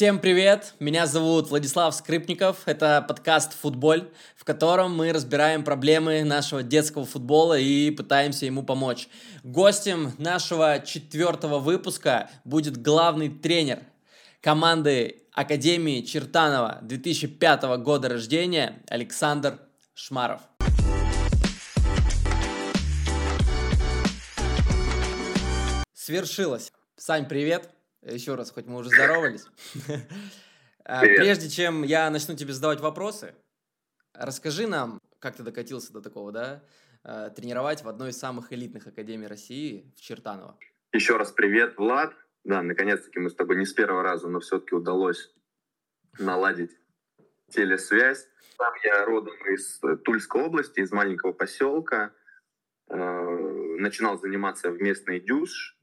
Всем 0.00 0.18
привет! 0.18 0.72
Меня 0.80 1.06
зовут 1.06 1.50
Владислав 1.50 1.94
Скрипников. 1.94 2.62
Это 2.64 3.04
подкаст 3.06 3.52
«Футболь», 3.60 4.08
в 4.34 4.44
котором 4.44 4.96
мы 4.96 5.12
разбираем 5.12 5.62
проблемы 5.62 6.24
нашего 6.24 6.62
детского 6.62 7.04
футбола 7.04 7.58
и 7.58 7.90
пытаемся 7.90 8.46
ему 8.46 8.62
помочь. 8.62 9.08
Гостем 9.42 10.14
нашего 10.16 10.80
четвертого 10.80 11.58
выпуска 11.58 12.30
будет 12.46 12.80
главный 12.80 13.28
тренер 13.28 13.80
команды 14.40 15.24
Академии 15.34 16.00
Чертанова 16.00 16.78
2005 16.80 17.62
года 17.82 18.08
рождения 18.08 18.82
Александр 18.88 19.58
Шмаров. 19.92 20.40
Свершилось. 25.92 26.72
Сань, 26.96 27.28
привет! 27.28 27.68
Еще 28.02 28.34
раз, 28.34 28.50
хоть 28.50 28.66
мы 28.66 28.78
уже 28.78 28.90
здоровались. 28.90 29.46
А, 30.82 31.02
прежде 31.02 31.48
чем 31.48 31.82
я 31.82 32.10
начну 32.10 32.34
тебе 32.34 32.54
задавать 32.54 32.80
вопросы, 32.80 33.34
расскажи 34.14 34.66
нам, 34.66 34.98
как 35.18 35.36
ты 35.36 35.42
докатился 35.42 35.92
до 35.92 36.00
такого, 36.00 36.32
да, 36.32 36.64
а, 37.04 37.28
тренировать 37.28 37.84
в 37.84 37.88
одной 37.88 38.10
из 38.10 38.18
самых 38.18 38.52
элитных 38.52 38.86
академий 38.86 39.26
России 39.26 39.92
в 39.94 40.00
Чертаново. 40.00 40.58
Еще 40.92 41.16
раз 41.16 41.32
привет, 41.32 41.76
Влад. 41.76 42.14
Да, 42.44 42.62
наконец-таки 42.62 43.20
мы 43.20 43.28
с 43.28 43.34
тобой 43.34 43.56
не 43.56 43.66
с 43.66 43.74
первого 43.74 44.02
раза, 44.02 44.28
но 44.28 44.40
все-таки 44.40 44.74
удалось 44.74 45.32
наладить 46.18 46.76
телесвязь. 47.50 48.26
Сам 48.56 48.72
я 48.82 49.04
родом 49.04 49.36
из 49.52 49.80
Тульской 50.04 50.42
области, 50.42 50.80
из 50.80 50.90
маленького 50.90 51.32
поселка. 51.32 52.12
А, 52.88 52.96
начинал 53.78 54.18
заниматься 54.18 54.70
в 54.70 54.80
местной 54.80 55.20
дюш. 55.20 55.76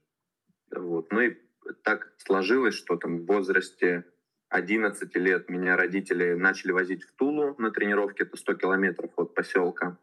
Вот. 0.70 1.10
Ну 1.12 1.20
и 1.20 1.47
так 1.82 2.12
сложилось, 2.18 2.74
что 2.74 2.96
там 2.96 3.18
в 3.18 3.26
возрасте 3.26 4.04
11 4.48 5.14
лет 5.16 5.48
меня 5.48 5.76
родители 5.76 6.34
начали 6.34 6.72
возить 6.72 7.04
в 7.04 7.12
Тулу 7.12 7.54
на 7.58 7.70
тренировки, 7.70 8.22
это 8.22 8.36
100 8.36 8.54
километров 8.54 9.10
от 9.16 9.34
поселка. 9.34 9.98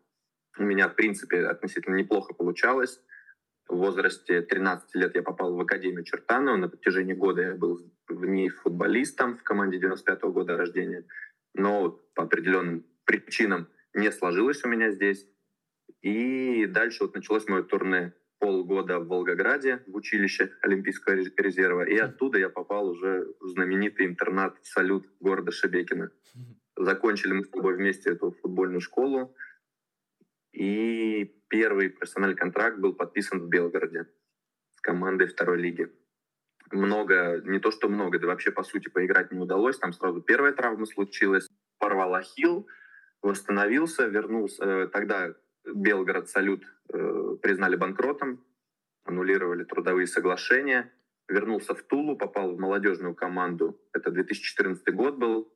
У 0.57 0.63
меня, 0.63 0.87
в 0.87 0.95
принципе, 0.95 1.45
относительно 1.45 1.95
неплохо 1.95 2.33
получалось. 2.33 3.01
В 3.67 3.75
возрасте 3.75 4.41
13 4.41 4.95
лет 4.95 5.15
я 5.15 5.23
попал 5.23 5.55
в 5.55 5.59
Академию 5.59 6.03
Чертанова. 6.03 6.55
На 6.55 6.69
протяжении 6.69 7.13
года 7.13 7.41
я 7.41 7.55
был 7.55 7.79
в 8.07 8.25
ней 8.25 8.49
футболистом 8.49 9.35
в 9.37 9.43
команде 9.43 9.79
95 9.79 10.23
-го 10.23 10.31
года 10.31 10.55
рождения. 10.55 11.03
Но 11.55 11.89
по 12.13 12.23
определенным 12.23 12.85
причинам 13.05 13.67
не 13.93 14.11
сложилось 14.11 14.63
у 14.63 14.69
меня 14.69 14.91
здесь. 14.91 15.27
И 16.01 16.67
дальше 16.67 17.03
вот 17.03 17.15
началось 17.15 17.47
мое 17.47 17.63
турне 17.63 18.13
полгода 18.45 18.99
в 18.99 19.07
Волгограде 19.07 19.81
в 19.87 19.95
училище 19.95 20.51
Олимпийского 20.61 21.15
резерва, 21.15 21.81
и 21.81 21.97
оттуда 21.97 22.37
я 22.37 22.47
попал 22.47 22.89
уже 22.89 23.33
в 23.39 23.47
знаменитый 23.47 24.05
интернат 24.05 24.55
«Салют» 24.61 25.07
города 25.19 25.51
Шебекина. 25.51 26.11
Закончили 26.77 27.33
мы 27.33 27.43
с 27.43 27.49
тобой 27.49 27.75
вместе 27.75 28.11
эту 28.11 28.37
футбольную 28.43 28.81
школу, 28.81 29.35
и 30.51 31.41
первый 31.47 31.89
профессиональный 31.89 32.37
контракт 32.37 32.77
был 32.77 32.93
подписан 32.93 33.39
в 33.39 33.49
Белгороде 33.49 34.05
с 34.75 34.79
командой 34.79 35.25
второй 35.25 35.59
лиги. 35.59 35.91
Много, 36.71 37.41
не 37.45 37.57
то 37.57 37.71
что 37.71 37.89
много, 37.89 38.19
да 38.19 38.27
вообще 38.27 38.51
по 38.51 38.63
сути 38.63 38.89
поиграть 38.89 39.31
не 39.31 39.39
удалось. 39.39 39.79
Там 39.79 39.91
сразу 39.91 40.21
первая 40.21 40.53
травма 40.53 40.85
случилась, 40.85 41.47
порвал 41.79 42.13
ахилл, 42.13 42.67
восстановился, 43.23 44.05
вернулся. 44.05 44.63
Э, 44.63 44.87
тогда 44.87 45.33
Белгород 45.73 46.29
Салют 46.29 46.63
э, 46.93 47.37
признали 47.41 47.75
банкротом, 47.75 48.43
аннулировали 49.03 49.63
трудовые 49.63 50.07
соглашения. 50.07 50.91
Вернулся 51.27 51.73
в 51.73 51.81
Тулу, 51.83 52.15
попал 52.17 52.55
в 52.55 52.59
молодежную 52.59 53.15
команду. 53.15 53.79
Это 53.93 54.11
2014 54.11 54.93
год 54.93 55.17
был. 55.17 55.51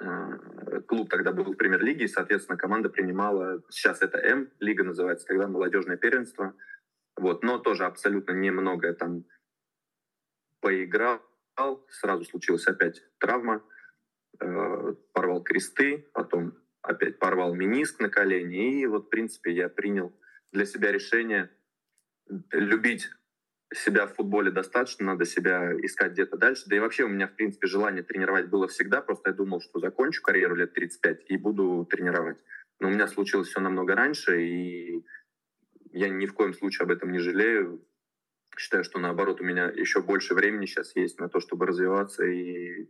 Э, 0.00 0.80
клуб 0.86 1.08
тогда 1.08 1.32
был 1.32 1.44
в 1.44 1.56
премьер-лиге, 1.56 2.04
и, 2.04 2.08
соответственно, 2.08 2.58
команда 2.58 2.88
принимала, 2.88 3.62
сейчас 3.70 4.02
это 4.02 4.18
М, 4.18 4.50
лига 4.58 4.82
называется, 4.84 5.26
когда 5.26 5.46
молодежное 5.46 5.96
первенство. 5.96 6.54
Вот, 7.16 7.44
но 7.44 7.58
тоже 7.58 7.84
абсолютно 7.84 8.32
немного 8.32 8.92
там 8.94 9.24
поиграл. 10.60 11.20
Сразу 11.88 12.24
случилась 12.24 12.66
опять 12.66 13.02
травма, 13.18 13.62
э, 14.40 14.94
порвал 15.12 15.42
кресты, 15.42 16.08
потом 16.12 16.58
опять 16.84 17.18
порвал 17.18 17.54
миниск 17.54 18.00
на 18.00 18.08
колени. 18.08 18.82
И 18.82 18.86
вот, 18.86 19.06
в 19.06 19.08
принципе, 19.08 19.52
я 19.52 19.68
принял 19.68 20.12
для 20.52 20.66
себя 20.66 20.92
решение 20.92 21.50
любить 22.52 23.08
себя 23.74 24.06
в 24.06 24.14
футболе 24.14 24.50
достаточно, 24.50 25.06
надо 25.06 25.24
себя 25.24 25.72
искать 25.82 26.12
где-то 26.12 26.36
дальше. 26.36 26.64
Да 26.66 26.76
и 26.76 26.78
вообще 26.78 27.04
у 27.04 27.08
меня, 27.08 27.26
в 27.26 27.34
принципе, 27.34 27.66
желание 27.66 28.02
тренировать 28.02 28.48
было 28.48 28.68
всегда, 28.68 29.00
просто 29.00 29.30
я 29.30 29.34
думал, 29.34 29.60
что 29.60 29.80
закончу 29.80 30.22
карьеру 30.22 30.54
лет 30.54 30.74
35 30.74 31.24
и 31.28 31.36
буду 31.36 31.86
тренировать. 31.90 32.38
Но 32.80 32.88
у 32.88 32.90
меня 32.90 33.08
случилось 33.08 33.48
все 33.48 33.60
намного 33.60 33.94
раньше, 33.94 34.42
и 34.42 35.04
я 35.92 36.08
ни 36.08 36.26
в 36.26 36.34
коем 36.34 36.54
случае 36.54 36.84
об 36.84 36.92
этом 36.92 37.10
не 37.10 37.18
жалею. 37.18 37.84
Считаю, 38.56 38.84
что 38.84 39.00
наоборот, 39.00 39.40
у 39.40 39.44
меня 39.44 39.66
еще 39.66 40.00
больше 40.00 40.34
времени 40.34 40.66
сейчас 40.66 40.94
есть 40.94 41.18
на 41.18 41.28
то, 41.28 41.40
чтобы 41.40 41.66
развиваться 41.66 42.24
и 42.24 42.88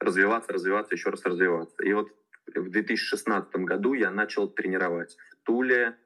развиваться, 0.00 0.52
развиваться, 0.52 0.94
еще 0.94 1.10
раз 1.10 1.24
развиваться. 1.24 1.82
И 1.82 1.92
вот 1.92 2.10
в 2.54 2.70
2016 2.70 3.54
году 3.56 3.94
я 3.94 4.10
начал 4.10 4.48
тренировать 4.48 5.16
в 5.30 5.36
Туле, 5.44 5.96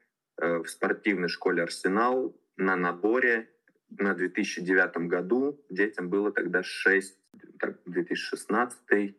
э, 0.41 0.59
в 0.59 0.67
спортивной 0.69 1.29
школе 1.29 1.63
«Арсенал» 1.63 2.37
на 2.57 2.77
наборе 2.77 3.51
на 3.91 4.15
2009 4.15 5.09
году. 5.09 5.65
Детям 5.69 6.09
было 6.09 6.33
тогда 6.33 6.63
6, 6.63 7.19
так, 7.59 7.79
2016 7.87 9.17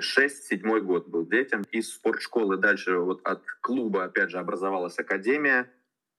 6, 0.00 0.44
7 0.44 0.80
год 0.80 1.08
был 1.08 1.26
детям. 1.26 1.62
Из 1.70 1.92
спортшколы 1.92 2.56
дальше 2.56 2.98
вот 2.98 3.20
от 3.24 3.44
клуба, 3.60 4.04
опять 4.04 4.30
же, 4.30 4.38
образовалась 4.38 4.98
академия. 4.98 5.70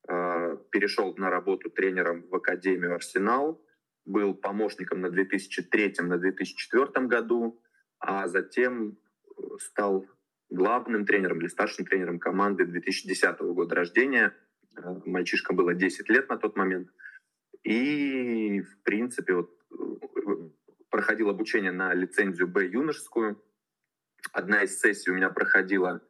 Э, 0.07 0.57
перешел 0.71 1.13
на 1.17 1.29
работу 1.29 1.69
тренером 1.69 2.23
в 2.29 2.35
академию 2.35 2.95
«Арсенал». 2.95 3.61
Был 4.05 4.33
помощником 4.33 5.01
на 5.01 5.09
2003 5.09 5.95
на 5.99 6.17
2004 6.17 7.07
году. 7.07 7.61
А 7.99 8.27
затем 8.27 8.97
стал 9.59 10.07
главным 10.49 11.05
тренером 11.05 11.39
или 11.39 11.47
старшим 11.47 11.85
тренером 11.85 12.19
команды 12.19 12.65
2010 12.65 13.39
года 13.39 13.75
рождения. 13.75 14.35
Э, 14.77 14.81
мальчишкам 15.05 15.55
было 15.55 15.73
10 15.73 16.09
лет 16.09 16.29
на 16.29 16.37
тот 16.37 16.55
момент. 16.55 16.89
И, 17.63 18.61
в 18.61 18.83
принципе, 18.83 19.33
вот, 19.33 19.51
э, 19.71 20.49
проходил 20.89 21.29
обучение 21.29 21.71
на 21.71 21.93
лицензию 21.93 22.47
Б 22.47 22.67
юношескую. 22.67 23.41
Одна 24.33 24.63
из 24.63 24.79
сессий 24.79 25.09
у 25.11 25.15
меня 25.15 25.29
проходила 25.29 26.01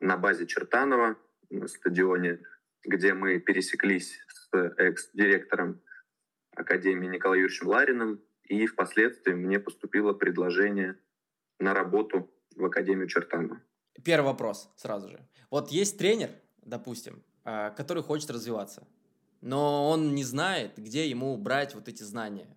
на 0.00 0.16
базе 0.16 0.46
Чертанова, 0.46 1.16
на 1.50 1.68
стадионе, 1.68 2.40
где 2.82 3.14
мы 3.14 3.38
пересеклись 3.38 4.18
с 4.28 4.74
экс-директором 4.76 5.80
Академии 6.56 7.06
Николаем 7.06 7.42
Юрьевичем 7.42 7.68
Лариным. 7.68 8.20
И 8.42 8.66
впоследствии 8.66 9.32
мне 9.32 9.58
поступило 9.58 10.12
предложение 10.12 10.98
на 11.58 11.72
работу 11.72 12.33
в 12.56 12.64
Академию 12.64 13.08
Чертана. 13.08 13.62
Первый 14.04 14.26
вопрос 14.26 14.70
сразу 14.76 15.08
же. 15.08 15.20
Вот 15.50 15.70
есть 15.70 15.98
тренер, 15.98 16.30
допустим, 16.62 17.22
а, 17.44 17.70
который 17.70 18.02
хочет 18.02 18.30
развиваться, 18.30 18.86
но 19.40 19.88
он 19.88 20.14
не 20.14 20.24
знает, 20.24 20.72
где 20.76 21.08
ему 21.08 21.36
брать 21.36 21.74
вот 21.74 21.88
эти 21.88 22.02
знания, 22.02 22.48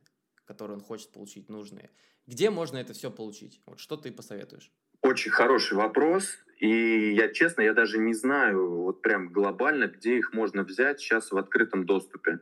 которые 0.45 0.77
он 0.77 0.83
хочет 0.83 1.11
получить, 1.11 1.49
нужные. 1.49 1.91
Где 2.25 2.49
можно 2.49 2.77
это 2.77 2.93
все 2.93 3.11
получить? 3.11 3.61
Вот 3.65 3.79
что 3.79 3.97
ты 3.97 4.11
посоветуешь? 4.11 4.71
Очень 5.01 5.31
хороший 5.31 5.77
вопрос. 5.77 6.37
И 6.59 7.13
я 7.13 7.29
честно, 7.29 7.61
я 7.61 7.73
даже 7.73 7.97
не 7.97 8.13
знаю 8.13 8.81
вот 8.81 9.01
прям 9.01 9.31
глобально, 9.31 9.87
где 9.87 10.17
их 10.17 10.33
можно 10.33 10.63
взять 10.63 10.99
сейчас 10.99 11.31
в 11.31 11.37
открытом 11.37 11.85
доступе. 11.85 12.39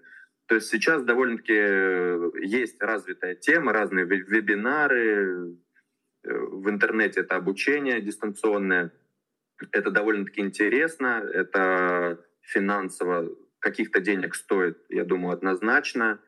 То 0.47 0.55
есть 0.55 0.69
сейчас 0.69 1.03
довольно-таки 1.03 1.53
э, 1.53 2.31
есть 2.43 2.81
развитая 2.81 3.35
тема, 3.35 3.73
разные 3.73 4.05
вебинары, 4.05 5.57
в 6.25 6.69
интернете 6.69 7.21
это 7.21 7.35
обучение 7.35 8.01
дистанционное. 8.01 8.91
Это 9.71 9.91
довольно-таки 9.91 10.41
интересно, 10.41 11.23
это 11.33 12.19
финансово 12.41 13.29
каких-то 13.59 13.99
денег 13.99 14.35
стоит, 14.35 14.77
я 14.89 15.05
думаю, 15.05 15.33
однозначно. 15.33 16.19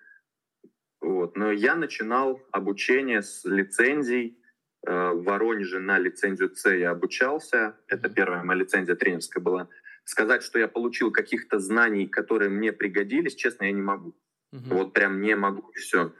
Вот. 1.01 1.37
Но 1.37 1.51
я 1.51 1.75
начинал 1.75 2.41
обучение 2.51 3.21
с 3.21 3.45
лицензий. 3.45 4.37
Э, 4.85 5.11
в 5.11 5.23
Воронеже 5.23 5.79
на 5.79 5.99
лицензию 5.99 6.55
С 6.55 6.69
я 6.69 6.91
обучался. 6.91 7.75
Это 7.87 8.09
первая 8.09 8.43
моя 8.43 8.61
лицензия 8.61 8.95
тренерская 8.95 9.43
была. 9.43 9.69
Сказать, 10.05 10.43
что 10.43 10.57
я 10.57 10.67
получил 10.67 11.11
каких-то 11.11 11.59
знаний, 11.59 12.07
которые 12.07 12.49
мне 12.49 12.71
пригодились, 12.71 13.35
честно, 13.35 13.65
я 13.65 13.71
не 13.71 13.81
могу. 13.81 14.15
Угу. 14.53 14.63
Вот 14.69 14.93
прям 14.93 15.21
не 15.21 15.35
могу, 15.35 15.71
все. 15.73 16.13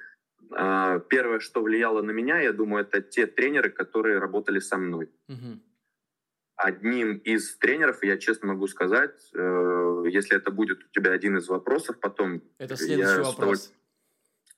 А, 0.52 1.00
первое, 1.00 1.40
что 1.40 1.62
влияло 1.62 2.02
на 2.02 2.12
меня, 2.12 2.40
я 2.40 2.54
думаю, 2.54 2.84
это 2.84 3.02
те 3.02 3.28
тренеры, 3.28 3.70
которые 3.70 4.20
работали 4.20 4.60
со 4.60 4.78
мной. 4.78 5.10
Угу. 5.28 5.60
Одним 6.56 7.18
из 7.18 7.56
тренеров, 7.58 8.04
я 8.04 8.18
честно 8.18 8.50
могу 8.50 8.68
сказать, 8.68 9.30
э, 9.34 10.04
если 10.10 10.38
это 10.38 10.50
будет 10.50 10.84
у 10.84 10.88
тебя 10.90 11.12
один 11.12 11.38
из 11.38 11.48
вопросов, 11.48 12.00
потом 12.00 12.42
это 12.58 12.76
следующий 12.76 13.20
я 13.20 13.24
вопрос. 13.24 13.72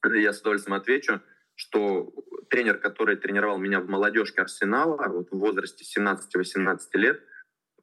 С 0.01 0.15
я 0.15 0.31
с 0.31 0.39
удовольствием 0.39 0.77
отвечу, 0.77 1.19
что 1.56 2.13
тренер, 2.50 2.77
который 2.77 3.18
тренировал 3.18 3.57
меня 3.57 3.81
в 3.81 3.89
молодежке 3.89 4.42
Арсенала, 4.42 5.09
вот 5.09 5.30
в 5.31 5.38
возрасте 5.38 5.83
17-18 5.83 6.80
лет, 6.94 7.21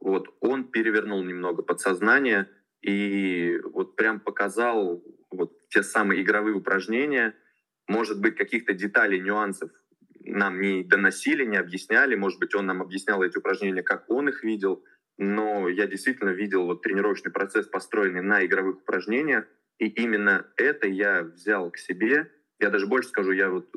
вот, 0.01 0.35
он 0.41 0.65
перевернул 0.71 1.23
немного 1.23 1.63
подсознание 1.63 2.49
и 2.81 3.61
вот 3.65 3.97
прям 3.97 4.21
показал 4.21 5.05
вот 5.31 5.69
те 5.69 5.83
самые 5.83 6.23
игровые 6.23 6.55
упражнения, 6.55 7.35
может 7.89 8.21
быть, 8.21 8.37
каких-то 8.37 8.73
деталей, 8.73 9.21
нюансов 9.21 9.71
нам 10.25 10.61
не 10.61 10.83
доносили, 10.83 11.45
не 11.45 11.57
объясняли, 11.57 12.17
может 12.17 12.41
быть, 12.41 12.55
он 12.55 12.67
нам 12.67 12.83
объяснял 12.83 13.23
эти 13.23 13.39
упражнения, 13.39 13.83
как 13.83 14.11
он 14.11 14.29
их 14.29 14.43
видел, 14.43 14.85
но 15.19 15.69
я 15.69 15.87
действительно 15.87 16.31
видел 16.31 16.67
вот 16.67 16.83
тренировочный 16.83 17.33
процесс, 17.33 17.67
построенный 17.67 18.23
на 18.23 18.45
игровых 18.45 18.79
упражнениях, 18.79 19.47
и 19.79 19.87
именно 19.87 20.47
это 20.57 20.89
я 20.89 21.23
взял 21.23 21.71
к 21.71 21.79
себе. 21.79 22.31
Я 22.59 22.71
даже 22.71 22.87
больше 22.87 23.11
скажу, 23.11 23.33
я 23.33 23.51
вот, 23.51 23.73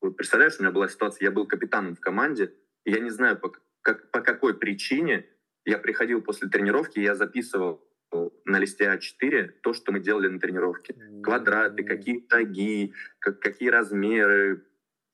вот 0.00 0.16
представляешь, 0.16 0.56
у 0.58 0.62
меня 0.62 0.72
была 0.72 0.88
ситуация, 0.88 1.26
я 1.26 1.30
был 1.30 1.46
капитаном 1.46 1.96
в 1.96 2.00
команде, 2.00 2.52
и 2.84 2.90
я 2.90 3.00
не 3.00 3.10
знаю, 3.10 3.38
по, 3.38 3.52
как, 3.82 4.10
по 4.10 4.20
какой 4.20 4.58
причине 4.58 5.26
я 5.64 5.78
приходил 5.78 6.20
после 6.20 6.48
тренировки, 6.48 6.98
я 6.98 7.14
записывал 7.14 7.85
на 8.44 8.58
листе 8.58 8.84
А4 8.84 9.48
то, 9.62 9.72
что 9.72 9.92
мы 9.92 10.00
делали 10.00 10.28
на 10.28 10.38
тренировке. 10.38 10.94
Квадраты, 11.22 11.84
какие 11.84 12.24
шаги, 12.30 12.94
как, 13.18 13.40
какие 13.40 13.68
размеры, 13.68 14.64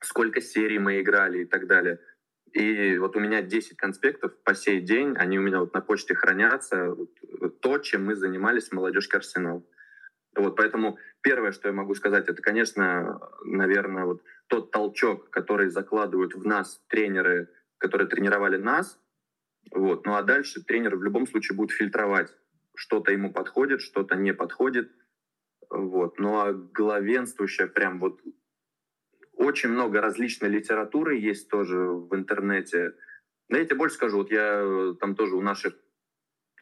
сколько 0.00 0.41
серий 0.41 0.79
мы 0.79 1.00
играли 1.00 1.43
и 1.43 1.44
так 1.44 1.67
далее. 1.67 1.99
И 2.53 2.99
вот 2.99 3.17
у 3.17 3.21
меня 3.21 3.41
10 3.41 3.77
конспектов 3.77 4.33
по 4.44 4.55
сей 4.55 4.81
день, 4.81 5.15
они 5.17 5.39
у 5.39 5.43
меня 5.43 5.61
вот 5.61 5.73
на 5.73 5.81
почте 5.81 6.15
хранятся, 6.15 6.94
то, 7.61 7.79
чем 7.79 8.05
мы 8.05 8.15
занимались 8.15 8.69
в 8.69 8.73
молодежке 8.73 9.17
Арсенал. 9.17 9.67
Вот, 10.37 10.56
поэтому 10.56 10.99
первое, 11.23 11.53
что 11.53 11.69
я 11.69 11.75
могу 11.75 11.94
сказать, 11.94 12.29
это, 12.29 12.43
конечно, 12.43 13.21
наверное, 13.44 14.05
вот 14.05 14.23
тот 14.49 14.71
толчок, 14.71 15.31
который 15.31 15.69
закладывают 15.71 16.35
в 16.35 16.47
нас 16.47 16.83
тренеры, 16.89 17.49
которые 17.79 18.09
тренировали 18.09 18.56
нас. 18.56 18.99
Вот. 19.71 20.05
Ну 20.06 20.15
а 20.15 20.23
дальше 20.23 20.62
тренер 20.62 20.97
в 20.97 21.03
любом 21.03 21.27
случае 21.27 21.56
будет 21.56 21.71
фильтровать, 21.71 22.35
что-то 22.74 23.12
ему 23.12 23.32
подходит, 23.32 23.80
что-то 23.80 24.16
не 24.16 24.32
подходит. 24.32 24.90
Вот. 25.70 26.19
Ну 26.19 26.38
а 26.38 26.52
главенствующая 26.52 27.66
прям 27.66 27.98
вот 28.00 28.20
очень 29.34 29.70
много 29.70 30.00
различной 30.00 30.48
литературы 30.48 31.16
есть 31.16 31.48
тоже 31.48 31.76
в 31.76 32.14
интернете. 32.14 32.94
Но 33.48 33.58
я 33.58 33.64
тебе 33.64 33.76
больше 33.76 33.96
скажу, 33.96 34.19
вот 34.19 34.30
я 34.30 34.94
там 35.00 35.14
тоже 35.14 35.36
у 35.36 35.40
наших, 35.40 35.74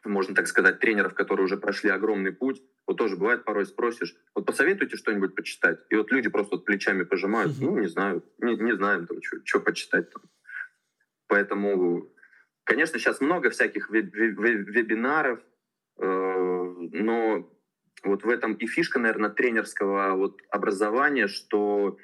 можно 0.03 0.35
так 0.35 0.47
сказать, 0.47 0.79
тренеров, 0.79 1.13
которые 1.13 1.45
уже 1.45 1.57
прошли 1.57 1.89
огромный 1.89 2.31
путь, 2.31 2.61
вот 2.87 2.97
тоже 2.97 3.15
бывает 3.15 3.45
порой 3.45 3.65
спросишь, 3.65 4.15
вот 4.35 4.45
посоветуйте 4.45 4.97
что-нибудь 4.97 5.35
почитать. 5.35 5.79
И 5.89 5.95
вот 5.95 6.11
люди 6.11 6.29
просто 6.29 6.55
вот 6.55 6.65
плечами 6.65 7.03
пожимают, 7.03 7.53
ну, 7.59 7.77
не 7.77 7.87
знаю, 7.87 8.23
не, 8.39 8.55
не 8.55 8.75
знаем 8.75 9.07
там, 9.07 9.17
что 9.21 9.59
почитать 9.59 10.11
там. 10.11 10.23
Поэтому, 11.27 12.11
конечно, 12.65 12.99
сейчас 12.99 13.21
много 13.21 13.49
всяких 13.51 13.89
вебинаров, 13.89 15.39
э, 15.39 15.50
но 15.97 17.49
вот 18.03 18.23
в 18.23 18.29
этом 18.29 18.53
и 18.53 18.67
фишка, 18.67 18.99
наверное, 18.99 19.29
тренерского 19.29 20.15
вот 20.15 20.41
образования, 20.49 21.27
что 21.27 21.97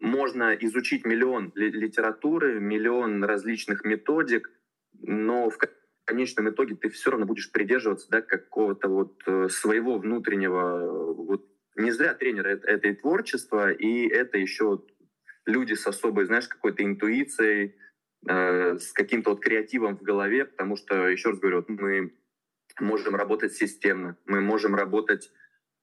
можно 0.00 0.54
изучить 0.54 1.04
миллион 1.04 1.52
литературы, 1.54 2.60
миллион 2.60 3.24
различных 3.24 3.84
методик, 3.84 4.50
но 4.92 5.50
в 5.50 5.58
конечном 6.04 6.50
итоге 6.50 6.76
ты 6.76 6.90
все 6.90 7.10
равно 7.10 7.26
будешь 7.26 7.50
придерживаться 7.50 8.08
да, 8.10 8.20
какого-то 8.20 8.88
вот 8.88 9.22
э, 9.26 9.48
своего 9.48 9.98
внутреннего... 9.98 11.14
Вот, 11.14 11.46
не 11.76 11.90
зря 11.90 12.14
тренер 12.14 12.46
это, 12.46 12.68
это 12.68 12.88
и 12.88 12.94
творчество, 12.94 13.72
и 13.72 14.06
это 14.08 14.38
еще 14.38 14.82
люди 15.46 15.74
с 15.74 15.86
особой, 15.86 16.26
знаешь, 16.26 16.48
какой-то 16.48 16.84
интуицией, 16.84 17.76
э, 18.28 18.78
с 18.78 18.92
каким-то 18.92 19.30
вот 19.30 19.40
креативом 19.40 19.96
в 19.96 20.02
голове, 20.02 20.44
потому 20.44 20.76
что, 20.76 21.08
еще 21.08 21.30
раз 21.30 21.38
говорю, 21.38 21.56
вот 21.58 21.68
мы 21.68 22.14
можем 22.80 23.14
работать 23.14 23.54
системно, 23.54 24.16
мы 24.26 24.40
можем 24.40 24.74
работать 24.74 25.30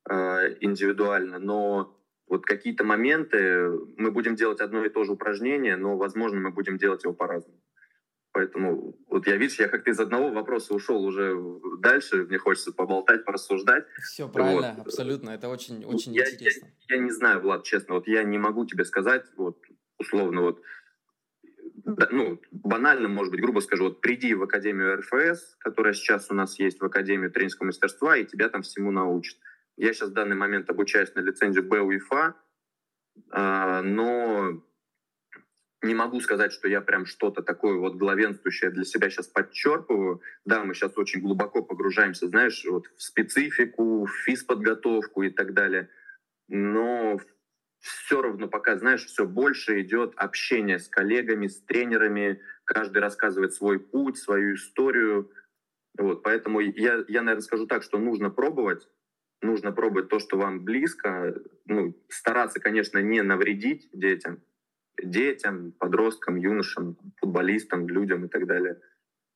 э, 0.10 0.14
индивидуально, 0.60 1.40
но 1.40 1.98
вот 2.28 2.46
какие-то 2.46 2.84
моменты 2.84 3.70
мы 3.98 4.12
будем 4.12 4.36
делать 4.36 4.62
одно 4.62 4.86
и 4.86 4.90
то 4.90 5.04
же 5.04 5.14
упражнение, 5.14 5.76
но, 5.76 5.98
возможно, 5.98 6.40
мы 6.40 6.52
будем 6.52 6.78
делать 6.78 7.04
его 7.04 7.14
по-разному. 7.14 7.62
Поэтому 8.34 8.98
вот 9.10 9.28
я, 9.28 9.36
видишь, 9.36 9.60
я 9.60 9.68
как-то 9.68 9.92
из 9.92 10.00
одного 10.00 10.30
вопроса 10.30 10.74
ушел 10.74 11.04
уже 11.04 11.38
дальше, 11.80 12.26
мне 12.26 12.38
хочется 12.38 12.72
поболтать, 12.72 13.26
порассуждать. 13.26 13.84
Все 14.02 14.30
правильно, 14.30 14.76
вот. 14.78 14.88
абсолютно, 14.88 15.32
это 15.32 15.50
очень, 15.50 15.84
очень 15.84 16.14
я, 16.14 16.24
интересно. 16.24 16.70
Я, 16.88 16.96
я 16.96 17.02
не 17.02 17.12
знаю, 17.12 17.42
Влад, 17.42 17.66
честно, 17.66 17.96
вот 17.96 18.08
я 18.08 18.24
не 18.24 18.38
могу 18.38 18.66
тебе 18.66 18.86
сказать, 18.86 19.26
вот 19.36 19.58
условно, 20.00 20.42
вот, 20.42 20.62
ну, 22.12 22.42
банально, 22.52 23.08
может 23.08 23.32
быть, 23.32 23.42
грубо 23.42 23.60
скажу, 23.60 23.86
вот 23.86 24.02
приди 24.02 24.34
в 24.34 24.44
Академию 24.44 24.98
РФС, 24.98 25.56
которая 25.60 25.94
сейчас 25.94 26.30
у 26.30 26.34
нас 26.34 26.60
есть 26.60 26.80
в 26.80 26.86
Академию 26.86 27.32
тренерского 27.32 27.68
мастерства, 27.68 28.18
и 28.18 28.26
тебя 28.26 28.50
там 28.50 28.62
всему 28.62 28.92
научат. 28.92 29.38
Я 29.78 29.94
сейчас 29.94 30.10
в 30.10 30.14
данный 30.14 30.36
момент 30.36 30.70
обучаюсь 30.70 31.14
на 31.16 31.22
лицензию 31.22 31.64
БУИФА, 31.64 32.36
а, 33.32 33.82
но 33.82 34.62
не 35.82 35.96
могу 35.96 36.20
сказать, 36.20 36.54
что 36.54 36.68
я 36.68 36.82
прям 36.82 37.06
что-то 37.06 37.42
такое 37.42 37.76
вот 37.76 37.96
главенствующее 37.96 38.70
для 38.70 38.86
себя 38.86 39.10
сейчас 39.10 39.28
подчерпываю. 39.28 40.22
Да, 40.46 40.64
мы 40.64 40.76
сейчас 40.76 40.98
очень 40.98 41.22
глубоко 41.22 41.64
погружаемся, 41.64 42.28
знаешь, 42.28 42.64
вот 42.70 42.88
в 42.96 43.02
специфику, 43.02 44.06
в 44.06 44.12
физподготовку 44.26 45.24
и 45.24 45.30
так 45.30 45.54
далее. 45.54 45.90
Но 46.48 47.20
все 47.82 48.22
равно 48.22 48.48
пока, 48.48 48.78
знаешь, 48.78 49.06
все 49.06 49.26
больше 49.26 49.82
идет 49.82 50.14
общение 50.16 50.80
с 50.80 50.88
коллегами, 50.88 51.48
с 51.48 51.60
тренерами. 51.62 52.42
Каждый 52.64 53.00
рассказывает 53.00 53.54
свой 53.54 53.80
путь, 53.80 54.18
свою 54.18 54.56
историю. 54.56 55.32
Вот, 55.98 56.24
поэтому 56.24 56.60
я, 56.60 57.04
я, 57.08 57.22
наверное, 57.22 57.42
скажу 57.42 57.66
так, 57.66 57.84
что 57.84 57.98
нужно 57.98 58.30
пробовать, 58.30 58.88
нужно 59.42 59.72
пробовать 59.72 60.10
то, 60.10 60.20
что 60.20 60.38
вам 60.38 60.64
близко. 60.64 61.36
Ну, 61.66 61.98
стараться, 62.08 62.60
конечно, 62.60 63.00
не 63.00 63.24
навредить 63.24 63.90
детям, 63.92 64.42
детям, 65.02 65.74
подросткам, 65.74 66.36
юношам, 66.36 66.98
футболистам, 67.18 67.88
людям 67.88 68.26
и 68.26 68.30
так 68.30 68.46
далее. 68.46 68.80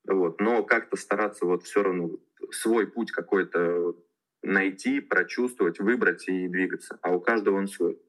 Вот. 0.08 0.40
Но 0.40 0.64
как-то 0.64 0.98
стараться 0.98 1.46
вот 1.46 1.64
все 1.64 1.82
равно 1.82 2.12
свой 2.52 2.86
путь 2.86 3.12
какой-то 3.12 3.96
найти, 4.44 5.00
прочувствовать, 5.00 5.80
выбрать 5.80 6.28
и 6.28 6.48
двигаться. 6.48 7.00
А 7.02 7.12
у 7.16 7.20
каждого 7.20 7.58
он 7.58 7.68
свой. 7.68 8.00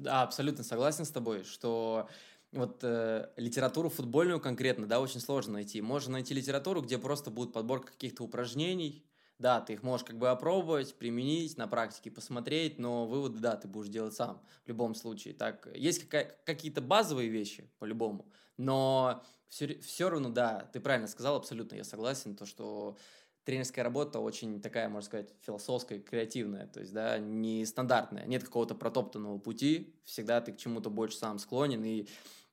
Да, 0.00 0.22
абсолютно 0.22 0.64
согласен 0.64 1.04
с 1.04 1.10
тобой, 1.10 1.44
что 1.44 2.08
вот 2.52 2.80
э, 2.82 3.28
литературу 3.36 3.90
футбольную 3.90 4.40
конкретно, 4.40 4.86
да, 4.86 4.98
очень 4.98 5.20
сложно 5.20 5.54
найти. 5.54 5.82
Можно 5.82 6.12
найти 6.12 6.32
литературу, 6.32 6.80
где 6.80 6.96
просто 6.98 7.30
будет 7.30 7.52
подборка 7.52 7.92
каких-то 7.92 8.24
упражнений, 8.24 9.04
да, 9.38 9.60
ты 9.60 9.74
их 9.74 9.82
можешь 9.82 10.06
как 10.06 10.18
бы 10.18 10.30
опробовать, 10.30 10.94
применить, 10.94 11.58
на 11.58 11.68
практике 11.68 12.10
посмотреть, 12.10 12.78
но 12.78 13.06
выводы, 13.06 13.40
да, 13.40 13.56
ты 13.56 13.68
будешь 13.68 13.90
делать 13.90 14.14
сам 14.14 14.42
в 14.64 14.68
любом 14.68 14.94
случае. 14.94 15.34
Так, 15.34 15.68
есть 15.74 16.08
какие-то 16.08 16.80
базовые 16.80 17.28
вещи, 17.28 17.70
по-любому, 17.78 18.26
но 18.56 19.22
все, 19.48 19.78
все 19.80 20.08
равно, 20.08 20.30
да, 20.30 20.68
ты 20.72 20.80
правильно 20.80 21.08
сказал, 21.08 21.36
абсолютно, 21.36 21.76
я 21.76 21.84
согласен, 21.84 22.36
то, 22.36 22.46
что 22.46 22.96
тренерская 23.44 23.84
работа 23.84 24.20
очень 24.20 24.60
такая, 24.60 24.88
можно 24.88 25.06
сказать, 25.06 25.34
философская, 25.40 26.00
креативная, 26.00 26.66
то 26.66 26.80
есть, 26.80 26.92
да, 26.92 27.18
не 27.18 27.64
стандартная, 27.64 28.26
нет 28.26 28.44
какого-то 28.44 28.74
протоптанного 28.74 29.38
пути, 29.38 29.94
всегда 30.04 30.40
ты 30.40 30.52
к 30.52 30.58
чему-то 30.58 30.90
больше 30.90 31.16
сам 31.16 31.38
склонен, 31.38 31.84
и 31.84 32.06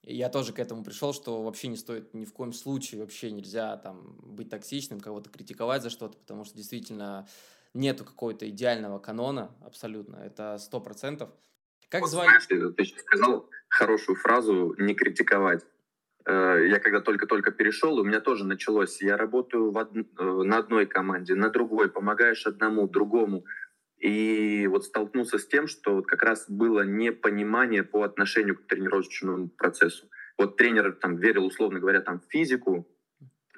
я 0.03 0.29
тоже 0.29 0.53
к 0.53 0.59
этому 0.59 0.83
пришел, 0.83 1.13
что 1.13 1.43
вообще 1.43 1.67
не 1.67 1.77
стоит 1.77 2.13
ни 2.13 2.25
в 2.25 2.33
коем 2.33 2.53
случае, 2.53 3.01
вообще 3.01 3.31
нельзя 3.31 3.75
там 3.77 4.15
быть 4.21 4.49
токсичным, 4.49 4.99
кого-то 4.99 5.29
критиковать 5.29 5.83
за 5.83 5.89
что-то, 5.89 6.17
потому 6.17 6.45
что 6.45 6.55
действительно 6.55 7.27
нету 7.73 8.05
какого-то 8.05 8.49
идеального 8.49 8.99
канона, 8.99 9.55
абсолютно, 9.65 10.15
это 10.17 10.57
сто 10.59 10.79
процентов. 10.79 11.29
Как 11.89 12.01
вот, 12.01 12.09
звать? 12.09 12.27
Знаешь, 12.47 12.73
ты 12.75 12.85
сейчас 12.85 13.01
сказал 13.01 13.49
хорошую 13.69 14.15
фразу 14.17 14.75
«не 14.77 14.93
критиковать». 14.93 15.65
Э, 16.27 16.67
я 16.67 16.79
когда 16.79 16.99
только-только 16.99 17.51
перешел, 17.51 17.97
у 17.97 18.03
меня 18.03 18.19
тоже 18.19 18.45
началось. 18.45 19.01
Я 19.01 19.15
работаю 19.15 19.71
в 19.71 19.77
од... 19.77 19.95
Э, 19.95 20.03
на 20.43 20.57
одной 20.57 20.85
команде, 20.85 21.35
на 21.35 21.49
другой, 21.49 21.89
помогаешь 21.89 22.45
одному, 22.45 22.87
другому. 22.89 23.45
И 23.97 24.67
вот 24.67 24.83
столкнулся 24.83 25.37
с 25.37 25.47
тем, 25.47 25.67
что 25.67 25.95
вот 25.95 26.05
как 26.05 26.23
раз 26.23 26.49
было 26.49 26.81
непонимание 26.81 27.83
по 27.83 28.03
отношению 28.03 28.57
к 28.57 28.67
тренировочному 28.67 29.49
процессу. 29.49 30.09
Вот 30.37 30.57
тренер 30.57 30.91
там 30.91 31.15
верил, 31.15 31.45
условно 31.45 31.79
говоря, 31.79 32.01
там 32.01 32.19
в 32.19 32.29
физику, 32.29 32.87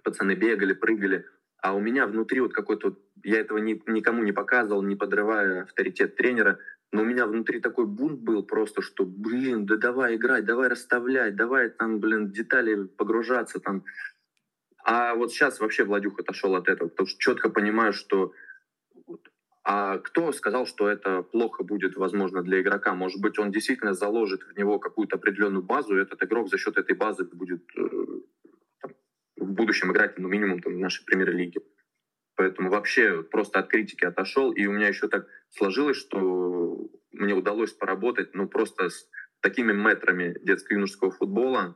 пацаны 0.04 0.36
бегали, 0.36 0.74
прыгали, 0.74 1.26
а 1.62 1.76
у 1.76 1.82
меня 1.82 2.06
внутри 2.06 2.40
вот 2.40 2.54
какой-то, 2.54 2.96
я 3.24 3.40
этого 3.40 3.58
ни, 3.58 3.82
никому 3.88 4.24
не 4.24 4.32
показывал, 4.32 4.82
не 4.84 4.96
подрывая 4.96 5.64
авторитет 5.64 6.16
тренера, 6.16 6.60
но 6.92 7.02
у 7.04 7.06
меня 7.06 7.28
внутри 7.28 7.60
такой 7.60 7.86
бунт 7.86 8.20
был 8.20 8.44
просто, 8.44 8.82
что, 8.82 9.06
блин, 9.06 9.66
да 9.66 9.78
давай 9.78 10.16
играть, 10.16 10.46
давай 10.46 10.70
расставлять, 10.70 11.36
давай 11.36 11.70
там, 11.70 12.00
блин, 12.00 12.32
детали 12.32 12.86
погружаться 12.86 13.60
там. 13.60 13.84
А 14.84 15.14
вот 15.14 15.32
сейчас 15.32 15.60
вообще 15.60 15.84
Владюх 15.84 16.20
отошел 16.20 16.56
от 16.56 16.68
этого, 16.68 16.90
потому 16.90 17.08
что 17.08 17.20
четко 17.20 17.50
понимаю, 17.50 17.94
что 17.94 18.34
А 19.64 20.00
кто 20.00 20.32
сказал, 20.32 20.66
что 20.66 20.90
это 20.90 21.22
плохо 21.22 21.64
будет, 21.64 21.96
возможно, 21.96 22.42
для 22.42 22.60
игрока? 22.62 22.96
Может 22.96 23.22
быть, 23.22 23.38
он 23.38 23.52
действительно 23.52 23.94
заложит 23.94 24.42
в 24.44 24.58
него 24.58 24.80
какую-то 24.80 25.18
определенную 25.18 25.62
базу, 25.64 25.96
и 25.96 26.02
этот 26.02 26.24
игрок 26.24 26.50
за 26.50 26.58
счет 26.58 26.78
этой 26.78 26.96
базы 26.96 27.26
будет 27.26 27.64
э, 27.78 27.82
там, 28.82 28.92
в 29.38 29.52
будущем 29.52 29.92
играть, 29.92 30.18
ну, 30.18 30.28
минимум, 30.28 30.62
там, 30.62 30.74
в 30.74 30.80
нашей 30.80 31.06
премьер-лиге. 31.06 31.62
Поэтому 32.40 32.70
вообще 32.70 33.22
просто 33.22 33.60
от 33.60 33.68
критики 33.68 34.06
отошел. 34.06 34.54
И 34.54 34.66
у 34.66 34.72
меня 34.72 34.88
еще 34.88 35.10
так 35.10 35.28
сложилось, 35.50 35.98
что 35.98 36.90
мне 37.12 37.34
удалось 37.34 37.74
поработать, 37.74 38.34
ну, 38.34 38.48
просто 38.48 38.90
с 38.90 39.10
такими 39.42 39.74
метрами 39.74 40.38
детско-юношеского 40.42 41.12
футбола, 41.12 41.76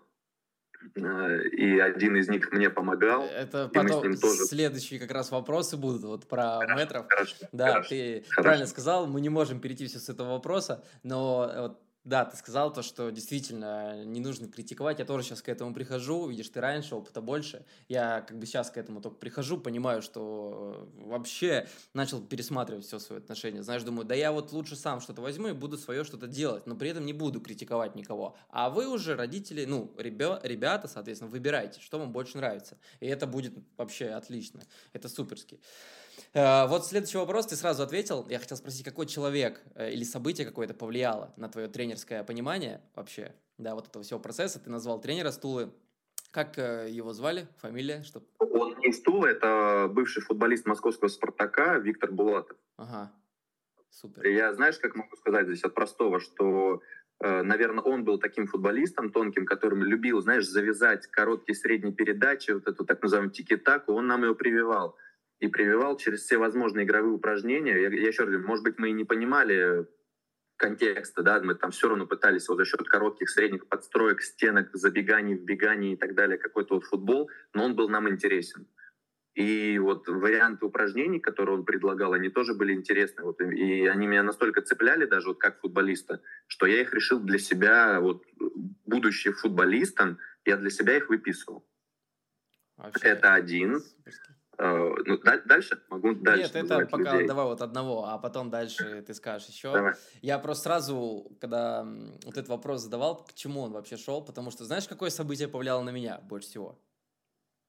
Э, 0.95 1.43
и 1.47 1.79
один 1.79 2.15
из 2.17 2.29
них 2.29 2.51
мне 2.51 2.69
помогал. 2.69 3.23
Это 3.25 3.69
потом 3.73 4.15
тоже... 4.15 4.45
следующие 4.45 4.99
как 4.99 5.11
раз 5.11 5.31
вопросы 5.31 5.77
будут 5.77 6.03
вот 6.03 6.27
про 6.27 6.59
хорошо, 6.59 6.75
метров. 6.75 7.05
Хорошо, 7.09 7.35
да, 7.51 7.71
хорошо, 7.71 7.89
ты 7.89 8.23
хорошо. 8.29 8.41
правильно 8.41 8.67
сказал, 8.67 9.07
мы 9.07 9.21
не 9.21 9.29
можем 9.29 9.59
перейти 9.59 9.87
все 9.87 9.99
с 9.99 10.09
этого 10.09 10.31
вопроса, 10.31 10.83
но 11.03 11.51
вот 11.57 11.81
да, 12.03 12.25
ты 12.25 12.35
сказал 12.35 12.73
то, 12.73 12.81
что 12.81 13.09
действительно 13.11 14.03
не 14.03 14.19
нужно 14.19 14.49
критиковать. 14.49 14.99
Я 14.99 15.05
тоже 15.05 15.23
сейчас 15.23 15.41
к 15.41 15.47
этому 15.47 15.73
прихожу. 15.73 16.27
Видишь, 16.27 16.49
ты 16.49 16.59
раньше, 16.59 16.95
опыта 16.95 17.21
больше. 17.21 17.65
Я 17.87 18.21
как 18.21 18.37
бы 18.37 18.45
сейчас 18.45 18.69
к 18.69 18.77
этому 18.77 18.99
только 18.99 19.17
прихожу, 19.17 19.57
понимаю, 19.57 20.01
что 20.01 20.89
вообще 20.97 21.67
начал 21.93 22.21
пересматривать 22.21 22.85
все 22.85 22.99
свои 22.99 23.19
отношения. 23.19 23.63
Знаешь, 23.63 23.83
думаю, 23.83 24.05
да 24.05 24.15
я 24.15 24.33
вот 24.33 24.51
лучше 24.51 24.75
сам 24.75 24.99
что-то 24.99 25.21
возьму 25.21 25.47
и 25.47 25.53
буду 25.53 25.77
свое 25.77 26.03
что-то 26.03 26.27
делать, 26.27 26.67
но 26.67 26.75
при 26.75 26.89
этом 26.89 27.05
не 27.05 27.13
буду 27.13 27.39
критиковать 27.39 27.95
никого. 27.95 28.35
А 28.49 28.69
вы 28.69 28.87
уже, 28.87 29.15
родители, 29.15 29.63
ну, 29.63 29.93
ребя, 29.97 30.41
ребята, 30.43 30.89
соответственно, 30.89 31.31
выбирайте, 31.31 31.79
что 31.79 31.99
вам 31.99 32.11
больше 32.11 32.37
нравится. 32.37 32.77
И 32.99 33.07
это 33.07 33.27
будет 33.27 33.53
вообще 33.77 34.09
отлично. 34.09 34.61
Это 34.91 35.07
суперски. 35.07 35.61
Э, 36.33 36.67
вот 36.67 36.85
следующий 36.85 37.17
вопрос 37.17 37.47
ты 37.47 37.55
сразу 37.55 37.83
ответил. 37.83 38.25
Я 38.29 38.39
хотел 38.39 38.57
спросить, 38.57 38.83
какой 38.83 39.05
человек 39.05 39.61
э, 39.75 39.91
или 39.91 40.03
событие 40.03 40.47
какое-то 40.47 40.73
повлияло 40.73 41.33
на 41.37 41.49
твое 41.49 41.67
тренерское 41.67 42.23
понимание 42.23 42.81
вообще, 42.95 43.33
да, 43.57 43.75
вот 43.75 43.87
этого 43.87 44.03
всего 44.03 44.19
процесса. 44.19 44.59
Ты 44.59 44.69
назвал 44.69 44.99
тренера 45.01 45.31
Стулы. 45.31 45.71
Как 46.31 46.57
э, 46.57 46.87
его 46.89 47.13
звали? 47.13 47.47
Фамилия? 47.57 48.03
Что? 48.03 48.23
Он 48.39 48.77
не 48.79 48.91
Стула, 48.91 49.27
это 49.27 49.89
бывший 49.91 50.21
футболист 50.21 50.65
московского 50.65 51.09
«Спартака» 51.09 51.77
Виктор 51.77 52.11
Булатов. 52.11 52.57
Ага, 52.77 53.11
супер. 53.91 54.25
Я, 54.25 54.53
знаешь, 54.53 54.79
как 54.79 54.95
могу 54.95 55.15
сказать 55.17 55.45
здесь 55.45 55.63
от 55.63 55.73
простого, 55.73 56.19
что 56.19 56.81
наверное, 57.21 57.83
он 57.83 58.03
был 58.03 58.17
таким 58.17 58.47
футболистом 58.47 59.09
тонким, 59.09 59.45
которым 59.45 59.81
любил, 59.83 60.19
знаешь, 60.21 60.45
завязать 60.45 61.07
короткие 61.07 61.55
средние 61.55 61.93
передачи, 61.93 62.51
вот 62.51 62.67
эту 62.67 62.83
так 62.83 63.01
называемую 63.01 63.31
тики-таку, 63.31 63.93
он 63.93 64.07
нам 64.07 64.23
ее 64.23 64.35
прививал 64.35 64.97
и 65.43 65.49
прививал 65.49 65.97
через 65.97 66.21
все 66.21 66.37
возможные 66.37 66.85
игровые 66.85 67.13
упражнения. 67.13 67.73
Я, 67.73 67.89
я 67.89 68.07
еще 68.07 68.23
раз 68.23 68.31
говорю, 68.31 68.47
может 68.47 68.63
быть, 68.63 68.79
мы 68.79 68.89
и 68.89 68.93
не 68.93 69.03
понимали 69.03 69.85
контекста, 70.55 71.21
да, 71.21 71.41
мы 71.41 71.55
там 71.55 71.71
все 71.71 71.89
равно 71.89 72.07
пытались 72.07 72.47
вот 72.47 72.55
за 72.55 72.63
счет 72.63 72.87
коротких, 72.87 73.29
средних 73.29 73.67
подстроек, 73.67 74.21
стенок, 74.21 74.69
забеганий, 74.71 75.35
вбеганий 75.35 75.93
и 75.93 75.97
так 75.97 76.15
далее, 76.15 76.37
какой-то 76.37 76.75
вот 76.75 76.85
футбол, 76.85 77.29
но 77.53 77.65
он 77.65 77.75
был 77.75 77.89
нам 77.89 78.07
интересен. 78.07 78.67
И 79.35 79.77
вот 79.79 80.07
варианты 80.07 80.65
упражнений, 80.65 81.19
которые 81.19 81.57
он 81.57 81.65
предлагал, 81.65 82.13
они 82.13 82.29
тоже 82.29 82.53
были 82.53 82.71
интересны. 82.71 83.23
Вот, 83.23 83.41
и 83.41 83.85
они 83.87 84.07
меня 84.07 84.23
настолько 84.23 84.61
цепляли 84.61 85.05
даже 85.05 85.27
вот 85.27 85.39
как 85.39 85.59
футболиста, 85.59 86.21
что 86.47 86.67
я 86.67 86.79
их 86.79 86.93
решил 86.93 87.19
для 87.19 87.39
себя, 87.39 87.99
вот, 87.99 88.23
будучи 88.85 89.31
футболистом, 89.31 90.19
я 90.45 90.55
для 90.55 90.69
себя 90.69 90.95
их 90.95 91.09
выписывал. 91.09 91.67
Вообще, 92.77 93.07
это 93.09 93.33
один. 93.33 93.81
Э, 94.57 94.93
ну, 95.05 95.17
дальше? 95.45 95.81
Могу 95.89 96.13
дальше. 96.13 96.43
Нет, 96.43 96.55
это 96.55 96.85
пока 96.85 97.13
людей. 97.13 97.27
давай 97.27 97.45
вот 97.45 97.61
одного, 97.61 98.05
а 98.05 98.17
потом 98.17 98.49
дальше 98.49 99.03
ты 99.05 99.13
скажешь 99.13 99.47
еще. 99.47 99.73
Давай. 99.73 99.93
Я 100.21 100.37
просто 100.39 100.63
сразу, 100.63 101.31
когда 101.39 101.83
вот 101.83 102.37
этот 102.37 102.49
вопрос 102.49 102.81
задавал, 102.81 103.23
к 103.23 103.33
чему 103.33 103.61
он 103.61 103.71
вообще 103.71 103.97
шел, 103.97 104.23
потому 104.23 104.51
что 104.51 104.65
знаешь, 104.65 104.87
какое 104.87 105.09
событие 105.09 105.47
повлияло 105.47 105.81
на 105.81 105.89
меня 105.89 106.19
больше 106.19 106.49
всего? 106.49 106.79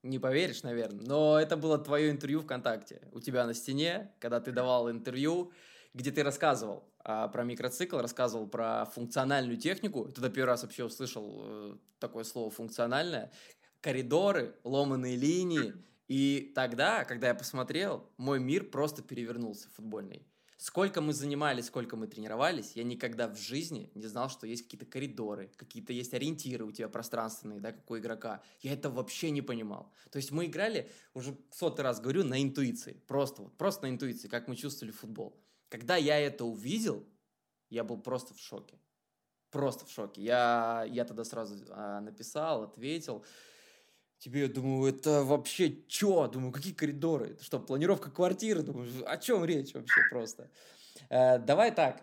Не 0.02 0.18
поверишь, 0.18 0.62
наверное, 0.62 1.06
но 1.06 1.40
это 1.40 1.56
было 1.56 1.78
твое 1.78 2.10
интервью 2.10 2.42
ВКонтакте. 2.42 3.08
У 3.12 3.20
тебя 3.20 3.46
на 3.46 3.54
стене, 3.54 4.12
когда 4.20 4.38
ты 4.38 4.52
давал 4.52 4.90
интервью, 4.90 5.52
где 5.94 6.10
ты 6.10 6.22
рассказывал 6.22 6.84
а, 6.98 7.28
про 7.28 7.44
микроцикл, 7.44 7.96
рассказывал 7.98 8.46
про 8.46 8.84
функциональную 8.84 9.56
технику. 9.56 10.04
Тогда 10.12 10.28
первый 10.28 10.48
раз 10.48 10.62
вообще 10.62 10.84
услышал 10.84 11.40
э, 11.44 11.76
такое 12.00 12.24
слово 12.24 12.50
«функциональное». 12.50 13.32
Коридоры, 13.80 14.54
ломаные 14.64 15.16
линии– 15.16 15.72
и 16.08 16.52
тогда, 16.54 17.04
когда 17.04 17.28
я 17.28 17.34
посмотрел, 17.34 18.10
мой 18.16 18.38
мир 18.38 18.64
просто 18.64 19.02
перевернулся 19.02 19.68
футбольный. 19.70 20.26
Сколько 20.56 21.00
мы 21.00 21.12
занимались, 21.12 21.66
сколько 21.66 21.96
мы 21.96 22.06
тренировались, 22.06 22.72
я 22.74 22.84
никогда 22.84 23.28
в 23.28 23.36
жизни 23.36 23.90
не 23.94 24.06
знал, 24.06 24.30
что 24.30 24.46
есть 24.46 24.62
какие-то 24.62 24.86
коридоры, 24.86 25.50
какие-то 25.56 25.92
есть 25.92 26.14
ориентиры 26.14 26.64
у 26.64 26.72
тебя 26.72 26.88
пространственные, 26.88 27.60
да, 27.60 27.72
как 27.72 27.90
у 27.90 27.98
игрока. 27.98 28.42
Я 28.60 28.72
это 28.72 28.88
вообще 28.88 29.30
не 29.30 29.42
понимал. 29.42 29.92
То 30.10 30.16
есть 30.16 30.30
мы 30.30 30.46
играли, 30.46 30.90
уже 31.12 31.36
сотый 31.50 31.82
раз 31.82 32.00
говорю, 32.00 32.24
на 32.24 32.42
интуиции. 32.42 33.02
Просто 33.06 33.42
вот, 33.42 33.58
просто 33.58 33.86
на 33.86 33.90
интуиции, 33.90 34.28
как 34.28 34.46
мы 34.48 34.56
чувствовали 34.56 34.92
футбол. 34.92 35.38
Когда 35.68 35.96
я 35.96 36.18
это 36.18 36.44
увидел, 36.44 37.06
я 37.68 37.82
был 37.82 37.98
просто 37.98 38.32
в 38.32 38.38
шоке. 38.38 38.78
Просто 39.50 39.84
в 39.86 39.90
шоке. 39.90 40.22
Я, 40.22 40.86
я 40.88 41.04
тогда 41.04 41.24
сразу 41.24 41.62
а, 41.70 42.00
написал, 42.00 42.62
ответил 42.62 43.24
тебе, 44.24 44.42
я 44.42 44.48
думаю, 44.48 44.90
это 44.92 45.22
вообще 45.22 45.82
чё? 45.86 46.26
Думаю, 46.28 46.52
какие 46.52 46.72
коридоры? 46.72 47.30
Это 47.30 47.44
что, 47.44 47.60
планировка 47.60 48.10
квартиры? 48.10 48.62
Думаю, 48.62 48.88
о 49.06 49.16
чем 49.18 49.44
речь 49.44 49.74
вообще 49.74 50.00
просто? 50.10 50.50
Э, 51.10 51.38
давай 51.38 51.74
так, 51.74 52.02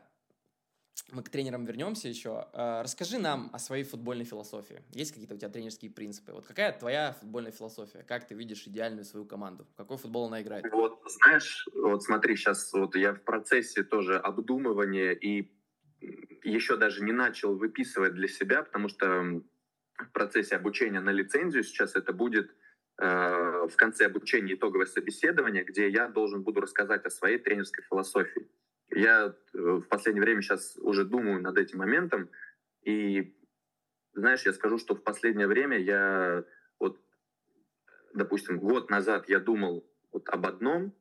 мы 1.11 1.23
к 1.23 1.29
тренерам 1.29 1.65
вернемся 1.65 2.07
еще. 2.07 2.47
Э, 2.53 2.81
расскажи 2.83 3.17
нам 3.17 3.49
о 3.53 3.59
своей 3.59 3.83
футбольной 3.83 4.25
философии. 4.25 4.83
Есть 4.91 5.11
какие-то 5.13 5.33
у 5.33 5.37
тебя 5.37 5.49
тренерские 5.49 5.89
принципы? 5.89 6.31
Вот 6.31 6.45
какая 6.45 6.71
твоя 6.77 7.13
футбольная 7.19 7.51
философия? 7.51 8.03
Как 8.03 8.27
ты 8.27 8.35
видишь 8.35 8.67
идеальную 8.67 9.03
свою 9.03 9.25
команду? 9.25 9.67
Какой 9.75 9.97
футбол 9.97 10.27
она 10.27 10.43
играет? 10.43 10.65
Вот, 10.71 11.01
знаешь, 11.07 11.67
вот 11.73 12.03
смотри, 12.03 12.35
сейчас 12.35 12.71
вот 12.73 12.95
я 12.95 13.13
в 13.13 13.23
процессе 13.23 13.83
тоже 13.83 14.19
обдумывания 14.19 15.13
и 15.13 15.51
еще 16.43 16.77
даже 16.77 17.03
не 17.03 17.13
начал 17.13 17.55
выписывать 17.55 18.13
для 18.13 18.27
себя, 18.27 18.63
потому 18.63 18.89
что 18.89 19.41
в 20.05 20.11
процессе 20.11 20.55
обучения 20.55 20.99
на 20.99 21.11
лицензию. 21.11 21.63
Сейчас 21.63 21.95
это 21.95 22.13
будет 22.13 22.51
э, 22.99 23.67
в 23.67 23.75
конце 23.75 24.05
обучения 24.05 24.53
итоговое 24.53 24.85
собеседование, 24.85 25.63
где 25.63 25.89
я 25.89 26.07
должен 26.07 26.43
буду 26.43 26.61
рассказать 26.61 27.05
о 27.05 27.09
своей 27.09 27.37
тренерской 27.37 27.83
философии. 27.83 28.49
Я 28.89 29.35
э, 29.53 29.57
в 29.57 29.83
последнее 29.83 30.23
время 30.23 30.41
сейчас 30.41 30.77
уже 30.77 31.05
думаю 31.05 31.41
над 31.41 31.57
этим 31.57 31.79
моментом, 31.79 32.29
и 32.83 33.35
знаешь, 34.13 34.45
я 34.45 34.53
скажу, 34.53 34.77
что 34.77 34.95
в 34.95 35.03
последнее 35.03 35.47
время 35.47 35.77
я 35.79 36.43
вот, 36.79 37.01
допустим, 38.13 38.59
год 38.59 38.89
назад 38.89 39.29
я 39.29 39.39
думал 39.39 39.87
вот 40.11 40.27
об 40.29 40.45
одном, 40.45 40.93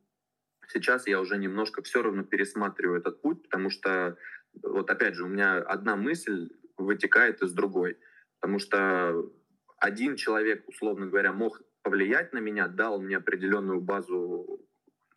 сейчас 0.69 1.07
я 1.09 1.21
уже 1.21 1.37
немножко 1.37 1.83
все 1.83 2.02
равно 2.02 2.23
пересматриваю 2.23 3.00
этот 3.00 3.21
путь, 3.21 3.42
потому 3.42 3.71
что 3.71 4.16
вот 4.62 4.88
опять 4.90 5.14
же 5.14 5.25
у 5.25 5.28
меня 5.28 5.59
одна 5.59 5.97
мысль 5.97 6.50
вытекает 6.76 7.42
из 7.42 7.52
другой– 7.52 7.99
Потому 8.40 8.59
что 8.59 9.30
один 9.76 10.16
человек, 10.16 10.68
условно 10.68 11.06
говоря, 11.06 11.32
мог 11.32 11.62
повлиять 11.82 12.32
на 12.32 12.38
меня, 12.38 12.68
дал 12.68 13.00
мне 13.00 13.16
определенную 13.16 13.80
базу 13.80 14.61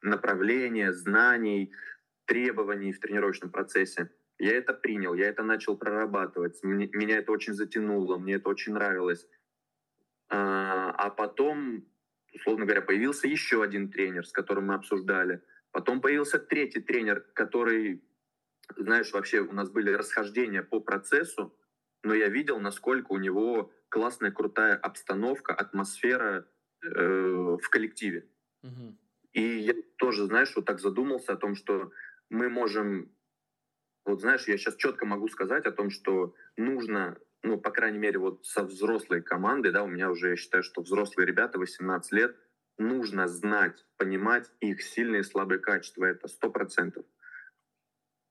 направления, 0.02 0.92
знаний, 0.92 1.74
требований 2.26 2.92
в 2.92 3.00
тренировочном 3.00 3.50
процессе. 3.50 4.10
Я 4.40 4.58
это 4.58 4.74
принял, 4.74 5.14
я 5.14 5.30
это 5.30 5.44
начал 5.44 5.78
прорабатывать. 5.78 6.62
Меня 6.64 7.18
это 7.18 7.32
очень 7.32 7.54
затянуло, 7.54 8.18
мне 8.18 8.36
это 8.36 8.50
очень 8.50 8.74
нравилось. 8.74 9.28
А, 10.30 10.92
а 10.92 11.10
потом, 11.10 11.86
условно 12.34 12.66
говоря, 12.66 12.82
появился 12.82 13.28
еще 13.28 13.64
один 13.64 13.90
тренер, 13.90 14.26
с 14.26 14.32
которым 14.32 14.68
мы 14.68 14.76
обсуждали. 14.76 15.42
Потом 15.72 16.02
появился 16.02 16.40
третий 16.40 16.82
тренер, 16.82 17.22
который, 17.34 18.04
знаешь, 18.76 19.12
вообще 19.12 19.40
у 19.42 19.54
нас 19.54 19.70
были 19.70 19.92
расхождения 19.92 20.64
по 20.64 20.80
процессу, 20.80 21.56
но 22.04 22.14
я 22.14 22.28
видел, 22.28 22.60
насколько 22.60 23.14
у 23.14 23.18
него 23.18 23.72
классная, 23.90 24.32
крутая 24.32 24.76
обстановка, 24.76 25.54
атмосфера 25.54 26.48
э, 26.84 27.58
в 27.62 27.70
коллективе. 27.70 28.28
Угу. 28.64 28.98
И 29.34 29.42
я 29.42 29.74
тоже, 29.98 30.26
знаешь, 30.26 30.56
вот 30.56 30.66
так 30.66 30.80
задумался 30.80 31.34
о 31.34 31.38
том, 31.38 31.56
что 31.56 31.92
мы 32.30 32.50
можем, 32.50 33.12
вот 34.06 34.22
знаешь, 34.22 34.48
я 34.48 34.58
сейчас 34.58 34.76
четко 34.76 35.06
могу 35.06 35.28
сказать 35.28 35.66
о 35.66 35.72
том, 35.72 35.90
что 35.90 36.36
нужно, 36.58 37.18
ну, 37.42 37.60
по 37.60 37.72
крайней 37.72 38.00
мере, 38.00 38.20
вот 38.20 38.46
со 38.46 38.64
взрослой 38.64 39.22
командой, 39.22 39.72
да, 39.72 39.84
у 39.84 39.88
меня 39.88 40.12
уже, 40.12 40.30
я 40.30 40.36
считаю, 40.36 40.64
что 40.64 40.82
взрослые 40.82 41.26
ребята, 41.26 41.58
18 41.58 42.12
лет, 42.12 42.36
нужно 42.78 43.28
знать, 43.28 43.86
понимать 43.98 44.52
их 44.60 44.82
сильные 44.82 45.22
и 45.22 45.24
слабые 45.24 45.60
качества, 45.60 46.06
это 46.06 46.28
сто 46.28 46.50
процентов. 46.50 47.06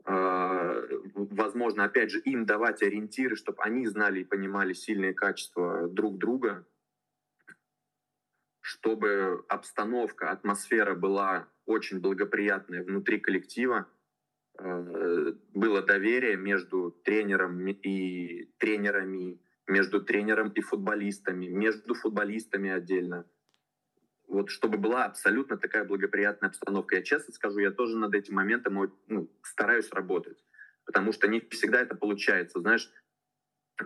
А, 0.05 0.42
возможно, 1.31 1.85
опять 1.85 2.11
же, 2.11 2.21
им 2.21 2.47
давать 2.47 2.83
ориентиры, 2.83 3.37
чтобы 3.37 3.63
они 3.63 3.87
знали 3.87 4.21
и 4.21 4.25
понимали 4.25 4.73
сильные 4.73 5.15
качества 5.15 5.89
друг 5.89 6.19
друга, 6.19 6.67
чтобы 8.61 9.45
обстановка, 9.49 10.31
атмосфера 10.31 10.95
была 10.95 11.49
очень 11.67 12.01
благоприятная 12.01 12.83
внутри 12.85 13.19
коллектива, 13.19 13.89
э, 14.59 15.33
было 15.53 15.83
доверие 15.83 16.37
между 16.37 16.91
тренером 17.05 17.67
и 17.67 18.45
тренерами, 18.59 19.41
между 19.67 20.03
тренером 20.03 20.51
и 20.51 20.61
футболистами, 20.61 21.47
между 21.47 21.95
футболистами 21.95 22.71
отдельно. 22.71 23.27
Вот 24.29 24.49
чтобы 24.49 24.79
была 24.79 25.05
абсолютно 25.05 25.59
такая 25.59 25.85
благоприятная 25.85 26.49
обстановка. 26.49 26.97
Я 26.97 27.03
честно 27.03 27.35
скажу, 27.35 27.59
я 27.59 27.71
тоже 27.71 27.99
над 27.99 28.15
этим 28.15 28.35
моментом 28.37 28.91
ну, 29.09 29.31
стараюсь 29.43 29.91
работать, 29.93 30.43
потому 30.85 31.13
что 31.13 31.29
не 31.29 31.41
всегда 31.41 31.81
это 31.81 31.95
получается. 31.95 32.61
Знаешь, 32.61 32.91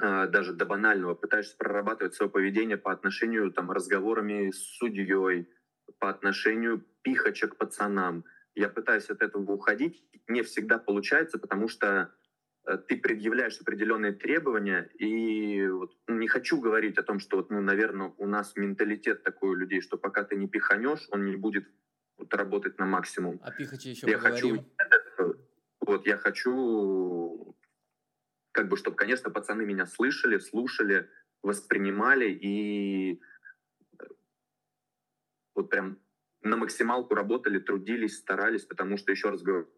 а, 0.00 0.26
даже 0.26 0.52
до 0.52 0.64
банального, 0.66 1.14
пытаешься 1.14 1.56
прорабатывать 1.56 2.14
свое 2.14 2.30
поведение 2.30 2.76
по 2.76 2.92
отношению 2.92 3.52
там, 3.52 3.70
разговорами 3.70 4.50
с 4.50 4.76
судьей, 4.78 5.48
по 5.98 6.10
отношению 6.10 6.84
пихача 7.02 7.48
к 7.48 7.56
пацанам. 7.56 8.24
Я 8.54 8.68
пытаюсь 8.68 9.10
от 9.10 9.22
этого 9.22 9.52
уходить, 9.52 10.04
не 10.28 10.42
всегда 10.42 10.78
получается, 10.78 11.38
потому 11.38 11.68
что 11.68 12.12
э, 12.66 12.78
ты 12.88 12.96
предъявляешь 12.96 13.60
определенные 13.60 14.12
требования, 14.12 14.90
и 14.98 15.68
вот 15.68 15.92
не 16.08 16.26
хочу 16.26 16.60
говорить 16.60 16.98
о 16.98 17.02
том, 17.02 17.20
что, 17.20 17.36
вот, 17.36 17.50
ну, 17.50 17.60
наверное, 17.60 18.12
у 18.16 18.26
нас 18.26 18.56
менталитет 18.56 19.22
такой 19.22 19.50
у 19.50 19.54
людей, 19.54 19.80
что 19.80 19.98
пока 19.98 20.24
ты 20.24 20.36
не 20.36 20.48
пиханешь, 20.48 21.06
он 21.10 21.26
не 21.26 21.36
будет 21.36 21.68
вот, 22.16 22.32
работать 22.34 22.78
на 22.78 22.86
максимум. 22.86 23.40
А 23.42 23.52
пихаче 23.52 23.90
еще 23.90 24.10
я 24.10 24.18
поговорим. 24.18 24.56
Хочу, 24.56 24.64
вот 25.86 26.06
я 26.06 26.18
хочу 26.18 27.56
как 28.52 28.68
бы, 28.68 28.76
чтобы, 28.78 28.96
конечно, 28.96 29.30
пацаны 29.30 29.66
меня 29.66 29.86
слышали, 29.86 30.38
слушали, 30.38 31.10
воспринимали 31.42 32.30
и 32.30 33.20
э, 34.00 34.04
вот 35.54 35.68
прям 35.68 35.98
на 36.42 36.56
максималку 36.56 37.14
работали, 37.14 37.58
трудились, 37.58 38.16
старались, 38.16 38.64
потому 38.64 38.96
что, 38.96 39.12
еще 39.12 39.28
раз 39.28 39.42
говорю, 39.42 39.68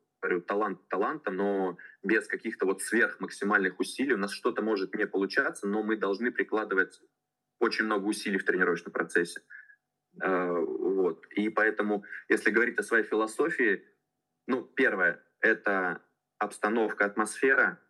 талант 0.46 0.88
талантом, 0.88 1.36
но 1.36 1.76
без 2.04 2.28
каких-то 2.28 2.66
вот 2.66 2.80
сверх 2.80 3.18
максимальных 3.18 3.80
усилий 3.80 4.14
у 4.14 4.18
нас 4.18 4.30
что-то 4.30 4.62
может 4.62 4.94
не 4.94 5.06
получаться, 5.06 5.66
но 5.66 5.82
мы 5.82 5.96
должны 5.96 6.30
прикладывать 6.30 7.00
очень 7.58 7.84
много 7.84 8.04
усилий 8.06 8.38
в 8.38 8.44
тренировочном 8.44 8.92
процессе. 8.92 9.40
Э, 10.22 10.52
вот. 10.52 11.26
И 11.32 11.48
поэтому, 11.48 12.04
если 12.28 12.52
говорить 12.52 12.78
о 12.78 12.84
своей 12.84 13.04
философии, 13.04 13.84
ну, 14.46 14.62
первое— 14.62 15.20
это 15.40 16.02
обстановка, 16.38 17.04
атмосфера, 17.04 17.80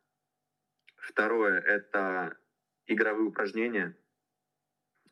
Второе— 1.09 1.59
это 1.67 2.37
игровые 2.87 3.29
упражнения. 3.29 3.97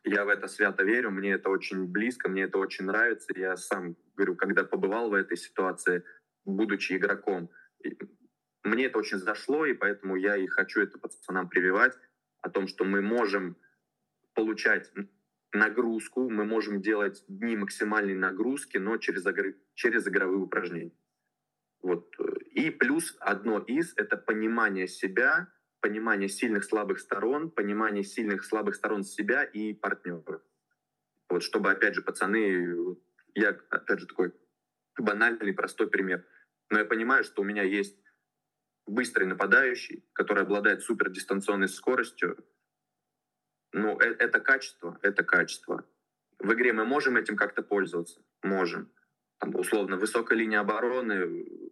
Я 0.05 0.25
в 0.25 0.29
это 0.29 0.47
свято 0.47 0.85
верю, 0.85 1.11
мне 1.11 1.33
это 1.33 1.49
очень 1.49 1.87
близко, 1.87 2.29
мне 2.29 2.43
это 2.43 2.59
очень 2.59 2.85
нравится. 2.85 3.33
Я 3.35 3.57
сам, 3.57 3.97
говорю, 4.15 4.37
когда 4.37 4.65
побывал 4.65 5.11
в 5.11 5.15
этой 5.15 5.39
ситуации, 5.39 6.05
будучи 6.45 6.97
игроком, 6.97 7.51
мне 8.63 8.87
это 8.87 8.99
очень 8.99 9.19
зашло, 9.19 9.65
и 9.65 9.73
поэтому 9.73 10.17
я 10.17 10.37
и 10.37 10.47
хочу 10.47 10.83
это 10.83 10.99
пацанам 10.99 11.49
прививать, 11.49 11.95
о 12.43 12.51
том, 12.51 12.69
что 12.69 12.85
мы 12.85 13.01
можем 13.01 13.57
получать 14.35 14.93
нагрузку, 15.53 16.29
мы 16.29 16.45
можем 16.45 16.83
делать 16.83 17.25
дни 17.27 17.57
максимальной 17.57 18.15
нагрузки, 18.15 18.77
но 18.77 18.99
через, 18.99 19.25
через 19.75 20.07
игровые 20.07 20.41
упражнения. 20.41 20.93
Вот. 21.87 22.13
И 22.51 22.71
плюс 22.71 23.17
одно 23.21 23.61
из— 23.61 23.93
это 23.97 24.17
понимание 24.17 24.89
себя, 24.89 25.53
понимание 25.81 26.29
сильных, 26.29 26.65
слабых 26.65 26.99
сторон, 26.99 27.49
понимание 27.49 28.03
сильных, 28.03 28.45
слабых 28.45 28.75
сторон 28.75 29.05
себя 29.05 29.45
и 29.45 29.73
партнеров. 29.73 30.43
Вот, 31.29 31.45
чтобы, 31.45 31.71
опять 31.71 31.95
же, 31.95 32.03
пацаны, 32.03 32.97
я, 33.37 33.51
опять 33.71 34.01
же, 34.01 34.09
такой 34.09 34.33
банальный, 34.99 35.53
простой 35.53 35.89
пример. 35.89 36.27
Но 36.71 36.81
я 36.81 36.85
понимаю, 36.85 37.23
что 37.23 37.43
у 37.43 37.45
меня 37.45 37.63
есть 37.63 37.97
быстрый 38.89 39.29
нападающий, 39.29 40.05
который 40.13 40.43
обладает 40.43 40.83
супердистанционной 40.83 41.69
скоростью. 41.69 42.37
Ну, 43.73 43.97
это, 44.01 44.25
это 44.25 44.41
качество, 44.41 44.99
это 45.03 45.23
качество. 45.23 45.85
В 46.41 46.53
игре 46.53 46.73
мы 46.73 46.85
можем 46.85 47.17
этим 47.17 47.37
как-то 47.37 47.63
пользоваться? 47.63 48.25
Можем. 48.43 48.91
Там, 49.39 49.55
условно, 49.55 49.97
высокая 49.99 50.37
линия 50.37 50.61
обороны, 50.61 51.66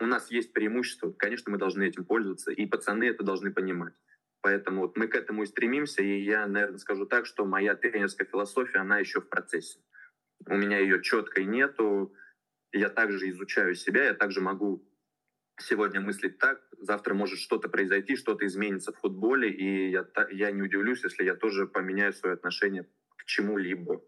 у 0.00 0.06
нас 0.06 0.30
есть 0.30 0.52
преимущество, 0.52 1.12
конечно, 1.12 1.52
мы 1.52 1.58
должны 1.58 1.84
этим 1.84 2.04
пользоваться, 2.04 2.50
и 2.50 2.66
пацаны 2.66 3.04
это 3.04 3.22
должны 3.22 3.52
понимать. 3.52 3.94
Поэтому 4.42 4.82
вот 4.82 4.96
мы 4.96 5.06
к 5.06 5.14
этому 5.14 5.42
и 5.42 5.46
стремимся, 5.46 6.02
и 6.02 6.22
я, 6.22 6.46
наверное, 6.46 6.78
скажу 6.78 7.04
так, 7.04 7.26
что 7.26 7.44
моя 7.44 7.74
тренерская 7.74 8.26
философия, 8.26 8.78
она 8.78 8.98
еще 8.98 9.20
в 9.20 9.28
процессе. 9.28 9.80
У 10.46 10.56
меня 10.56 10.78
ее 10.78 11.02
четкой 11.02 11.44
нету, 11.44 12.14
я 12.72 12.88
также 12.88 13.28
изучаю 13.30 13.74
себя, 13.74 14.04
я 14.04 14.14
также 14.14 14.40
могу 14.40 14.86
сегодня 15.58 16.00
мыслить 16.00 16.38
так, 16.38 16.66
завтра 16.78 17.12
может 17.12 17.38
что-то 17.38 17.68
произойти, 17.68 18.16
что-то 18.16 18.46
изменится 18.46 18.92
в 18.92 18.98
футболе, 18.98 19.50
и 19.50 19.90
я, 19.90 20.06
я 20.30 20.50
не 20.50 20.62
удивлюсь, 20.62 21.04
если 21.04 21.24
я 21.24 21.34
тоже 21.34 21.66
поменяю 21.66 22.14
свое 22.14 22.34
отношение 22.34 22.84
к 23.16 23.24
чему-либо. 23.26 24.02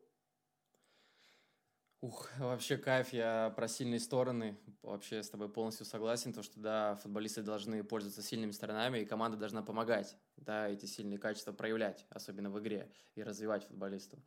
Ух, 2.03 2.29
вообще 2.41 2.79
кайф, 2.79 3.13
я 3.13 3.53
про 3.55 3.69
сильные 3.69 4.01
стороны 4.01 4.59
вообще 4.83 5.23
с 5.23 5.31
тобой 5.31 5.49
полностью 5.49 5.87
согласен, 5.87 6.33
то 6.33 6.43
что 6.43 6.59
да, 6.59 6.97
футболисты 6.97 7.43
должны 7.43 7.85
пользоваться 7.85 8.23
сильными 8.23 8.51
сторонами, 8.51 8.99
и 8.99 9.05
команда 9.05 9.37
должна 9.37 9.63
помогать, 9.63 10.17
да, 10.37 10.69
эти 10.69 10.87
сильные 10.87 11.21
качества 11.21 11.53
проявлять, 11.53 12.05
особенно 12.11 12.51
в 12.51 12.59
игре, 12.59 12.91
и 13.15 13.23
развивать 13.23 13.69
футболистов. 13.69 14.19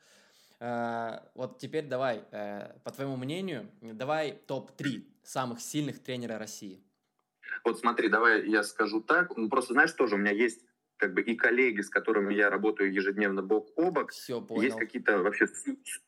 А, 0.61 1.29
вот 1.35 1.59
теперь 1.59 1.85
давай, 1.85 2.23
э, 2.31 2.79
по 2.85 2.91
твоему 2.91 3.17
мнению, 3.17 3.69
давай 3.81 4.31
топ-3 4.31 5.03
самых 5.21 5.59
сильных 5.59 6.01
тренера 6.01 6.39
России. 6.39 6.81
Вот 7.65 7.77
смотри, 7.77 8.07
давай 8.07 8.47
я 8.49 8.63
скажу 8.63 9.01
так, 9.01 9.35
ну 9.35 9.49
просто 9.49 9.73
знаешь 9.73 9.91
тоже, 9.91 10.15
у 10.15 10.17
меня 10.17 10.31
есть 10.31 10.61
как 10.97 11.13
бы 11.13 11.21
и 11.21 11.35
коллеги, 11.35 11.81
с 11.81 11.89
которыми 11.89 12.33
я 12.33 12.49
работаю 12.49 12.93
ежедневно 12.93 13.41
бок 13.41 13.69
о 13.75 13.91
бок, 13.91 14.11
Все, 14.11 14.41
понял. 14.41 14.61
есть 14.61 14.77
какие-то 14.77 15.21
вообще 15.21 15.47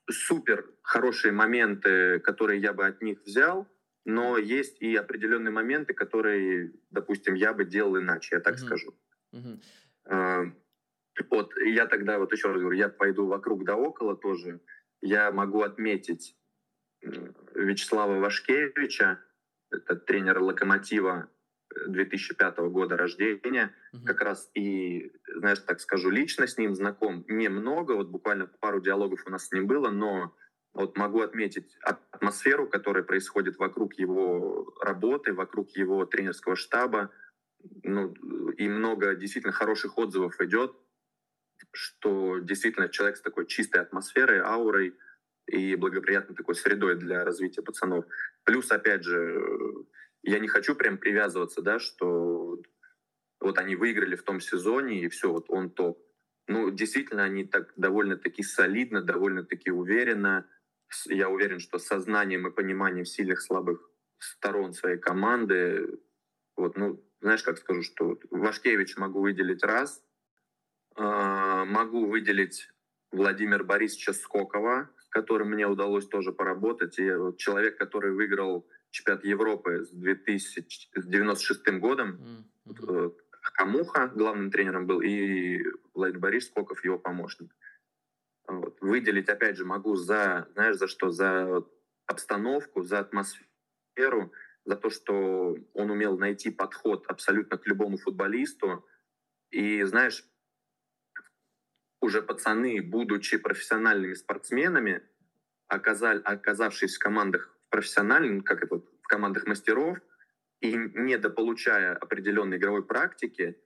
супер 0.09 0.69
хорошие 0.81 1.31
моменты, 1.31 2.19
которые 2.19 2.61
я 2.61 2.73
бы 2.73 2.85
от 2.85 3.01
них 3.01 3.21
взял, 3.25 3.67
но 4.05 4.37
есть 4.37 4.81
и 4.81 4.95
определенные 4.95 5.51
моменты, 5.51 5.93
которые, 5.93 6.71
допустим, 6.91 7.33
я 7.33 7.53
бы 7.53 7.65
делал 7.65 7.99
иначе, 7.99 8.35
я 8.35 8.41
так 8.41 8.55
угу. 8.55 8.61
скажу. 8.61 8.95
Угу. 9.33 10.53
Вот 11.29 11.51
я 11.65 11.87
тогда 11.87 12.19
вот 12.19 12.31
еще 12.31 12.47
раз 12.47 12.61
говорю, 12.61 12.77
я 12.77 12.89
пойду 12.89 13.25
вокруг 13.25 13.65
да 13.65 13.75
около 13.75 14.15
тоже. 14.15 14.61
Я 15.01 15.31
могу 15.31 15.61
отметить 15.61 16.35
Вячеслава 17.01 18.19
Вашкевича, 18.19 19.19
это 19.71 19.95
тренер 19.95 20.39
Локомотива 20.39 21.29
2005 21.87 22.57
года 22.69 22.97
рождения, 22.97 23.73
угу. 23.93 24.05
как 24.05 24.21
раз 24.21 24.49
и, 24.53 25.11
знаешь, 25.35 25.59
так 25.59 25.79
скажу, 25.79 26.09
лично 26.09 26.47
с 26.47 26.57
ним 26.57 26.75
знаком 26.75 27.25
немного, 27.27 27.93
вот 27.93 28.09
буквально 28.09 28.47
пару 28.47 28.81
диалогов 28.81 29.23
у 29.25 29.29
нас 29.29 29.47
с 29.47 29.51
ним 29.51 29.67
было, 29.67 29.89
но 29.89 30.35
вот 30.73 30.97
могу 30.97 31.21
отметить 31.21 31.75
атмосферу, 32.11 32.67
которая 32.67 33.03
происходит 33.03 33.57
вокруг 33.57 33.95
его 33.95 34.75
работы, 34.81 35.33
вокруг 35.33 35.71
его 35.71 36.05
тренерского 36.05 36.55
штаба, 36.55 37.11
ну, 37.83 38.13
и 38.51 38.67
много 38.67 39.15
действительно 39.15 39.53
хороших 39.53 39.97
отзывов 39.97 40.39
идет, 40.41 40.75
что 41.71 42.39
действительно 42.39 42.89
человек 42.89 43.17
с 43.17 43.21
такой 43.21 43.47
чистой 43.47 43.81
атмосферой, 43.81 44.39
аурой 44.39 44.95
и 45.47 45.75
благоприятной 45.75 46.35
такой 46.35 46.55
средой 46.55 46.95
для 46.95 47.23
развития 47.23 47.61
пацанов. 47.61 48.05
Плюс, 48.43 48.69
опять 48.71 49.03
же, 49.03 49.41
я 50.27 50.39
не 50.39 50.49
хочу 50.49 50.75
прям 50.75 50.97
привязываться, 50.97 51.61
да, 51.61 51.79
что 51.79 52.61
вот 53.39 53.57
они 53.57 53.77
выиграли 53.77 54.17
в 54.17 54.23
том 54.23 54.41
сезоне, 54.41 55.01
и 55.01 55.07
все, 55.07 55.31
вот 55.31 55.45
он 55.49 55.69
топ. 55.69 56.03
Ну, 56.47 56.69
действительно, 56.69 57.23
они 57.23 57.45
так 57.45 57.71
довольно-таки 57.77 58.43
солидно, 58.43 59.01
довольно-таки 59.01 59.71
уверенно. 59.71 60.45
Я 61.05 61.29
уверен, 61.29 61.59
что 61.59 61.79
сознанием 61.79 62.45
и 62.45 62.51
пониманием 62.51 63.05
сильных, 63.05 63.41
слабых 63.41 63.89
сторон 64.17 64.73
своей 64.73 64.97
команды, 64.97 65.97
вот, 66.57 66.75
ну, 66.75 67.01
знаешь, 67.21 67.43
как 67.43 67.57
скажу, 67.57 67.81
что 67.81 68.07
вот 68.07 68.25
Вашкевич 68.29 68.97
могу 68.97 69.21
выделить 69.21 69.63
раз, 69.63 70.03
э, 70.97 71.01
могу 71.01 72.05
выделить 72.05 72.69
Владимира 73.11 73.63
Борисовича 73.63 74.11
Скокова, 74.11 74.89
которым 75.21 75.49
мне 75.49 75.67
удалось 75.67 76.07
тоже 76.07 76.31
поработать. 76.31 76.99
И 76.99 77.11
вот 77.11 77.37
человек, 77.37 77.77
который 77.77 78.11
выиграл 78.11 78.67
чемпионат 78.91 79.25
Европы 79.25 79.83
с 79.83 79.89
2096 79.89 81.79
годом. 81.79 82.45
Mm-hmm. 82.65 83.13
Хамуха 83.41 84.07
главным 84.07 84.51
тренером 84.51 84.85
был, 84.85 85.01
и 85.01 85.63
Владимир 85.93 86.19
Борис 86.19 86.47
Скоков 86.47 86.83
его 86.83 86.99
помощник. 86.99 87.51
Вот. 88.47 88.77
Выделить, 88.81 89.29
опять 89.29 89.57
же, 89.57 89.65
могу 89.65 89.95
за, 89.95 90.47
знаешь, 90.53 90.77
за 90.77 90.87
что? 90.87 91.09
За 91.09 91.63
обстановку, 92.05 92.83
за 92.83 92.99
атмосферу, 92.99 94.31
за 94.65 94.75
то, 94.75 94.89
что 94.89 95.57
он 95.73 95.89
умел 95.89 96.17
найти 96.17 96.51
подход 96.51 97.05
абсолютно 97.07 97.57
к 97.57 97.65
любому 97.67 97.97
футболисту. 97.97 98.85
И, 99.49 99.83
знаешь, 99.83 100.23
уже 102.01 102.21
пацаны, 102.21 102.81
будучи 102.81 103.37
профессиональными 103.37 104.13
спортсменами, 104.13 105.01
оказали, 105.67 106.21
оказавшись 106.23 106.95
в 106.95 106.99
командах 106.99 107.53
профессиональных, 107.69 108.43
как 108.43 108.63
это, 108.63 108.77
в 108.77 109.07
командах 109.07 109.45
мастеров, 109.45 109.97
и 110.61 110.75
недополучая 110.75 111.95
определенной 111.95 112.57
игровой 112.57 112.85
практики, 112.85 113.57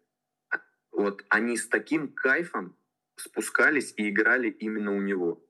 вот 0.92 1.24
они 1.30 1.58
с 1.58 1.68
таким 1.68 2.12
кайфом 2.12 2.76
спускались 3.16 3.94
и 3.98 4.10
играли 4.10 4.50
именно 4.50 4.96
у 4.96 5.02
него. 5.02 5.44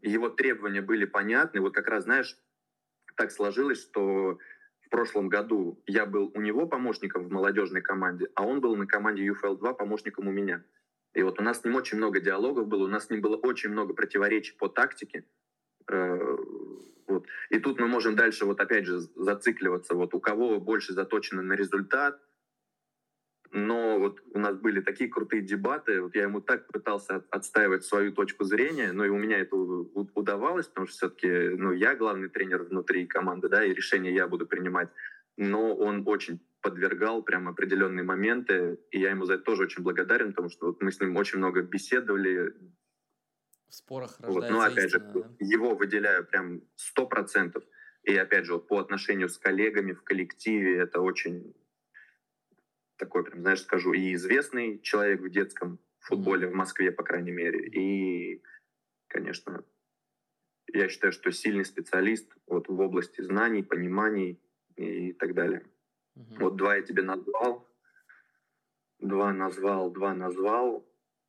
Его 0.00 0.28
требования 0.28 0.82
были 0.82 1.04
понятны. 1.04 1.60
Вот 1.60 1.74
как 1.74 1.88
раз, 1.88 2.04
знаешь, 2.04 2.36
так 3.16 3.32
сложилось, 3.32 3.82
что 3.82 4.38
в 4.80 4.88
прошлом 4.88 5.28
году 5.28 5.82
я 5.86 6.06
был 6.06 6.30
у 6.34 6.40
него 6.40 6.66
помощником 6.66 7.24
в 7.24 7.32
молодежной 7.32 7.82
команде, 7.82 8.28
а 8.34 8.46
он 8.46 8.60
был 8.60 8.76
на 8.76 8.86
команде 8.86 9.26
UFL-2 9.26 9.74
помощником 9.74 10.28
у 10.28 10.32
меня. 10.32 10.62
И 11.18 11.22
вот 11.22 11.40
у 11.40 11.42
нас 11.42 11.60
с 11.60 11.64
ним 11.64 11.74
очень 11.74 11.98
много 11.98 12.20
диалогов 12.20 12.68
было, 12.68 12.84
у 12.84 12.88
нас 12.88 13.06
с 13.06 13.10
ним 13.10 13.20
было 13.20 13.34
очень 13.36 13.70
много 13.70 13.92
противоречий 13.92 14.56
по 14.56 14.68
тактике. 14.68 15.24
Э, 15.90 16.36
вот. 17.08 17.26
И 17.50 17.58
тут 17.58 17.80
мы 17.80 17.88
можем 17.88 18.14
дальше 18.14 18.44
вот 18.44 18.60
опять 18.60 18.86
же 18.86 19.00
зацикливаться, 19.00 19.96
вот 19.96 20.14
у 20.14 20.20
кого 20.20 20.60
больше 20.60 20.92
заточено 20.92 21.42
на 21.42 21.54
результат, 21.54 22.20
но 23.50 23.98
вот 23.98 24.20
у 24.32 24.38
нас 24.38 24.56
были 24.56 24.80
такие 24.80 25.10
крутые 25.10 25.42
дебаты, 25.42 26.02
вот 26.02 26.14
я 26.14 26.22
ему 26.22 26.40
так 26.40 26.68
пытался 26.68 27.24
отстаивать 27.30 27.84
свою 27.84 28.12
точку 28.12 28.44
зрения, 28.44 28.92
но 28.92 29.04
и 29.04 29.08
у 29.08 29.18
меня 29.18 29.40
это 29.40 29.56
удавалось, 29.56 30.68
потому 30.68 30.86
что 30.86 30.96
все-таки 30.98 31.56
ну, 31.56 31.72
я 31.72 31.96
главный 31.96 32.28
тренер 32.28 32.62
внутри 32.62 33.06
команды, 33.06 33.48
да, 33.48 33.64
и 33.64 33.74
решения 33.74 34.14
я 34.14 34.28
буду 34.28 34.46
принимать, 34.46 34.90
но 35.36 35.74
он 35.74 36.04
очень 36.06 36.38
подвергал 36.60 37.22
прям 37.22 37.48
определенные 37.48 38.04
моменты, 38.04 38.78
и 38.90 39.00
я 39.00 39.10
ему 39.10 39.24
за 39.24 39.34
это 39.34 39.44
тоже 39.44 39.64
очень 39.64 39.82
благодарен, 39.82 40.30
потому 40.30 40.48
что 40.48 40.66
вот 40.66 40.82
мы 40.82 40.92
с 40.92 41.00
ним 41.00 41.16
очень 41.16 41.38
много 41.38 41.62
беседовали. 41.62 42.52
В 43.68 43.74
спорах 43.74 44.16
вот. 44.20 44.48
Ну, 44.50 44.60
опять 44.60 44.86
истина, 44.86 45.12
же, 45.12 45.22
да? 45.22 45.30
его 45.38 45.74
выделяю 45.74 46.26
прям 46.26 46.62
сто 46.76 47.06
процентов. 47.06 47.64
И 48.02 48.16
опять 48.16 48.46
же, 48.46 48.54
вот 48.54 48.68
по 48.68 48.78
отношению 48.78 49.28
с 49.28 49.38
коллегами 49.38 49.92
в 49.92 50.02
коллективе 50.02 50.78
это 50.78 51.00
очень 51.00 51.54
такой, 52.96 53.24
прям, 53.24 53.40
знаешь, 53.40 53.62
скажу, 53.62 53.92
и 53.92 54.14
известный 54.14 54.80
человек 54.80 55.20
в 55.20 55.30
детском 55.30 55.78
футболе 56.00 56.48
в 56.48 56.54
Москве, 56.54 56.90
по 56.90 57.04
крайней 57.04 57.30
мере, 57.30 57.68
и, 57.68 58.42
конечно, 59.08 59.64
я 60.72 60.88
считаю, 60.88 61.12
что 61.12 61.30
сильный 61.30 61.64
специалист 61.64 62.34
вот 62.46 62.68
в 62.68 62.80
области 62.80 63.20
знаний, 63.20 63.62
пониманий 63.62 64.40
и 64.76 65.12
так 65.12 65.34
далее. 65.34 65.64
Угу. 66.18 66.40
Вот 66.40 66.56
два 66.56 66.76
я 66.76 66.82
тебе 66.82 67.02
назвал, 67.02 67.66
два 68.98 69.32
назвал, 69.32 69.90
два 69.90 70.14
назвал. 70.14 70.86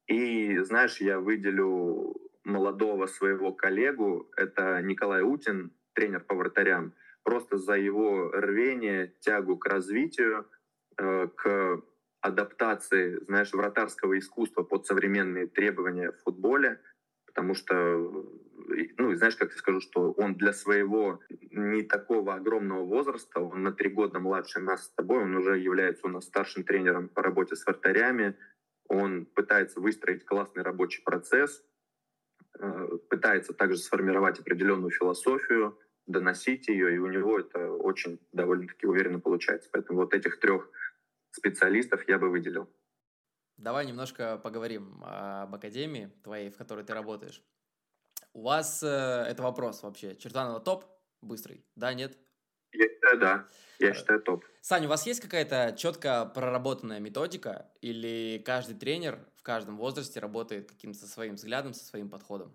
И, 0.08 0.58
знаешь, 0.60 1.00
я 1.00 1.20
выделю 1.20 2.16
молодого 2.44 3.06
своего 3.06 3.54
коллегу, 3.54 4.30
это 4.36 4.82
Николай 4.82 5.22
Утин, 5.22 5.72
тренер 5.94 6.22
по 6.22 6.36
вратарям, 6.36 6.94
просто 7.24 7.58
за 7.58 7.76
его 7.76 8.32
рвение, 8.32 9.14
тягу 9.22 9.58
к 9.58 9.66
развитию, 9.68 10.46
Э, 11.00 11.28
к 11.34 11.82
адаптации, 12.22 13.18
знаешь, 13.26 13.54
вратарского 13.54 14.20
искусства 14.20 14.64
под 14.64 14.86
современные 14.86 15.48
требования 15.48 16.12
в 16.12 16.22
футболе, 16.24 16.82
потому 17.26 17.56
что, 17.56 18.28
ну, 18.98 19.16
знаешь, 19.16 19.36
как 19.36 19.52
я 19.52 19.58
скажу, 19.58 19.82
что 19.82 20.12
он 20.12 20.36
для 20.36 20.54
своего 20.54 21.20
не 21.52 21.84
такого 21.84 22.36
огромного 22.36 22.86
возраста, 22.86 23.40
он 23.40 23.64
на 23.64 23.72
три 23.72 23.90
года 23.90 24.20
младше 24.20 24.60
нас 24.60 24.86
с 24.86 24.90
тобой, 24.90 25.24
он 25.24 25.36
уже 25.36 25.58
является 25.58 26.08
у 26.08 26.10
нас 26.10 26.26
старшим 26.26 26.64
тренером 26.64 27.10
по 27.10 27.22
работе 27.22 27.56
с 27.56 27.66
вратарями, 27.66 28.38
он 28.88 29.26
пытается 29.26 29.80
выстроить 29.80 30.26
классный 30.26 30.64
рабочий 30.64 31.04
процесс, 31.04 31.64
э, 32.60 32.98
пытается 33.10 33.54
также 33.54 33.78
сформировать 33.78 34.40
определенную 34.40 34.92
философию, 34.92 35.78
доносить 36.08 36.68
ее, 36.68 36.96
и 36.96 36.98
у 36.98 37.08
него 37.08 37.40
это 37.40 37.72
очень 37.72 38.20
довольно-таки 38.34 38.88
уверенно 38.88 39.20
получается. 39.20 39.70
Поэтому 39.72 40.00
вот 40.00 40.14
этих 40.14 40.40
трех 40.40 40.70
специалистов 41.32 42.08
я 42.08 42.18
бы 42.18 42.30
выделил. 42.30 42.68
Давай 43.58 43.86
немножко 43.86 44.38
поговорим 44.38 45.04
об 45.04 45.54
академии 45.54 46.12
твоей, 46.24 46.50
в 46.50 46.58
которой 46.58 46.84
ты 46.84 46.94
работаешь. 46.94 47.44
У 48.34 48.44
вас, 48.44 48.84
э, 48.84 48.88
это 48.88 49.44
вопрос 49.44 49.84
вообще, 49.84 50.16
Чертанова 50.16 50.60
топ 50.60 50.86
быстрый, 51.22 51.66
да, 51.76 51.94
нет? 51.94 52.18
Я 52.72 52.88
считаю, 52.88 53.20
да. 53.20 53.48
Я 53.80 53.90
э, 53.90 53.94
считаю 53.94 54.22
топ. 54.22 54.46
Сань, 54.62 54.86
у 54.86 54.90
вас 54.90 55.06
есть 55.08 55.22
какая-то 55.22 55.76
четко 55.78 56.26
проработанная 56.26 57.00
методика 57.00 57.72
или 57.82 58.42
каждый 58.46 58.76
тренер 58.76 59.20
в 59.36 59.44
каждом 59.44 59.78
возрасте 59.78 60.20
работает 60.20 60.70
каким-то 60.70 61.06
своим 61.08 61.36
взглядом, 61.36 61.74
со 61.74 61.84
своим 61.86 62.10
подходом? 62.10 62.54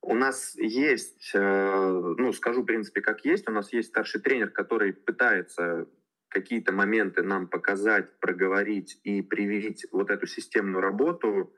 У 0.00 0.14
нас 0.14 0.54
есть, 0.56 1.30
э, 1.34 2.14
ну, 2.18 2.32
скажу, 2.32 2.62
в 2.62 2.66
принципе, 2.66 3.00
как 3.00 3.24
есть, 3.24 3.48
у 3.48 3.52
нас 3.52 3.72
есть 3.72 3.88
старший 3.88 4.20
тренер, 4.20 4.50
который 4.50 4.92
пытается 4.92 5.86
какие-то 6.28 6.72
моменты 6.72 7.22
нам 7.22 7.46
показать, 7.46 8.18
проговорить 8.18 9.00
и 9.04 9.22
привить 9.22 9.86
вот 9.92 10.10
эту 10.10 10.26
системную 10.26 10.82
работу, 10.82 11.54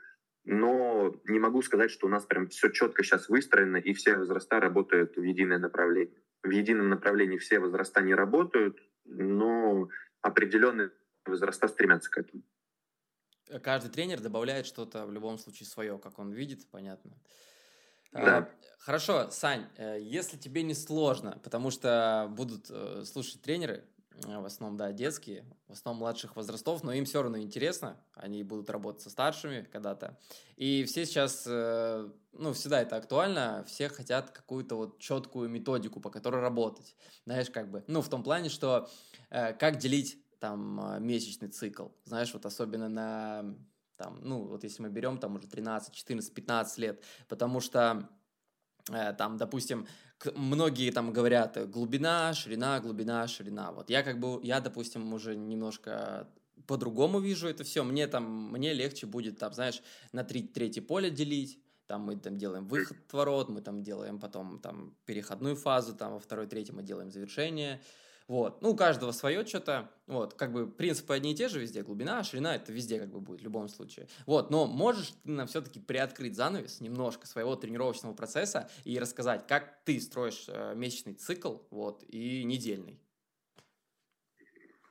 но 0.47 1.13
не 1.25 1.41
могу 1.41 1.61
сказать, 1.61 1.91
что 1.91 2.07
у 2.07 2.09
нас 2.09 2.25
прям 2.25 2.47
все 2.47 2.71
четко 2.71 3.03
сейчас 3.03 3.29
выстроено, 3.29 3.77
и 3.77 3.93
все 3.93 4.17
возраста 4.17 4.61
работают 4.61 5.17
в 5.17 5.23
единое 5.23 5.59
направление. 5.59 6.15
В 6.45 6.51
едином 6.51 6.89
направлении 6.89 7.37
все 7.37 7.59
возраста 7.59 8.01
не 8.01 8.15
работают, 8.15 8.79
но 9.05 9.89
определенные 10.23 10.93
возраста 11.27 11.67
стремятся 11.67 12.11
к 12.11 12.19
этому. 12.19 12.45
Каждый 13.61 13.91
тренер 13.91 14.21
добавляет 14.21 14.67
что-то 14.67 15.05
в 15.07 15.13
любом 15.13 15.39
случае 15.39 15.67
свое, 15.67 15.99
как 15.99 16.19
он 16.21 16.33
видит, 16.33 16.71
понятно. 16.71 17.19
А, 18.13 18.25
да. 18.25 18.51
Хорошо, 18.79 19.31
Сань, 19.31 19.67
э, 19.77 19.99
если 20.01 20.37
тебе 20.37 20.63
не 20.63 20.75
сложно, 20.75 21.41
потому 21.43 21.71
что 21.73 22.29
будут 22.31 22.71
э, 22.71 23.03
слушать 23.05 23.43
тренеры, 23.43 23.85
в 24.23 24.45
основном, 24.45 24.77
да, 24.77 24.93
детские, 24.93 25.45
в 25.69 25.73
основном 25.73 26.01
младших 26.01 26.37
возрастов, 26.37 26.83
но 26.83 26.93
им 26.93 27.05
все 27.05 27.23
равно 27.23 27.39
интересно, 27.39 27.97
они 28.15 28.43
будут 28.43 28.71
работать 28.71 29.03
со 29.03 29.11
старшими 29.11 29.69
когда-то. 29.71 30.19
И 30.57 30.85
все 30.85 31.05
сейчас, 31.05 31.45
э, 31.47 32.09
ну, 32.33 32.53
всегда 32.53 32.81
это 32.81 32.97
актуально, 32.97 33.65
все 33.67 33.89
хотят 33.89 34.31
какую-то 34.31 34.77
вот 34.77 34.99
четкую 34.99 35.51
методику, 35.51 36.01
по 36.01 36.11
которой 36.11 36.41
работать. 36.41 36.97
Знаешь, 37.25 37.51
как 37.51 37.71
бы, 37.71 37.85
ну, 37.87 38.01
в 38.01 38.09
том 38.09 38.23
плане, 38.23 38.49
что 38.49 38.89
э, 39.31 39.53
как 39.53 39.79
делить 39.79 40.19
там 40.39 41.03
месячный 41.05 41.49
цикл, 41.49 41.89
знаешь, 42.05 42.33
вот 42.33 42.47
особенно 42.47 42.89
на, 42.89 43.57
там, 43.97 44.21
ну, 44.23 44.45
вот 44.45 44.65
если 44.65 44.83
мы 44.83 44.89
берем 44.89 45.19
там 45.19 45.37
уже 45.37 45.47
13, 45.47 45.95
14, 45.95 46.35
15 46.35 46.79
лет, 46.79 47.03
потому 47.29 47.61
что 47.61 48.09
там, 49.19 49.37
допустим, 49.37 49.89
многие 50.35 50.91
там 50.91 51.13
говорят 51.13 51.57
э, 51.57 51.67
глубина, 51.67 52.33
ширина, 52.35 52.81
глубина, 52.81 53.27
ширина. 53.29 53.73
Вот 53.73 53.91
я 53.91 54.03
как 54.03 54.19
бы, 54.19 54.41
я, 54.43 54.61
допустим, 54.61 55.13
уже 55.13 55.37
немножко 55.37 56.29
по-другому 56.67 57.21
вижу 57.21 57.49
это 57.49 57.65
все. 57.65 57.85
Мне 57.85 58.07
там, 58.07 58.51
мне 58.53 58.73
легче 58.73 59.07
будет 59.07 59.39
там, 59.39 59.53
знаешь, 59.53 59.83
на 60.13 60.25
три, 60.25 60.43
третье 60.43 60.83
поле 60.83 61.11
делить, 61.11 61.59
там 61.87 62.03
мы 62.03 62.17
там 62.17 62.37
делаем 62.37 62.67
выход 62.67 62.97
ворот, 63.13 63.49
мы 63.49 63.61
там 63.61 63.83
делаем 63.83 64.19
потом 64.19 64.59
там 64.59 64.97
переходную 65.05 65.57
фазу, 65.57 65.95
там 65.95 66.15
во 66.15 66.19
второй, 66.19 66.47
третьей 66.47 66.75
мы 66.75 66.83
делаем 66.83 67.11
завершение, 67.11 67.81
вот. 68.29 68.61
Ну, 68.61 68.71
у 68.71 68.77
каждого 68.77 69.13
свое 69.13 69.47
что-то. 69.47 69.89
Вот. 70.07 70.35
Как 70.35 70.53
бы 70.53 70.67
принципы 70.67 71.15
одни 71.15 71.33
и 71.33 71.37
те 71.37 71.49
же 71.49 71.61
везде. 71.61 71.83
Глубина, 71.83 72.25
ширина, 72.25 72.57
это 72.57 72.73
везде 72.73 72.99
как 72.99 73.11
бы 73.11 73.21
будет 73.21 73.41
в 73.41 73.45
любом 73.45 73.69
случае. 73.69 74.09
Вот. 74.27 74.51
Но 74.51 74.67
можешь 74.67 75.11
ты 75.23 75.31
нам 75.31 75.47
все-таки 75.47 75.79
приоткрыть 75.79 76.35
занавес 76.35 76.81
немножко 76.81 77.27
своего 77.27 77.55
тренировочного 77.55 78.15
процесса 78.15 78.69
и 78.85 78.99
рассказать, 78.99 79.47
как 79.47 79.85
ты 79.85 80.01
строишь 80.01 80.47
э, 80.49 80.75
месячный 80.75 81.15
цикл, 81.15 81.59
вот, 81.71 82.03
и 82.09 82.43
недельный? 82.43 83.01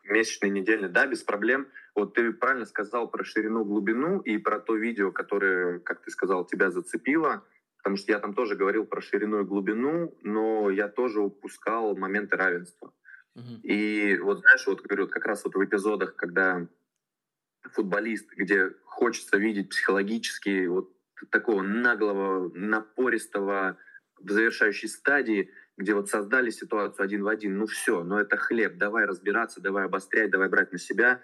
Месячный, 0.04 0.50
недельный, 0.50 0.88
да, 0.88 1.06
без 1.06 1.24
проблем. 1.24 1.68
Вот 1.94 2.14
ты 2.14 2.32
правильно 2.32 2.66
сказал 2.66 3.10
про 3.10 3.24
ширину, 3.24 3.66
глубину 3.66 4.20
и 4.20 4.38
про 4.38 4.60
то 4.60 4.76
видео, 4.76 5.12
которое, 5.12 5.80
как 5.80 6.04
ты 6.04 6.12
сказал, 6.12 6.46
тебя 6.46 6.72
зацепило 6.72 7.44
потому 7.86 7.98
что 7.98 8.12
я 8.14 8.20
там 8.20 8.34
тоже 8.34 8.56
говорил 8.56 8.84
про 8.84 9.00
ширину 9.00 9.42
и 9.42 9.44
глубину, 9.44 10.18
но 10.24 10.72
я 10.72 10.88
тоже 10.88 11.22
упускал 11.22 11.96
моменты 11.96 12.36
равенства. 12.36 12.92
И 13.64 14.18
вот 14.18 14.40
знаешь, 14.40 14.66
вот 14.66 14.82
говорю, 14.82 15.08
как 15.08 15.26
раз 15.26 15.44
вот 15.44 15.56
в 15.56 15.64
эпизодах, 15.64 16.16
когда 16.16 16.68
футболист, 17.64 18.32
где 18.32 18.72
хочется 18.86 19.38
видеть 19.38 19.70
психологически 19.70 20.68
вот 20.68 20.92
такого 21.32 21.62
наглого, 21.62 22.50
напористого 22.54 23.78
в 24.20 24.32
завершающей 24.32 24.88
стадии, 24.88 25.52
где 25.78 25.94
вот 25.94 26.10
создали 26.10 26.50
ситуацию 26.50 27.04
один 27.04 27.24
в 27.24 27.28
один, 27.28 27.58
ну 27.58 27.68
все, 27.68 28.04
ну 28.04 28.18
это 28.18 28.38
хлеб, 28.38 28.78
давай 28.78 29.06
разбираться, 29.06 29.60
давай 29.60 29.86
обострять, 29.86 30.32
давай 30.32 30.48
брать 30.48 30.72
на 30.72 30.78
себя. 30.78 31.22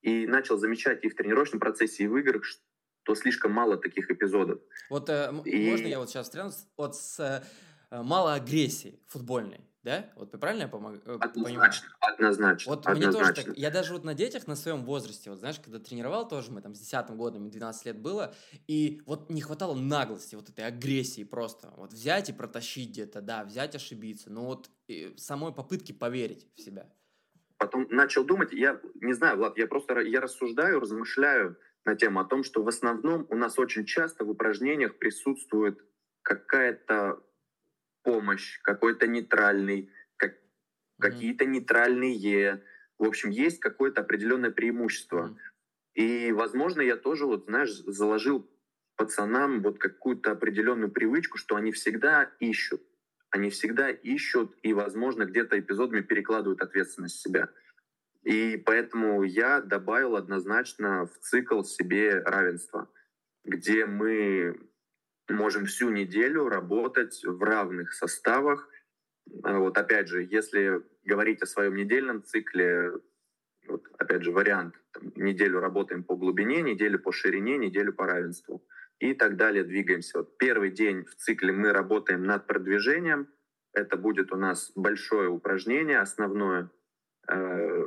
И 0.00 0.26
начал 0.26 0.56
замечать 0.56 1.04
и 1.04 1.08
в 1.08 1.14
тренировочном 1.14 1.60
процессе, 1.60 2.04
и 2.04 2.06
в 2.08 2.16
играх, 2.16 2.44
что 2.44 3.14
слишком 3.14 3.52
мало 3.52 3.76
таких 3.76 4.10
эпизодов. 4.10 4.60
Вот 4.90 5.08
э, 5.08 5.30
и... 5.44 5.70
можно 5.70 5.86
я 5.86 5.98
вот 5.98 6.08
сейчас 6.08 6.26
встряну? 6.26 6.50
Вот 6.76 6.96
с 6.96 7.20
э, 7.20 8.02
мало 8.02 8.34
агрессии 8.34 9.00
футбольной. 9.06 9.60
Да? 9.82 10.10
Вот 10.14 10.30
правильно 10.40 10.62
я 10.62 10.68
помог... 10.68 10.94
Э, 11.06 11.16
однозначно, 11.20 11.42
понимаю? 11.42 11.72
однозначно. 12.00 12.70
Вот 12.70 12.86
однозначно. 12.86 13.18
мне 13.18 13.32
тоже 13.32 13.46
так, 13.46 13.56
я 13.56 13.70
даже 13.70 13.92
вот 13.92 14.04
на 14.04 14.14
детях 14.14 14.46
на 14.46 14.54
своем 14.54 14.84
возрасте, 14.84 15.30
вот 15.30 15.40
знаешь, 15.40 15.58
когда 15.58 15.80
тренировал 15.80 16.28
тоже, 16.28 16.52
мы 16.52 16.62
там 16.62 16.74
с 16.74 16.78
10 16.78 17.10
годом, 17.10 17.50
12 17.50 17.86
лет 17.86 17.98
было, 17.98 18.32
и 18.68 19.02
вот 19.06 19.28
не 19.28 19.40
хватало 19.40 19.74
наглости, 19.74 20.36
вот 20.36 20.48
этой 20.48 20.64
агрессии 20.64 21.24
просто, 21.24 21.72
вот 21.76 21.92
взять 21.92 22.28
и 22.28 22.32
протащить 22.32 22.90
где-то, 22.90 23.20
да, 23.20 23.44
взять, 23.44 23.74
ошибиться, 23.74 24.30
но 24.30 24.44
вот 24.44 24.70
самой 25.16 25.52
попытки 25.52 25.92
поверить 25.92 26.46
в 26.54 26.60
себя. 26.60 26.88
Потом 27.58 27.86
начал 27.90 28.24
думать, 28.24 28.52
я 28.52 28.80
не 29.00 29.14
знаю, 29.14 29.36
Влад, 29.36 29.58
я 29.58 29.66
просто 29.66 29.98
я 30.00 30.20
рассуждаю, 30.20 30.80
размышляю 30.80 31.56
на 31.84 31.96
тему 31.96 32.20
о 32.20 32.24
том, 32.24 32.44
что 32.44 32.62
в 32.62 32.68
основном 32.68 33.26
у 33.30 33.36
нас 33.36 33.58
очень 33.58 33.84
часто 33.84 34.24
в 34.24 34.30
упражнениях 34.30 34.98
присутствует 34.98 35.84
какая-то 36.22 37.20
помощь, 38.02 38.60
какой-то 38.62 39.06
нейтральный, 39.06 39.90
как, 40.16 40.32
mm-hmm. 40.32 40.36
какие-то 40.98 41.44
нейтральные. 41.44 42.62
В 42.98 43.04
общем, 43.04 43.30
есть 43.30 43.60
какое-то 43.60 44.02
определенное 44.02 44.50
преимущество. 44.50 45.28
Mm-hmm. 45.28 45.52
И, 45.94 46.32
возможно, 46.32 46.80
я 46.80 46.96
тоже, 46.96 47.26
вот, 47.26 47.46
знаешь, 47.46 47.70
заложил 47.70 48.48
пацанам 48.96 49.62
вот 49.62 49.78
какую-то 49.78 50.32
определенную 50.32 50.90
привычку, 50.90 51.38
что 51.38 51.56
они 51.56 51.72
всегда 51.72 52.30
ищут. 52.40 52.82
Они 53.30 53.50
всегда 53.50 53.90
ищут 53.90 54.54
и, 54.62 54.74
возможно, 54.74 55.24
где-то 55.24 55.58
эпизодами 55.58 56.02
перекладывают 56.02 56.60
ответственность 56.60 57.20
себя. 57.20 57.48
И 58.22 58.56
поэтому 58.56 59.22
я 59.22 59.60
добавил 59.60 60.16
однозначно 60.16 61.06
в 61.06 61.18
цикл 61.18 61.62
себе 61.62 62.20
равенство, 62.20 62.90
где 63.44 63.86
мы 63.86 64.60
можем 65.28 65.66
всю 65.66 65.90
неделю 65.90 66.48
работать 66.48 67.22
в 67.24 67.42
равных 67.42 67.92
составах. 67.92 68.68
А 69.42 69.58
вот 69.58 69.78
опять 69.78 70.08
же, 70.08 70.22
если 70.22 70.82
говорить 71.04 71.42
о 71.42 71.46
своем 71.46 71.76
недельном 71.76 72.22
цикле, 72.22 72.92
вот 73.68 73.86
опять 73.98 74.22
же 74.22 74.32
вариант, 74.32 74.74
там, 74.92 75.12
неделю 75.16 75.60
работаем 75.60 76.04
по 76.04 76.16
глубине, 76.16 76.62
неделю 76.62 76.98
по 76.98 77.12
ширине, 77.12 77.56
неделю 77.56 77.92
по 77.92 78.06
равенству 78.06 78.66
и 78.98 79.14
так 79.14 79.36
далее, 79.36 79.64
двигаемся. 79.64 80.18
Вот 80.18 80.38
первый 80.38 80.70
день 80.70 81.04
в 81.04 81.14
цикле 81.16 81.52
мы 81.52 81.72
работаем 81.72 82.24
над 82.24 82.46
продвижением, 82.46 83.28
это 83.72 83.96
будет 83.96 84.32
у 84.32 84.36
нас 84.36 84.70
большое 84.76 85.28
упражнение, 85.28 85.98
основное. 85.98 86.70
Э, 87.28 87.84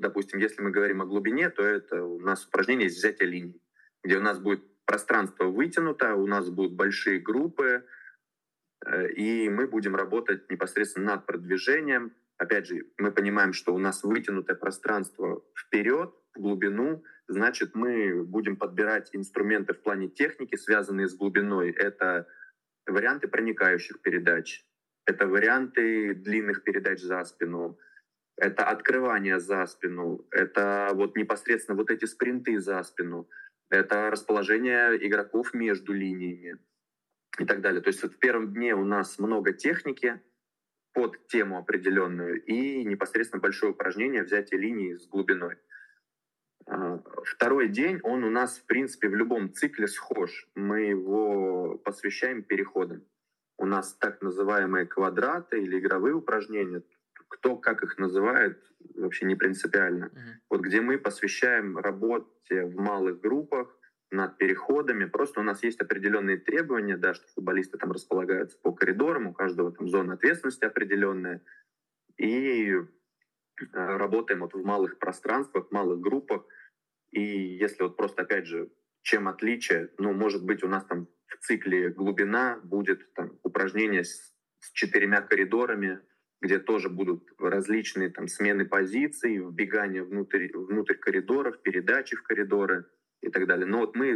допустим, 0.00 0.40
если 0.40 0.62
мы 0.62 0.70
говорим 0.70 1.02
о 1.02 1.06
глубине, 1.06 1.50
то 1.50 1.62
это 1.62 2.04
у 2.04 2.18
нас 2.18 2.46
упражнение 2.46 2.88
из 2.88 3.02
линий, 3.20 3.62
где 4.02 4.16
у 4.16 4.20
нас 4.20 4.38
будет 4.38 4.62
пространство 4.90 5.44
вытянуто, 5.44 6.16
у 6.16 6.26
нас 6.26 6.50
будут 6.50 6.72
большие 6.72 7.20
группы, 7.20 7.84
э, 8.84 9.12
и 9.12 9.48
мы 9.48 9.68
будем 9.68 9.94
работать 9.94 10.50
непосредственно 10.50 11.14
над 11.14 11.26
продвижением. 11.26 12.12
Опять 12.38 12.66
же, 12.66 12.86
мы 12.98 13.12
понимаем, 13.12 13.52
что 13.52 13.72
у 13.72 13.78
нас 13.78 14.02
вытянутое 14.02 14.56
пространство 14.56 15.44
вперед, 15.56 16.12
в 16.34 16.40
глубину, 16.40 17.04
значит, 17.28 17.76
мы 17.76 18.24
будем 18.24 18.56
подбирать 18.56 19.10
инструменты 19.12 19.74
в 19.74 19.80
плане 19.80 20.08
техники, 20.08 20.56
связанные 20.56 21.06
с 21.06 21.14
глубиной. 21.14 21.70
Это 21.70 22.26
варианты 22.86 23.28
проникающих 23.28 24.02
передач, 24.02 24.66
это 25.06 25.28
варианты 25.28 26.14
длинных 26.14 26.64
передач 26.64 27.00
за 27.00 27.24
спину, 27.24 27.78
это 28.36 28.64
открывание 28.64 29.38
за 29.38 29.66
спину, 29.66 30.26
это 30.32 30.90
вот 30.94 31.16
непосредственно 31.16 31.78
вот 31.78 31.90
эти 31.92 32.06
спринты 32.06 32.58
за 32.58 32.82
спину— 32.82 33.28
это 33.70 34.10
расположение 34.10 34.96
игроков 35.06 35.54
между 35.54 35.92
линиями 35.92 36.58
и 37.38 37.44
так 37.44 37.60
далее. 37.60 37.80
То 37.80 37.88
есть 37.88 38.02
вот 38.02 38.12
в 38.12 38.18
первом 38.18 38.52
дне 38.52 38.74
у 38.74 38.84
нас 38.84 39.18
много 39.18 39.52
техники 39.52 40.20
под 40.92 41.26
тему 41.28 41.56
определенную 41.56 42.44
и 42.44 42.84
непосредственно 42.84 43.40
большое 43.40 43.72
упражнение 43.72 44.24
взятие 44.24 44.60
линии 44.60 44.94
с 44.94 45.06
глубиной. 45.06 45.56
А, 46.66 47.02
второй 47.24 47.68
день, 47.68 48.00
он 48.02 48.24
у 48.24 48.30
нас, 48.30 48.58
в 48.58 48.66
принципе, 48.66 49.08
в 49.08 49.14
любом 49.14 49.52
цикле 49.52 49.86
схож. 49.86 50.48
Мы 50.54 50.82
его 50.82 51.78
посвящаем 51.78 52.42
переходам. 52.42 53.04
У 53.56 53.66
нас 53.66 53.94
так 53.94 54.20
называемые 54.20 54.86
квадраты 54.86 55.62
или 55.62 55.78
игровые 55.78 56.14
упражнения, 56.14 56.82
кто 57.30 57.56
как 57.56 57.82
их 57.82 57.96
называет, 57.98 58.62
вообще 58.96 59.24
не 59.24 59.36
принципиально. 59.36 60.06
Uh-huh. 60.06 60.34
Вот 60.50 60.60
где 60.60 60.80
мы 60.80 60.98
посвящаем 60.98 61.78
работе 61.78 62.64
в 62.64 62.76
малых 62.76 63.20
группах 63.20 63.74
над 64.10 64.36
переходами. 64.38 65.04
Просто 65.04 65.40
у 65.40 65.42
нас 65.42 65.62
есть 65.62 65.80
определенные 65.80 66.36
требования, 66.36 66.96
да, 66.96 67.14
что 67.14 67.26
футболисты 67.28 67.78
там 67.78 67.92
располагаются 67.92 68.58
по 68.58 68.72
коридорам, 68.72 69.28
у 69.28 69.32
каждого 69.32 69.72
там 69.72 69.88
зона 69.88 70.14
ответственности 70.14 70.64
определенная. 70.64 71.42
И 72.16 72.72
э, 72.72 72.82
работаем 73.72 74.40
вот 74.40 74.52
в 74.52 74.64
малых 74.64 74.98
пространствах, 74.98 75.68
в 75.68 75.72
малых 75.72 76.00
группах. 76.00 76.44
И 77.12 77.22
если 77.22 77.84
вот 77.84 77.96
просто, 77.96 78.22
опять 78.22 78.46
же, 78.46 78.70
чем 79.02 79.28
отличие, 79.28 79.90
ну, 79.98 80.12
может 80.12 80.44
быть, 80.44 80.64
у 80.64 80.68
нас 80.68 80.84
там 80.84 81.06
в 81.26 81.36
цикле 81.38 81.90
глубина 81.90 82.60
будет 82.64 83.14
там 83.14 83.38
упражнение 83.44 84.04
с, 84.04 84.34
с 84.58 84.72
четырьмя 84.72 85.22
коридорами, 85.22 86.00
где 86.40 86.58
тоже 86.58 86.88
будут 86.88 87.28
различные 87.38 88.10
там 88.10 88.26
смены 88.26 88.64
позиций, 88.64 89.38
вбегание 89.38 90.02
внутрь, 90.02 90.50
внутрь 90.54 90.94
коридоров, 90.94 91.60
передачи 91.62 92.16
в 92.16 92.22
коридоры 92.22 92.86
и 93.20 93.28
так 93.30 93.46
далее. 93.46 93.66
Но 93.66 93.80
вот 93.80 93.94
мы 93.94 94.12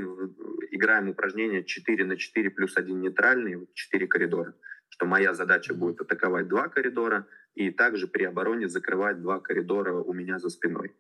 играем 0.71 1.11
упражнение 1.11 1.65
4 1.65 2.05
на 2.05 2.17
4 2.17 2.51
плюс 2.51 2.77
1 2.77 3.01
нейтральный, 3.01 3.69
4 3.75 4.07
коридора. 4.07 4.55
Что 4.89 5.07
моя 5.07 5.35
задача 5.35 5.75
будет 5.75 6.01
атаковать 6.01 6.49
два 6.49 6.69
коридора 6.69 7.27
и 7.55 7.71
также 7.71 8.07
при 8.07 8.25
обороне 8.25 8.69
закрывать 8.69 9.21
два 9.21 9.41
коридора 9.41 9.95
у 9.95 10.13
меня 10.13 10.39
за 10.39 10.49
спиной. 10.49 10.97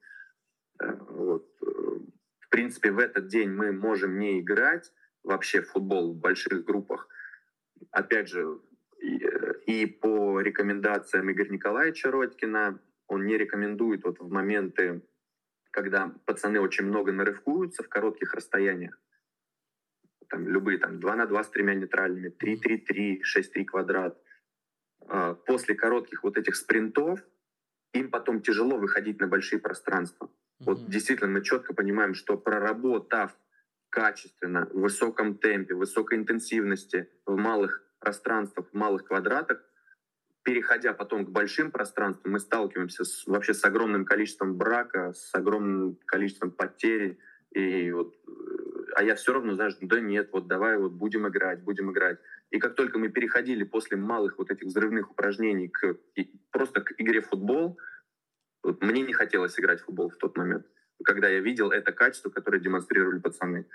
Э, 0.81 0.93
вот. 1.09 1.49
В 1.61 2.49
принципе, 2.51 2.91
в 2.91 2.99
этот 2.99 3.29
день 3.29 3.51
мы 3.51 3.73
можем 3.73 4.19
не 4.19 4.41
играть 4.41 4.93
вообще 5.23 5.63
в 5.63 5.71
футбол 5.71 6.13
в 6.13 6.19
больших 6.19 6.65
группах. 6.65 7.09
Опять 7.91 8.29
же, 8.29 8.61
и 9.01 9.87
по 9.87 10.41
рекомендациям 10.41 11.31
Игоря 11.31 11.51
Николаевича 11.51 12.11
Родькина 12.11 12.81
он 13.07 13.27
не 13.27 13.37
рекомендует 13.37 14.05
вот 14.05 14.19
в 14.21 14.31
моменты, 14.31 15.03
когда 15.71 16.15
пацаны 16.27 16.61
очень 16.61 16.87
много 16.87 17.13
нарывкуются 17.13 17.83
в 17.83 17.89
коротких 17.89 18.35
расстояниях, 18.35 18.99
там 20.29 20.49
любые 20.49 20.79
там 20.79 21.01
2 21.01 21.17
на 21.17 21.27
2 21.27 21.45
с 21.45 21.51
тремя 21.51 21.75
нейтральными, 21.75 22.29
3-3-3, 22.29 23.21
6-3 23.23 23.65
квадрат. 23.65 24.21
А, 25.07 25.35
после 25.35 25.75
коротких 25.75 26.23
вот 26.23 26.37
этих 26.37 26.57
спринтов 26.57 27.21
им 27.93 28.11
потом 28.11 28.41
тяжело 28.41 28.77
выходить 28.77 29.21
на 29.21 29.29
большие 29.29 29.61
пространства. 29.61 30.27
Mm-hmm. 30.27 30.65
Вот 30.65 30.89
действительно 30.89 31.31
мы 31.31 31.43
четко 31.43 31.75
понимаем, 31.75 32.15
что 32.15 32.37
проработав 32.37 33.37
качественно, 33.91 34.67
в 34.73 34.81
высоком 34.81 35.39
темпе, 35.39 35.75
высокой 35.75 36.19
интенсивности, 36.19 37.09
в 37.27 37.37
малых 37.37 37.84
пространствах, 38.05 38.67
в 38.71 38.75
малых 38.77 39.05
квадратах, 39.05 39.65
переходя 40.43 40.93
потом 40.93 41.25
к 41.25 41.31
большим 41.31 41.71
пространствам, 41.71 42.33
мы 42.33 42.39
сталкиваемся 42.39 43.05
с, 43.05 43.27
вообще 43.27 43.55
с 43.55 43.65
огромным 43.65 44.05
количеством 44.05 44.57
брака, 44.57 45.15
с 45.15 45.35
огромным 45.35 45.97
количеством 46.05 46.51
потерь. 46.51 47.19
И 47.53 47.91
вот, 47.93 48.15
э, 48.29 48.93
а 48.97 49.03
я 49.03 49.15
все 49.15 49.33
равно, 49.33 49.55
знаешь, 49.55 49.77
да 49.81 50.01
нет, 50.01 50.29
вот 50.33 50.47
давай 50.47 50.77
вот 50.77 50.93
будем 50.93 51.27
играть, 51.27 51.63
будем 51.63 51.91
играть. 51.91 52.19
И 52.51 52.59
как 52.59 52.75
только 52.75 52.99
мы 52.99 53.09
переходили 53.09 53.65
после 53.65 53.97
малых 53.97 54.39
вот 54.39 54.51
этих 54.51 54.67
взрывных 54.67 55.11
упражнений 55.11 55.69
к, 55.69 55.97
просто 56.51 56.83
к 56.83 56.93
игре 56.99 57.23
в 57.23 57.29
футбол, 57.29 57.79
вот 58.63 58.83
мне 58.83 59.03
не 59.03 59.13
хотелось 59.15 59.59
играть 59.59 59.81
в 59.81 59.87
футбол 59.87 60.11
в 60.11 60.17
тот 60.17 60.37
момент, 60.37 60.67
когда 61.05 61.29
я 61.29 61.41
видел 61.41 61.71
это 61.71 61.93
качество, 61.93 62.29
которое 62.29 62.61
демонстрировали 62.61 63.19
пацаны. 63.19 63.67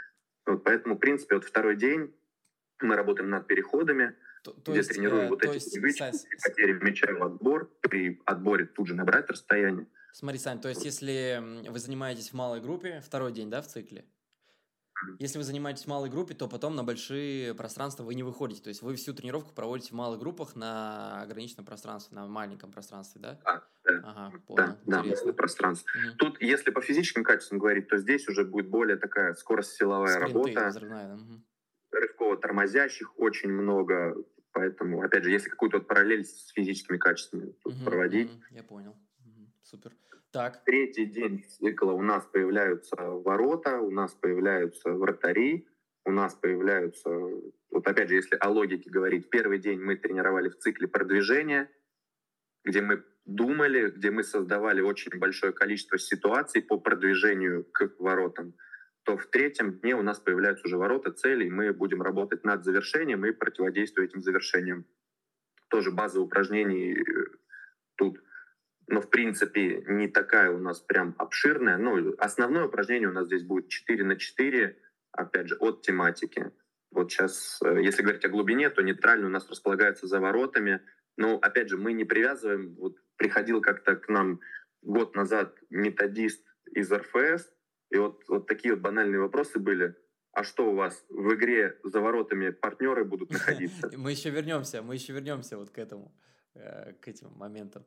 Вот 0.45 0.63
поэтому, 0.63 0.95
в 0.95 0.99
принципе, 0.99 1.35
вот 1.35 1.45
второй 1.45 1.75
день 1.75 2.13
мы 2.81 2.95
работаем 2.95 3.29
над 3.29 3.47
переходами, 3.47 4.15
то, 4.43 4.51
то 4.51 4.71
где 4.71 4.79
есть, 4.79 4.89
тренируем 4.89 5.25
э, 5.25 5.29
вот 5.29 5.43
эти 5.43 5.55
есть, 5.55 5.73
привычки, 5.73 5.99
Сань, 5.99 6.13
потери 6.41 6.73
мяча 6.73 7.07
в 7.13 7.23
отбор, 7.23 7.69
при 7.81 8.21
отборе 8.25 8.65
тут 8.65 8.87
же 8.87 8.95
набрать 8.95 9.29
расстояние. 9.29 9.87
Смотри, 10.13 10.39
Сань, 10.39 10.61
то 10.61 10.69
есть 10.69 10.85
если 10.85 11.43
вы 11.67 11.79
занимаетесь 11.79 12.29
в 12.29 12.33
малой 12.33 12.61
группе, 12.61 13.01
второй 13.05 13.31
день, 13.31 13.49
да, 13.49 13.61
в 13.61 13.67
цикле, 13.67 14.05
если 15.17 15.37
вы 15.37 15.43
занимаетесь 15.43 15.83
в 15.83 15.87
малой 15.87 16.09
группе, 16.09 16.33
то 16.33 16.47
потом 16.47 16.75
на 16.75 16.83
большие 16.83 17.53
пространства 17.53 18.03
вы 18.03 18.15
не 18.15 18.23
выходите. 18.23 18.61
То 18.61 18.69
есть 18.69 18.81
вы 18.81 18.95
всю 18.95 19.13
тренировку 19.13 19.53
проводите 19.53 19.91
в 19.91 19.93
малых 19.93 20.19
группах 20.19 20.55
на 20.55 21.21
ограниченном 21.21 21.65
пространстве, 21.65 22.15
на 22.15 22.27
маленьком 22.27 22.71
пространстве, 22.71 23.21
да? 23.21 23.39
Да, 23.45 23.63
да. 23.85 24.01
Ага, 24.03 24.37
понял. 24.45 24.77
Да, 24.85 25.03
да 25.03 25.33
пространство. 25.33 25.89
Угу. 25.89 26.17
Тут, 26.17 26.41
если 26.41 26.71
по 26.71 26.81
физическим 26.81 27.23
качествам 27.23 27.59
говорить, 27.59 27.87
то 27.87 27.97
здесь 27.97 28.27
уже 28.27 28.43
будет 28.43 28.67
более 28.67 28.97
такая 28.97 29.33
скорость 29.35 29.73
силовая 29.73 30.15
Спринты, 30.15 30.33
работа. 30.33 30.67
Взрывная, 30.69 31.07
да. 31.07 31.13
Угу 31.15 31.43
рывково-тормозящих 31.91 33.17
очень 33.17 33.51
много, 33.51 34.15
поэтому, 34.51 35.01
опять 35.01 35.23
же, 35.23 35.31
если 35.31 35.49
какую-то 35.49 35.79
параллель 35.79 36.25
с 36.25 36.49
физическими 36.49 36.97
качествами 36.97 37.53
угу, 37.63 37.75
проводить. 37.85 38.31
Угу, 38.31 38.43
я 38.51 38.63
понял. 38.63 38.91
Угу, 38.91 39.51
супер. 39.63 39.91
Так. 40.31 40.63
Третий 40.63 41.05
день 41.05 41.43
цикла 41.47 41.91
у 41.93 42.01
нас 42.01 42.25
появляются 42.25 42.95
ворота, 42.95 43.79
у 43.79 43.89
нас 43.89 44.13
появляются 44.13 44.91
вратари, 44.91 45.67
у 46.05 46.11
нас 46.11 46.35
появляются, 46.35 47.09
вот 47.71 47.87
опять 47.87 48.09
же, 48.09 48.15
если 48.15 48.35
о 48.39 48.49
логике 48.49 48.89
говорить, 48.89 49.29
первый 49.29 49.59
день 49.59 49.79
мы 49.79 49.95
тренировали 49.95 50.49
в 50.49 50.57
цикле 50.57 50.87
продвижения, 50.87 51.69
где 52.63 52.81
мы 52.81 53.03
думали, 53.25 53.89
где 53.89 54.11
мы 54.11 54.23
создавали 54.23 54.81
очень 54.81 55.17
большое 55.17 55.53
количество 55.53 55.97
ситуаций 55.97 56.61
по 56.61 56.79
продвижению 56.79 57.63
к 57.63 57.93
воротам, 57.99 58.53
то 59.03 59.17
в 59.17 59.25
третьем 59.27 59.79
дне 59.79 59.95
у 59.95 60.01
нас 60.01 60.19
появляются 60.19 60.67
уже 60.67 60.77
ворота, 60.77 61.11
цели, 61.11 61.45
и 61.45 61.49
мы 61.49 61.73
будем 61.73 62.01
работать 62.01 62.43
над 62.43 62.63
завершением 62.63 63.25
и 63.25 63.31
противодействовать 63.31 64.11
этим 64.11 64.21
завершениям. 64.21 64.85
Тоже 65.69 65.91
база 65.91 66.19
упражнений 66.19 66.93
э, 66.93 67.25
тут, 67.95 68.21
но 68.87 69.01
в 69.01 69.09
принципе 69.09 69.83
не 69.87 70.07
такая 70.07 70.51
у 70.51 70.57
нас 70.57 70.81
прям 70.81 71.15
обширная. 71.17 71.77
Ну, 71.77 72.15
основное 72.17 72.65
упражнение 72.65 73.09
у 73.09 73.13
нас 73.13 73.27
здесь 73.27 73.43
будет 73.43 73.69
4 73.69 74.03
на 74.03 74.15
4, 74.15 74.77
опять 75.11 75.47
же, 75.47 75.55
от 75.55 75.81
тематики. 75.81 76.51
Вот 76.91 77.11
сейчас, 77.11 77.59
э, 77.63 77.81
если 77.81 78.01
говорить 78.01 78.25
о 78.25 78.29
глубине, 78.29 78.69
то 78.69 78.81
нейтральный 78.81 79.27
у 79.27 79.31
нас 79.31 79.49
располагается 79.49 80.07
за 80.07 80.19
воротами. 80.19 80.81
Но, 81.17 81.37
опять 81.37 81.69
же, 81.69 81.77
мы 81.77 81.93
не 81.93 82.03
привязываем. 82.03 82.75
Вот 82.75 82.97
приходил 83.15 83.61
как-то 83.61 83.95
к 83.95 84.07
нам 84.09 84.39
год 84.81 85.15
назад 85.15 85.55
методист 85.69 86.43
из 86.71 86.91
РФС, 86.91 87.51
и 87.89 87.97
вот, 87.97 88.23
вот 88.27 88.47
такие 88.47 88.73
вот 88.73 88.81
банальные 88.81 89.19
вопросы 89.19 89.59
были. 89.59 89.95
А 90.31 90.43
что 90.43 90.71
у 90.71 90.75
вас 90.75 91.05
в 91.09 91.33
игре 91.33 91.77
за 91.83 92.01
воротами 92.01 92.51
партнеры 92.51 93.03
будут 93.03 93.31
находиться? 93.31 93.91
Мы 93.97 94.11
еще 94.11 94.29
вернемся, 94.29 94.81
мы 94.81 94.93
еще 94.93 95.13
вернемся 95.13 95.57
вот 95.57 95.71
к 95.71 95.77
этому, 95.79 96.13
э, 96.53 96.93
к 96.93 97.07
этим 97.07 97.31
моментам. 97.35 97.83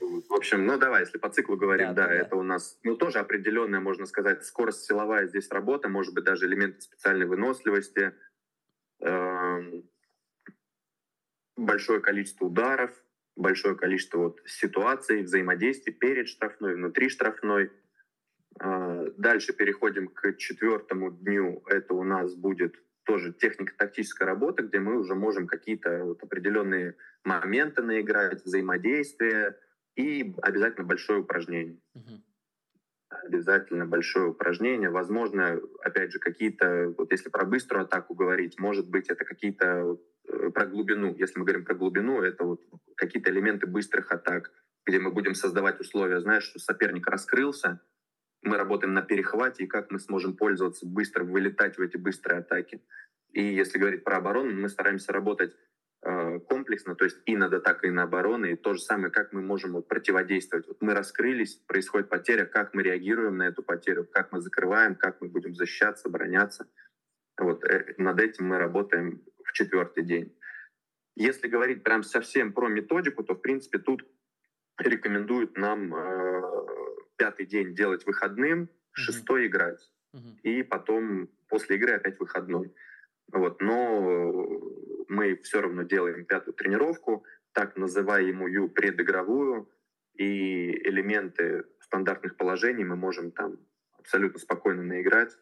В 0.00 0.34
общем, 0.34 0.66
ну 0.66 0.78
давай, 0.78 1.02
если 1.02 1.18
по 1.18 1.28
циклу 1.28 1.56
говорим, 1.56 1.94
да, 1.94 2.02
да, 2.02 2.08
да, 2.08 2.14
это 2.14 2.36
у 2.36 2.42
нас, 2.42 2.78
ну 2.82 2.96
тоже 2.96 3.20
определенная, 3.20 3.80
можно 3.80 4.06
сказать, 4.06 4.44
скорость 4.44 4.84
силовая 4.84 5.28
здесь 5.28 5.48
работа, 5.50 5.88
может 5.88 6.14
быть 6.14 6.24
даже 6.24 6.46
элементы 6.46 6.80
специальной 6.80 7.26
выносливости, 7.26 8.12
эм, 9.00 9.88
большое 11.56 12.00
количество 12.00 12.46
ударов, 12.46 12.90
большое 13.36 13.76
количество 13.76 14.18
вот 14.18 14.40
ситуаций, 14.46 15.22
взаимодействий 15.22 15.92
перед 15.92 16.28
штрафной, 16.28 16.74
внутри 16.74 17.08
штрафной. 17.08 17.70
Э, 18.60 19.10
дальше 19.16 19.52
переходим 19.52 20.08
к 20.08 20.36
четвертому 20.36 21.10
дню. 21.10 21.62
Это 21.66 21.94
у 21.94 22.04
нас 22.04 22.34
будет 22.34 22.74
тоже 23.04 23.32
технико-тактическая 23.32 24.26
работа, 24.26 24.62
где 24.62 24.78
мы 24.78 24.98
уже 24.98 25.14
можем 25.14 25.46
какие-то 25.46 26.04
вот 26.04 26.22
определенные 26.22 26.96
моменты 27.24 27.82
наиграть, 27.82 28.44
взаимодействие, 28.44 29.56
и 29.96 30.34
обязательно 30.42 30.86
большое 30.86 31.20
упражнение. 31.20 31.78
Угу. 31.94 32.22
Обязательно 33.26 33.86
большое 33.86 34.30
упражнение. 34.30 34.90
Возможно, 34.90 35.60
опять 35.82 36.12
же, 36.12 36.18
какие-то, 36.18 36.94
вот 36.96 37.12
если 37.12 37.28
про 37.28 37.44
быструю 37.44 37.84
атаку 37.84 38.14
говорить, 38.14 38.58
может 38.58 38.88
быть, 38.88 39.08
это 39.08 39.24
какие-то 39.24 39.98
э, 40.28 40.50
про 40.50 40.66
глубину. 40.66 41.14
Если 41.16 41.38
мы 41.38 41.44
говорим 41.44 41.64
про 41.64 41.74
глубину, 41.74 42.22
это 42.22 42.44
вот 42.44 42.62
какие-то 42.96 43.30
элементы 43.30 43.66
быстрых 43.66 44.10
атак, 44.10 44.50
где 44.86 44.98
мы 44.98 45.12
будем 45.12 45.34
создавать 45.34 45.80
условия, 45.80 46.20
знаешь, 46.20 46.44
что 46.44 46.58
соперник 46.58 47.06
раскрылся, 47.06 47.80
мы 48.44 48.56
работаем 48.56 48.94
на 48.94 49.02
перехвате, 49.02 49.64
и 49.64 49.66
как 49.66 49.90
мы 49.90 49.98
сможем 49.98 50.36
пользоваться, 50.36 50.86
быстро 50.86 51.24
вылетать 51.24 51.78
в 51.78 51.80
эти 51.80 51.96
быстрые 51.96 52.40
атаки. 52.40 52.82
И 53.32 53.42
если 53.42 53.78
говорить 53.78 54.04
про 54.04 54.18
оборону, 54.18 54.52
мы 54.52 54.68
стараемся 54.68 55.12
работать 55.12 55.54
Э, 56.06 56.38
комплексно, 56.50 56.94
то 56.94 57.06
есть 57.06 57.16
и 57.24 57.34
над 57.34 57.54
атакой, 57.54 57.88
и 57.88 57.92
на 57.92 58.02
обороны, 58.02 58.52
и 58.52 58.56
то 58.56 58.74
же 58.74 58.80
самое, 58.80 59.10
как 59.10 59.32
мы 59.32 59.40
можем 59.40 59.72
вот 59.72 59.88
противодействовать. 59.88 60.68
Вот 60.68 60.82
мы 60.82 60.92
раскрылись, 60.92 61.54
происходит 61.66 62.10
потеря, 62.10 62.44
как 62.44 62.74
мы 62.74 62.82
реагируем 62.82 63.38
на 63.38 63.44
эту 63.44 63.62
потерю, 63.62 64.06
как 64.12 64.30
мы 64.30 64.42
закрываем, 64.42 64.96
как 64.96 65.22
мы 65.22 65.28
будем 65.28 65.54
защищаться, 65.54 66.08
обороняться. 66.08 66.68
Вот 67.38 67.64
э, 67.64 67.94
над 67.96 68.20
этим 68.20 68.48
мы 68.48 68.58
работаем 68.58 69.22
в 69.46 69.52
четвертый 69.52 70.04
день. 70.04 70.36
Если 71.16 71.48
говорить 71.48 71.82
прям 71.82 72.02
совсем 72.02 72.52
про 72.52 72.68
методику, 72.68 73.24
то 73.24 73.34
в 73.34 73.40
принципе 73.40 73.78
тут 73.78 74.06
рекомендуют 74.76 75.56
нам 75.56 75.94
э, 75.94 76.23
пятый 77.16 77.46
день 77.46 77.74
делать 77.74 78.06
выходным, 78.06 78.68
шестой 78.92 79.44
mm-hmm. 79.44 79.46
играть, 79.46 79.92
mm-hmm. 80.14 80.40
и 80.42 80.62
потом 80.62 81.28
после 81.48 81.76
игры 81.76 81.94
опять 81.94 82.18
выходной. 82.18 82.74
Вот, 83.32 83.60
но 83.60 84.60
мы 85.08 85.36
все 85.36 85.60
равно 85.60 85.82
делаем 85.82 86.24
пятую 86.24 86.54
тренировку, 86.54 87.24
так 87.52 87.76
называемую 87.76 88.68
предыгровую, 88.68 89.70
и 90.14 90.70
элементы 90.88 91.64
стандартных 91.80 92.36
положений 92.36 92.84
мы 92.84 92.96
можем 92.96 93.32
там 93.32 93.58
абсолютно 93.98 94.38
спокойно 94.38 94.82
наиграть. 94.82 95.36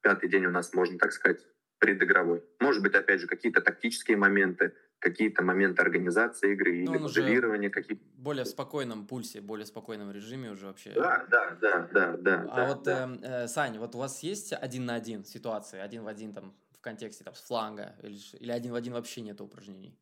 Пятый 0.00 0.28
день 0.28 0.46
у 0.46 0.50
нас, 0.50 0.72
можно 0.72 0.98
так 0.98 1.12
сказать, 1.12 1.46
предыгровой. 1.78 2.42
Может 2.60 2.82
быть, 2.82 2.94
опять 2.94 3.20
же, 3.20 3.26
какие-то 3.26 3.60
тактические 3.60 4.16
моменты, 4.16 4.74
какие-то 5.02 5.42
моменты 5.42 5.82
организации 5.82 6.52
игры 6.52 6.76
или 6.78 6.96
моделирования. 6.96 7.70
Какие 7.70 7.98
более 8.16 8.44
в 8.44 8.48
спокойном 8.48 9.06
пульсе, 9.06 9.40
более 9.40 9.66
спокойном 9.66 10.12
режиме 10.12 10.50
уже 10.50 10.66
вообще. 10.66 10.92
Да, 10.92 11.26
да, 11.28 11.58
да, 11.60 11.88
да, 11.92 12.16
да. 12.16 12.46
А 12.50 12.56
да, 12.56 12.66
вот, 12.68 12.82
да. 12.84 13.10
Э, 13.22 13.44
э, 13.44 13.48
Сань, 13.48 13.78
вот 13.78 13.94
у 13.96 13.98
вас 13.98 14.22
есть 14.22 14.52
один 14.52 14.86
на 14.86 14.94
один 14.94 15.24
ситуации, 15.24 15.80
один 15.80 16.04
в 16.04 16.06
один 16.06 16.32
там 16.32 16.54
в 16.70 16.80
контексте 16.80 17.24
там 17.24 17.34
с 17.34 17.42
фланга 17.42 17.96
или, 18.02 18.16
или 18.38 18.52
один 18.52 18.72
в 18.72 18.76
один 18.76 18.92
вообще 18.92 19.22
нет 19.22 19.40
упражнений? 19.40 19.98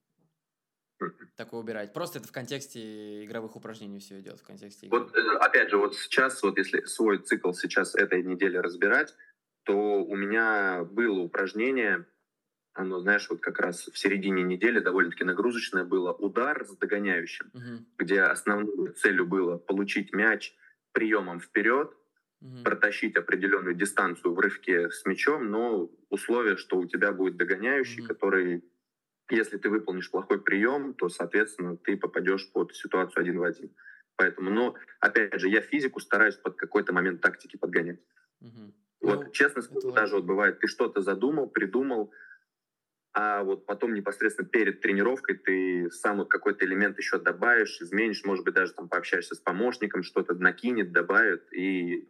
Такое 1.35 1.61
убирать. 1.61 1.95
Просто 1.95 2.19
это 2.19 2.29
в 2.29 2.33
контексте 2.33 3.25
игровых 3.25 3.57
упражнений 3.57 4.01
все 4.01 4.21
идет, 4.21 4.39
в 4.39 4.45
контексте 4.45 4.87
игры. 4.87 4.99
Вот, 4.99 5.17
э, 5.17 5.37
опять 5.39 5.71
же, 5.71 5.79
вот 5.79 5.97
сейчас, 5.97 6.43
вот 6.43 6.59
если 6.59 6.85
свой 6.85 7.19
цикл 7.19 7.53
сейчас 7.53 7.95
этой 7.95 8.23
недели 8.23 8.59
разбирать, 8.59 9.15
то 9.63 10.05
у 10.05 10.15
меня 10.15 10.85
было 10.85 11.21
упражнение, 11.21 12.07
оно, 12.81 13.01
знаешь, 13.01 13.29
вот 13.29 13.41
как 13.41 13.59
раз 13.59 13.89
в 13.93 13.99
середине 13.99 14.43
недели 14.43 14.81
довольно-таки 14.81 15.25
нагрузочное 15.25 15.85
было, 15.85 16.13
удар 16.13 16.65
с 16.67 16.77
догоняющим, 16.77 17.51
угу. 17.53 17.85
где 17.99 18.23
основной 18.23 18.93
целью 18.93 19.27
было 19.27 19.59
получить 19.59 20.13
мяч 20.13 20.55
приемом 20.93 21.41
вперед, 21.41 21.93
угу. 22.41 22.63
протащить 22.65 23.17
определенную 23.17 23.75
дистанцию 23.75 24.35
в 24.35 24.39
рывке 24.39 24.91
с 24.91 25.05
мячом, 25.05 25.51
но 25.51 25.91
условие, 26.09 26.57
что 26.57 26.79
у 26.79 26.87
тебя 26.87 27.13
будет 27.13 27.37
догоняющий, 27.37 28.03
угу. 28.03 28.09
который, 28.09 28.65
если 29.31 29.59
ты 29.59 29.69
выполнишь 29.69 30.11
плохой 30.11 30.41
прием, 30.41 30.95
то, 30.95 31.09
соответственно, 31.09 31.77
ты 31.77 31.97
попадешь 31.97 32.51
под 32.53 32.75
ситуацию 32.75 33.21
один 33.21 33.39
в 33.39 33.43
один. 33.43 33.71
Поэтому, 34.17 34.51
но, 34.51 34.75
опять 35.01 35.41
же, 35.41 35.49
я 35.49 35.61
физику 35.61 36.01
стараюсь 36.01 36.37
под 36.37 36.57
какой-то 36.57 36.93
момент 36.93 37.21
тактики 37.21 37.57
подгонять. 37.57 38.01
Угу. 38.41 38.75
Вот, 39.01 39.25
ну, 39.25 39.31
честно 39.31 39.63
скажу, 39.63 39.93
даже 39.93 40.17
вот 40.17 40.25
бывает, 40.25 40.61
ты 40.61 40.67
что-то 40.67 41.01
задумал, 41.01 41.49
придумал, 41.49 42.13
а 43.13 43.43
вот 43.43 43.67
потом 43.67 43.95
непосредственно 43.95 44.49
перед 44.49 44.81
тренировкой 44.81 45.37
ты 45.37 45.91
сам 45.91 46.19
вот 46.19 46.31
какой-то 46.31 46.65
элемент 46.65 46.97
еще 46.99 47.19
добавишь, 47.19 47.81
изменишь, 47.81 48.25
может 48.25 48.45
быть, 48.45 48.55
даже 48.55 48.73
там 48.73 48.89
пообщаешься 48.89 49.35
с 49.35 49.41
помощником, 49.41 50.03
что-то 50.03 50.35
накинет, 50.35 50.93
добавит, 50.93 51.53
и 51.53 52.09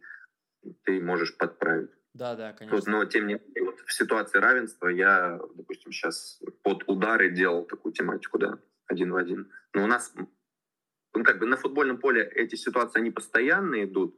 ты 0.83 1.01
можешь 1.01 1.35
подправить. 1.37 1.89
Да, 2.13 2.35
да, 2.35 2.53
конечно. 2.53 2.75
Вот, 2.75 2.87
но 2.87 3.05
тем 3.05 3.27
не 3.27 3.35
менее, 3.35 3.63
вот 3.63 3.79
в 3.79 3.91
ситуации 3.93 4.37
равенства 4.37 4.89
я, 4.89 5.39
допустим, 5.55 5.91
сейчас 5.91 6.39
под 6.61 6.83
удары 6.87 7.31
делал 7.31 7.65
такую 7.65 7.93
тематику, 7.93 8.37
да, 8.37 8.59
один 8.85 9.11
в 9.11 9.15
один. 9.15 9.51
Но 9.73 9.85
у 9.85 9.87
нас, 9.87 10.13
ну, 10.15 11.23
как 11.23 11.39
бы 11.39 11.47
на 11.47 11.57
футбольном 11.57 11.97
поле 11.97 12.23
эти 12.23 12.55
ситуации, 12.55 12.99
они 12.99 13.09
постоянно 13.09 13.83
идут, 13.83 14.15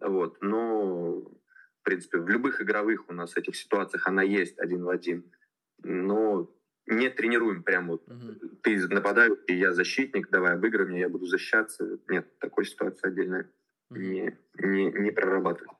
вот, 0.00 0.40
но, 0.42 1.22
в 1.22 1.82
принципе, 1.82 2.18
в 2.18 2.28
любых 2.28 2.60
игровых 2.60 3.08
у 3.08 3.12
нас 3.12 3.36
этих 3.36 3.56
ситуациях 3.56 4.06
она 4.06 4.22
есть 4.22 4.58
один 4.60 4.84
в 4.84 4.90
один 4.90 5.32
но 5.84 6.50
не 6.86 7.08
тренируем 7.08 7.62
прям 7.62 7.88
вот. 7.88 8.08
Угу. 8.08 8.56
Ты 8.62 8.88
нападаешь, 8.88 9.38
и 9.46 9.56
я 9.56 9.72
защитник, 9.72 10.30
давай 10.30 10.54
обыгрывай 10.54 10.90
меня, 10.90 11.00
я 11.00 11.08
буду 11.08 11.26
защищаться. 11.26 11.98
Нет, 12.08 12.38
такой 12.38 12.66
ситуации 12.66 13.08
отдельно 13.08 13.50
угу. 13.90 13.98
не, 14.00 14.36
не, 14.58 14.92
не 14.92 15.10
прорабатываем. 15.10 15.76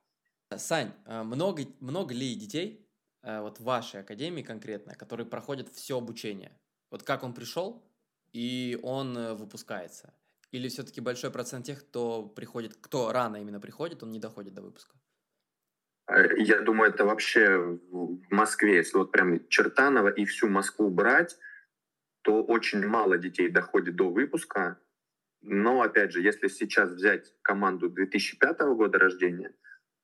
Сань, 0.56 0.92
а 1.06 1.24
много, 1.24 1.64
много 1.80 2.14
ли 2.14 2.34
детей 2.34 2.88
а, 3.22 3.42
вот 3.42 3.58
в 3.58 3.64
вашей 3.64 4.00
академии 4.00 4.42
конкретно, 4.42 4.94
которые 4.94 5.26
проходят 5.26 5.68
все 5.68 5.98
обучение? 5.98 6.52
Вот 6.90 7.02
как 7.02 7.24
он 7.24 7.34
пришел, 7.34 7.84
и 8.32 8.78
он 8.82 9.16
э, 9.16 9.34
выпускается? 9.34 10.14
Или 10.52 10.68
все-таки 10.68 11.00
большой 11.00 11.32
процент 11.32 11.66
тех, 11.66 11.80
кто 11.80 12.28
приходит, 12.28 12.76
кто 12.76 13.10
рано 13.10 13.38
именно 13.38 13.58
приходит, 13.58 14.02
он 14.02 14.12
не 14.12 14.20
доходит 14.20 14.54
до 14.54 14.62
выпуска? 14.62 14.96
Э, 16.08 16.36
я 16.38 16.60
думаю, 16.60 16.90
это 16.90 17.04
вообще 17.04 17.58
в 17.58 18.20
Москве, 18.30 18.76
если 18.76 18.98
вот 18.98 19.12
прям 19.12 19.46
Чертаново 19.48 20.08
и 20.08 20.24
всю 20.24 20.48
Москву 20.48 20.90
брать, 20.90 21.36
то 22.22 22.42
очень 22.42 22.86
мало 22.86 23.18
детей 23.18 23.48
доходит 23.48 23.96
до 23.96 24.10
выпуска. 24.10 24.78
Но, 25.42 25.82
опять 25.82 26.12
же, 26.12 26.22
если 26.22 26.48
сейчас 26.48 26.90
взять 26.90 27.34
команду 27.42 27.90
2005 27.90 28.60
года 28.74 28.98
рождения, 28.98 29.54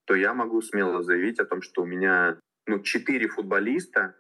то 0.05 0.15
я 0.15 0.35
могу 0.35 0.61
смело 0.61 1.03
заявить 1.03 1.39
о 1.39 1.47
том, 1.47 1.63
что 1.63 1.83
у 1.83 1.87
меня 1.87 2.39
ну, 2.67 2.81
четыре 2.81 3.29
футболиста, 3.29 4.17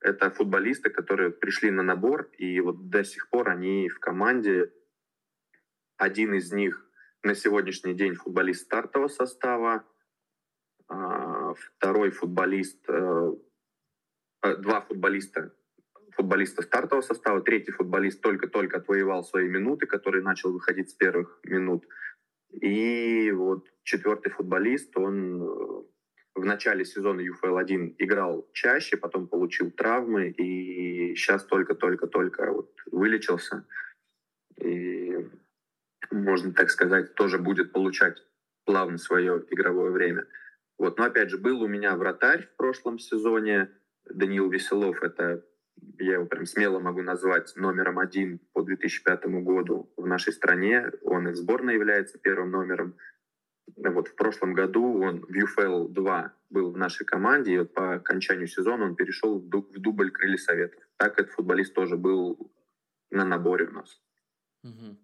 это 0.00 0.30
футболисты, 0.30 0.88
которые 0.88 1.30
пришли 1.30 1.70
на 1.70 1.82
набор, 1.82 2.30
и 2.38 2.58
вот 2.60 2.88
до 2.88 3.04
сих 3.04 3.28
пор 3.28 3.50
они 3.50 3.88
в 3.88 4.00
команде. 4.00 4.72
Один 5.96 6.34
из 6.34 6.52
них 6.52 6.88
на 7.22 7.34
сегодняшний 7.34 7.94
день 7.94 8.14
футболист 8.14 8.62
стартового 8.62 9.08
состава, 9.08 9.84
второй 11.54 12.10
футболист, 12.10 12.78
э, 12.88 13.32
э, 14.42 14.56
два 14.56 14.80
футболиста 14.80 15.52
футболиста 16.16 16.62
стартового 16.62 17.02
состава, 17.02 17.40
третий 17.40 17.72
футболист 17.72 18.20
только-только 18.20 18.78
отвоевал 18.78 19.24
свои 19.24 19.48
минуты, 19.48 19.86
который 19.86 20.22
начал 20.22 20.52
выходить 20.52 20.90
с 20.90 20.94
первых 20.94 21.40
минут. 21.44 21.86
И 22.50 23.30
вот 23.32 23.66
четвертый 23.82 24.30
футболист, 24.30 24.96
он 24.96 25.42
э, 25.42 25.82
в 26.34 26.44
начале 26.44 26.84
сезона 26.84 27.20
UFL-1 27.20 27.96
играл 27.98 28.46
чаще, 28.52 28.96
потом 28.96 29.26
получил 29.26 29.70
травмы, 29.70 30.28
и 30.28 31.14
сейчас 31.14 31.44
только-только-только 31.44 32.52
вот 32.52 32.70
вылечился. 32.90 33.64
И, 34.58 35.16
можно 36.10 36.52
так 36.52 36.70
сказать, 36.70 37.14
тоже 37.14 37.38
будет 37.38 37.72
получать 37.72 38.22
плавно 38.64 38.98
свое 38.98 39.44
игровое 39.50 39.90
время. 39.90 40.26
Вот. 40.82 40.98
Но 40.98 41.04
опять 41.04 41.30
же, 41.30 41.38
был 41.38 41.62
у 41.62 41.68
меня 41.68 41.94
вратарь 41.94 42.42
в 42.44 42.56
прошлом 42.56 42.98
сезоне, 42.98 43.70
Даниил 44.10 44.50
Веселов, 44.50 45.00
это 45.04 45.46
я 46.00 46.14
его 46.14 46.26
прям 46.26 46.44
смело 46.44 46.80
могу 46.80 47.02
назвать 47.02 47.54
номером 47.54 48.00
один 48.00 48.40
по 48.52 48.62
2005 48.62 49.26
году 49.44 49.92
в 49.96 50.08
нашей 50.08 50.32
стране. 50.32 50.90
Он 51.02 51.28
и 51.28 51.30
в 51.30 51.36
сборной 51.36 51.74
является 51.74 52.18
первым 52.18 52.50
номером. 52.50 52.96
Вот 53.76 54.08
в 54.08 54.16
прошлом 54.16 54.54
году 54.54 55.00
он 55.00 55.20
в 55.20 55.30
UFL 55.30 55.88
2 55.90 56.34
был 56.50 56.72
в 56.72 56.76
нашей 56.76 57.06
команде, 57.06 57.54
и 57.54 57.58
вот 57.58 57.72
по 57.72 57.94
окончанию 57.94 58.48
сезона 58.48 58.86
он 58.86 58.96
перешел 58.96 59.38
в, 59.38 59.48
дубль 59.48 60.10
Крылья 60.10 60.36
Советов. 60.36 60.82
Так 60.96 61.16
этот 61.16 61.32
футболист 61.32 61.74
тоже 61.74 61.96
был 61.96 62.52
на 63.12 63.24
наборе 63.24 63.66
у 63.66 63.70
нас. 63.70 64.00
Угу. 64.64 64.96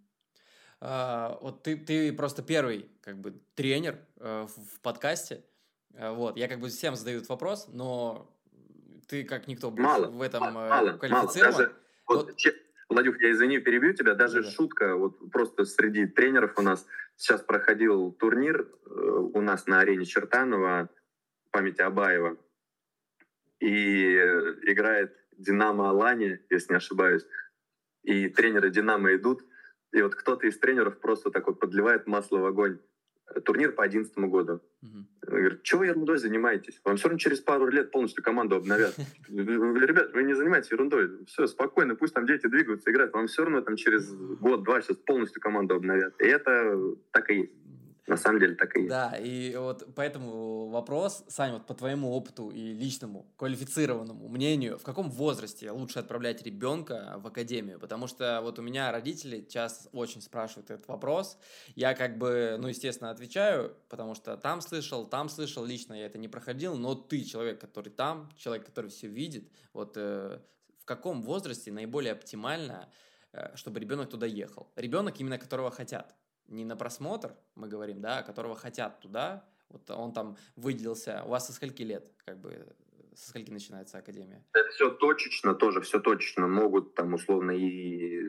А, 0.81 1.39
вот 1.41 1.63
ты, 1.63 1.77
ты 1.77 2.13
просто 2.13 2.43
первый 2.43 2.91
как 3.01 3.17
бы 3.19 3.35
тренер 3.55 4.01
э, 4.17 4.49
в, 4.49 4.81
подкасте. 4.81 5.45
А, 5.97 6.13
вот, 6.13 6.37
я 6.37 6.49
как 6.49 6.61
бы 6.61 6.69
всем 6.69 6.97
задаю 6.97 7.19
этот 7.19 7.29
вопрос, 7.29 7.69
но 7.73 8.31
ты 9.09 9.25
как 9.25 9.49
никто 9.49 9.71
мало, 9.71 10.09
в 10.09 10.23
этом 10.23 10.53
мало, 10.53 10.91
э, 10.91 10.99
квалифицирован. 10.99 11.53
Мало. 11.53 11.59
Даже, 11.59 11.77
вот, 12.07 12.27
вот... 12.27 12.55
Владюх, 12.89 13.21
я 13.21 13.33
извини, 13.33 13.59
перебью 13.59 13.93
тебя. 13.93 14.15
Даже 14.15 14.43
да. 14.43 14.51
шутка, 14.51 14.97
вот 14.97 15.31
просто 15.31 15.65
среди 15.65 16.07
тренеров 16.07 16.55
у 16.57 16.63
нас 16.63 16.87
сейчас 17.17 17.43
проходил 17.43 18.13
турнир 18.13 18.67
э, 18.87 18.91
у 18.91 19.41
нас 19.41 19.67
на 19.67 19.81
арене 19.81 20.07
Чертанова 20.07 20.89
памяти 21.51 21.83
Абаева. 21.83 22.39
И 23.61 24.15
э, 24.15 24.55
играет 24.63 25.15
Динамо 25.37 25.91
Алани, 25.91 26.41
если 26.49 26.73
не 26.73 26.77
ошибаюсь. 26.77 27.27
И 28.05 28.29
тренеры 28.29 28.71
Динамо 28.71 29.15
идут, 29.15 29.45
и 29.93 30.01
вот 30.01 30.15
кто-то 30.15 30.47
из 30.47 30.59
тренеров 30.59 30.99
просто 31.01 31.31
так 31.31 31.47
вот 31.47 31.61
подливает 31.61 32.07
масло 32.07 32.39
в 32.39 32.47
огонь 32.47 32.79
турнир 33.45 33.73
по 33.73 33.83
2011 33.89 34.19
году. 34.31 34.61
Угу. 34.83 35.07
Говорит, 35.23 35.63
чего 35.63 35.81
вы 35.81 35.87
ерундой 35.87 36.19
занимаетесь? 36.19 36.81
Вам 36.85 36.97
все 36.97 37.09
равно 37.09 37.19
через 37.19 37.41
пару 37.41 37.69
лет 37.69 37.91
полностью 37.91 38.25
команду 38.25 38.57
обновят. 38.57 38.95
Ребят, 39.29 40.13
вы 40.15 40.23
не 40.23 40.35
занимаетесь 40.35 40.71
ерундой. 40.71 41.25
Все, 41.27 41.47
спокойно, 41.47 41.95
пусть 41.95 42.15
там 42.15 42.27
дети 42.27 42.47
двигаются, 42.47 42.91
играют. 42.91 43.13
Вам 43.13 43.27
все 43.27 43.45
равно 43.45 43.61
там 43.61 43.77
через 43.77 44.11
год-два 44.13 44.81
сейчас 44.81 44.97
полностью 44.97 45.41
команду 45.43 45.75
обновят. 45.75 46.15
И 46.21 46.25
это 46.25 46.95
так 47.11 47.31
и 47.31 47.35
есть. 47.35 47.53
На 48.09 48.17
самом 48.17 48.41
деле 48.41 48.55
так 48.55 48.75
и 48.75 48.81
есть. 48.81 48.89
Да, 48.89 49.17
и 49.19 49.55
вот 49.55 49.87
поэтому 49.95 50.71
вопрос, 50.71 51.25
Саня, 51.29 51.53
вот 51.53 51.67
по 51.67 51.75
твоему 51.75 52.11
опыту 52.13 52.49
и 52.49 52.73
личному, 52.73 53.27
квалифицированному 53.37 54.29
мнению, 54.29 54.79
в 54.79 54.83
каком 54.83 55.11
возрасте 55.11 55.71
лучше 55.71 55.99
отправлять 55.99 56.43
ребенка 56.43 57.17
в 57.19 57.27
академию? 57.27 57.79
Потому 57.79 58.07
что 58.07 58.41
вот 58.43 58.59
у 58.59 58.63
меня 58.63 58.91
родители 58.93 59.43
часто 59.43 59.91
очень 59.91 60.23
спрашивают 60.23 60.71
этот 60.71 60.89
вопрос. 60.89 61.37
Я 61.75 61.95
как 61.95 62.17
бы, 62.17 62.57
ну, 62.59 62.69
естественно, 62.69 63.11
отвечаю, 63.11 63.77
потому 63.91 64.15
что 64.15 64.39
там 64.39 64.63
слышал, 64.63 65.05
там 65.05 65.29
слышал, 65.29 65.63
лично 65.63 65.93
я 65.93 66.07
это 66.07 66.17
не 66.17 66.29
проходил, 66.29 66.77
но 66.77 66.95
ты 66.95 67.25
человек, 67.25 67.61
который 67.61 67.91
там, 67.91 68.31
человек, 68.39 68.65
который 68.65 68.91
все 68.91 69.07
видит, 69.07 69.53
вот 69.75 69.99
э, 69.99 70.41
в 70.79 70.87
каком 70.87 71.21
возрасте 71.21 71.71
наиболее 71.71 72.13
оптимально, 72.13 72.89
э, 73.33 73.55
чтобы 73.55 73.81
ребенок 73.81 74.09
туда 74.09 74.25
ехал? 74.25 74.73
Ребенок, 74.77 75.21
именно 75.21 75.37
которого 75.37 75.71
хотят 75.71 76.18
не 76.49 76.65
на 76.65 76.77
просмотр, 76.77 77.35
мы 77.55 77.69
говорим, 77.69 78.01
да, 78.01 78.23
которого 78.23 78.57
хотят 78.57 79.01
туда, 79.01 79.45
вот 79.69 79.91
он 79.91 80.13
там 80.13 80.37
выделился. 80.57 81.23
У 81.27 81.31
вас 81.31 81.47
со 81.47 81.53
скольки 81.53 81.83
лет, 81.83 82.11
как 82.25 82.41
бы, 82.41 82.67
со 83.15 83.31
скольки 83.31 83.51
начинается 83.51 83.99
академия? 83.99 84.45
Это 84.53 84.71
все 84.71 84.91
точечно 84.91 85.55
тоже, 85.55 85.81
все 85.83 86.01
точечно. 86.01 86.47
Могут 86.47 86.95
там 86.95 87.15
условно 87.15 87.51
и 87.51 88.25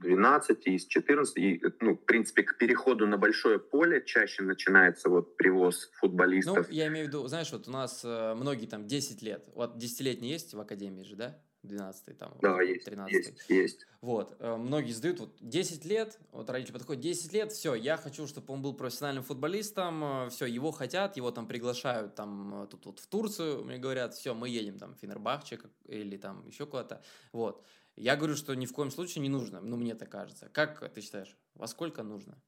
12, 0.00 0.66
и 0.66 0.74
из 0.74 0.86
14. 0.86 1.36
И, 1.38 1.62
ну, 1.80 1.94
в 1.96 2.04
принципе, 2.04 2.42
к 2.42 2.58
переходу 2.58 3.06
на 3.06 3.16
большое 3.16 3.58
поле 3.58 4.04
чаще 4.04 4.42
начинается 4.42 5.08
вот 5.08 5.36
привоз 5.36 5.90
футболистов. 5.94 6.68
Ну, 6.68 6.74
я 6.74 6.88
имею 6.88 7.06
в 7.06 7.08
виду, 7.08 7.26
знаешь, 7.26 7.50
вот 7.52 7.68
у 7.68 7.70
нас 7.70 8.02
э, 8.04 8.34
многие 8.34 8.66
там 8.66 8.86
10 8.86 9.22
лет. 9.22 9.48
Вот 9.54 9.76
10-летний 9.76 10.28
есть 10.28 10.52
в 10.52 10.60
академии 10.60 11.04
же, 11.04 11.16
да? 11.16 11.38
12 11.64 12.18
там, 12.18 12.36
да, 12.40 12.60
есть, 12.62 12.84
13 12.84 13.12
есть, 13.12 13.50
есть. 13.50 13.86
Вот, 14.00 14.36
э, 14.38 14.56
многие 14.56 14.92
задают, 14.92 15.20
вот 15.20 15.36
10 15.40 15.84
лет, 15.84 16.18
вот 16.32 16.48
родители 16.50 16.72
подходят, 16.72 17.02
10 17.02 17.32
лет, 17.32 17.52
все, 17.52 17.74
я 17.74 17.96
хочу, 17.96 18.26
чтобы 18.26 18.52
он 18.52 18.62
был 18.62 18.74
профессиональным 18.74 19.24
футболистом, 19.24 20.04
э, 20.04 20.30
все, 20.30 20.46
его 20.46 20.70
хотят, 20.70 21.16
его 21.16 21.30
там 21.30 21.46
приглашают 21.46 22.14
там 22.14 22.64
э, 22.64 22.66
тут 22.66 22.86
вот 22.86 23.00
в 23.00 23.06
Турцию, 23.06 23.64
мне 23.64 23.78
говорят, 23.78 24.14
все, 24.14 24.34
мы 24.34 24.48
едем 24.48 24.78
там 24.78 24.94
в 24.94 24.98
Фенербахче 24.98 25.58
или 25.86 26.16
там 26.16 26.46
еще 26.46 26.66
куда-то, 26.66 27.02
вот. 27.32 27.64
Я 27.96 28.16
говорю, 28.16 28.34
что 28.34 28.54
ни 28.54 28.66
в 28.66 28.72
коем 28.72 28.90
случае 28.90 29.22
не 29.22 29.28
нужно, 29.28 29.60
ну, 29.60 29.76
мне 29.76 29.94
так 29.94 30.10
кажется. 30.10 30.48
Как 30.48 30.92
ты 30.92 31.00
считаешь, 31.00 31.36
во 31.54 31.68
сколько 31.68 32.02
нужно? 32.02 32.42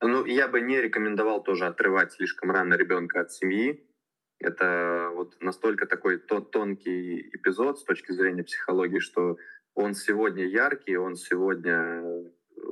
Ну, 0.00 0.26
я 0.26 0.48
бы 0.48 0.60
не 0.60 0.80
рекомендовал 0.80 1.42
тоже 1.42 1.66
отрывать 1.66 2.12
слишком 2.12 2.50
рано 2.50 2.74
ребенка 2.74 3.22
от 3.22 3.32
семьи, 3.32 3.87
это 4.40 5.10
вот 5.14 5.36
настолько 5.40 5.86
такой 5.86 6.18
тонкий 6.18 7.28
эпизод 7.32 7.78
с 7.78 7.84
точки 7.84 8.12
зрения 8.12 8.44
психологии, 8.44 9.00
что 9.00 9.36
он 9.74 9.94
сегодня 9.94 10.44
яркий, 10.46 10.96
он 10.96 11.16
сегодня 11.16 12.02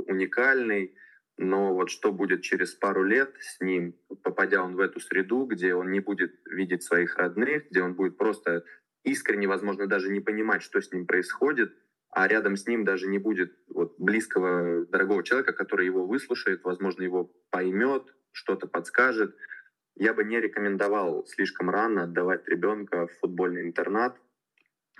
уникальный, 0.06 0.94
но 1.36 1.74
вот 1.74 1.90
что 1.90 2.12
будет 2.12 2.42
через 2.42 2.74
пару 2.74 3.02
лет 3.02 3.34
с 3.40 3.60
ним, 3.60 3.94
попадя 4.22 4.62
он 4.62 4.76
в 4.76 4.80
эту 4.80 5.00
среду, 5.00 5.44
где 5.44 5.74
он 5.74 5.90
не 5.90 6.00
будет 6.00 6.34
видеть 6.48 6.82
своих 6.82 7.16
родных, 7.16 7.68
где 7.70 7.82
он 7.82 7.94
будет 7.94 8.16
просто 8.16 8.64
искренне, 9.02 9.46
возможно, 9.46 9.86
даже 9.86 10.10
не 10.10 10.20
понимать, 10.20 10.62
что 10.62 10.80
с 10.80 10.92
ним 10.92 11.06
происходит, 11.06 11.74
а 12.10 12.26
рядом 12.28 12.56
с 12.56 12.66
ним 12.66 12.84
даже 12.84 13.08
не 13.08 13.18
будет 13.18 13.52
вот 13.68 13.96
близкого, 13.98 14.86
дорогого 14.86 15.22
человека, 15.22 15.52
который 15.52 15.86
его 15.86 16.06
выслушает, 16.06 16.64
возможно, 16.64 17.02
его 17.02 17.30
поймет, 17.50 18.04
что-то 18.32 18.68
подскажет– 18.68 19.34
я 19.96 20.12
бы 20.12 20.24
не 20.24 20.40
рекомендовал 20.40 21.26
слишком 21.26 21.70
рано 21.70 22.04
отдавать 22.04 22.46
ребенка 22.48 23.06
в 23.06 23.12
футбольный 23.18 23.62
интернат, 23.62 24.18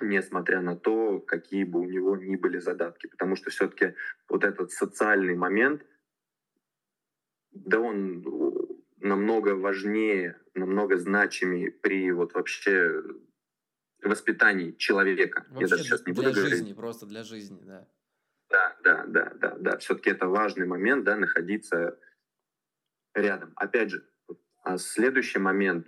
несмотря 0.01 0.61
на 0.61 0.77
то, 0.77 1.21
какие 1.21 1.65
бы 1.65 1.81
у 1.81 1.85
него 1.85 2.17
ни 2.17 2.37
были 2.37 2.59
задатки. 2.59 3.07
Потому 3.07 3.37
что 3.37 3.51
все-таки 3.51 3.95
вот 4.29 4.45
этот 4.45 4.73
социальный 4.73 5.35
момент, 5.35 5.87
да 7.53 7.81
он 7.81 8.25
намного 8.99 9.51
важнее, 9.55 10.41
намного 10.55 10.97
значимее 10.97 11.71
при 11.71 12.11
вот 12.13 12.35
вообще 12.35 13.03
воспитании 14.03 14.73
человека. 14.73 15.45
Вообще 15.51 15.65
Я 15.65 15.69
даже 15.69 15.83
сейчас 15.85 16.07
не 16.07 16.13
для 16.13 16.29
буду 16.31 16.35
жизни, 16.35 16.57
говорить. 16.57 16.77
просто 16.77 17.07
для 17.07 17.23
жизни, 17.23 17.63
да. 17.65 17.89
Да, 18.49 18.77
да, 18.83 19.05
да, 19.07 19.33
да, 19.35 19.57
да. 19.59 19.79
Все-таки 19.79 20.11
это 20.11 20.29
важный 20.29 20.67
момент, 20.67 21.05
да, 21.05 21.17
находиться 21.17 21.99
рядом. 23.15 23.53
Опять 23.57 23.91
же, 23.91 24.09
а 24.67 24.79
следующий 24.79 25.39
момент, 25.39 25.87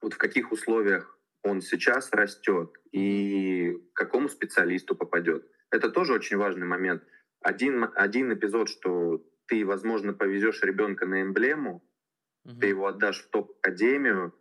вот 0.00 0.14
в 0.14 0.16
каких 0.16 0.50
условиях 0.50 1.18
он 1.42 1.60
сейчас 1.60 2.10
растет 2.10 2.70
и 2.90 3.76
к 3.92 3.96
какому 3.96 4.30
специалисту 4.30 4.96
попадет. 4.96 5.46
Это 5.70 5.90
тоже 5.90 6.14
очень 6.14 6.38
важный 6.38 6.66
момент. 6.66 7.02
Один, 7.42 7.90
один 7.94 8.32
эпизод, 8.32 8.70
что 8.70 9.22
ты, 9.46 9.66
возможно, 9.66 10.14
повезешь 10.14 10.62
ребенка 10.62 11.04
на 11.04 11.20
эмблему, 11.20 11.86
угу. 12.46 12.58
ты 12.60 12.68
его 12.68 12.86
отдашь 12.86 13.24
в 13.24 13.28
топ-академию, 13.28 14.34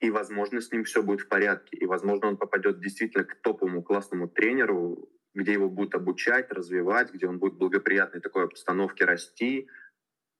и, 0.00 0.10
возможно, 0.10 0.60
с 0.60 0.72
ним 0.72 0.82
все 0.82 1.04
будет 1.04 1.20
в 1.20 1.28
порядке. 1.28 1.76
И, 1.76 1.86
возможно, 1.86 2.26
он 2.26 2.36
попадет 2.36 2.80
действительно 2.80 3.22
к 3.22 3.40
топовому 3.42 3.84
классному 3.84 4.26
тренеру, 4.26 5.08
где 5.34 5.52
его 5.52 5.70
будут 5.70 5.94
обучать, 5.94 6.50
развивать, 6.50 7.12
где 7.12 7.28
он 7.28 7.38
будет 7.38 7.54
в 7.54 7.58
благоприятной 7.58 8.20
такой 8.20 8.42
обстановке 8.42 9.04
расти, 9.04 9.68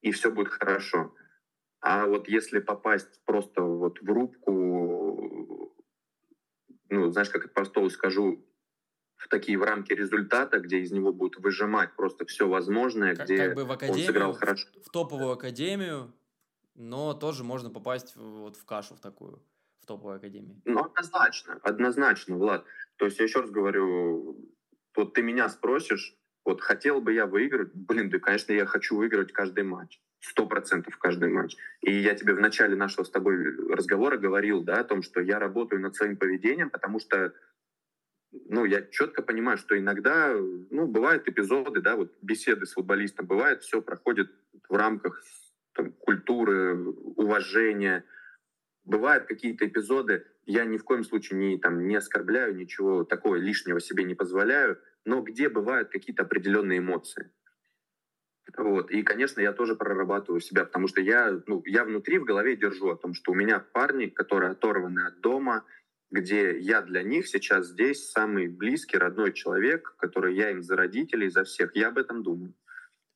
и 0.01 0.11
все 0.11 0.29
будет 0.29 0.49
хорошо. 0.49 1.15
А 1.81 2.05
вот 2.05 2.29
если 2.29 2.59
попасть 2.59 3.19
просто 3.25 3.63
вот 3.63 3.99
в 4.01 4.07
рубку, 4.07 5.75
ну, 6.89 7.09
знаешь, 7.11 7.29
как 7.29 7.45
это 7.45 7.53
простого 7.53 7.89
скажу, 7.89 8.45
в 9.17 9.27
такие 9.27 9.57
в 9.57 9.63
рамки 9.63 9.91
результата, 9.91 10.59
где 10.59 10.79
из 10.79 10.91
него 10.91 11.11
будут 11.11 11.43
выжимать 11.43 11.95
просто 11.95 12.25
все 12.25 12.47
возможное, 12.47 13.15
как, 13.15 13.25
где 13.25 13.37
как 13.37 13.55
бы 13.55 13.65
в 13.65 13.71
академию, 13.71 13.99
он 13.99 14.05
сыграл 14.05 14.33
хорошо. 14.33 14.67
В, 14.75 14.87
в 14.87 14.91
топовую 14.91 15.31
академию, 15.31 16.13
но 16.75 17.15
тоже 17.15 17.43
можно 17.43 17.71
попасть 17.71 18.15
вот 18.15 18.57
в 18.57 18.65
кашу 18.65 18.95
в 18.95 18.99
такую, 18.99 19.41
в 19.79 19.87
топовую 19.87 20.17
академию. 20.17 20.61
Ну, 20.65 20.83
однозначно, 20.83 21.59
однозначно, 21.63 22.37
Влад. 22.37 22.63
То 22.97 23.05
есть 23.05 23.17
я 23.17 23.25
еще 23.25 23.41
раз 23.41 23.49
говорю, 23.49 24.37
вот 24.95 25.13
ты 25.13 25.23
меня 25.23 25.49
спросишь, 25.49 26.15
вот 26.45 26.61
хотел 26.61 27.01
бы 27.01 27.13
я 27.13 27.25
выиграть, 27.25 27.73
блин, 27.73 28.11
да, 28.11 28.19
конечно, 28.19 28.53
я 28.53 28.67
хочу 28.67 28.97
выиграть 28.97 29.31
каждый 29.31 29.63
матч 29.63 29.99
сто 30.21 30.45
процентов 30.45 30.97
каждый 30.97 31.29
матч. 31.29 31.55
И 31.81 31.91
я 31.91 32.13
тебе 32.15 32.33
в 32.33 32.39
начале 32.39 32.75
нашего 32.75 33.03
с 33.03 33.09
тобой 33.09 33.37
разговора 33.69 34.17
говорил, 34.17 34.63
да, 34.63 34.79
о 34.79 34.83
том, 34.83 35.01
что 35.01 35.19
я 35.19 35.39
работаю 35.39 35.81
над 35.81 35.95
своим 35.95 36.15
поведением, 36.15 36.69
потому 36.69 36.99
что 36.99 37.33
ну, 38.31 38.63
я 38.63 38.81
четко 38.83 39.21
понимаю, 39.21 39.57
что 39.57 39.77
иногда, 39.77 40.33
ну, 40.33 40.87
бывают 40.87 41.27
эпизоды, 41.27 41.81
да, 41.81 41.97
вот 41.97 42.13
беседы 42.21 42.65
с 42.65 42.73
футболистом, 42.73 43.25
бывает, 43.25 43.61
все 43.61 43.81
проходит 43.81 44.31
в 44.69 44.75
рамках 44.75 45.21
там, 45.73 45.91
культуры, 45.91 46.77
уважения. 46.77 48.05
Бывают 48.85 49.25
какие-то 49.25 49.67
эпизоды, 49.67 50.25
я 50.45 50.65
ни 50.65 50.77
в 50.77 50.83
коем 50.83 51.03
случае 51.03 51.39
не, 51.39 51.57
там, 51.59 51.87
не 51.87 51.95
оскорбляю, 51.95 52.55
ничего 52.55 53.03
такого 53.03 53.35
лишнего 53.35 53.81
себе 53.81 54.03
не 54.05 54.15
позволяю, 54.15 54.79
но 55.03 55.21
где 55.21 55.49
бывают 55.49 55.89
какие-то 55.89 56.23
определенные 56.23 56.79
эмоции. 56.79 57.31
Вот. 58.57 58.91
И, 58.91 59.03
конечно, 59.03 59.39
я 59.39 59.53
тоже 59.53 59.75
прорабатываю 59.75 60.41
себя, 60.41 60.65
потому 60.65 60.87
что 60.87 61.01
я, 61.01 61.41
ну, 61.47 61.61
я 61.65 61.83
внутри 61.85 62.17
в 62.17 62.25
голове 62.25 62.55
держу 62.55 62.89
о 62.89 62.97
том, 62.97 63.13
что 63.13 63.31
у 63.31 63.35
меня 63.35 63.59
парни, 63.59 64.07
которые 64.07 64.51
оторваны 64.51 65.01
от 65.07 65.21
дома, 65.21 65.63
где 66.09 66.59
я 66.59 66.81
для 66.81 67.03
них 67.03 67.27
сейчас 67.27 67.67
здесь 67.67 68.09
самый 68.09 68.47
близкий, 68.47 68.97
родной 68.97 69.31
человек, 69.31 69.95
который 69.97 70.35
я 70.35 70.51
им 70.51 70.61
за 70.61 70.75
родителей, 70.75 71.29
за 71.29 71.43
всех. 71.45 71.75
Я 71.75 71.89
об 71.89 71.97
этом 71.97 72.23
думаю. 72.23 72.53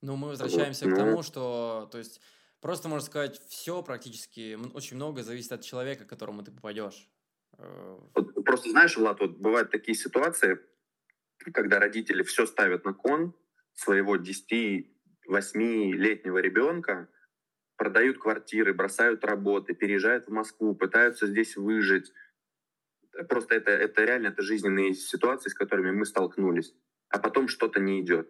Ну, 0.02 0.16
мы 0.16 0.30
возвращаемся 0.30 0.86
вот. 0.86 0.94
к 0.94 0.98
ну. 0.98 1.06
тому, 1.06 1.24
что, 1.24 1.90
то 1.92 1.98
есть, 1.98 2.22
просто 2.62 2.88
можно 2.88 3.06
сказать, 3.06 3.42
все 3.50 3.82
практически, 3.82 4.58
очень 4.74 4.96
много 4.96 5.24
зависит 5.24 5.52
от 5.52 5.62
человека, 5.62 6.06
к 6.06 6.10
которому 6.10 6.44
ты 6.44 6.52
попадешь. 6.52 7.10
Э, 7.58 7.98
вот, 8.14 8.46
просто 8.46 8.70
знаешь, 8.70 8.96
Влад, 8.96 9.20
вот 9.20 9.38
бывают 9.38 9.72
такие 9.72 9.98
ситуации, 9.98 10.60
когда 11.54 11.80
родители 11.80 12.24
все 12.24 12.46
ставят 12.46 12.86
на 12.86 12.94
кон 12.94 13.36
своего 13.74 14.16
10-8-летнего 15.28 16.38
ребенка, 16.40 17.10
продают 17.78 18.18
квартиры, 18.18 18.74
бросают 18.74 19.24
работы, 19.26 19.74
переезжают 19.74 20.28
в 20.28 20.32
Москву, 20.32 20.76
пытаются 20.76 21.28
здесь 21.28 21.58
выжить, 21.58 22.12
просто 23.30 23.56
это, 23.56 23.72
это 23.72 24.04
реально 24.04 24.28
это 24.28 24.42
жизненные 24.42 24.94
ситуации, 24.94 25.50
с 25.50 25.54
которыми 25.54 25.92
мы 25.92 26.06
столкнулись, 26.06 26.74
а 27.10 27.20
потом 27.20 27.48
что-то 27.48 27.80
не 27.80 28.02
идет. 28.02 28.30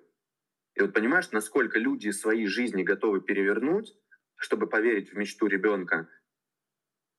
И 0.75 0.81
вот 0.81 0.93
понимаешь, 0.93 1.31
насколько 1.31 1.79
люди 1.79 2.09
свои 2.09 2.45
жизни 2.47 2.83
готовы 2.83 3.21
перевернуть, 3.21 3.95
чтобы 4.35 4.67
поверить 4.67 5.11
в 5.11 5.17
мечту 5.17 5.47
ребенка, 5.47 6.09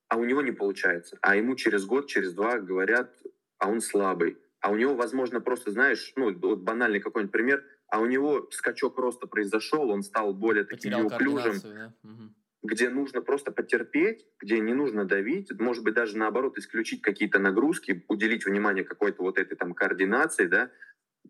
а 0.09 0.19
у 0.19 0.25
него 0.25 0.43
не 0.43 0.53
получается. 0.53 1.19
А 1.21 1.37
ему 1.37 1.57
через 1.57 1.85
год, 1.85 2.07
через 2.07 2.33
два 2.35 2.59
говорят, 2.59 3.17
а 3.59 3.69
он 3.69 3.81
слабый. 3.81 4.39
А 4.61 4.71
у 4.71 4.77
него, 4.77 4.95
возможно, 4.95 5.41
просто, 5.41 5.71
знаешь, 5.71 6.13
ну, 6.17 6.33
вот 6.33 6.61
банальный 6.61 7.01
какой-нибудь 7.01 7.33
пример, 7.33 7.65
а 7.89 8.01
у 8.01 8.07
него 8.07 8.49
скачок 8.51 8.99
роста 8.99 9.27
произошел, 9.27 9.91
он 9.91 10.03
стал 10.03 10.35
более 10.35 10.65
таким 10.65 10.93
неуклюжим. 10.93 11.61
Да? 11.63 11.95
Угу 12.03 12.33
где 12.67 12.91
нужно 12.91 13.23
просто 13.23 13.53
потерпеть, 13.53 14.27
где 14.41 14.59
не 14.61 14.75
нужно 14.75 15.05
давить, 15.05 15.51
может 15.59 15.85
быть, 15.85 15.95
даже 15.95 16.19
наоборот 16.19 16.59
исключить 16.59 17.01
какие-то 17.01 17.39
нагрузки, 17.39 18.05
уделить 18.09 18.45
внимание 18.45 18.85
какой-то 18.85 19.23
вот 19.23 19.39
этой 19.39 19.57
там 19.57 19.73
координации, 19.73 20.47
да, 20.47 20.71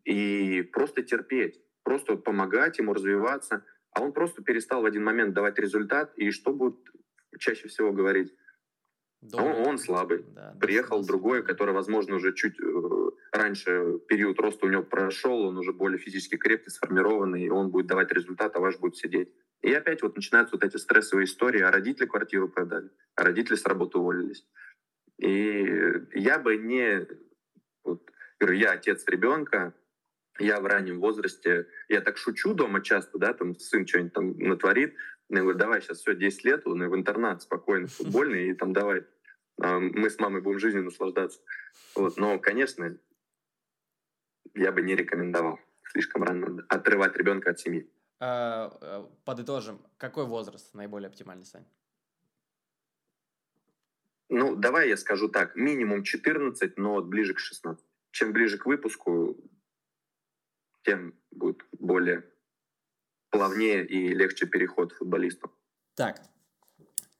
и 0.05 0.63
просто 0.63 1.03
терпеть, 1.03 1.61
просто 1.83 2.17
помогать 2.17 2.79
ему 2.79 2.95
развиваться. 2.95 3.65
А 3.93 4.03
он 4.03 4.13
просто 4.13 4.43
перестал 4.43 4.83
в 4.83 4.87
один 4.87 5.05
момент 5.05 5.35
давать 5.35 5.59
результат, 5.59 6.13
и 6.17 6.31
что 6.31 6.53
будет 6.53 6.77
чаще 7.39 7.69
всего 7.69 7.93
говорить? 7.93 8.35
Он, 9.33 9.66
он 9.66 9.79
слабый. 9.79 10.24
Да, 10.35 10.57
Приехал 10.61 11.01
да, 11.01 11.07
другой, 11.07 11.43
который, 11.43 11.74
возможно, 11.74 12.16
уже 12.16 12.33
чуть 12.33 12.59
э, 12.61 13.11
раньше 13.33 13.99
период 14.09 14.39
роста 14.41 14.66
у 14.66 14.68
него 14.68 14.83
прошел, 14.83 15.43
он 15.43 15.59
уже 15.59 15.72
более 15.72 15.99
физически 15.99 16.37
крепкий, 16.37 16.70
сформированный, 16.70 17.45
и 17.45 17.51
он 17.51 17.70
будет 17.70 17.87
давать 17.87 18.12
результат, 18.12 18.57
а 18.57 18.61
ваш 18.61 18.79
будет 18.79 18.97
сидеть. 18.97 19.33
И 19.62 19.72
опять 19.72 20.03
вот 20.03 20.16
начинаются 20.16 20.57
вот 20.57 20.64
эти 20.64 20.77
стрессовые 20.77 21.24
истории, 21.24 21.61
а 21.61 21.70
родители 21.70 22.07
квартиру 22.07 22.49
продали, 22.49 22.91
а 23.14 23.24
родители 23.24 23.57
с 23.57 23.64
работы 23.64 23.99
уволились. 23.99 24.47
И 25.18 25.66
я 26.14 26.39
бы 26.39 26.57
не... 26.57 27.07
Вот, 27.85 28.03
говорю, 28.39 28.59
я 28.59 28.72
отец 28.72 29.05
ребенка, 29.07 29.74
я 30.39 30.61
в 30.61 30.66
раннем 30.66 31.01
возрасте, 31.01 31.66
я 31.89 32.01
так 32.01 32.18
шучу 32.18 32.55
дома 32.55 32.83
часто, 32.83 33.18
да, 33.18 33.33
там 33.33 33.59
сын 33.59 33.87
что-нибудь 33.87 34.12
там 34.12 34.39
натворит, 34.39 34.95
я 35.29 35.41
говорю, 35.41 35.59
давай 35.59 35.81
сейчас 35.81 35.99
все, 35.99 36.14
10 36.14 36.45
лет, 36.45 36.66
он 36.66 36.89
в 36.89 36.95
интернат 36.95 37.43
спокойно, 37.43 37.89
футбольный, 37.89 38.51
и 38.51 38.55
там 38.55 38.72
давай, 38.72 39.05
мы 39.59 40.11
с 40.11 40.19
мамой 40.19 40.43
будем 40.43 40.59
жизнью 40.59 40.85
наслаждаться. 40.85 41.41
Вот. 41.95 42.17
Но, 42.17 42.39
конечно, 42.39 42.99
я 44.55 44.73
бы 44.73 44.83
не 44.83 44.95
рекомендовал 44.95 45.59
слишком 45.91 46.23
рано 46.23 46.65
отрывать 46.69 47.17
ребенка 47.17 47.51
от 47.51 47.61
семьи. 47.61 47.91
А, 48.19 48.77
э, 48.81 49.07
подытожим, 49.25 49.85
какой 49.99 50.27
возраст 50.27 50.75
наиболее 50.75 51.09
оптимальный, 51.09 51.45
Сань? 51.45 51.67
Ну, 54.29 54.57
давай 54.57 54.89
я 54.89 54.97
скажу 54.97 55.29
так, 55.29 55.55
минимум 55.55 56.03
14, 56.03 56.77
но 56.79 57.01
ближе 57.03 57.35
к 57.35 57.39
16. 57.39 57.85
Чем 58.11 58.33
ближе 58.33 58.59
к 58.59 58.67
выпуску, 58.67 59.37
тем 60.83 61.15
будет 61.31 61.65
более 61.73 62.25
плавнее 63.31 63.87
и 63.87 64.15
легче 64.15 64.47
переход 64.47 64.93
футболистов. 64.93 65.51
Так, 65.95 66.21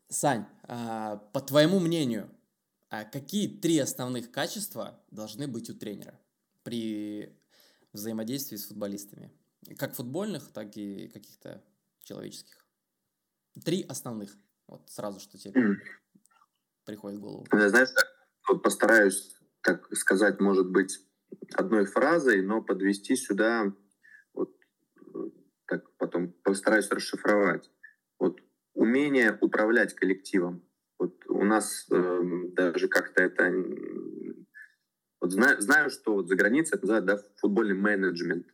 Сань, 0.09 0.47
а, 0.55 0.55
по 0.66 1.40
твоему 1.40 1.78
мнению, 1.80 2.30
а 2.88 3.04
какие 3.04 3.48
три 3.48 3.78
основных 3.78 4.30
качества 4.30 5.00
должны 5.10 5.48
быть 5.48 5.70
у 5.70 5.74
тренера 5.74 6.18
при 6.62 7.36
взаимодействии 7.92 8.56
с 8.56 8.66
футболистами? 8.66 9.32
Как 9.78 9.94
футбольных, 9.94 10.52
так 10.52 10.76
и 10.76 11.08
каких-то 11.08 11.62
человеческих. 12.04 12.64
Три 13.64 13.82
основных. 13.82 14.36
Вот 14.66 14.88
сразу, 14.90 15.20
что 15.20 15.38
тебе 15.38 15.52
mm. 15.52 15.74
приходит 16.84 17.18
в 17.18 17.22
голову. 17.22 17.46
Знаешь, 17.50 17.90
вот 18.48 18.62
постараюсь 18.62 19.36
так 19.66 19.92
сказать, 19.96 20.40
может 20.40 20.70
быть, 20.70 21.00
одной 21.54 21.86
фразой, 21.86 22.40
но 22.40 22.62
подвести 22.62 23.16
сюда, 23.16 23.72
вот 24.32 24.56
так 25.66 25.90
потом 25.96 26.32
постараюсь 26.44 26.88
расшифровать. 26.88 27.68
Вот 28.77 28.83
умение 28.83 29.37
управлять 29.41 29.95
коллективом. 29.95 30.62
Вот 30.99 31.14
у 31.29 31.45
нас 31.45 31.87
э, 31.91 32.22
даже 32.53 32.89
как-то 32.89 33.22
это... 33.22 33.53
Вот 35.20 35.33
знаю, 35.33 35.61
знаю, 35.61 35.91
что 35.91 36.14
вот 36.14 36.29
за 36.29 36.37
границей 36.37 36.77
это 36.77 36.87
называют 36.87 37.07
да, 37.07 37.18
футбольный 37.41 37.74
менеджмент 37.74 38.47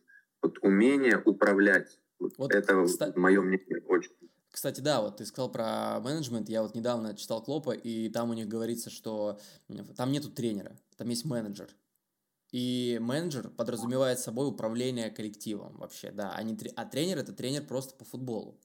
вот 0.43 0.59
умение 0.61 1.21
управлять. 1.25 1.99
Вот, 2.19 2.53
это 2.53 2.85
кстати, 2.85 3.17
мое 3.17 3.41
мнение 3.41 3.81
очень. 3.87 4.11
Кстати, 4.51 4.81
да, 4.81 5.01
вот 5.01 5.17
ты 5.17 5.25
сказал 5.25 5.51
про 5.51 5.99
менеджмент. 5.99 6.47
Я 6.47 6.61
вот 6.61 6.75
недавно 6.75 7.15
читал 7.15 7.41
Клопа, 7.43 7.71
и 7.71 8.09
там 8.09 8.29
у 8.29 8.33
них 8.33 8.47
говорится, 8.47 8.91
что 8.91 9.39
там 9.97 10.11
нету 10.11 10.29
тренера, 10.29 10.77
там 10.95 11.09
есть 11.09 11.25
менеджер. 11.25 11.69
И 12.51 12.99
менеджер 13.01 13.49
подразумевает 13.49 14.19
собой 14.19 14.47
управление 14.47 15.09
коллективом 15.09 15.77
вообще, 15.79 16.11
да. 16.11 16.33
А, 16.35 16.43
не, 16.43 16.55
а 16.75 16.85
тренер 16.85 17.17
это 17.17 17.33
тренер 17.33 17.65
просто 17.65 17.95
по 17.95 18.05
футболу. 18.05 18.61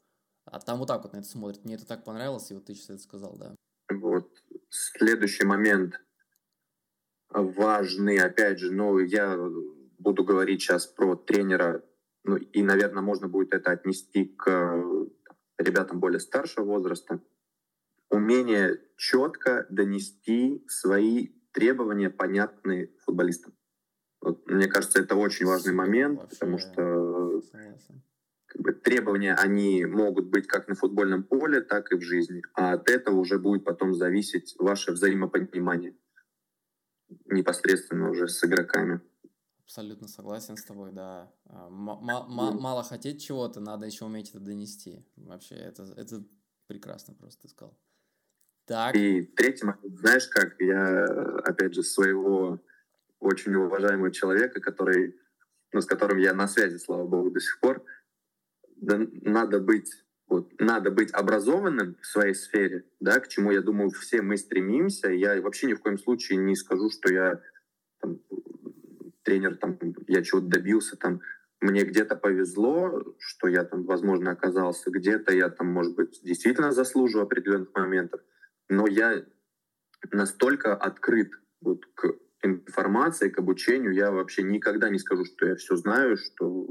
А 0.51 0.61
там 0.61 0.79
вот 0.79 0.89
так 0.89 1.03
вот 1.03 1.13
на 1.13 1.19
это 1.19 1.27
смотрит. 1.27 1.65
Мне 1.65 1.75
это 1.75 1.87
так 1.87 2.05
понравилось, 2.05 2.51
и 2.51 2.55
вот 2.55 2.65
ты 2.65 2.75
сейчас 2.75 2.91
это 2.91 3.03
сказал, 3.03 3.37
да. 3.37 3.55
Вот. 3.91 4.31
Следующий 4.71 5.45
момент 5.45 6.01
важный, 7.31 8.19
опять 8.19 8.59
же, 8.59 8.73
ну, 8.73 8.99
я 8.99 9.39
буду 9.99 10.25
говорить 10.25 10.63
сейчас 10.63 10.87
про 10.87 11.17
тренера, 11.17 11.85
ну 12.25 12.37
и, 12.37 12.63
наверное, 12.63 13.03
можно 13.03 13.29
будет 13.29 13.55
это 13.55 13.71
отнести 13.71 14.25
к 14.25 14.85
ребятам 15.59 16.01
более 16.01 16.21
старшего 16.21 16.65
возраста, 16.65 17.21
умение 18.11 18.81
четко 18.97 19.67
донести 19.69 20.65
свои 20.69 21.29
требования, 21.53 22.11
понятные 22.11 22.93
футболистам. 23.05 23.55
Вот, 24.21 24.47
мне 24.47 24.67
кажется, 24.67 25.01
это 25.01 25.15
очень 25.15 25.47
важный 25.47 25.73
момент, 25.73 26.21
Вообще, 26.21 26.37
потому 26.37 26.59
что 26.59 27.43
как 28.49 28.63
бы, 28.63 28.73
требования, 28.73 29.35
они 29.35 29.85
могут 29.85 30.27
быть 30.27 30.47
как 30.47 30.69
на 30.69 30.75
футбольном 30.75 31.23
поле, 31.23 31.61
так 31.61 31.93
и 31.93 31.97
в 31.97 32.01
жизни. 32.01 32.43
А 32.55 32.73
от 32.73 32.91
этого 32.91 33.17
уже 33.17 33.39
будет 33.39 33.65
потом 33.65 33.95
зависеть 33.95 34.55
ваше 34.59 34.93
взаимопонимание 34.93 35.95
непосредственно 37.27 38.11
уже 38.11 38.29
с 38.29 38.43
игроками. 38.45 39.01
Абсолютно 39.65 40.09
согласен 40.09 40.57
с 40.57 40.65
тобой, 40.65 40.93
да. 40.93 41.31
А, 41.47 41.69
мало 41.69 42.83
хотеть 42.83 43.23
чего-то, 43.23 43.61
надо 43.61 43.87
еще 43.87 44.07
уметь 44.07 44.31
это 44.31 44.41
донести. 44.41 45.05
Вообще, 45.17 45.57
это, 45.57 45.85
это 45.97 46.25
прекрасно 46.67 47.15
просто 47.15 47.43
ты 47.43 47.49
сказал. 47.49 47.79
Так. 48.65 48.95
И 48.97 49.23
третий 49.23 49.67
момент, 49.67 49.99
знаешь, 49.99 50.29
как 50.29 50.55
я, 50.61 51.05
опять 51.45 51.75
же, 51.75 51.83
своего 51.83 52.61
очень 53.19 53.55
уважаемого 53.55 54.11
человека, 54.11 54.61
который, 54.61 55.19
ну, 55.73 55.81
с 55.81 55.87
которым 55.87 56.19
я 56.19 56.35
на 56.35 56.49
связи, 56.49 56.77
слава 56.79 57.07
богу, 57.07 57.31
до 57.31 57.41
сих 57.41 57.61
пор, 57.61 57.85
да, 58.81 59.01
надо 59.23 59.61
быть 59.61 59.91
вот, 60.29 60.61
надо 60.61 60.91
быть 60.91 61.11
образованным 61.13 61.97
в 62.03 62.07
своей 62.07 62.35
сфере, 62.35 62.85
да, 63.01 63.19
к 63.19 63.29
чему, 63.29 63.51
я 63.51 63.63
думаю, 63.63 63.91
все 63.91 64.21
мы 64.21 64.37
стремимся. 64.37 65.09
Я 65.09 65.41
вообще 65.41 65.67
ни 65.67 65.73
в 65.73 65.81
коем 65.81 65.99
случае 65.99 66.39
не 66.39 66.55
скажу, 66.55 66.91
что 66.91 67.13
я 67.13 67.41
там, 68.01 68.21
тренер, 69.23 69.57
там, 69.57 69.79
я 70.07 70.23
чего-то 70.23 70.49
добился, 70.49 70.97
там, 70.97 71.23
мне 71.61 71.83
где-то 71.83 72.15
повезло, 72.15 73.03
что 73.19 73.49
я 73.49 73.65
там, 73.65 73.85
возможно, 73.85 74.31
оказался, 74.31 74.91
где-то 74.91 75.35
я 75.35 75.49
там, 75.49 75.69
может 75.69 75.97
быть, 75.97 76.21
действительно 76.23 76.73
заслуживаю 76.73 77.25
определенных 77.25 77.75
моментов, 77.75 78.21
но 78.69 78.87
я 78.87 79.25
настолько 80.13 80.75
открыт 80.77 81.33
вот 81.61 81.85
к 81.95 82.15
информации, 82.43 83.31
к 83.31 83.39
обучению. 83.39 83.93
Я 83.93 84.13
вообще 84.13 84.43
никогда 84.43 84.89
не 84.91 84.99
скажу, 84.99 85.25
что 85.25 85.47
я 85.47 85.57
все 85.57 85.75
знаю, 85.75 86.17
что 86.17 86.67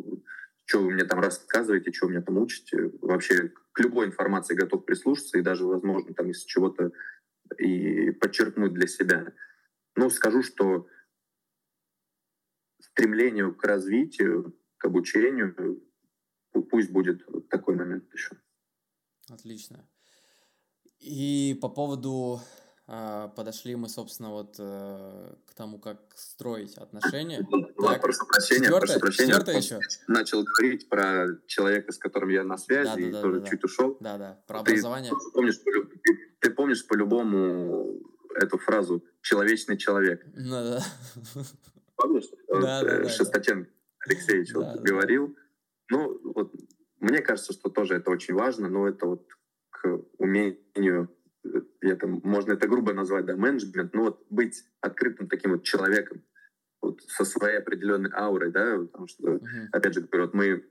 что 0.67 0.81
вы 0.81 0.91
мне 0.91 1.05
там 1.05 1.21
рассказываете, 1.21 1.93
что 1.93 2.07
вы 2.07 2.11
меня 2.11 2.21
там 2.21 2.37
учите. 2.37 2.91
Вообще 3.01 3.53
к 3.71 3.79
любой 3.79 4.07
информации 4.07 4.53
готов 4.53 4.85
прислушаться 4.85 5.37
и 5.37 5.41
даже, 5.41 5.65
возможно, 5.65 6.13
там 6.13 6.29
из 6.29 6.43
чего-то 6.43 6.91
и 7.57 8.11
подчеркнуть 8.11 8.73
для 8.73 8.85
себя. 8.85 9.33
Ну, 9.95 10.09
скажу, 10.09 10.43
что 10.43 10.87
стремлению 12.81 13.55
к 13.55 13.63
развитию, 13.63 14.59
к 14.77 14.85
обучению, 14.85 15.81
пусть 16.69 16.91
будет 16.91 17.25
такой 17.49 17.75
момент 17.75 18.13
еще. 18.13 18.35
Отлично. 19.29 19.87
И 20.99 21.57
по 21.61 21.69
поводу 21.69 22.41
подошли 22.87 23.75
мы, 23.75 23.89
собственно, 23.89 24.29
вот 24.29 24.55
э, 24.59 25.33
к 25.45 25.53
тому, 25.53 25.77
как 25.77 25.99
строить 26.15 26.77
отношения. 26.77 27.45
так, 27.77 28.01
прошу 28.01 28.25
прощения, 28.25 28.63
четвертое, 28.63 28.87
прошу 28.87 28.99
прощения. 29.01 29.33
Четвертое 29.33 29.57
еще? 29.57 29.79
Начал 30.07 30.43
говорить 30.43 30.87
про 30.87 31.27
человека, 31.47 31.91
с 31.91 31.97
которым 31.97 32.29
я 32.29 32.45
на 32.45 32.57
связи, 32.57 32.89
да, 32.89 32.95
да, 32.95 33.01
и 33.01 33.11
да, 33.11 33.21
тоже 33.21 33.39
да, 33.41 33.47
чуть 33.47 33.59
да. 33.59 33.65
ушел. 33.65 33.97
Да, 33.99 34.17
да, 34.17 34.39
про 34.47 34.59
образование. 34.59 35.11
Ты 35.11 35.31
помнишь, 35.33 35.59
ты, 36.39 36.49
помнишь 36.51 36.87
по-любому 36.87 37.99
эту 38.35 38.57
фразу 38.57 39.03
«человечный 39.21 39.77
человек». 39.77 40.25
Ну, 40.33 40.51
да. 40.51 40.83
Помнишь? 41.97 42.29
Да, 42.47 42.55
вот, 42.55 42.61
да, 42.61 42.83
да, 42.83 43.09
Шестаченко 43.09 43.69
Алексеевич 44.07 44.53
да, 44.53 44.59
вот 44.59 44.73
да. 44.75 44.81
говорил. 44.81 45.35
Ну, 45.89 46.21
вот 46.23 46.53
мне 46.99 47.19
кажется, 47.19 47.51
что 47.51 47.69
тоже 47.69 47.95
это 47.95 48.11
очень 48.11 48.33
важно, 48.33 48.69
но 48.69 48.87
это 48.87 49.07
вот 49.07 49.27
к 49.71 50.01
умению 50.17 51.09
это, 51.81 52.07
можно 52.07 52.53
это 52.53 52.67
грубо 52.67 52.93
назвать, 52.93 53.25
да, 53.25 53.35
менеджмент, 53.35 53.93
но 53.93 54.03
вот 54.03 54.25
быть 54.29 54.63
открытым 54.81 55.27
таким 55.27 55.51
вот 55.51 55.63
человеком, 55.63 56.23
вот 56.81 57.01
со 57.03 57.25
своей 57.25 57.57
определенной 57.57 58.11
аурой, 58.13 58.51
да, 58.51 58.77
потому 58.77 59.07
что, 59.07 59.35
uh-huh. 59.35 59.67
опять 59.71 59.93
же, 59.93 60.01
говорю, 60.01 60.25
вот 60.25 60.33
мы 60.33 60.65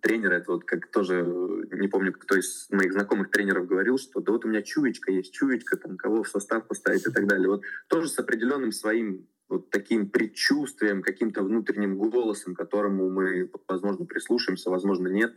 тренеры, 0.00 0.36
это 0.36 0.52
вот 0.52 0.64
как 0.64 0.90
тоже, 0.90 1.24
не 1.72 1.88
помню, 1.88 2.12
кто 2.12 2.36
из 2.36 2.68
моих 2.70 2.92
знакомых 2.92 3.30
тренеров 3.30 3.66
говорил, 3.66 3.98
что 3.98 4.20
да 4.20 4.32
вот 4.32 4.44
у 4.44 4.48
меня 4.48 4.62
чуечка 4.62 5.10
есть, 5.10 5.32
чуечка, 5.32 5.76
там, 5.76 5.96
кого 5.96 6.22
в 6.22 6.28
состав 6.28 6.66
поставить 6.66 7.06
и 7.06 7.10
так 7.10 7.26
далее. 7.26 7.48
Вот 7.48 7.62
тоже 7.88 8.08
с 8.08 8.18
определенным 8.18 8.72
своим 8.72 9.26
вот 9.48 9.70
таким 9.70 10.10
предчувствием, 10.10 11.02
каким-то 11.02 11.42
внутренним 11.42 11.96
голосом, 11.96 12.54
которому 12.54 13.08
мы, 13.08 13.50
возможно, 13.66 14.04
прислушаемся, 14.04 14.70
возможно, 14.70 15.08
нет 15.08 15.34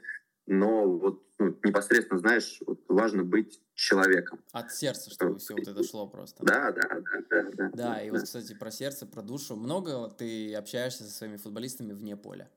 но 0.51 0.85
вот 0.85 1.23
ну, 1.39 1.57
непосредственно, 1.63 2.19
знаешь, 2.19 2.61
вот 2.67 2.83
важно 2.89 3.23
быть 3.23 3.61
человеком. 3.73 4.43
От 4.51 4.73
сердца, 4.73 5.09
чтобы 5.09 5.39
все 5.39 5.55
вот 5.55 5.67
это 5.67 5.83
шло 5.83 6.07
просто. 6.07 6.43
Да, 6.43 6.71
да, 6.71 6.81
да, 6.89 7.21
да. 7.29 7.49
Да, 7.53 7.69
да, 7.73 8.01
и 8.01 8.09
да. 8.09 8.17
вот, 8.17 8.23
кстати, 8.23 8.53
про 8.53 8.69
сердце, 8.69 9.05
про 9.07 9.21
душу. 9.21 9.55
Много 9.55 10.09
ты 10.09 10.53
общаешься 10.53 11.05
со 11.05 11.09
своими 11.09 11.37
футболистами 11.37 11.93
вне 11.93 12.17
поля? 12.17 12.51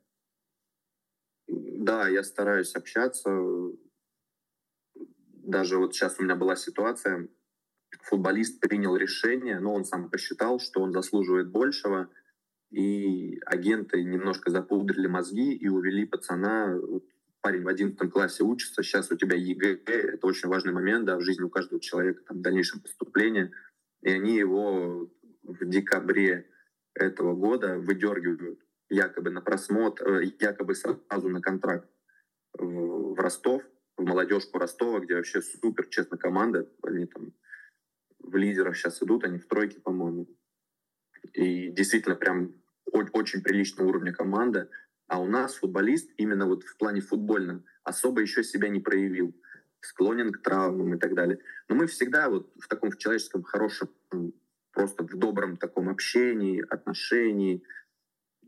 Да, 1.46 2.08
я 2.08 2.24
стараюсь 2.24 2.74
общаться. 2.74 3.30
Даже 5.44 5.78
вот 5.78 5.94
сейчас 5.94 6.18
у 6.18 6.24
меня 6.24 6.34
была 6.34 6.56
ситуация, 6.56 7.28
футболист 8.02 8.58
принял 8.60 8.96
решение, 8.96 9.60
но 9.60 9.72
он 9.72 9.84
сам 9.84 10.10
посчитал, 10.10 10.58
что 10.58 10.80
он 10.80 10.92
заслуживает 10.92 11.48
большего, 11.50 12.08
и 12.70 13.38
агенты 13.46 14.02
немножко 14.02 14.50
запудрили 14.50 15.06
мозги 15.06 15.54
и 15.54 15.68
увели 15.68 16.04
пацана 16.06 16.76
вот, 16.76 17.04
парень 17.44 17.62
в 17.62 17.68
11 17.68 18.10
классе 18.10 18.42
учится, 18.42 18.82
сейчас 18.82 19.10
у 19.10 19.16
тебя 19.16 19.36
ЕГЭ, 19.36 19.78
это 19.84 20.26
очень 20.26 20.48
важный 20.48 20.72
момент 20.72 21.04
да, 21.04 21.18
в 21.18 21.20
жизни 21.20 21.42
у 21.42 21.50
каждого 21.50 21.78
человека, 21.78 22.22
там, 22.26 22.38
в 22.38 22.40
дальнейшем 22.40 22.80
поступлении, 22.80 23.50
и 24.00 24.08
они 24.08 24.38
его 24.38 25.10
в 25.42 25.68
декабре 25.68 26.50
этого 26.94 27.34
года 27.34 27.78
выдергивают 27.78 28.60
якобы 28.88 29.28
на 29.28 29.42
просмотр, 29.42 30.08
э, 30.08 30.32
якобы 30.40 30.74
сразу 30.74 31.28
на 31.28 31.42
контракт 31.42 31.86
в 32.54 33.20
Ростов, 33.20 33.62
в 33.98 34.04
молодежку 34.04 34.56
Ростова, 34.56 35.00
где 35.00 35.16
вообще 35.16 35.42
супер, 35.42 35.86
честно, 35.88 36.16
команда. 36.16 36.66
Они 36.82 37.04
там 37.04 37.34
в 38.20 38.36
лидерах 38.36 38.74
сейчас 38.74 39.02
идут, 39.02 39.22
они 39.24 39.38
в 39.38 39.46
тройке, 39.46 39.80
по-моему. 39.80 40.26
И 41.34 41.68
действительно 41.72 42.16
прям 42.16 42.54
очень 42.86 43.42
приличного 43.42 43.88
уровня 43.88 44.14
команда. 44.14 44.70
А 45.06 45.20
у 45.20 45.26
нас 45.26 45.56
футболист 45.56 46.10
именно 46.16 46.46
вот 46.46 46.64
в 46.64 46.76
плане 46.76 47.00
футбольном 47.00 47.64
особо 47.82 48.22
еще 48.22 48.42
себя 48.42 48.68
не 48.68 48.80
проявил, 48.80 49.34
склонен 49.80 50.32
к 50.32 50.42
травмам 50.42 50.94
и 50.94 50.98
так 50.98 51.14
далее. 51.14 51.38
Но 51.68 51.74
мы 51.74 51.86
всегда 51.86 52.30
вот 52.30 52.50
в 52.58 52.68
таком 52.68 52.90
в 52.90 52.96
человеческом 52.96 53.42
хорошем, 53.42 53.90
просто 54.72 55.04
в 55.04 55.16
добром 55.16 55.56
таком 55.56 55.88
общении, 55.88 56.64
отношении. 56.68 57.62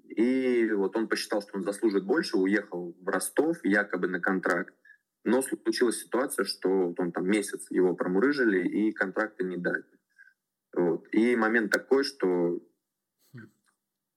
И 0.08 0.70
вот 0.72 0.96
он 0.96 1.08
посчитал, 1.08 1.42
что 1.42 1.58
он 1.58 1.64
заслуживает 1.64 2.06
больше, 2.06 2.38
уехал 2.38 2.96
в 2.98 3.08
Ростов 3.08 3.58
якобы 3.62 4.08
на 4.08 4.20
контракт. 4.20 4.74
Но 5.24 5.42
случилась 5.42 6.00
ситуация, 6.00 6.44
что 6.44 6.68
вот 6.68 7.00
он 7.00 7.12
там 7.12 7.28
месяц 7.28 7.66
его 7.70 7.94
промурыжили 7.94 8.66
и 8.66 8.92
контракта 8.92 9.44
не 9.44 9.56
дали. 9.56 9.84
Вот. 10.72 11.08
И 11.12 11.34
момент 11.36 11.72
такой, 11.72 12.04
что 12.04 12.62
хм. 13.34 13.50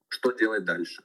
что 0.09 0.31
делать 0.31 0.65
дальше? 0.65 1.03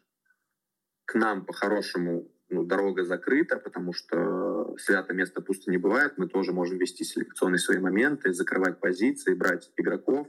К 1.04 1.14
нам 1.14 1.44
по-хорошему 1.44 2.30
ну, 2.48 2.64
дорога 2.64 3.04
закрыта, 3.04 3.56
потому 3.56 3.92
что 3.92 4.76
свято 4.78 5.12
место 5.12 5.40
пусто 5.40 5.70
не 5.70 5.78
бывает. 5.78 6.14
Мы 6.16 6.28
тоже 6.28 6.52
можем 6.52 6.78
вести 6.78 7.04
селекционные 7.04 7.58
свои 7.58 7.78
моменты, 7.78 8.32
закрывать 8.32 8.80
позиции, 8.80 9.34
брать 9.34 9.72
игроков. 9.76 10.28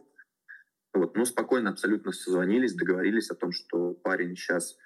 Вот. 0.93 1.15
Но 1.15 1.26
спокойно 1.26 1.71
абсолютно 1.71 2.11
созвонились, 2.11 2.73
договорились 2.73 3.30
о 3.30 3.36
том, 3.36 3.51
что 3.51 3.93
парень 3.93 4.36
сейчас 4.36 4.78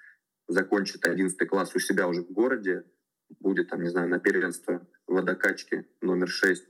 закончит 0.48 1.06
11 1.06 1.48
класс 1.48 1.74
у 1.74 1.78
себя 1.78 2.08
уже 2.08 2.22
в 2.22 2.32
городе, 2.32 2.84
будет 3.38 3.70
там, 3.70 3.82
не 3.82 3.88
знаю, 3.88 4.08
на 4.08 4.18
первенство 4.18 4.86
водокачки 5.06 5.86
номер 6.00 6.28
6 6.28 6.66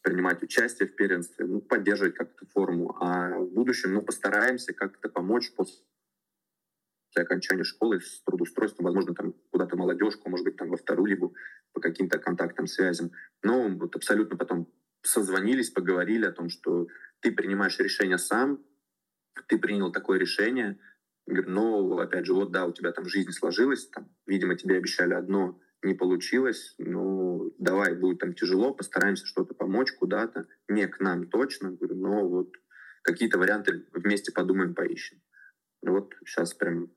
принимать 0.00 0.42
участие 0.42 0.88
в 0.88 0.96
первенстве, 0.96 1.46
ну, 1.46 1.60
поддерживать 1.60 2.14
как-то 2.14 2.44
форму. 2.46 2.96
А 3.00 3.38
в 3.38 3.52
будущем, 3.52 3.94
ну, 3.94 4.02
постараемся 4.02 4.72
как-то 4.72 5.08
помочь 5.08 5.52
после 5.54 5.84
после 7.12 7.24
окончания 7.24 7.64
школы 7.64 8.00
с 8.00 8.22
трудоустройством, 8.22 8.86
возможно, 8.86 9.14
там 9.14 9.34
куда-то 9.50 9.76
молодежку, 9.76 10.30
может 10.30 10.44
быть, 10.44 10.56
там 10.56 10.70
во 10.70 10.76
вторую 10.76 11.06
лигу 11.06 11.34
по 11.72 11.80
каким-то 11.80 12.18
контактам, 12.18 12.66
связям. 12.66 13.10
Но 13.42 13.68
вот 13.68 13.94
абсолютно 13.94 14.36
потом 14.36 14.72
созвонились, 15.02 15.70
поговорили 15.70 16.24
о 16.24 16.32
том, 16.32 16.48
что 16.48 16.86
ты 17.20 17.32
принимаешь 17.32 17.78
решение 17.78 18.18
сам, 18.18 18.64
ты 19.46 19.58
принял 19.58 19.92
такое 19.92 20.18
решение, 20.18 20.78
говорю, 21.26 21.50
ну, 21.50 21.98
опять 21.98 22.24
же, 22.24 22.34
вот 22.34 22.50
да, 22.50 22.64
у 22.66 22.72
тебя 22.72 22.92
там 22.92 23.04
жизнь 23.06 23.32
сложилась, 23.32 23.88
там, 23.88 24.08
видимо, 24.26 24.56
тебе 24.56 24.76
обещали 24.76 25.12
одно, 25.12 25.60
не 25.82 25.94
получилось, 25.94 26.74
ну, 26.78 27.52
давай, 27.58 27.94
будет 27.94 28.20
там 28.20 28.32
тяжело, 28.32 28.72
постараемся 28.72 29.26
что-то 29.26 29.54
помочь 29.54 29.92
куда-то, 29.92 30.46
не 30.68 30.86
к 30.86 31.00
нам 31.00 31.28
точно, 31.28 31.72
говорю, 31.72 31.96
но 31.96 32.28
вот 32.28 32.52
какие-то 33.02 33.38
варианты 33.38 33.84
вместе 33.92 34.32
подумаем, 34.32 34.74
поищем. 34.74 35.20
Вот 35.82 36.14
сейчас 36.24 36.54
прям 36.54 36.90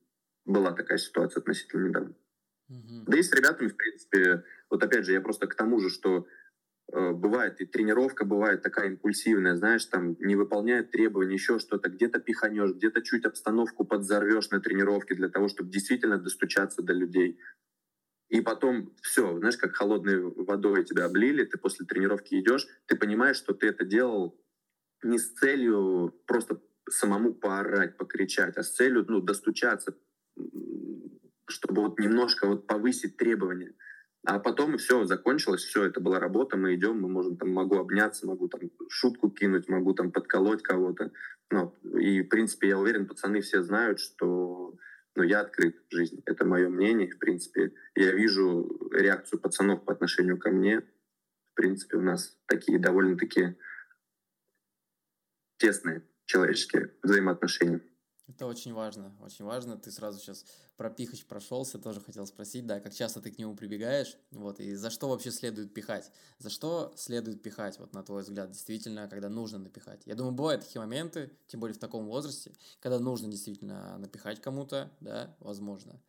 была 0.46 0.72
такая 0.74 0.98
ситуация 0.98 1.41
относительно 1.41 1.88
недавно. 1.88 2.16
Угу. 2.70 3.04
Да 3.08 3.18
и 3.18 3.24
с 3.24 3.32
ребятами, 3.32 3.68
в 3.68 3.76
принципе, 3.76 4.43
вот 4.70 4.84
опять 4.84 5.06
же, 5.06 5.14
я 5.14 5.22
просто 5.22 5.48
к 5.48 5.56
тому 5.56 5.80
же, 5.80 5.89
что 5.89 6.28
э, 6.91 7.12
бывает 7.12 7.62
и 7.62 7.66
тренировка 7.66 8.26
бывает 8.26 8.62
такая 8.62 8.88
импульсивная, 8.88 9.56
знаешь, 9.56 9.86
там 9.86 10.16
не 10.20 10.36
выполняют 10.36 10.91
требования, 10.91 11.34
еще 11.34 11.60
что-то, 11.60 11.89
где-то 11.89 12.20
пиханешь, 12.20 12.74
где-то 12.74 13.02
чуть 13.02 13.26
обстановку 13.26 13.86
подзорвешь 13.86 14.50
на 14.50 14.60
тренировке 14.60 15.16
для 15.16 15.30
того, 15.30 15.48
чтобы 15.48 15.72
действительно 15.72 16.18
достучаться 16.18 16.82
до 16.82 16.93
людей. 16.93 17.39
И 18.30 18.41
потом 18.41 18.96
все, 19.02 19.38
знаешь, 19.38 19.58
как 19.58 19.76
холодной 19.76 20.20
водой 20.20 20.84
тебя 20.84 21.06
облили, 21.06 21.46
ты 21.46 21.60
после 21.60 21.86
тренировки 21.86 22.39
идешь, 22.39 22.68
ты 22.88 22.96
понимаешь, 22.96 23.38
что 23.38 23.54
ты 23.54 23.68
это 23.68 23.86
делал 23.86 24.41
не 25.04 25.20
с 25.20 25.34
целью 25.34 26.12
просто 26.26 26.60
самому 26.89 27.34
поорать, 27.34 27.98
покричать, 27.98 28.58
а 28.58 28.64
с 28.64 28.74
целью 28.74 29.06
ну, 29.08 29.22
достучаться, 29.22 29.96
чтобы 31.48 31.84
вот 31.84 32.00
немножко 32.00 32.48
вот 32.48 32.68
повысить 32.68 33.18
требования. 33.18 33.74
А 34.26 34.40
потом 34.40 34.78
все, 34.78 35.06
закончилось, 35.06 35.64
все, 35.64 35.84
это 35.84 36.00
была 36.00 36.20
работа, 36.20 36.58
мы 36.58 36.74
идем, 36.74 37.00
мы 37.00 37.08
можем 37.08 37.38
там, 37.38 37.52
могу 37.52 37.78
обняться, 37.78 38.26
могу 38.26 38.48
там 38.48 38.62
шутку 38.90 39.30
кинуть, 39.30 39.70
могу 39.70 39.94
там 39.94 40.12
подколоть 40.12 40.64
кого-то. 40.64 41.12
Ну, 41.52 41.76
и, 42.00 42.24
в 42.24 42.30
принципе, 42.30 42.70
я 42.70 42.80
уверен, 42.80 43.06
пацаны 43.06 43.42
все 43.42 43.62
знают, 43.62 44.00
что 44.00 44.76
ну, 45.16 45.24
я 45.24 45.42
открыт 45.42 45.78
в 45.90 45.96
жизни. 45.96 46.24
Это 46.26 46.44
мое 46.44 46.70
мнение. 46.70 47.12
В 47.12 47.20
принципе, 47.20 47.72
я 47.94 48.12
вижу 48.14 48.90
реакцию 48.92 49.40
пацанов 49.40 49.86
по 49.86 49.94
отношению 49.94 50.40
ко 50.40 50.50
мне. 50.50 50.80
В 50.80 51.56
принципе, 51.56 51.98
у 51.98 52.02
нас 52.02 52.36
такие 52.48 52.80
довольно-таки 52.80 53.56
тесные 55.58 56.02
человеческие 56.26 56.92
взаимоотношения. 57.04 57.82
Это 58.28 58.48
очень 58.48 58.74
важно, 58.74 59.16
очень 59.22 59.46
важно. 59.46 59.78
Ты 59.78 59.92
сразу 59.92 60.20
сейчас 60.20 60.46
про 60.78 60.90
пихач 60.90 61.26
прошелся, 61.26 61.78
тоже 61.78 62.02
хотел 62.02 62.26
спросить, 62.26 62.66
да, 62.66 62.80
как 62.80 62.94
часто 62.94 63.22
ты 63.22 63.30
к 63.32 63.38
нему 63.38 63.56
прибегаешь, 63.56 64.18
вот, 64.32 64.60
и 64.60 64.74
за 64.74 64.90
что 64.90 65.10
вообще 65.10 65.30
следует 65.30 65.76
пихать? 65.76 66.12
За 66.40 66.50
что 66.50 66.92
следует 66.98 67.44
пихать, 67.44 67.78
вот, 67.78 67.94
на 67.94 68.02
твой 68.02 68.24
взгляд, 68.24 68.50
действительно, 68.50 69.08
когда 69.08 69.30
нужно 69.30 69.60
напихать? 69.60 70.02
Я 70.06 70.16
думаю, 70.16 70.34
бывают 70.34 70.64
такие 70.64 70.82
моменты, 70.82 71.32
тем 71.46 71.60
более 71.60 71.76
в 71.76 71.80
таком 71.80 72.06
возрасте, 72.08 72.54
когда 72.80 72.98
нужно 72.98 73.30
действительно 73.30 73.96
напихать 74.00 74.42
кому-то, 74.42 74.92
да, 75.02 75.36
возможно, 75.40 76.02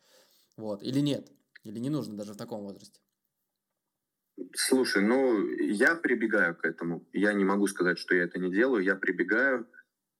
вот, 0.56 0.82
или 0.82 1.00
нет, 1.00 1.30
или 1.64 1.78
не 1.78 1.90
нужно 1.90 2.16
даже 2.16 2.32
в 2.32 2.36
таком 2.36 2.62
возрасте. 2.62 3.00
Слушай, 4.54 5.02
ну, 5.02 5.46
я 5.48 5.94
прибегаю 5.94 6.54
к 6.54 6.64
этому. 6.64 7.06
Я 7.12 7.32
не 7.32 7.44
могу 7.44 7.66
сказать, 7.66 7.98
что 7.98 8.14
я 8.14 8.24
это 8.24 8.38
не 8.38 8.50
делаю. 8.50 8.84
Я 8.84 8.94
прибегаю. 8.94 9.66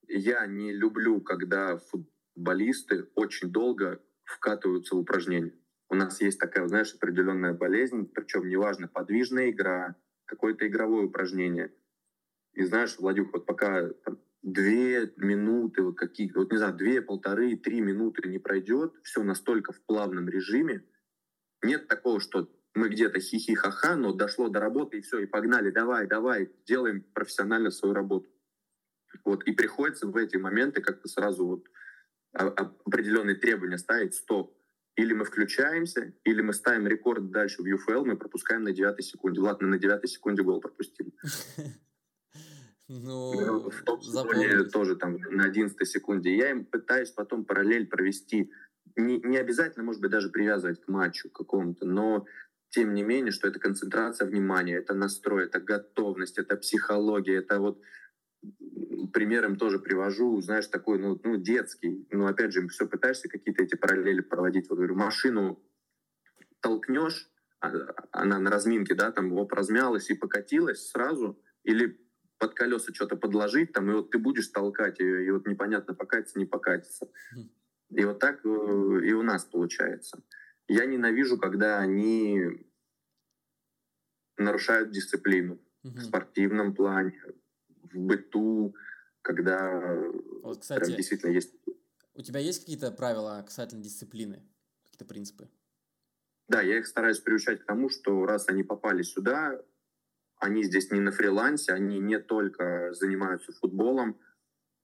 Я 0.09 0.47
не 0.47 0.73
люблю, 0.73 1.21
когда 1.21 1.79
футболисты 1.79 3.09
очень 3.15 3.51
долго 3.51 4.01
вкатываются 4.25 4.95
в 4.95 4.99
упражнения. 4.99 5.55
У 5.89 5.95
нас 5.95 6.21
есть 6.21 6.39
такая, 6.39 6.67
знаешь, 6.67 6.95
определенная 6.95 7.53
болезнь, 7.53 8.11
причем 8.13 8.49
неважно, 8.49 8.89
подвижная 8.89 9.51
игра, 9.51 9.97
какое-то 10.25 10.67
игровое 10.67 11.07
упражнение. 11.07 11.73
И 12.55 12.65
знаешь, 12.65 12.99
Владюк, 12.99 13.33
вот 13.33 13.47
пока 13.47 13.89
там, 14.05 14.19
две 14.43 15.13
минуты, 15.17 15.83
вот 15.83 15.97
какие, 15.97 16.33
вот 16.33 16.51
не 16.51 16.59
знаю, 16.59 16.75
две, 16.75 17.03
полторы, 17.03 17.57
три 17.57 17.81
минуты 17.81 18.29
не 18.29 18.39
пройдет, 18.39 18.95
все 19.03 19.23
настолько 19.23 19.73
в 19.73 19.81
плавном 19.83 20.29
режиме, 20.29 20.85
нет 21.63 21.89
такого, 21.89 22.21
что 22.21 22.51
мы 22.75 22.89
где-то 22.89 23.21
хихи-ха-ха, 23.21 23.97
но 23.97 24.13
дошло 24.13 24.49
до 24.49 24.61
работы, 24.61 24.99
и 24.99 25.01
все, 25.01 25.21
и 25.21 25.27
погнали, 25.27 25.71
давай, 25.71 26.07
давай, 26.07 26.51
делаем 26.67 27.03
профессионально 27.15 27.71
свою 27.71 27.95
работу. 27.95 28.29
Вот, 29.25 29.45
и 29.45 29.53
приходится 29.53 30.07
в 30.07 30.17
эти 30.17 30.37
моменты 30.37 30.81
как-то 30.81 31.09
сразу 31.09 31.47
вот 31.47 31.65
определенные 32.33 33.37
требования 33.37 33.79
ставить, 33.79 34.15
стоп, 34.15 34.57
или 34.97 35.13
мы 35.13 35.25
включааемся, 35.25 36.15
или 36.25 36.41
мы 36.41 36.53
ставим 36.53 36.87
рекорд 36.87 37.31
дальше 37.31 37.63
в 37.63 37.67
UFL, 37.67 38.05
мы 38.05 38.17
пропускаем 38.17 38.63
на 38.63 38.73
девятой 38.73 39.05
секунде. 39.05 39.41
Ладно, 39.41 39.69
на 39.69 39.79
девятой 39.79 40.09
секунде 40.09 40.43
гол 40.43 40.61
пропустили. 40.61 41.13
Ну, 42.89 43.69
в 43.69 44.71
тоже 44.71 44.95
там 44.95 45.17
на 45.17 45.47
одиннадцатой 45.47 45.89
секунде. 45.89 46.37
Я 46.37 46.53
им 46.53 46.65
пытаюсь 46.65 47.11
потом 47.11 47.45
параллель 47.45 47.89
провести. 47.89 48.53
Не, 48.95 49.19
не 49.19 49.39
обязательно, 49.39 49.85
может 49.85 50.01
быть, 50.01 50.13
даже 50.13 50.31
привязывать 50.31 50.81
к 50.81 50.87
матчу 50.87 51.29
какому-то, 51.29 51.85
но 51.85 52.27
тем 52.71 52.95
не 52.95 53.03
менее, 53.03 53.33
что 53.33 53.49
это 53.49 53.59
концентрация 53.59 54.29
внимания, 54.29 54.77
это 54.77 54.95
настрой, 54.95 55.47
это 55.47 55.59
готовность, 55.59 56.39
это 56.39 56.57
психология, 56.57 57.37
это 57.37 57.59
вот 57.59 57.81
примером 59.13 59.57
тоже 59.57 59.79
привожу, 59.79 60.41
знаешь, 60.41 60.67
такой, 60.67 60.99
ну, 60.99 61.21
ну 61.23 61.37
детский. 61.37 62.07
Ну, 62.11 62.27
опять 62.27 62.53
же, 62.53 62.67
все 62.69 62.87
пытаешься 62.87 63.29
какие-то 63.29 63.63
эти 63.63 63.75
параллели 63.75 64.21
проводить. 64.21 64.69
Вот 64.69 64.77
говорю, 64.77 64.95
машину 64.95 65.63
толкнешь, 66.61 67.31
а, 67.61 67.71
она 68.13 68.39
на 68.39 68.51
разминке, 68.51 68.95
да, 68.95 69.13
там 69.13 69.31
вот 69.31 69.53
размялась 69.53 70.11
и 70.11 70.15
покатилась 70.15 70.89
сразу, 70.89 71.41
или 71.65 72.01
под 72.39 72.55
колеса 72.55 72.93
что-то 72.93 73.17
подложить, 73.17 73.73
там, 73.73 73.91
и 73.91 73.95
вот 73.95 74.11
ты 74.11 74.19
будешь 74.19 74.49
толкать 74.49 74.99
ее, 74.99 75.27
и 75.27 75.31
вот 75.31 75.47
непонятно, 75.47 75.95
покатится, 75.95 76.39
не 76.39 76.47
покатится. 76.47 77.09
И 77.91 78.05
вот 78.05 78.19
так 78.19 78.45
э, 78.45 78.49
и 78.49 79.13
у 79.13 79.23
нас 79.23 79.45
получается. 79.45 80.23
Я 80.69 80.87
ненавижу, 80.87 81.39
когда 81.39 81.79
они 81.79 82.67
нарушают 84.37 84.91
дисциплину 84.91 85.59
в 85.83 86.01
спортивном 86.01 86.75
плане, 86.75 87.23
в 87.93 87.99
быту, 87.99 88.75
когда 89.27 89.99
вот, 90.43 90.61
кстати, 90.61 90.85
прям 90.85 90.97
действительно 90.97 91.33
есть... 91.33 91.53
У 92.15 92.23
тебя 92.23 92.39
есть 92.39 92.61
какие-то 92.61 92.93
правила 92.93 93.43
касательно 93.45 93.83
дисциплины, 93.83 94.41
какие-то 94.85 95.05
принципы? 95.05 95.49
Да, 96.49 96.63
я 96.63 96.79
их 96.79 96.87
стараюсь 96.87 97.19
приучать 97.19 97.61
к 97.61 97.67
тому, 97.67 97.91
что 97.91 98.25
раз 98.25 98.49
они 98.49 98.63
попали 98.63 99.03
сюда, 99.03 99.61
они 100.37 100.63
здесь 100.63 100.93
не 100.93 101.01
на 101.01 101.11
фрилансе, 101.11 101.73
они 101.73 101.99
не 101.99 102.21
только 102.21 102.95
занимаются 102.95 103.53
футболом, 103.53 104.17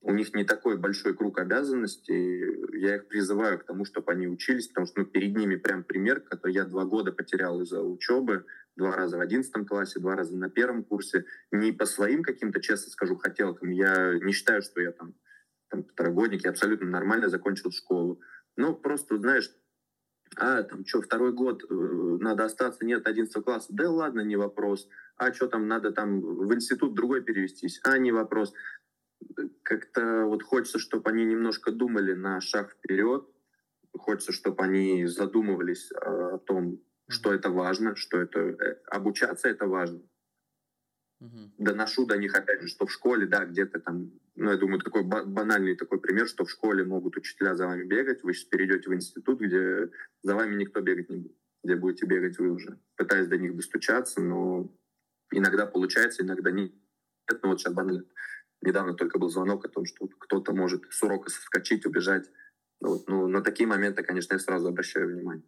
у 0.02 0.12
них 0.12 0.34
не 0.34 0.44
такой 0.44 0.76
большой 0.76 1.14
круг 1.14 1.38
обязанностей. 1.38 2.78
Я 2.78 2.96
их 2.96 3.06
призываю 3.06 3.58
к 3.58 3.64
тому, 3.64 3.84
чтобы 3.84 4.10
они 4.10 4.26
учились, 4.26 4.68
потому 4.68 4.86
что 4.86 5.00
ну, 5.00 5.06
перед 5.06 5.36
ними 5.36 5.56
прям 5.56 5.84
пример, 5.84 6.20
который 6.20 6.52
я 6.52 6.64
два 6.64 6.84
года 6.84 7.12
потерял 7.12 7.60
из-за 7.62 7.82
учебы, 7.82 8.44
два 8.76 8.96
раза 8.96 9.16
в 9.16 9.20
одиннадцатом 9.20 9.64
классе, 9.64 10.00
два 10.00 10.16
раза 10.16 10.36
на 10.36 10.50
первом 10.50 10.82
курсе. 10.82 11.24
Не 11.52 11.72
по 11.72 11.86
своим 11.86 12.24
каким-то, 12.24 12.60
честно 12.60 12.90
скажу, 12.90 13.16
хотелкам. 13.16 13.70
Я 13.70 14.18
не 14.18 14.32
считаю, 14.32 14.62
что 14.62 14.80
я 14.80 14.90
там, 14.90 15.14
там 15.68 15.84
второгодник, 15.84 16.44
я 16.44 16.50
абсолютно 16.50 16.88
нормально 16.88 17.28
закончил 17.28 17.70
школу. 17.70 18.20
Но 18.56 18.74
просто, 18.74 19.18
знаешь, 19.18 19.50
а, 20.36 20.62
там, 20.62 20.84
что, 20.84 21.00
второй 21.00 21.32
год, 21.32 21.62
э, 21.62 21.74
надо 22.20 22.44
остаться, 22.44 22.84
нет, 22.84 23.06
11 23.06 23.44
класса, 23.44 23.68
да 23.70 23.90
ладно, 23.90 24.22
не 24.22 24.36
вопрос. 24.36 24.88
А 25.16 25.32
что 25.32 25.46
там, 25.46 25.68
надо 25.68 25.92
там 25.92 26.20
в 26.20 26.52
институт 26.54 26.94
другой 26.94 27.22
перевестись, 27.22 27.80
а, 27.84 27.98
не 27.98 28.12
вопрос. 28.12 28.52
Как-то 29.62 30.24
вот 30.26 30.42
хочется, 30.42 30.78
чтобы 30.78 31.10
они 31.10 31.24
немножко 31.24 31.72
думали 31.72 32.12
на 32.14 32.40
шаг 32.40 32.72
вперед, 32.72 33.26
хочется, 33.96 34.32
чтобы 34.32 34.62
они 34.62 35.06
задумывались 35.06 35.90
о 35.92 36.38
том, 36.38 36.80
что 37.08 37.32
это 37.32 37.50
важно, 37.50 37.94
что 37.96 38.18
это 38.18 38.40
э, 38.40 38.76
обучаться 38.86 39.48
это 39.48 39.66
важно. 39.66 40.00
Uh-huh. 41.22 41.50
Доношу 41.58 42.06
до 42.06 42.16
них, 42.16 42.34
опять 42.34 42.62
же, 42.62 42.68
что 42.68 42.86
в 42.86 42.92
школе, 42.92 43.26
да, 43.26 43.44
где-то 43.44 43.78
там, 43.80 44.10
ну, 44.34 44.50
я 44.50 44.56
думаю, 44.56 44.80
такой 44.80 45.04
банальный 45.04 45.76
такой 45.76 46.00
пример, 46.00 46.26
что 46.26 46.44
в 46.44 46.50
школе 46.50 46.84
могут 46.84 47.16
учителя 47.16 47.54
за 47.54 47.66
вами 47.66 47.84
бегать, 47.84 48.24
вы 48.24 48.32
сейчас 48.32 48.46
перейдете 48.46 48.90
в 48.90 48.94
институт, 48.94 49.40
где 49.40 49.90
за 50.22 50.34
вами 50.34 50.56
никто 50.56 50.80
бегать 50.80 51.10
не 51.10 51.18
будет, 51.18 51.36
где 51.62 51.76
будете 51.76 52.06
бегать 52.06 52.38
вы 52.38 52.50
уже. 52.50 52.78
Пытаюсь 52.96 53.28
до 53.28 53.36
них 53.36 53.54
достучаться, 53.54 54.20
но 54.20 54.74
иногда 55.30 55.66
получается, 55.66 56.24
иногда 56.24 56.50
нет. 56.50 56.72
Ну, 57.30 57.50
вот 57.50 57.60
сейчас 57.60 57.72
банально. 57.72 58.04
Недавно 58.62 58.94
только 58.94 59.18
был 59.18 59.28
звонок 59.28 59.64
о 59.64 59.68
том, 59.68 59.84
что 59.84 60.06
кто-то 60.06 60.52
может 60.52 60.84
с 60.90 61.02
урока 61.02 61.30
соскочить, 61.30 61.84
убежать. 61.84 62.30
Вот, 62.80 63.08
ну, 63.08 63.26
на 63.26 63.42
такие 63.42 63.66
моменты, 63.66 64.02
конечно, 64.02 64.34
я 64.34 64.38
сразу 64.38 64.68
обращаю 64.68 65.08
внимание. 65.08 65.44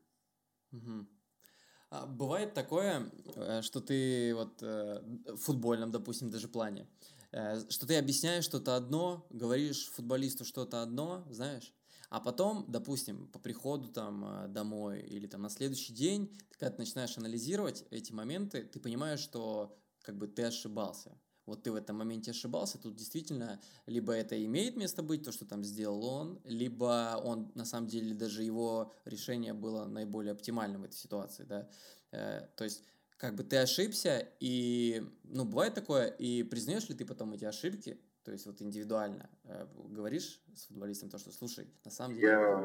А 1.91 2.07
бывает 2.07 2.55
такое, 2.55 3.09
э, 3.37 3.62
что 3.62 3.81
ты 3.81 4.35
вот 4.35 4.61
э, 4.62 5.01
в 5.29 5.37
футбольном, 5.37 5.93
допустим, 5.93 6.29
даже 6.29 6.49
плане, 6.49 6.89
э, 7.31 7.61
что 7.71 7.87
ты 7.87 7.97
объясняешь 7.97 8.43
что-то 8.43 8.75
одно, 8.75 9.29
говоришь 9.31 9.93
футболисту 9.93 10.45
что-то 10.45 10.83
одно, 10.83 11.25
знаешь, 11.31 11.73
а 12.11 12.19
потом, 12.19 12.65
допустим, 12.67 13.29
по 13.29 13.39
приходу 13.39 13.89
там 13.89 14.53
домой 14.53 15.03
или 15.03 15.29
там 15.29 15.43
на 15.43 15.49
следующий 15.49 15.93
день, 15.93 16.37
когда 16.59 16.71
ты 16.71 16.79
начинаешь 16.79 17.17
анализировать 17.17 17.85
эти 17.91 18.12
моменты, 18.12 18.65
ты 18.65 18.81
понимаешь, 18.81 19.21
что 19.21 19.79
как 20.03 20.17
бы 20.17 20.27
ты 20.27 20.43
ошибался 20.43 21.17
вот 21.47 21.62
ты 21.62 21.72
в 21.72 21.74
этом 21.74 21.97
моменте 21.97 22.30
ошибался, 22.30 22.78
тут 22.78 22.97
действительно 22.97 23.61
либо 23.86 24.12
это 24.12 24.42
имеет 24.45 24.76
место 24.76 25.03
быть, 25.03 25.24
то, 25.24 25.32
что 25.32 25.45
там 25.45 25.62
сделал 25.64 26.05
он, 26.05 26.40
либо 26.45 27.20
он, 27.22 27.53
на 27.55 27.64
самом 27.64 27.88
деле, 27.88 28.14
даже 28.14 28.42
его 28.42 28.95
решение 29.05 29.53
было 29.53 29.84
наиболее 29.84 30.32
оптимальным 30.32 30.82
в 30.82 30.84
этой 30.84 30.97
ситуации, 30.97 31.45
да, 31.45 31.68
э, 32.12 32.47
то 32.57 32.64
есть 32.64 32.84
как 33.16 33.34
бы 33.34 33.45
ты 33.45 33.59
ошибся, 33.59 34.28
и, 34.40 35.03
ну, 35.24 35.45
бывает 35.45 35.74
такое, 35.74 36.09
и 36.09 36.42
признаешь 36.42 36.88
ли 36.88 36.95
ты 36.95 37.05
потом 37.05 37.32
эти 37.32 37.45
ошибки, 37.45 37.99
то 38.24 38.32
есть 38.32 38.47
вот 38.47 38.61
индивидуально 38.62 39.28
э, 39.45 39.66
говоришь 39.90 40.42
с 40.55 40.66
футболистом 40.66 41.11
то, 41.11 41.18
что, 41.18 41.30
слушай, 41.30 41.68
на 41.84 41.90
самом 41.90 42.14
деле... 42.14 42.28
Я, 42.28 42.64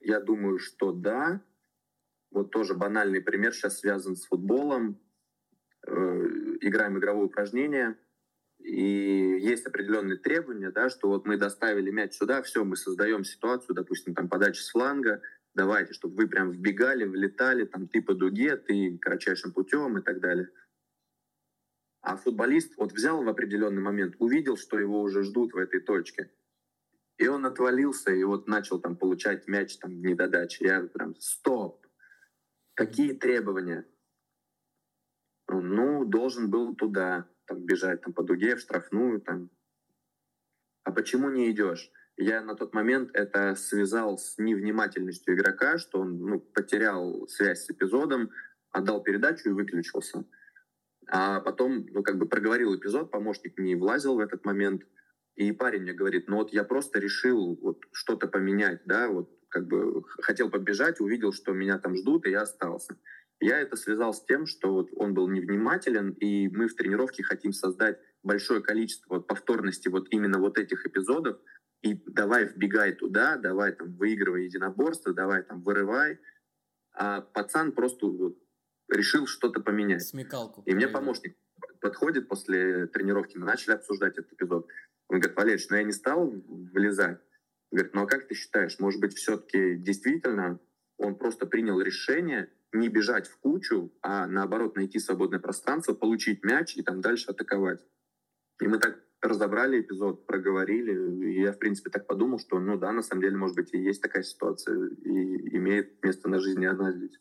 я 0.00 0.20
думаю, 0.20 0.58
что 0.58 0.92
да, 0.92 1.40
вот 2.30 2.50
тоже 2.50 2.74
банальный 2.74 3.20
пример 3.20 3.54
сейчас 3.54 3.78
связан 3.78 4.16
с 4.16 4.24
футболом, 4.24 5.00
Э, 5.86 6.28
играем 6.60 6.98
игровое 6.98 7.26
упражнение, 7.26 7.96
и 8.58 9.38
есть 9.40 9.66
определенные 9.66 10.16
требования, 10.16 10.70
да, 10.70 10.88
что 10.88 11.08
вот 11.08 11.26
мы 11.26 11.36
доставили 11.36 11.90
мяч 11.90 12.14
сюда, 12.14 12.42
все, 12.42 12.64
мы 12.64 12.76
создаем 12.76 13.24
ситуацию, 13.24 13.74
допустим, 13.74 14.14
там 14.14 14.28
подача 14.28 14.62
с 14.62 14.70
фланга, 14.70 15.22
давайте, 15.54 15.92
чтобы 15.92 16.16
вы 16.16 16.28
прям 16.28 16.50
вбегали, 16.50 17.04
влетали, 17.04 17.64
там 17.64 17.88
ты 17.88 18.02
по 18.02 18.14
дуге, 18.14 18.56
ты 18.56 18.98
кратчайшим 18.98 19.52
путем 19.52 19.98
и 19.98 20.02
так 20.02 20.20
далее. 20.20 20.48
А 22.00 22.16
футболист 22.16 22.76
вот 22.76 22.92
взял 22.92 23.22
в 23.22 23.28
определенный 23.28 23.82
момент, 23.82 24.16
увидел, 24.18 24.56
что 24.56 24.78
его 24.78 25.00
уже 25.00 25.22
ждут 25.22 25.52
в 25.52 25.58
этой 25.58 25.80
точке, 25.80 26.30
и 27.18 27.28
он 27.28 27.46
отвалился 27.46 28.12
и 28.12 28.22
вот 28.24 28.46
начал 28.46 28.80
там 28.80 28.96
получать 28.96 29.48
мяч 29.48 29.76
там 29.78 29.90
в 29.90 30.04
недодаче. 30.04 30.64
Я 30.66 30.82
прям, 30.82 31.16
стоп, 31.18 31.86
какие 32.74 33.12
требования? 33.12 33.86
Ну, 35.48 36.04
должен 36.04 36.50
был 36.50 36.74
туда 36.74 37.28
там, 37.46 37.64
бежать 37.64 38.02
там, 38.02 38.12
по 38.12 38.22
дуге, 38.22 38.56
в 38.56 38.60
штрафную. 38.60 39.20
Там. 39.20 39.50
А 40.84 40.92
почему 40.92 41.30
не 41.30 41.50
идешь? 41.50 41.90
Я 42.16 42.40
на 42.40 42.54
тот 42.54 42.74
момент 42.74 43.10
это 43.12 43.54
связал 43.56 44.18
с 44.18 44.38
невнимательностью 44.38 45.34
игрока, 45.34 45.78
что 45.78 46.00
он 46.00 46.18
ну, 46.18 46.40
потерял 46.40 47.28
связь 47.28 47.64
с 47.64 47.70
эпизодом, 47.70 48.30
отдал 48.70 49.02
передачу 49.02 49.50
и 49.50 49.52
выключился. 49.52 50.24
А 51.08 51.40
потом, 51.40 51.86
ну, 51.90 52.02
как 52.02 52.18
бы 52.18 52.26
проговорил 52.26 52.74
эпизод, 52.74 53.10
помощник 53.10 53.58
не 53.58 53.76
влазил 53.76 54.16
в 54.16 54.20
этот 54.20 54.44
момент. 54.44 54.82
И 55.36 55.52
парень 55.52 55.82
мне 55.82 55.92
говорит, 55.92 56.28
ну 56.28 56.36
вот 56.36 56.52
я 56.52 56.64
просто 56.64 56.98
решил 56.98 57.58
вот 57.60 57.84
что-то 57.92 58.26
поменять, 58.26 58.80
да, 58.86 59.08
вот 59.08 59.30
как 59.48 59.66
бы 59.66 60.02
хотел 60.22 60.50
побежать, 60.50 60.98
увидел, 61.00 61.32
что 61.32 61.52
меня 61.52 61.78
там 61.78 61.94
ждут, 61.94 62.26
и 62.26 62.30
я 62.30 62.42
остался. 62.42 62.96
Я 63.40 63.58
это 63.58 63.76
связал 63.76 64.14
с 64.14 64.24
тем, 64.24 64.46
что 64.46 64.72
вот 64.72 64.88
он 64.96 65.14
был 65.14 65.28
невнимателен, 65.28 66.10
и 66.10 66.48
мы 66.48 66.68
в 66.68 66.74
тренировке 66.74 67.22
хотим 67.22 67.52
создать 67.52 67.98
большое 68.22 68.62
количество 68.62 69.20
повторности 69.20 69.88
вот 69.88 70.08
именно 70.10 70.38
вот 70.38 70.58
этих 70.58 70.86
эпизодов, 70.86 71.38
и 71.82 71.94
давай 72.06 72.46
вбегай 72.46 72.92
туда, 72.92 73.36
давай 73.36 73.72
там 73.72 73.94
выигрывай 73.96 74.46
единоборство, 74.46 75.12
давай 75.12 75.42
там 75.42 75.62
вырывай. 75.62 76.18
А 76.92 77.20
пацан 77.20 77.72
просто 77.72 78.06
вот 78.06 78.38
решил 78.88 79.26
что-то 79.26 79.60
поменять. 79.60 80.02
Смекалку. 80.02 80.62
И 80.62 80.74
мне 80.74 80.88
помощник 80.88 81.36
подходит 81.80 82.28
после 82.28 82.86
тренировки, 82.86 83.36
мы 83.36 83.46
начали 83.46 83.74
обсуждать 83.74 84.16
этот 84.18 84.32
эпизод. 84.32 84.66
Он 85.08 85.20
говорит, 85.20 85.36
Валерьевич, 85.36 85.68
ну 85.68 85.76
я 85.76 85.82
не 85.84 85.92
стал 85.92 86.30
вылезать. 86.30 87.20
Говорит, 87.70 87.94
ну 87.94 88.02
а 88.02 88.06
как 88.06 88.26
ты 88.28 88.34
считаешь, 88.34 88.78
может 88.78 89.00
быть, 89.00 89.14
все-таки 89.14 89.76
действительно 89.76 90.58
он 90.96 91.16
просто 91.16 91.46
принял 91.46 91.80
решение 91.80 92.50
не 92.78 92.88
бежать 92.88 93.26
в 93.26 93.38
кучу, 93.38 93.92
а 94.02 94.26
наоборот 94.26 94.76
найти 94.76 94.98
свободное 94.98 95.40
пространство, 95.40 95.94
получить 95.94 96.44
мяч 96.44 96.76
и 96.76 96.82
там 96.82 97.00
дальше 97.00 97.30
атаковать. 97.30 97.80
И 98.60 98.66
мы 98.66 98.78
так 98.78 98.98
разобрали 99.20 99.80
эпизод, 99.80 100.26
проговорили, 100.26 101.26
и 101.26 101.40
я, 101.40 101.52
в 101.52 101.58
принципе, 101.58 101.90
так 101.90 102.06
подумал, 102.06 102.38
что, 102.38 102.58
ну 102.58 102.78
да, 102.78 102.92
на 102.92 103.02
самом 103.02 103.22
деле, 103.22 103.36
может 103.36 103.56
быть, 103.56 103.72
и 103.74 103.78
есть 103.78 104.02
такая 104.02 104.22
ситуация, 104.22 104.88
и 104.88 105.56
имеет 105.56 106.02
место 106.02 106.28
на 106.28 106.38
жизни 106.38 106.66
одна 106.66 106.92
здесь. 106.92 107.18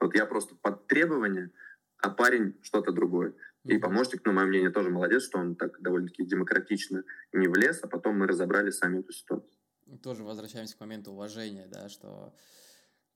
Вот 0.00 0.14
я 0.14 0.26
просто 0.26 0.54
под 0.54 0.86
требования, 0.86 1.50
а 2.00 2.10
парень 2.10 2.54
что-то 2.62 2.92
другое. 2.92 3.34
И 3.64 3.78
помощник, 3.78 4.22
ну, 4.24 4.32
мое 4.32 4.46
мнение, 4.46 4.70
тоже 4.70 4.88
молодец, 4.88 5.24
что 5.24 5.38
он 5.38 5.56
так 5.56 5.80
довольно-таки 5.80 6.24
демократично 6.24 7.04
не 7.32 7.48
влез, 7.48 7.80
а 7.82 7.88
потом 7.88 8.18
мы 8.18 8.26
разобрали 8.26 8.70
сами 8.70 9.00
эту 9.00 9.12
ситуацию. 9.12 9.58
Тоже 10.02 10.22
возвращаемся 10.22 10.76
к 10.76 10.80
моменту 10.80 11.12
уважения, 11.12 11.66
да, 11.70 11.88
что 11.88 12.34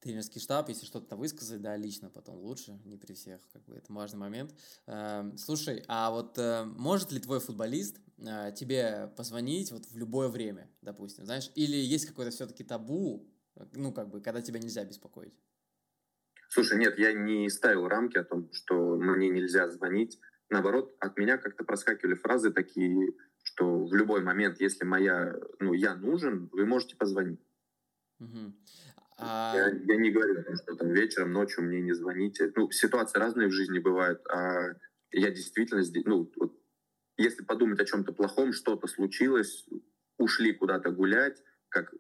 тренерский 0.03 0.41
штаб, 0.41 0.69
если 0.69 0.85
что-то 0.85 1.17
высказать, 1.17 1.63
да, 1.63 1.77
лично 1.77 2.11
потом 2.11 2.37
лучше, 2.37 2.79
не 2.85 2.97
при 2.97 3.15
всех, 3.15 3.41
как 3.53 3.65
бы 3.65 3.77
это 3.77 3.93
важный 3.93 4.19
момент. 4.19 4.53
Эм, 4.87 5.39
слушай, 5.39 5.85
а 5.87 6.11
вот 6.11 6.37
э, 6.39 6.65
может 6.65 7.13
ли 7.13 7.21
твой 7.21 7.41
футболист 7.41 8.01
э, 8.19 8.53
тебе 8.55 9.13
позвонить 9.17 9.71
вот 9.71 9.87
в 9.87 9.97
любое 9.97 10.29
время, 10.29 10.69
допустим, 10.83 11.25
знаешь, 11.25 11.51
или 11.55 11.77
есть 11.77 12.07
какое-то 12.07 12.33
все-таки 12.33 12.65
табу, 12.65 13.33
ну, 13.73 13.93
как 13.93 14.11
бы, 14.11 14.21
когда 14.21 14.43
тебя 14.43 14.59
нельзя 14.59 14.85
беспокоить? 14.85 15.35
Слушай, 16.49 16.79
нет, 16.79 16.99
я 16.99 17.13
не 17.13 17.49
ставил 17.49 17.89
рамки 17.89 18.19
о 18.19 18.25
том, 18.25 18.53
что 18.53 18.97
мне 18.97 19.31
нельзя 19.31 19.71
звонить. 19.71 20.19
Наоборот, 20.51 20.95
от 20.99 21.17
меня 21.17 21.39
как-то 21.39 21.65
проскакивали 21.65 22.15
фразы 22.15 22.51
такие, 22.51 23.15
что 23.43 23.87
в 23.87 23.95
любой 23.95 24.23
момент, 24.23 24.61
если 24.61 24.85
моя, 24.85 25.35
ну, 25.61 25.73
я 25.73 25.95
нужен, 25.95 26.51
вы 26.53 26.67
можете 26.67 26.97
позвонить. 26.97 27.41
Угу. 28.21 28.53
А... 29.19 29.55
Я, 29.55 29.69
я 29.69 29.97
не 29.97 30.11
говорю, 30.11 30.43
что 30.57 30.77
там 30.77 30.93
вечером, 30.93 31.33
ночью 31.33 31.65
мне 31.65 31.81
не 31.81 31.93
звоните. 31.93 32.53
Ну, 32.57 32.71
ситуации 32.71 33.19
разные 33.19 33.49
в 33.49 33.53
жизни 33.53 33.79
бывают, 33.79 34.21
а 34.29 34.75
я 35.13 35.31
действительно 35.31 35.83
здесь, 35.83 36.05
ну, 36.05 36.31
вот, 36.37 36.53
если 37.17 37.45
подумать 37.45 37.81
о 37.81 37.85
чем-то 37.85 38.13
плохом, 38.13 38.53
что-то 38.53 38.87
случилось, 38.87 39.67
ушли 40.19 40.53
куда-то 40.53 40.91
гулять, 40.91 41.43
как, 41.69 41.93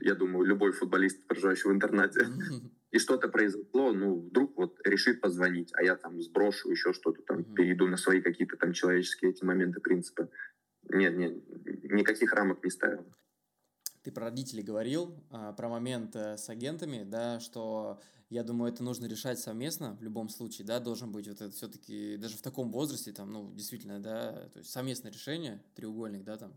я 0.00 0.14
думаю, 0.14 0.46
любой 0.46 0.72
футболист, 0.72 1.26
проживающий 1.26 1.70
в 1.70 1.72
интернете, 1.72 2.26
и 2.90 2.98
что-то 2.98 3.28
произошло, 3.28 3.92
ну, 3.92 4.20
вдруг 4.20 4.56
вот 4.56 4.80
решит 4.84 5.20
позвонить, 5.20 5.70
а 5.74 5.82
я 5.82 5.96
там 5.96 6.20
сброшу 6.20 6.70
еще 6.70 6.92
что-то, 6.92 7.22
там, 7.22 7.44
перейду 7.54 7.86
на 7.86 7.96
свои 7.96 8.20
какие-то 8.20 8.56
там 8.56 8.72
человеческие 8.72 9.32
эти 9.32 9.44
моменты, 9.44 9.80
принципы. 9.80 10.28
Нет, 10.88 11.16
нет, 11.16 11.34
никаких 11.84 12.32
рамок 12.32 12.64
не 12.64 12.70
ставил 12.70 13.06
ты 14.02 14.12
про 14.12 14.24
родителей 14.24 14.62
говорил, 14.62 15.14
а, 15.30 15.52
про 15.52 15.68
момент 15.68 16.16
э, 16.16 16.36
с 16.36 16.48
агентами, 16.48 17.04
да, 17.04 17.38
что 17.40 18.00
я 18.30 18.44
думаю, 18.44 18.72
это 18.72 18.82
нужно 18.82 19.06
решать 19.06 19.38
совместно 19.38 19.94
в 19.96 20.02
любом 20.02 20.28
случае, 20.28 20.66
да, 20.66 20.80
должен 20.80 21.12
быть 21.12 21.28
вот 21.28 21.40
это 21.40 21.50
все-таки, 21.50 22.16
даже 22.16 22.36
в 22.36 22.42
таком 22.42 22.70
возрасте, 22.72 23.12
там, 23.12 23.32
ну, 23.32 23.52
действительно, 23.52 24.00
да, 24.00 24.48
то 24.52 24.60
есть 24.60 24.70
совместное 24.70 25.12
решение, 25.12 25.62
треугольник, 25.74 26.24
да, 26.24 26.36
там, 26.36 26.54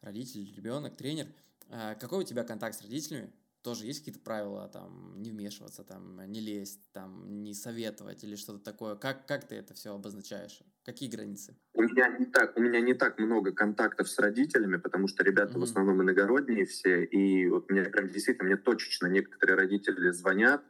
родитель, 0.00 0.54
ребенок, 0.54 0.96
тренер. 0.96 1.32
А 1.70 1.94
какой 1.94 2.20
у 2.20 2.26
тебя 2.26 2.44
контакт 2.44 2.78
с 2.78 2.82
родителями? 2.82 3.32
Тоже 3.62 3.86
есть 3.86 4.00
какие-то 4.00 4.20
правила, 4.20 4.68
там, 4.68 5.14
не 5.20 5.30
вмешиваться, 5.30 5.84
там, 5.84 6.20
не 6.30 6.40
лезть, 6.40 6.80
там, 6.92 7.42
не 7.42 7.54
советовать 7.54 8.24
или 8.24 8.36
что-то 8.36 8.60
такое? 8.60 8.96
Как, 8.96 9.26
как 9.26 9.46
ты 9.46 9.56
это 9.56 9.74
все 9.74 9.94
обозначаешь? 9.94 10.60
Какие 10.84 11.10
границы? 11.10 11.56
У 11.74 11.82
меня 11.82 12.08
не 12.08 12.26
так, 12.26 12.56
у 12.56 12.60
меня 12.60 12.80
не 12.80 12.94
так 12.94 13.18
много 13.18 13.52
контактов 13.52 14.08
с 14.08 14.18
родителями, 14.18 14.76
потому 14.76 15.08
что 15.08 15.24
ребята 15.24 15.54
mm-hmm. 15.54 15.60
в 15.60 15.64
основном 15.64 16.02
иногородние 16.02 16.66
все, 16.66 17.04
и 17.04 17.48
вот 17.48 17.70
мне 17.70 17.82
прям 17.84 18.08
действительно, 18.08 18.46
мне 18.46 18.56
точечно 18.56 19.06
некоторые 19.06 19.56
родители 19.56 20.10
звонят, 20.10 20.62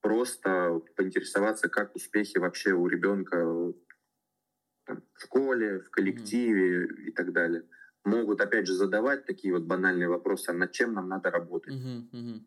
просто 0.00 0.80
поинтересоваться, 0.96 1.68
как 1.68 1.94
успехи 1.94 2.38
вообще 2.38 2.72
у 2.72 2.88
ребенка 2.88 3.72
там, 4.84 5.02
в 5.14 5.22
школе, 5.22 5.80
в 5.80 5.90
коллективе 5.90 6.86
mm-hmm. 6.86 7.02
и 7.04 7.10
так 7.12 7.32
далее 7.32 7.64
могут, 8.04 8.40
опять 8.40 8.66
же, 8.66 8.74
задавать 8.74 9.26
такие 9.26 9.54
вот 9.54 9.64
банальные 9.64 10.08
вопросы, 10.08 10.50
а 10.50 10.52
над 10.52 10.72
чем 10.72 10.92
нам 10.92 11.08
надо 11.08 11.30
работать. 11.30 11.74
Uh-huh, 11.74 12.10
uh-huh. 12.12 12.40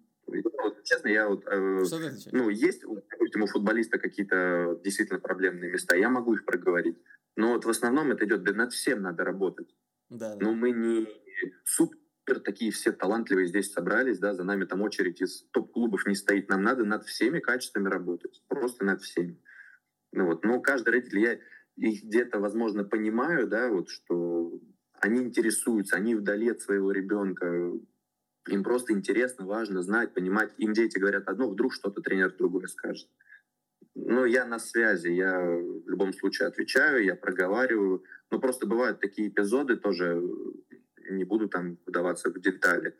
Вот, 0.63 0.83
честно, 0.83 1.07
я 1.09 1.27
вот... 1.27 1.45
Э, 1.47 1.83
ну, 2.31 2.49
есть, 2.49 2.81
допустим, 2.81 3.43
у 3.43 3.47
футболиста 3.47 3.99
какие-то 3.99 4.79
действительно 4.83 5.19
проблемные 5.19 5.71
места, 5.71 5.95
я 5.95 6.09
могу 6.09 6.33
их 6.33 6.45
проговорить. 6.45 6.97
Но 7.35 7.53
вот 7.53 7.65
в 7.65 7.69
основном 7.69 8.11
это 8.11 8.25
идет, 8.25 8.43
да 8.43 8.53
над 8.53 8.73
всем 8.73 9.01
надо 9.01 9.23
работать. 9.23 9.75
Да, 10.09 10.35
да. 10.35 10.45
Но 10.45 10.53
мы 10.53 10.71
не 10.71 11.07
супер 11.63 12.39
такие 12.43 12.71
все 12.71 12.91
талантливые 12.91 13.47
здесь 13.47 13.71
собрались, 13.71 14.19
да, 14.19 14.33
за 14.33 14.43
нами 14.43 14.65
там 14.65 14.81
очередь 14.81 15.21
из 15.21 15.43
топ-клубов 15.51 16.07
не 16.07 16.15
стоит. 16.15 16.49
Нам 16.49 16.63
надо 16.63 16.85
над 16.85 17.05
всеми 17.05 17.39
качествами 17.39 17.87
работать. 17.87 18.41
Просто 18.47 18.83
над 18.83 19.01
всеми. 19.01 19.39
Ну 20.11 20.25
вот, 20.25 20.43
но 20.43 20.59
каждый 20.59 20.89
родитель, 20.89 21.19
я 21.19 21.39
их 21.75 22.03
где-то, 22.03 22.39
возможно, 22.39 22.83
понимаю, 22.83 23.47
да, 23.47 23.69
вот, 23.69 23.89
что 23.89 24.59
они 25.01 25.21
интересуются, 25.21 25.95
они 25.95 26.15
вдали 26.15 26.49
от 26.49 26.61
своего 26.61 26.91
ребенка, 26.91 27.71
им 28.47 28.63
просто 28.63 28.93
интересно, 28.93 29.45
важно 29.45 29.81
знать, 29.81 30.13
понимать. 30.13 30.51
Им 30.57 30.73
дети 30.73 30.99
говорят 30.99 31.27
одно, 31.27 31.49
вдруг 31.49 31.73
что-то 31.73 32.01
тренер 32.01 32.35
другое 32.37 32.67
скажет. 32.67 33.09
Но 33.95 34.25
я 34.25 34.45
на 34.45 34.59
связи, 34.59 35.07
я 35.07 35.39
в 35.39 35.89
любом 35.89 36.13
случае 36.13 36.47
отвечаю, 36.47 37.03
я 37.03 37.15
проговариваю. 37.15 38.03
Но 38.29 38.39
просто 38.39 38.67
бывают 38.67 38.99
такие 38.99 39.29
эпизоды, 39.29 39.77
тоже 39.77 40.21
не 41.09 41.23
буду 41.23 41.47
там 41.47 41.77
вдаваться 41.85 42.29
в 42.29 42.39
детали, 42.39 42.95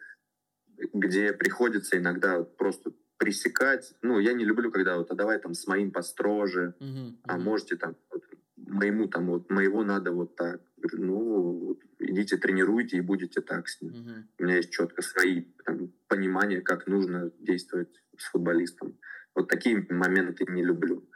где 0.94 1.34
приходится 1.34 1.98
иногда 1.98 2.44
просто 2.44 2.94
пресекать. 3.18 3.94
Ну, 4.02 4.20
я 4.20 4.34
не 4.34 4.46
люблю, 4.46 4.72
когда 4.72 4.98
вот, 4.98 5.12
а 5.12 5.16
давай 5.16 5.40
там 5.40 5.54
с 5.54 5.68
моим 5.68 5.92
построже, 5.92 6.76
uh-huh, 6.80 6.86
uh-huh. 6.86 7.16
а 7.24 7.38
можете 7.38 7.76
там 7.76 7.96
вот, 8.12 8.24
моему 8.68 9.08
там 9.08 9.28
вот 9.28 9.50
моего 9.50 9.84
надо 9.84 10.12
вот 10.12 10.36
так. 10.36 10.62
Ну, 10.94 11.80
идите 12.00 12.38
тренируйте 12.38 12.98
и 12.98 13.02
будете 13.02 13.42
так 13.42 13.68
с 13.68 13.82
ним. 13.82 13.94
Угу. 13.94 14.12
У 14.40 14.44
меня 14.44 14.58
есть 14.58 14.72
четко 14.72 15.02
свои 15.02 15.46
там, 15.66 15.92
понимания, 16.08 16.62
как 16.62 16.88
нужно 16.88 17.32
действовать 17.40 18.02
с 18.18 18.26
футболистом. 18.26 18.98
Вот 19.34 19.48
такие 19.48 19.86
моменты 19.90 20.46
не 20.48 20.64
люблю. 20.64 21.08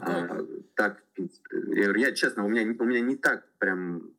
А, 0.00 0.38
так, 0.74 1.04
я, 1.52 1.96
я 1.96 2.12
честно, 2.12 2.44
у 2.44 2.48
меня, 2.48 2.62
у 2.62 2.84
меня 2.84 3.00
не 3.00 3.16
так 3.16 3.46
прям 3.58 4.10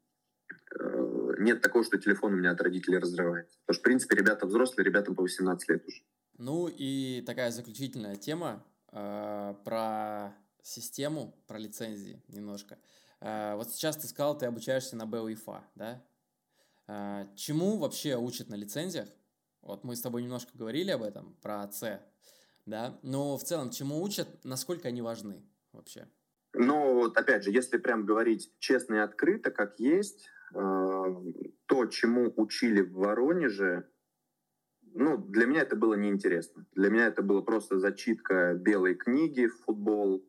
э, 0.79 1.35
нет 1.39 1.61
такого, 1.61 1.83
что 1.83 1.97
телефон 1.97 2.33
у 2.33 2.37
меня 2.37 2.51
от 2.51 2.61
родителей 2.61 2.99
разрывается. 2.99 3.57
Потому 3.65 3.73
что, 3.75 3.81
в 3.81 3.83
принципе, 3.83 4.15
ребята 4.15 4.45
взрослые, 4.45 4.85
ребятам 4.85 5.15
по 5.15 5.23
18 5.23 5.69
лет 5.69 5.85
уже. 5.87 6.01
Ну 6.37 6.67
и 6.67 7.23
такая 7.25 7.51
заключительная 7.51 8.15
тема 8.15 8.63
э, 8.91 9.55
про 9.63 10.35
систему, 10.64 11.36
про 11.45 11.59
лицензии 11.59 12.24
немножко. 12.28 12.80
Э, 13.20 13.55
вот 13.55 13.70
сейчас 13.70 13.97
ты 13.97 14.07
сказал, 14.07 14.38
ты 14.38 14.47
обучаешься 14.47 14.95
на 14.95 15.05
БУИФА, 15.05 15.64
да? 15.76 16.03
Э, 16.88 17.28
чему 17.36 17.78
вообще 17.78 18.18
учат 18.18 18.49
на 18.49 18.55
лицензиях? 18.55 19.09
Вот 19.61 19.84
мы 19.84 19.95
с 19.95 20.01
тобой 20.01 20.24
немножко 20.24 20.51
говорили 20.57 20.91
об 20.91 21.03
этом, 21.03 21.36
про 21.41 21.70
С, 21.72 22.01
да? 22.66 22.97
Но 23.03 23.38
в 23.38 23.43
целом, 23.43 23.70
чему 23.70 24.01
учат, 24.01 24.28
насколько 24.43 24.88
они 24.88 25.01
важны 25.01 25.43
вообще? 25.72 26.07
Ну, 26.53 26.95
вот 26.95 27.18
опять 27.18 27.43
же, 27.43 27.51
если 27.51 27.78
прям 27.78 28.05
говорить 28.05 28.51
честно 28.59 28.95
и 28.95 28.99
открыто, 28.99 29.51
как 29.51 29.80
есть, 29.80 30.28
э, 30.53 31.16
то, 31.66 31.86
чему 31.88 32.34
учили 32.38 32.82
в 32.82 32.93
Воронеже, 32.93 33.89
ну, 34.95 35.18
для 35.18 35.47
меня 35.47 35.61
это 35.61 35.76
было 35.76 35.95
неинтересно. 35.95 36.68
Для 36.74 36.89
меня 36.89 37.07
это 37.07 37.24
было 37.24 37.41
просто 37.41 37.80
зачитка 37.80 38.53
белой 38.53 38.93
книги 38.93 39.47
в 39.47 39.64
футбол, 39.64 40.24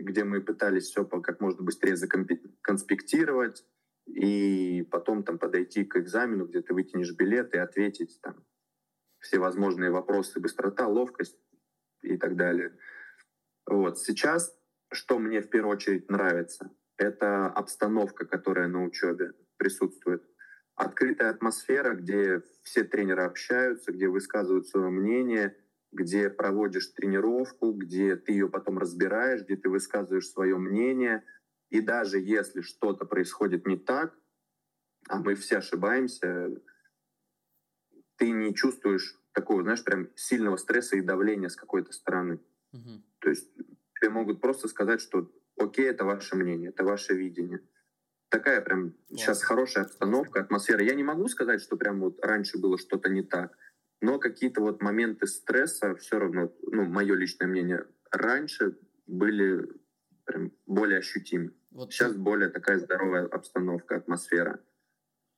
где 0.00 0.24
мы 0.24 0.40
пытались 0.40 0.84
все 0.84 1.04
как 1.04 1.40
можно 1.40 1.62
быстрее 1.62 1.96
законспектировать 1.96 3.64
и 4.06 4.86
потом 4.90 5.22
там 5.22 5.38
подойти 5.38 5.84
к 5.84 5.96
экзамену, 5.96 6.46
где 6.46 6.60
ты 6.60 6.74
вытянешь 6.74 7.14
билет 7.14 7.54
и 7.54 7.58
ответить 7.58 8.18
там 8.22 8.44
все 9.20 9.38
возможные 9.38 9.90
вопросы, 9.90 10.38
быстрота, 10.38 10.86
ловкость 10.86 11.38
и 12.02 12.16
так 12.16 12.36
далее. 12.36 12.76
Вот. 13.66 13.98
Сейчас, 13.98 14.54
что 14.92 15.18
мне 15.18 15.40
в 15.40 15.48
первую 15.48 15.72
очередь 15.76 16.10
нравится, 16.10 16.70
это 16.98 17.46
обстановка, 17.46 18.26
которая 18.26 18.68
на 18.68 18.84
учебе 18.84 19.32
присутствует. 19.56 20.22
открытая 20.76 21.30
атмосфера, 21.30 21.94
где 21.94 22.42
все 22.64 22.82
тренеры 22.82 23.22
общаются, 23.22 23.92
где 23.92 24.08
высказывают 24.08 24.66
свое 24.66 24.90
мнение, 24.90 25.56
где 25.94 26.28
проводишь 26.28 26.88
тренировку, 26.88 27.72
где 27.72 28.16
ты 28.16 28.32
ее 28.32 28.48
потом 28.48 28.78
разбираешь, 28.78 29.42
где 29.42 29.56
ты 29.56 29.68
высказываешь 29.70 30.28
свое 30.28 30.58
мнение. 30.58 31.24
И 31.70 31.80
даже 31.80 32.18
если 32.18 32.60
что-то 32.60 33.04
происходит 33.04 33.66
не 33.66 33.76
так, 33.76 34.14
а 35.08 35.20
мы 35.20 35.34
все 35.34 35.58
ошибаемся, 35.58 36.50
ты 38.16 38.30
не 38.30 38.54
чувствуешь 38.54 39.18
такого, 39.32 39.62
знаешь, 39.62 39.84
прям 39.84 40.08
сильного 40.14 40.56
стресса 40.56 40.96
и 40.96 41.02
давления 41.02 41.48
с 41.48 41.56
какой-то 41.56 41.92
стороны. 41.92 42.40
Угу. 42.72 43.02
То 43.20 43.30
есть 43.30 43.50
тебе 43.98 44.10
могут 44.10 44.40
просто 44.40 44.68
сказать, 44.68 45.00
что 45.00 45.30
окей, 45.56 45.86
это 45.86 46.04
ваше 46.04 46.36
мнение, 46.36 46.70
это 46.70 46.84
ваше 46.84 47.14
видение. 47.14 47.60
Такая 48.28 48.60
прям 48.60 48.90
Класс. 48.90 49.20
сейчас 49.20 49.42
хорошая 49.42 49.84
обстановка, 49.84 50.40
атмосфера. 50.40 50.82
Я 50.82 50.94
не 50.94 51.04
могу 51.04 51.28
сказать, 51.28 51.60
что 51.60 51.76
прям 51.76 52.00
вот 52.00 52.24
раньше 52.24 52.58
было 52.58 52.78
что-то 52.78 53.08
не 53.08 53.22
так, 53.22 53.56
но 54.04 54.18
какие-то 54.18 54.60
вот 54.60 54.82
моменты 54.82 55.26
стресса 55.26 55.94
все 55.94 56.18
равно, 56.18 56.52
ну, 56.70 56.84
мое 56.84 57.14
личное 57.14 57.46
мнение, 57.46 57.86
раньше 58.10 58.76
были 59.06 59.66
прям 60.26 60.52
более 60.66 60.98
ощутимы. 60.98 61.54
Вот 61.70 61.90
сейчас 61.90 62.12
ты... 62.12 62.18
более 62.18 62.50
такая 62.50 62.78
здоровая 62.78 63.26
обстановка, 63.26 63.96
атмосфера. 63.96 64.62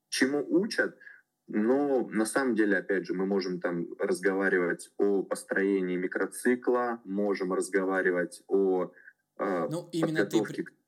Чему 0.09 0.45
учат? 0.49 0.99
Но 1.47 2.09
на 2.09 2.27
самом 2.27 2.57
деле, 2.57 2.79
опять 2.79 3.07
же, 3.07 3.15
мы 3.15 3.25
можем 3.25 3.61
там 3.61 3.87
разговаривать 4.01 4.91
о 4.97 5.23
построении 5.23 5.97
микроцикла, 5.97 7.01
можем 7.05 7.53
разговаривать 7.53 8.43
о 8.49 8.91
э, 9.39 9.69
ну, 9.71 9.89
именно 9.93 10.27
ты, 10.27 10.43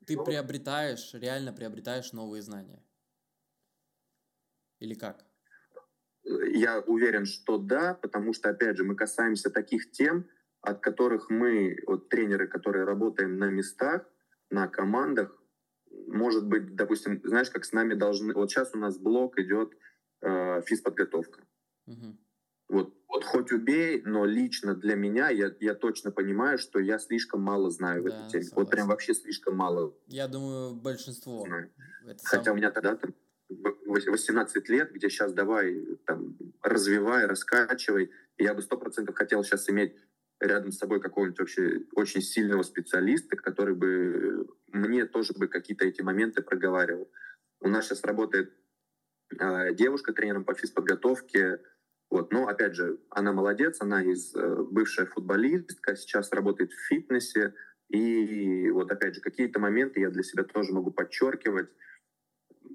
ты 0.05 0.17
приобретаешь, 0.17 1.13
реально 1.13 1.53
приобретаешь 1.53 2.11
новые 2.11 2.41
знания. 2.41 2.83
Или 4.79 4.95
как? 4.95 5.28
Я 6.51 6.79
уверен, 6.81 7.25
что 7.25 7.57
да, 7.57 7.93
потому 7.95 8.33
что, 8.33 8.49
опять 8.49 8.77
же, 8.77 8.83
мы 8.83 8.95
касаемся 8.95 9.49
таких 9.49 9.91
тем, 9.91 10.25
от 10.61 10.81
которых 10.81 11.29
мы, 11.29 11.77
вот 11.87 12.09
тренеры, 12.09 12.47
которые 12.47 12.83
работаем 12.85 13.37
на 13.37 13.49
местах, 13.49 14.05
на 14.49 14.67
командах, 14.67 15.35
может 16.07 16.47
быть, 16.47 16.75
допустим, 16.75 17.21
знаешь, 17.23 17.49
как 17.49 17.65
с 17.65 17.71
нами 17.71 17.93
должны... 17.93 18.33
Вот 18.33 18.51
сейчас 18.51 18.71
у 18.73 18.77
нас 18.77 18.97
блок 18.97 19.39
идет 19.39 19.73
э, 20.21 20.61
физподготовка. 20.65 21.41
Угу. 21.87 22.17
Вот, 22.69 22.93
вот 23.07 23.23
хоть 23.23 23.51
убей, 23.51 24.03
но 24.05 24.25
лично 24.25 24.75
для 24.75 24.95
меня 24.95 25.29
я, 25.29 25.51
я 25.59 25.73
точно 25.73 26.11
понимаю, 26.11 26.59
что 26.59 26.79
я 26.79 26.99
слишком 26.99 27.41
мало 27.41 27.71
знаю 27.71 28.03
да, 28.03 28.09
в 28.09 28.13
этой 28.13 28.31
теме. 28.31 28.43
Согласен. 28.43 28.55
Вот 28.55 28.69
прям 28.69 28.87
вообще 28.87 29.13
слишком 29.15 29.55
мало. 29.55 29.95
Я 30.07 30.27
думаю, 30.27 30.75
большинство. 30.75 31.47
Хотя 32.23 32.43
сам... 32.43 32.53
у 32.53 32.57
меня 32.57 32.69
тогда 32.69 32.95
там 32.95 33.15
18 33.49 34.69
лет, 34.69 34.91
где 34.91 35.09
сейчас 35.09 35.33
давай 35.33 35.83
там 36.05 36.37
развивай, 36.61 37.25
раскачивай. 37.25 38.11
Я 38.37 38.53
бы 38.53 38.61
сто 38.61 38.77
процентов 38.77 39.15
хотел 39.15 39.43
сейчас 39.43 39.69
иметь 39.69 39.95
рядом 40.39 40.71
с 40.71 40.77
собой 40.77 41.01
какого-нибудь 41.01 41.39
вообще 41.39 41.81
очень 41.93 42.21
сильного 42.21 42.63
специалиста, 42.63 43.35
который 43.35 43.75
бы 43.75 44.47
мне 44.67 45.05
тоже 45.05 45.33
бы 45.33 45.47
какие-то 45.47 45.85
эти 45.85 46.01
моменты 46.01 46.41
проговаривал. 46.41 47.11
У 47.61 47.67
нас 47.67 47.85
сейчас 47.85 48.03
работает 48.03 48.53
э, 49.37 49.73
девушка 49.73 50.13
тренером 50.13 50.45
по 50.45 50.53
физподготовке. 50.53 51.59
Вот. 52.09 52.31
Но, 52.31 52.47
опять 52.47 52.75
же, 52.75 52.99
она 53.09 53.33
молодец, 53.33 53.81
она 53.81 54.01
из 54.01 54.33
э, 54.35 54.55
бывшая 54.71 55.05
футболистка, 55.07 55.95
сейчас 55.95 56.31
работает 56.31 56.71
в 56.71 56.87
фитнесе. 56.87 57.53
И 57.89 58.69
вот, 58.69 58.91
опять 58.91 59.15
же, 59.15 59.21
какие-то 59.21 59.59
моменты 59.59 59.99
я 59.99 60.09
для 60.09 60.23
себя 60.23 60.43
тоже 60.43 60.71
могу 60.71 60.91
подчеркивать. 60.91 61.69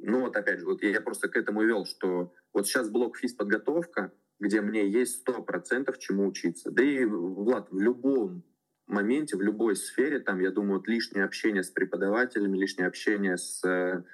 Ну 0.06 0.20
вот, 0.20 0.36
опять 0.36 0.60
же, 0.60 0.66
вот 0.66 0.82
я 0.82 1.00
просто 1.00 1.28
к 1.28 1.36
этому 1.36 1.62
вел, 1.62 1.86
что 1.86 2.32
вот 2.52 2.66
сейчас 2.66 2.90
блок 2.90 3.16
физподготовка, 3.16 4.12
где 4.38 4.60
мне 4.60 4.88
есть 4.88 5.20
сто 5.20 5.42
процентов 5.42 5.98
чему 5.98 6.26
учиться. 6.26 6.70
Да 6.70 6.82
и, 6.82 7.04
Влад, 7.04 7.70
в 7.70 7.78
любом 7.78 8.44
моменте, 8.86 9.36
в 9.36 9.40
любой 9.40 9.76
сфере, 9.76 10.18
там, 10.20 10.40
я 10.40 10.50
думаю, 10.50 10.78
вот 10.78 10.88
лишнее 10.88 11.24
общение 11.24 11.62
с 11.62 11.70
преподавателями, 11.70 12.58
лишнее 12.58 12.86
общение 12.86 13.38
с 13.38 13.64
э, 13.64 14.04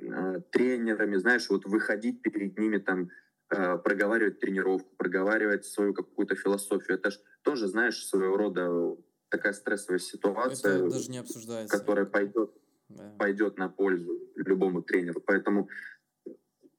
э, 0.00 0.40
тренерами, 0.50 1.16
знаешь, 1.16 1.50
вот 1.50 1.66
выходить 1.66 2.22
перед 2.22 2.58
ними, 2.58 2.78
там, 2.78 3.10
э, 3.50 3.76
проговаривать 3.78 4.40
тренировку, 4.40 4.96
проговаривать 4.96 5.66
свою 5.66 5.92
какую-то 5.92 6.36
философию, 6.36 6.96
это 6.96 7.10
же 7.10 7.18
тоже, 7.42 7.66
знаешь, 7.68 8.06
своего 8.06 8.38
рода 8.38 8.96
такая 9.28 9.52
стрессовая 9.52 9.98
ситуация, 9.98 10.76
это 10.76 10.88
даже 10.88 11.10
не 11.10 11.18
обсуждается. 11.18 11.78
которая 11.78 12.06
пойдет, 12.06 12.54
да. 12.96 13.14
пойдет 13.18 13.58
на 13.58 13.68
пользу 13.68 14.18
любому 14.36 14.82
тренеру. 14.82 15.20
Поэтому 15.20 15.68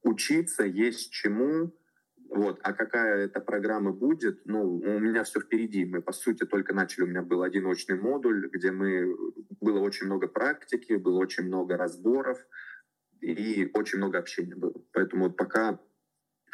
учиться 0.03 0.63
есть 0.63 1.11
чему, 1.11 1.73
вот. 2.29 2.59
А 2.63 2.73
какая 2.73 3.25
эта 3.25 3.39
программа 3.39 3.91
будет, 3.91 4.41
ну, 4.45 4.77
у 4.77 4.99
меня 4.99 5.23
все 5.23 5.39
впереди. 5.39 5.85
Мы, 5.85 6.01
по 6.01 6.11
сути, 6.11 6.45
только 6.45 6.73
начали. 6.73 7.03
У 7.03 7.07
меня 7.07 7.21
был 7.21 7.43
один 7.43 7.67
очный 7.67 7.95
модуль, 7.95 8.49
где 8.51 8.71
мы... 8.71 9.15
Было 9.61 9.79
очень 9.79 10.07
много 10.07 10.27
практики, 10.27 10.93
было 10.93 11.19
очень 11.19 11.43
много 11.43 11.77
разборов 11.77 12.39
и 13.21 13.69
очень 13.73 13.99
много 13.99 14.17
общения 14.17 14.55
было. 14.55 14.73
Поэтому 14.91 15.25
вот 15.25 15.37
пока 15.37 15.79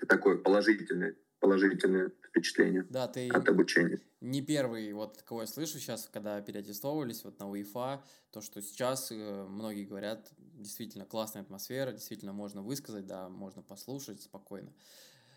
такое 0.07 0.38
положительное, 0.38 1.16
положительное 1.40 2.12
впечатление 2.28 2.86
да, 2.90 3.08
ты 3.08 3.30
от 3.30 3.48
обучения. 3.48 4.00
Не 4.22 4.42
первый, 4.42 4.92
вот 4.94 5.22
кого 5.24 5.42
я 5.42 5.48
слышу 5.48 5.80
сейчас, 5.80 6.10
когда 6.12 6.42
переаттестовывались 6.42 7.24
вот 7.24 7.40
на 7.40 7.50
УЕФА, 7.50 8.04
то, 8.32 8.42
что 8.42 8.62
сейчас 8.62 9.12
э, 9.12 9.46
многие 9.48 9.86
говорят, 9.86 10.32
действительно 10.38 11.06
классная 11.06 11.42
атмосфера, 11.42 11.92
действительно 11.92 12.34
можно 12.34 12.62
высказать, 12.62 13.06
да, 13.06 13.30
можно 13.30 13.62
послушать 13.62 14.22
спокойно. 14.22 14.74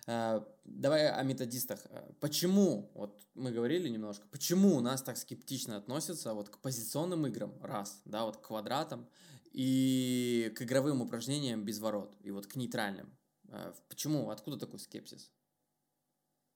Э, 0.06 0.40
давай 0.64 1.08
о 1.10 1.22
методистах. 1.22 1.80
Э, 1.90 2.10
почему, 2.20 2.90
вот 2.94 3.22
мы 3.34 3.52
говорили 3.52 3.88
немножко, 3.88 4.26
почему 4.30 4.76
у 4.76 4.80
нас 4.80 5.02
так 5.02 5.16
скептично 5.16 5.76
относятся 5.76 6.34
вот 6.34 6.48
к 6.48 6.58
позиционным 6.58 7.26
играм, 7.26 7.54
раз, 7.62 8.02
да, 8.04 8.24
вот 8.24 8.38
к 8.38 8.46
квадратам, 8.46 9.08
и 9.52 10.52
к 10.56 10.62
игровым 10.62 11.02
упражнениям 11.02 11.64
без 11.64 11.78
ворот, 11.78 12.16
и 12.22 12.30
вот 12.30 12.46
к 12.46 12.56
нейтральным? 12.56 13.16
Э, 13.48 13.72
почему? 13.88 14.30
Откуда 14.30 14.56
такой 14.56 14.80
скепсис? 14.80 15.30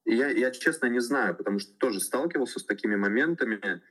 Я, 0.07 0.31
я 0.31 0.53
честно 0.53 0.87
не 0.87 1.01
знаю, 1.01 1.37
потому 1.37 1.59
что 1.59 1.75
тоже 1.75 2.01
сталкивался 2.01 2.61
с 2.61 2.65
такими 2.65 2.95
моментами. 2.95 3.83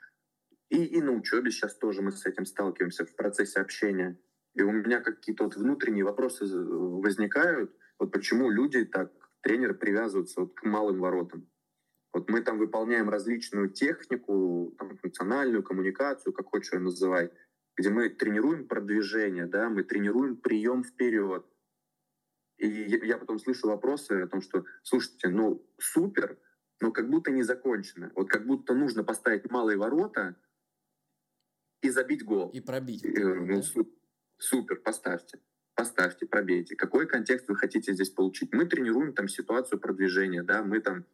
И, 0.69 0.83
и 0.83 1.01
на 1.01 1.11
учебе 1.11 1.51
сейчас 1.51 1.75
тоже 1.75 2.01
мы 2.01 2.11
с 2.11 2.25
этим 2.25 2.45
сталкиваемся 2.45 3.05
в 3.05 3.15
процессе 3.15 3.59
общения. 3.59 4.17
И 4.55 4.61
у 4.63 4.71
меня 4.71 5.01
какие-то 5.01 5.43
вот 5.43 5.55
внутренние 5.57 6.05
вопросы 6.05 6.45
возникают. 6.45 7.75
Вот 7.99 8.13
почему 8.13 8.49
люди 8.49 8.85
так 8.85 9.11
тренеры 9.41 9.73
привязываются 9.73 10.41
вот 10.41 10.55
к 10.55 10.63
малым 10.63 10.99
воротам. 10.99 11.47
Вот 12.13 12.29
мы 12.29 12.41
там 12.41 12.59
выполняем 12.59 13.09
различную 13.09 13.69
технику, 13.69 14.73
там, 14.79 14.95
функциональную 14.95 15.63
коммуникацию, 15.63 16.31
как 16.31 16.47
хочешь 16.47 16.71
ее 16.71 16.79
называй, 16.79 17.29
где 17.75 17.89
мы 17.89 18.07
тренируем 18.07 18.69
продвижение, 18.69 19.47
да, 19.47 19.69
мы 19.69 19.83
тренируем 19.83 20.37
прием 20.37 20.85
вперед. 20.85 21.45
И 22.57 22.67
я 22.67 23.17
потом 23.17 23.39
слышу 23.39 23.67
вопросы 23.67 24.11
о 24.23 24.27
том, 24.27 24.41
что, 24.41 24.65
слушайте, 24.83 25.27
ну, 25.27 25.65
супер, 25.77 26.37
но 26.79 26.91
как 26.91 27.09
будто 27.09 27.31
не 27.31 27.43
закончено. 27.43 28.11
Вот 28.15 28.29
как 28.29 28.45
будто 28.45 28.73
нужно 28.73 29.03
поставить 29.03 29.49
малые 29.51 29.77
ворота 29.77 30.35
и 31.81 31.89
забить 31.89 32.23
гол. 32.23 32.49
И 32.49 32.61
пробить. 32.61 33.03
И, 33.03 33.23
ну, 33.23 33.45
да? 33.47 33.61
Супер, 34.37 34.81
поставьте 34.81 35.39
поставьте, 35.75 36.25
пробейте. 36.25 36.75
Какой 36.75 37.05
контекст 37.05 37.47
вы 37.47 37.55
хотите 37.55 37.93
здесь 37.93 38.09
получить? 38.09 38.53
Мы 38.53 38.65
тренируем 38.65 39.13
там 39.13 39.27
ситуацию 39.27 39.79
продвижения, 39.79 40.41
да, 40.41 40.63
мы 40.63 40.79
там 40.79 41.05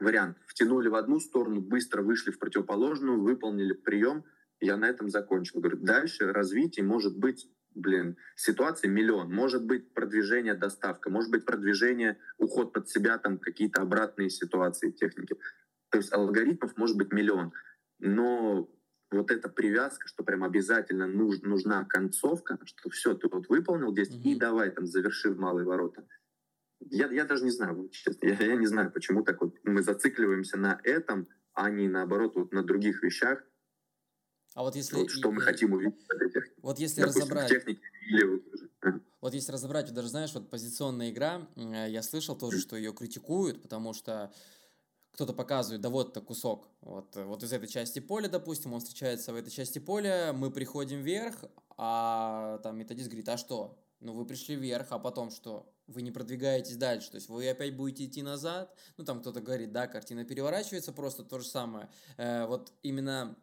вариант, 0.00 0.38
втянули 0.46 0.88
в 0.88 0.94
одну 0.94 1.20
сторону, 1.20 1.60
быстро 1.60 2.02
вышли 2.02 2.30
в 2.30 2.38
противоположную, 2.38 3.20
выполнили 3.20 3.74
прием, 3.74 4.24
я 4.60 4.76
на 4.76 4.88
этом 4.88 5.08
закончил. 5.08 5.60
Говорю, 5.60 5.78
дальше 5.78 6.32
развитие 6.32 6.84
может 6.84 7.16
быть, 7.16 7.48
блин, 7.74 8.16
ситуации 8.36 8.88
миллион. 8.88 9.32
Может 9.32 9.64
быть 9.64 9.92
продвижение, 9.94 10.54
доставка, 10.54 11.10
может 11.10 11.30
быть 11.30 11.44
продвижение, 11.44 12.18
уход 12.38 12.72
под 12.72 12.88
себя, 12.88 13.18
там 13.18 13.38
какие-то 13.38 13.82
обратные 13.82 14.30
ситуации, 14.30 14.90
техники. 14.90 15.36
То 15.90 15.98
есть 15.98 16.12
алгоритмов 16.12 16.76
может 16.76 16.96
быть 16.96 17.12
миллион. 17.12 17.52
Но 17.98 18.70
вот 19.10 19.30
эта 19.30 19.48
привязка, 19.48 20.08
что 20.08 20.24
прям 20.24 20.42
обязательно 20.44 21.06
нуж, 21.06 21.42
нужна 21.42 21.84
концовка, 21.84 22.58
что 22.64 22.90
все, 22.90 23.14
ты 23.14 23.28
вот 23.28 23.48
выполнил 23.48 23.92
здесь, 23.92 24.10
mm-hmm. 24.10 24.22
и 24.24 24.38
давай 24.38 24.70
там 24.70 24.86
заверши 24.86 25.30
в 25.30 25.38
малые 25.38 25.66
ворота. 25.66 26.06
Я, 26.80 27.08
я 27.10 27.24
даже 27.24 27.44
не 27.44 27.50
знаю, 27.50 27.88
честно, 27.90 28.26
я, 28.26 28.34
я 28.34 28.56
не 28.56 28.66
знаю, 28.66 28.90
почему 28.90 29.22
так 29.22 29.40
вот 29.40 29.54
мы 29.64 29.82
зацикливаемся 29.82 30.58
на 30.58 30.80
этом, 30.82 31.28
а 31.52 31.70
не 31.70 31.88
наоборот 31.88 32.34
вот 32.34 32.52
на 32.52 32.62
других 32.62 33.02
вещах. 33.02 33.44
А 34.54 34.62
вот 34.62 34.76
если... 34.76 34.96
Вот, 34.96 35.10
что 35.10 35.30
и, 35.30 35.32
мы 35.32 35.40
хотим 35.40 35.72
увидеть. 35.72 35.94
Вот 36.62 36.78
если 36.78 37.00
Допустим, 37.00 37.22
разобрать... 37.22 37.48
технике 37.48 37.80
или 38.08 38.24
вот... 38.24 39.02
Вот 39.20 39.34
если 39.34 39.52
разобрать, 39.52 39.86
вот 39.86 39.94
даже 39.94 40.08
знаешь, 40.08 40.32
вот 40.34 40.50
позиционная 40.50 41.10
игра, 41.10 41.46
я 41.56 42.02
слышал 42.02 42.36
тоже, 42.36 42.58
что 42.58 42.76
ее 42.76 42.92
критикуют, 42.92 43.62
потому 43.62 43.92
что 43.92 44.32
кто-то 45.12 45.32
показывает, 45.32 45.80
да 45.80 45.90
вот-то 45.90 46.20
кусок, 46.20 46.68
вот, 46.80 47.14
вот 47.14 47.42
из 47.44 47.52
этой 47.52 47.68
части 47.68 48.00
поля, 48.00 48.28
допустим, 48.28 48.72
он 48.72 48.80
встречается 48.80 49.32
в 49.32 49.36
этой 49.36 49.50
части 49.50 49.78
поля, 49.78 50.32
мы 50.34 50.50
приходим 50.50 51.02
вверх, 51.02 51.36
а 51.76 52.58
там 52.64 52.76
методист 52.78 53.08
говорит, 53.08 53.28
а 53.28 53.36
что? 53.36 53.78
ну, 54.02 54.12
вы 54.12 54.26
пришли 54.26 54.56
вверх, 54.56 54.88
а 54.90 54.98
потом 54.98 55.30
что? 55.30 55.72
Вы 55.86 56.02
не 56.02 56.10
продвигаетесь 56.10 56.76
дальше, 56.76 57.10
то 57.10 57.16
есть 57.16 57.28
вы 57.28 57.48
опять 57.48 57.76
будете 57.76 58.04
идти 58.04 58.22
назад. 58.22 58.74
Ну, 58.96 59.04
там 59.04 59.20
кто-то 59.20 59.40
говорит, 59.40 59.72
да, 59.72 59.86
картина 59.86 60.24
переворачивается, 60.24 60.92
просто 60.92 61.24
то 61.24 61.38
же 61.38 61.46
самое. 61.46 61.88
Э, 62.16 62.46
вот 62.46 62.72
именно 62.82 63.36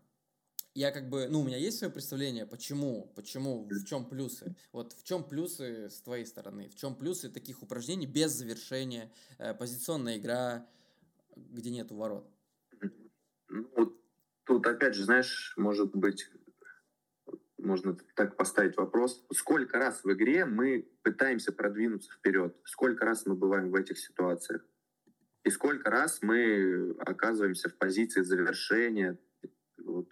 я 0.80 0.92
как 0.92 1.10
бы, 1.10 1.28
ну, 1.28 1.42
у 1.42 1.44
меня 1.44 1.58
есть 1.58 1.78
свое 1.78 1.92
представление, 1.92 2.46
почему, 2.46 3.12
почему, 3.14 3.68
в 3.70 3.84
чем 3.84 4.06
плюсы. 4.06 4.56
Вот 4.72 4.94
в 4.94 5.04
чем 5.04 5.26
плюсы 5.26 5.90
с 5.90 6.02
твоей 6.02 6.26
стороны, 6.26 6.70
в 6.70 6.76
чем 6.76 6.96
плюсы 6.96 7.30
таких 7.30 7.62
упражнений 7.62 8.08
без 8.08 8.32
завершения, 8.32 9.12
э, 9.40 9.54
позиционная 9.54 10.18
игра, 10.18 10.66
где 11.36 11.70
нету 11.70 11.96
ворот. 11.96 12.32
Ну, 13.50 14.02
тут 14.46 14.66
опять 14.68 14.96
же, 14.96 15.04
знаешь, 15.04 15.54
может 15.58 15.94
быть, 15.94 16.30
можно 17.58 17.98
так 18.16 18.38
поставить 18.38 18.78
вопрос. 18.78 19.26
Сколько 19.34 19.80
раз 19.80 20.06
в 20.06 20.14
игре 20.14 20.46
мы 20.46 20.90
пытаемся 21.02 21.52
продвинуться 21.52 22.10
вперед? 22.14 22.56
Сколько 22.64 23.04
раз 23.04 23.26
мы 23.26 23.36
бываем 23.36 23.70
в 23.70 23.76
этих 23.76 24.00
ситуациях? 24.00 24.66
И 25.44 25.50
сколько 25.50 25.90
раз 25.90 26.22
мы 26.22 26.96
оказываемся 27.00 27.68
в 27.68 27.76
позиции 27.76 28.22
завершения? 28.22 29.20
Вот. 29.78 30.08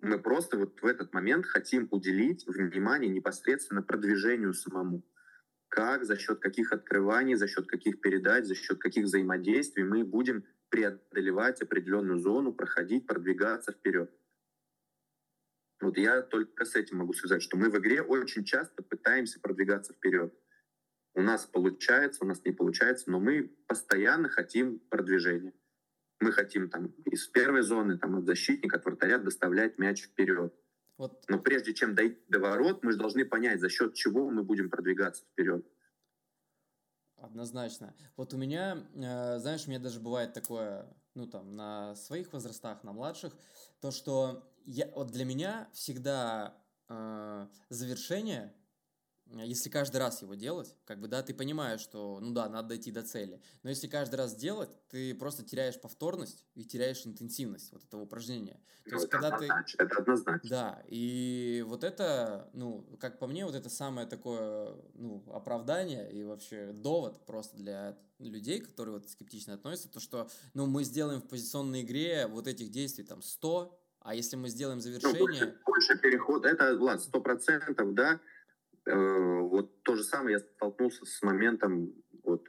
Мы 0.00 0.18
просто 0.18 0.58
вот 0.58 0.80
в 0.82 0.86
этот 0.86 1.12
момент 1.14 1.46
хотим 1.46 1.88
уделить 1.90 2.46
внимание 2.46 3.10
непосредственно 3.10 3.82
продвижению 3.82 4.52
самому. 4.52 5.02
Как, 5.68 6.04
за 6.04 6.16
счет 6.16 6.38
каких 6.38 6.72
открываний, 6.72 7.34
за 7.34 7.48
счет 7.48 7.66
каких 7.66 8.00
передач, 8.00 8.44
за 8.44 8.54
счет 8.54 8.78
каких 8.78 9.04
взаимодействий 9.04 9.84
мы 9.84 10.04
будем 10.04 10.44
преодолевать 10.68 11.62
определенную 11.62 12.18
зону, 12.18 12.52
проходить, 12.52 13.06
продвигаться 13.06 13.72
вперед. 13.72 14.10
Вот 15.80 15.98
я 15.98 16.22
только 16.22 16.64
с 16.64 16.74
этим 16.74 16.98
могу 16.98 17.12
сказать, 17.12 17.42
что 17.42 17.56
мы 17.56 17.70
в 17.70 17.78
игре 17.78 18.02
очень 18.02 18.44
часто 18.44 18.82
пытаемся 18.82 19.40
продвигаться 19.40 19.92
вперед. 19.92 20.32
У 21.14 21.22
нас 21.22 21.46
получается, 21.46 22.24
у 22.24 22.26
нас 22.26 22.44
не 22.44 22.52
получается, 22.52 23.10
но 23.10 23.20
мы 23.20 23.48
постоянно 23.66 24.28
хотим 24.28 24.78
продвижения. 24.78 25.52
Мы 26.20 26.32
хотим 26.32 26.70
там 26.70 26.86
из 27.04 27.26
первой 27.28 27.62
зоны, 27.62 27.98
там, 27.98 28.16
от 28.16 28.24
защитника, 28.24 28.76
от 28.76 28.84
вратаря 28.84 29.18
доставлять 29.18 29.78
мяч 29.78 30.04
вперед. 30.04 30.54
Вот. 30.96 31.24
Но 31.28 31.38
прежде 31.38 31.74
чем 31.74 31.94
дойти 31.94 32.22
до 32.28 32.38
ворот, 32.40 32.82
мы 32.82 32.92
же 32.92 32.98
должны 32.98 33.24
понять, 33.24 33.60
за 33.60 33.68
счет 33.68 33.94
чего 33.94 34.30
мы 34.30 34.42
будем 34.42 34.70
продвигаться 34.70 35.24
вперед. 35.24 35.66
Однозначно. 37.16 37.94
Вот 38.16 38.32
у 38.34 38.36
меня, 38.36 38.86
э, 38.94 39.38
знаешь, 39.38 39.66
у 39.66 39.70
меня 39.70 39.78
даже 39.78 40.00
бывает 40.00 40.32
такое, 40.32 40.86
ну 41.14 41.26
там, 41.26 41.54
на 41.54 41.94
своих 41.96 42.32
возрастах, 42.32 42.82
на 42.84 42.92
младших, 42.92 43.32
то, 43.80 43.90
что 43.90 44.50
я, 44.64 44.90
вот 44.94 45.08
для 45.08 45.24
меня 45.24 45.68
всегда 45.72 46.56
э, 46.88 47.46
завершение 47.68 48.54
если 49.32 49.68
каждый 49.68 49.98
раз 49.98 50.22
его 50.22 50.34
делать, 50.34 50.74
как 50.84 51.00
бы, 51.00 51.08
да, 51.08 51.22
ты 51.22 51.34
понимаешь, 51.34 51.80
что, 51.80 52.18
ну 52.20 52.32
да, 52.32 52.48
надо 52.48 52.68
дойти 52.68 52.90
до 52.90 53.02
цели. 53.02 53.40
Но 53.62 53.70
если 53.70 53.88
каждый 53.88 54.16
раз 54.16 54.34
делать, 54.34 54.70
ты 54.88 55.14
просто 55.14 55.42
теряешь 55.42 55.80
повторность 55.80 56.44
и 56.54 56.64
теряешь 56.64 57.04
интенсивность 57.06 57.72
вот 57.72 57.84
этого 57.84 58.02
упражнения. 58.02 58.60
То 58.84 58.94
есть, 58.94 59.06
это 59.06 59.18
когда 59.18 59.38
ты... 59.38 59.48
Это 59.78 59.98
однозначно. 59.98 60.48
Да, 60.48 60.82
и 60.86 61.64
вот 61.66 61.82
это, 61.82 62.48
ну, 62.52 62.86
как 63.00 63.18
по 63.18 63.26
мне, 63.26 63.44
вот 63.44 63.54
это 63.54 63.68
самое 63.68 64.06
такое, 64.06 64.76
ну, 64.94 65.24
оправдание 65.32 66.10
и 66.10 66.22
вообще 66.22 66.72
довод 66.72 67.26
просто 67.26 67.56
для 67.56 67.98
людей, 68.18 68.60
которые 68.60 68.94
вот 68.94 69.08
скептично 69.10 69.54
относятся, 69.54 69.90
то, 69.90 70.00
что, 70.00 70.30
ну, 70.54 70.66
мы 70.66 70.84
сделаем 70.84 71.20
в 71.20 71.28
позиционной 71.28 71.82
игре 71.82 72.26
вот 72.28 72.46
этих 72.46 72.70
действий 72.70 73.04
там 73.04 73.22
100, 73.22 73.78
а 74.00 74.14
если 74.14 74.36
мы 74.36 74.48
сделаем 74.48 74.80
завершение... 74.80 75.18
Ну, 75.18 75.26
больше, 75.26 75.58
больше 75.66 75.98
переход, 75.98 76.46
это, 76.46 76.76
ладно, 76.78 77.02
100%, 77.02 77.92
да, 77.92 78.12
Э, 78.14 78.18
вот 78.86 79.82
то 79.82 79.96
же 79.96 80.04
самое 80.04 80.34
я 80.34 80.38
столкнулся 80.40 81.04
с 81.04 81.22
моментом, 81.22 81.92
вот, 82.22 82.48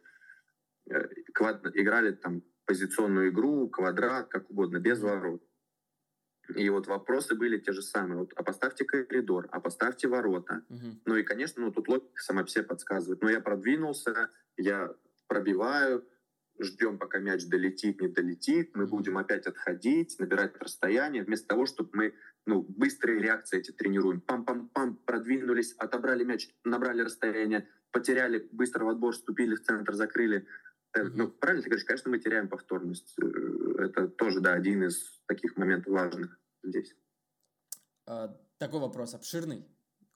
э, 0.89 1.07
квад... 1.33 1.65
играли 1.73 2.11
там 2.11 2.43
позиционную 2.65 3.29
игру, 3.29 3.69
квадрат, 3.69 4.27
как 4.27 4.49
угодно, 4.49 4.79
без 4.79 5.01
ворот. 5.01 5.41
И 6.55 6.69
вот 6.69 6.87
вопросы 6.87 7.35
были 7.35 7.57
те 7.57 7.73
же 7.73 7.81
самые. 7.81 8.19
Вот, 8.19 8.33
а 8.35 8.43
поставьте 8.43 8.85
коридор, 8.85 9.47
а 9.51 9.59
поставьте 9.59 10.07
ворота. 10.07 10.63
Uh-huh. 10.69 10.93
Ну 11.05 11.15
и, 11.15 11.23
конечно, 11.23 11.61
ну 11.61 11.71
тут 11.71 11.87
логика 11.87 12.21
сама 12.21 12.45
все 12.45 12.63
подсказывает. 12.63 13.21
Но 13.21 13.29
я 13.29 13.41
продвинулся, 13.41 14.29
я 14.55 14.93
пробиваю, 15.27 16.07
ждем, 16.59 16.97
пока 16.97 17.19
мяч 17.19 17.45
долетит, 17.45 18.01
не 18.01 18.07
долетит, 18.07 18.75
мы 18.75 18.87
будем 18.87 19.17
опять 19.17 19.45
отходить, 19.47 20.17
набирать 20.19 20.57
расстояние, 20.57 21.23
вместо 21.23 21.47
того, 21.47 21.65
чтобы 21.65 21.89
мы 21.93 22.13
ну, 22.45 22.63
быстрые 22.67 23.21
реакции 23.21 23.59
эти 23.59 23.71
тренируем. 23.71 24.23
Пам-пам-пам, 24.25 24.95
продвинулись, 25.05 25.73
отобрали 25.73 26.23
мяч, 26.23 26.49
набрали 26.63 27.01
расстояние, 27.01 27.67
потеряли, 27.91 28.47
быстро 28.51 28.85
в 28.85 28.89
отбор 28.89 29.13
вступили 29.13 29.55
в 29.55 29.63
центр, 29.63 29.93
закрыли. 29.93 30.47
Mm-hmm. 30.95 31.11
Ну, 31.13 31.27
правильно 31.29 31.63
ты 31.63 31.69
говоришь, 31.69 31.85
конечно, 31.85 32.09
мы 32.09 32.19
теряем 32.19 32.47
повторность. 32.47 33.15
Э, 33.21 33.83
это 33.83 34.07
тоже, 34.07 34.39
да, 34.39 34.53
один 34.53 34.83
из 34.83 35.19
таких 35.27 35.57
моментов 35.57 35.93
важных 35.93 36.39
здесь. 36.63 36.95
А, 38.05 38.35
такой 38.57 38.79
вопрос 38.79 39.13
обширный, 39.13 39.67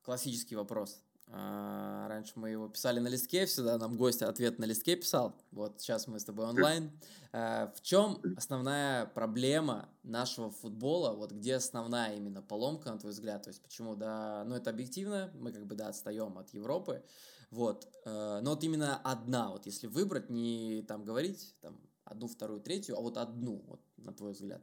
классический 0.02 0.56
вопрос. 0.56 1.04
А, 1.34 2.08
раньше 2.10 2.34
мы 2.36 2.50
его 2.50 2.68
писали 2.68 3.00
на 3.00 3.08
листке, 3.08 3.46
всегда 3.46 3.78
нам 3.78 3.96
гость 3.96 4.22
ответ 4.22 4.60
на 4.60 4.66
листке 4.66 4.98
писал. 4.98 5.42
Вот 5.52 5.80
сейчас 5.80 6.08
мы 6.08 6.20
с 6.20 6.26
тобой 6.26 6.46
онлайн. 6.46 6.92
А, 7.32 7.72
в 7.74 7.82
чем 7.82 8.22
основная 8.36 9.06
проблема 9.06 9.88
нашего 10.04 10.52
футбола? 10.52 11.16
Вот 11.16 11.32
где 11.32 11.56
основная 11.56 12.18
именно 12.18 12.42
поломка, 12.42 12.92
на 12.92 13.00
твой 13.00 13.14
взгляд? 13.14 13.44
То 13.44 13.50
есть 13.50 13.62
почему, 13.62 13.96
да, 13.96 14.44
ну 14.46 14.56
это 14.56 14.72
объективно, 14.72 15.32
мы 15.36 15.54
как 15.54 15.66
бы, 15.66 15.76
да, 15.76 15.88
отстаем 15.88 16.38
от 16.38 16.50
Европы. 16.50 17.02
Вот. 17.50 17.88
А, 18.06 18.42
но 18.42 18.50
вот 18.50 18.64
именно 18.66 18.98
одна, 18.98 19.52
вот 19.52 19.66
если 19.66 19.88
выбрать, 19.88 20.30
не 20.30 20.84
там 20.86 21.06
говорить, 21.06 21.56
там, 21.62 21.80
одну, 22.04 22.28
вторую, 22.28 22.60
третью, 22.60 22.98
а 22.98 23.02
вот 23.02 23.16
одну, 23.18 23.64
вот, 23.68 23.82
на 23.96 24.12
твой 24.12 24.34
взгляд. 24.34 24.62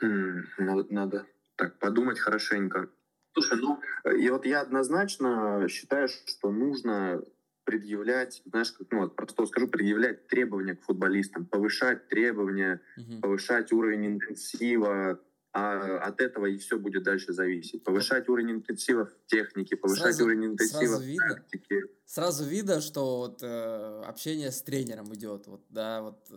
Надо 0.00 1.26
так 1.56 1.78
подумать 1.78 2.18
хорошенько. 2.18 2.88
Слушай, 3.34 3.58
ну, 3.60 3.80
и 4.16 4.30
вот 4.30 4.46
я 4.46 4.60
однозначно 4.60 5.66
считаю, 5.68 6.08
что 6.08 6.50
нужно 6.50 7.22
предъявлять, 7.64 8.42
знаешь, 8.46 8.72
как, 8.72 8.86
ну, 8.90 9.00
вот 9.00 9.16
просто 9.16 9.46
скажу, 9.46 9.68
предъявлять 9.68 10.28
требования 10.28 10.76
к 10.76 10.82
футболистам, 10.82 11.46
повышать 11.46 12.08
требования, 12.08 12.80
угу. 12.96 13.20
повышать 13.22 13.72
уровень 13.72 14.06
интенсива, 14.06 15.20
а 15.52 15.98
от 15.98 16.20
этого 16.20 16.46
и 16.46 16.58
все 16.58 16.78
будет 16.78 17.04
дальше 17.04 17.32
зависеть. 17.32 17.84
Повышать 17.84 18.28
уровень 18.28 18.52
интенсива 18.52 19.06
в 19.06 19.26
технике, 19.26 19.76
повышать 19.76 20.16
сразу, 20.16 20.24
уровень 20.24 20.46
интенсива 20.46 20.96
сразу 20.96 21.04
в 21.04 21.16
практике. 21.16 21.74
Видно, 21.74 21.90
сразу 22.04 22.44
видно, 22.44 22.80
что 22.80 23.18
вот 23.18 23.42
э, 23.42 24.02
общение 24.04 24.50
с 24.50 24.62
тренером 24.62 25.14
идет, 25.14 25.46
вот, 25.46 25.64
да, 25.70 26.02
вот 26.02 26.28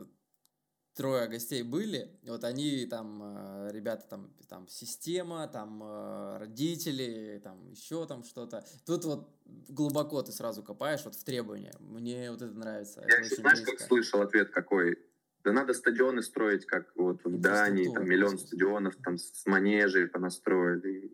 трое 0.98 1.28
гостей 1.28 1.62
были, 1.62 2.10
вот 2.24 2.44
они 2.44 2.86
там, 2.88 3.22
э, 3.24 3.70
ребята 3.72 4.06
там, 4.10 4.34
там 4.50 4.68
система, 4.68 5.48
там 5.48 5.82
э, 5.84 6.38
родители, 6.40 7.40
там 7.44 7.70
еще 7.70 8.06
там 8.08 8.24
что-то. 8.24 8.66
Тут 8.86 9.06
вот 9.06 9.30
глубоко 9.70 10.24
ты 10.24 10.32
сразу 10.32 10.64
копаешь 10.64 11.06
вот 11.06 11.16
в 11.16 11.24
требования. 11.24 11.74
Мне 11.80 12.32
вот 12.32 12.42
это 12.42 12.54
нравится. 12.54 13.06
Я, 13.08 13.20
это 13.20 13.36
знаешь, 13.36 13.60
близко. 13.60 13.78
как 13.78 13.88
слышал 13.88 14.22
ответ 14.22 14.50
какой? 14.50 14.98
Да 15.44 15.54
надо 15.54 15.74
стадионы 15.74 16.24
строить, 16.24 16.66
как 16.66 16.92
вот 16.96 17.24
в 17.24 17.40
Дании, 17.40 17.94
там 17.94 18.06
миллион 18.10 18.40
стадионов, 18.40 18.96
там 18.98 19.18
с 19.18 19.46
манежей 19.46 20.08
понастроили. 20.08 21.12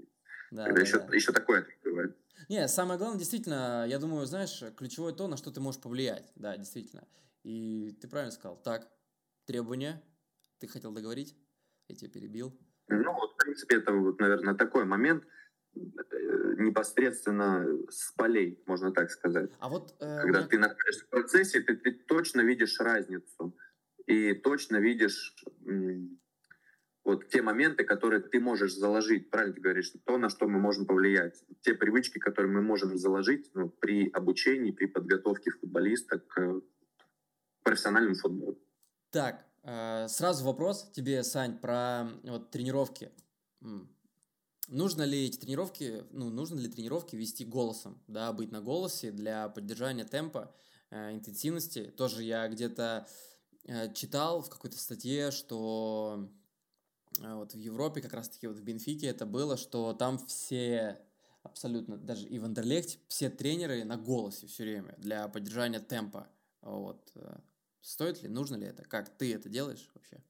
Да, 0.50 0.72
да, 0.72 0.82
еще, 0.82 1.00
да. 1.00 1.14
еще 1.14 1.34
такое 1.34 1.68
бывает. 1.84 2.16
Не, 2.48 2.68
самое 2.68 2.98
главное, 2.98 3.20
действительно, 3.20 3.86
я 3.88 4.00
думаю, 4.00 4.26
знаешь, 4.26 4.64
ключевое 4.78 5.14
то, 5.14 5.28
на 5.28 5.38
что 5.38 5.52
ты 5.52 5.60
можешь 5.60 5.82
повлиять. 5.82 6.32
Да, 6.36 6.56
действительно. 6.58 7.04
И 7.44 7.98
ты 8.02 8.08
правильно 8.08 8.32
сказал. 8.32 8.58
Так, 8.58 8.88
требования. 9.46 10.04
Ты 10.60 10.68
хотел 10.68 10.92
договорить? 10.92 11.36
Я 11.88 11.96
тебя 11.96 12.10
перебил. 12.10 12.58
Ну, 12.88 13.14
вот, 13.14 13.34
в 13.34 13.38
принципе, 13.38 13.78
это, 13.78 13.92
вот, 13.94 14.20
наверное, 14.20 14.56
такой 14.56 14.86
момент 14.86 15.26
э, 15.76 15.80
непосредственно 16.58 17.66
с 17.90 18.12
полей, 18.14 18.62
можно 18.66 18.92
так 18.92 19.12
сказать. 19.12 19.52
А 19.60 19.70
вот, 19.70 19.96
э, 20.00 20.22
Когда 20.22 20.40
меня... 20.40 20.48
ты 20.48 20.58
находишься 20.58 21.06
в 21.06 21.10
процессе, 21.10 21.62
ты, 21.62 21.76
ты 21.76 21.92
точно 21.92 22.42
видишь 22.42 22.80
разницу. 22.80 23.56
И 24.06 24.34
точно 24.34 24.78
видишь 24.78 25.36
вот 27.06 27.28
те 27.30 27.42
моменты, 27.42 27.84
которые 27.84 28.22
ты 28.22 28.40
можешь 28.40 28.74
заложить, 28.74 29.30
правильно 29.30 29.56
ты 29.56 29.62
говоришь, 29.62 29.92
то, 30.06 30.18
на 30.18 30.30
что 30.30 30.48
мы 30.48 30.60
можем 30.60 30.86
повлиять, 30.86 31.44
те 31.62 31.74
привычки, 31.74 32.18
которые 32.18 32.52
мы 32.52 32.62
можем 32.62 32.98
заложить 32.98 33.52
ну, 33.54 33.70
при 33.70 34.10
обучении, 34.10 34.72
при 34.72 34.86
подготовке 34.86 35.52
футболиста 35.52 36.20
к 36.20 36.62
профессиональному 37.64 38.16
футболу. 38.16 38.60
Так, 39.14 39.46
э, 39.62 40.08
сразу 40.10 40.44
вопрос 40.44 40.90
тебе, 40.92 41.24
Сань, 41.24 41.60
про 41.60 42.10
вот 42.24 42.50
тренировки. 42.50 43.12
Нужно 44.70 45.04
ли 45.04 45.28
эти 45.28 45.38
тренировки, 45.38 46.04
ну, 46.10 46.32
нужно 46.32 46.60
ли 46.60 46.68
тренировки 46.68 47.16
вести 47.16 47.46
голосом, 47.46 48.02
да, 48.08 48.34
быть 48.34 48.52
на 48.52 48.60
голосе 48.60 49.12
для 49.12 49.50
поддержания 49.50 50.04
темпа, 50.04 50.52
э, 50.90 51.14
интенсивности? 51.14 51.94
Тоже 51.96 52.24
я 52.24 52.48
где-то 52.48 53.08
э, 53.66 53.94
читал 53.94 54.42
в 54.42 54.50
какой-то 54.50 54.80
статье, 54.80 55.30
что 55.30 56.28
вот 57.20 57.54
в 57.54 57.60
Европе, 57.60 58.02
как 58.02 58.14
раз-таки 58.14 58.48
вот 58.48 58.58
в 58.58 58.64
Бенфике 58.64 59.06
это 59.06 59.28
было, 59.28 59.58
что 59.58 59.94
там 59.94 60.18
все 60.26 61.00
Абсолютно. 61.44 61.98
Даже 61.98 62.26
и 62.26 62.40
в 62.40 62.46
Андерлехте 62.46 63.00
все 63.10 63.30
тренеры 63.30 63.84
на 63.84 63.98
голосе 63.98 64.48
все 64.48 64.64
время 64.64 64.96
для 64.98 65.28
поддержания 65.28 65.82
темпа. 65.82 66.30
Вот. 66.62 67.12
Стоит 67.84 68.24
ли, 68.24 68.30
нужно 68.30 68.56
ли 68.56 68.66
это? 68.66 68.84
Как 68.86 69.10
ты 69.10 69.34
это 69.36 69.50
делаешь 69.50 69.90
вообще? 69.94 70.24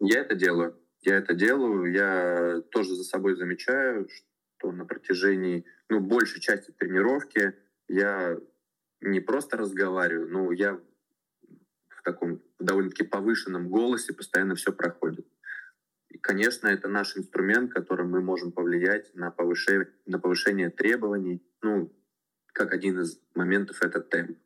Я 0.00 0.20
это 0.20 0.34
делаю. 0.34 0.80
Я 1.02 1.16
это 1.18 1.34
делаю. 1.34 1.92
Я 1.92 2.62
тоже 2.70 2.94
за 2.94 3.04
собой 3.04 3.36
замечаю, 3.36 4.08
что 4.08 4.72
на 4.72 4.86
протяжении, 4.86 5.66
ну, 5.90 6.00
большей 6.00 6.40
части 6.40 6.70
тренировки 6.70 7.54
я 7.86 8.38
не 9.02 9.20
просто 9.20 9.58
разговариваю, 9.58 10.30
но 10.30 10.52
я 10.52 10.80
в 11.90 12.02
таком 12.02 12.42
довольно-таки 12.58 13.04
повышенном 13.04 13.68
голосе 13.68 14.14
постоянно 14.14 14.54
все 14.54 14.72
проходит. 14.72 15.26
И, 16.08 16.16
конечно, 16.16 16.66
это 16.66 16.88
наш 16.88 17.14
инструмент, 17.14 17.74
которым 17.74 18.10
мы 18.10 18.22
можем 18.22 18.52
повлиять 18.52 19.14
на 19.14 19.30
повышение, 19.30 19.92
на 20.06 20.18
повышение 20.18 20.70
требований. 20.70 21.42
Ну, 21.60 21.94
как 22.54 22.72
один 22.72 23.00
из 23.00 23.20
моментов 23.34 23.82
это 23.82 24.00
темп. 24.00 24.38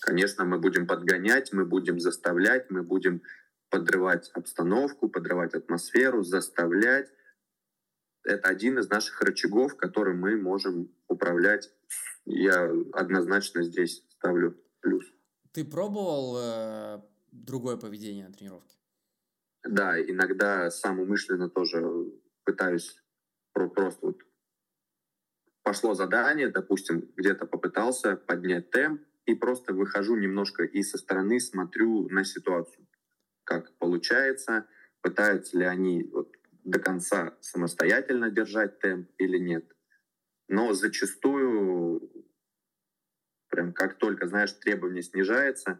Конечно, 0.00 0.44
мы 0.44 0.58
будем 0.58 0.86
подгонять, 0.86 1.52
мы 1.52 1.64
будем 1.64 2.00
заставлять, 2.00 2.70
мы 2.70 2.82
будем 2.82 3.22
подрывать 3.70 4.30
обстановку, 4.34 5.08
подрывать 5.08 5.54
атмосферу, 5.54 6.22
заставлять. 6.22 7.10
Это 8.24 8.48
один 8.48 8.78
из 8.78 8.88
наших 8.88 9.20
рычагов, 9.20 9.76
которым 9.76 10.20
мы 10.20 10.36
можем 10.36 10.92
управлять. 11.08 11.70
Я 12.24 12.70
однозначно 12.92 13.62
здесь 13.62 14.04
ставлю 14.10 14.56
плюс. 14.80 15.04
Ты 15.52 15.64
пробовал 15.64 16.36
э, 16.38 17.00
другое 17.32 17.76
поведение 17.76 18.26
на 18.26 18.32
тренировке? 18.32 18.76
Да, 19.64 20.00
иногда 20.00 20.70
сам 20.70 21.00
умышленно 21.00 21.48
тоже 21.48 21.82
пытаюсь 22.44 23.02
просто 23.52 24.06
вот 24.06 24.22
пошло 25.62 25.94
задание, 25.94 26.48
допустим, 26.48 27.10
где-то 27.16 27.44
попытался 27.44 28.16
поднять 28.16 28.70
темп, 28.70 29.02
и 29.28 29.34
просто 29.34 29.74
выхожу 29.74 30.16
немножко 30.16 30.64
и 30.64 30.82
со 30.82 30.96
стороны 30.96 31.38
смотрю 31.38 32.08
на 32.08 32.24
ситуацию, 32.24 32.88
как 33.44 33.76
получается, 33.76 34.66
пытаются 35.02 35.58
ли 35.58 35.66
они 35.66 36.04
вот 36.04 36.34
до 36.64 36.78
конца 36.80 37.36
самостоятельно 37.42 38.30
держать 38.30 38.78
темп 38.80 39.10
или 39.18 39.36
нет. 39.36 39.70
Но 40.48 40.72
зачастую, 40.72 42.10
прям 43.50 43.74
как 43.74 43.98
только, 43.98 44.26
знаешь, 44.26 44.52
требование 44.52 45.02
снижается, 45.02 45.78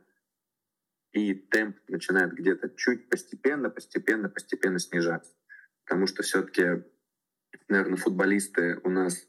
и 1.12 1.32
темп 1.32 1.78
начинает 1.88 2.34
где-то 2.34 2.68
чуть 2.76 3.08
постепенно, 3.08 3.70
постепенно, 3.70 4.28
постепенно 4.28 4.78
снижаться. 4.78 5.34
Потому 5.86 6.06
что 6.06 6.22
все-таки, 6.22 6.84
наверное, 7.66 7.96
футболисты 7.96 8.78
у 8.84 8.90
нас 8.90 9.26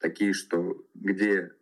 такие, 0.00 0.32
что 0.32 0.88
где 0.92 1.52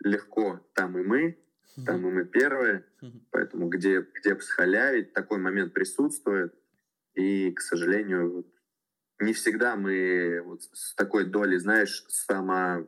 легко, 0.00 0.60
там 0.74 0.98
и 0.98 1.02
мы, 1.02 1.38
там 1.84 2.06
и 2.06 2.10
мы 2.10 2.24
первые. 2.24 2.84
Поэтому 3.30 3.68
где, 3.68 4.00
где 4.00 4.38
схалявить, 4.40 5.12
такой 5.12 5.38
момент 5.38 5.72
присутствует. 5.72 6.54
И, 7.14 7.52
к 7.52 7.60
сожалению, 7.60 8.46
не 9.20 9.32
всегда 9.32 9.76
мы 9.76 10.42
вот 10.44 10.62
с 10.62 10.94
такой 10.94 11.24
долей, 11.24 11.58
знаешь, 11.58 12.04
само 12.08 12.86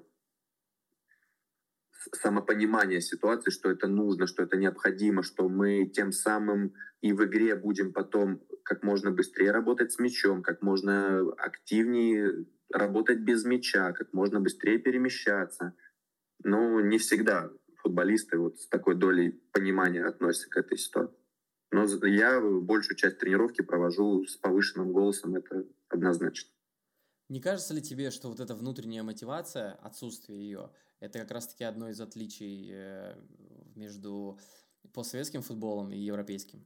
самопонимание 2.13 3.01
ситуации, 3.01 3.51
что 3.51 3.71
это 3.71 3.89
нужно, 3.89 4.27
что 4.27 4.45
это 4.45 4.57
необходимо, 4.57 5.23
что 5.23 5.49
мы 5.49 5.87
тем 5.87 6.13
самым 6.13 6.75
и 7.01 7.13
в 7.13 7.25
игре 7.25 7.57
будем 7.57 7.93
потом 7.93 8.43
как 8.63 8.83
можно 8.83 9.11
быстрее 9.11 9.51
работать 9.51 9.93
с 9.93 9.99
мячом, 9.99 10.43
как 10.43 10.63
можно 10.63 11.21
активнее 11.39 12.47
работать 12.71 13.21
без 13.21 13.45
мяча, 13.45 13.93
как 13.93 14.13
можно 14.13 14.41
быстрее 14.41 14.79
перемещаться. 14.79 15.75
Но 16.47 16.81
не 16.81 16.99
всегда 16.99 17.51
футболисты 17.83 18.39
вот 18.39 18.61
с 18.61 18.69
такой 18.69 18.95
долей 18.95 19.31
понимания 19.51 20.05
относятся 20.05 20.49
к 20.49 20.57
этой 20.57 20.79
ситуации. 20.79 21.19
Но 21.73 21.85
я 22.07 22.41
большую 22.41 22.97
часть 22.97 23.19
тренировки 23.19 23.63
провожу 23.63 24.25
с 24.25 24.37
повышенным 24.37 24.93
голосом, 24.93 25.35
это 25.35 25.65
однозначно. 25.89 26.49
Не 27.29 27.41
кажется 27.41 27.75
ли 27.75 27.83
тебе, 27.83 28.13
что 28.13 28.29
вот 28.29 28.39
эта 28.39 28.55
внутренняя 28.55 29.03
мотивация, 29.03 29.73
отсутствие 29.73 30.39
ее, 30.39 30.71
это 31.01 31.19
как 31.19 31.33
раз-таки 31.33 31.65
одно 31.65 31.89
из 31.89 32.01
отличий 32.01 32.69
э, 32.71 33.17
между 33.75 34.39
постсоветским 34.95 35.43
футболом 35.43 35.91
и 35.91 35.99
европейским? 35.99 36.65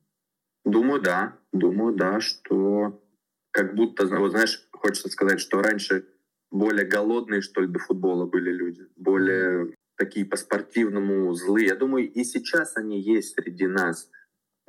Думаю, 0.66 1.00
да. 1.00 1.38
Думаю, 1.52 1.96
да, 1.96 2.20
что 2.20 3.02
как 3.50 3.74
будто, 3.74 4.06
вот 4.18 4.32
знаешь, 4.32 4.68
хочется 4.72 5.08
сказать, 5.08 5.40
что 5.40 5.62
раньше 5.62 6.06
более 6.50 6.86
голодные, 6.86 7.40
что 7.40 7.60
ли, 7.60 7.68
до 7.68 7.78
футбола 7.78 8.26
были 8.26 8.50
люди, 8.50 8.86
более 8.96 9.74
такие 9.96 10.24
по-спортивному 10.24 11.32
злые. 11.34 11.68
Я 11.68 11.76
думаю, 11.76 12.10
и 12.10 12.24
сейчас 12.24 12.76
они 12.76 13.00
есть 13.00 13.34
среди 13.34 13.66
нас 13.66 14.10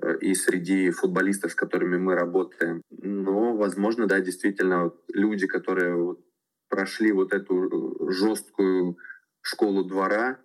э, 0.04 0.18
и 0.20 0.36
среди 0.36 0.92
футболистов, 0.92 1.54
с 1.54 1.56
которыми 1.56 1.98
мы 1.98 2.16
работаем. 2.16 2.82
Но, 2.90 3.56
возможно, 3.56 4.08
да, 4.08 4.20
действительно, 4.20 4.92
люди, 5.14 5.48
которые 5.48 5.96
вот 5.96 6.20
прошли 6.70 7.12
вот 7.12 7.34
эту 7.34 8.12
жесткую 8.12 8.98
школу 9.42 9.84
двора, 9.84 10.40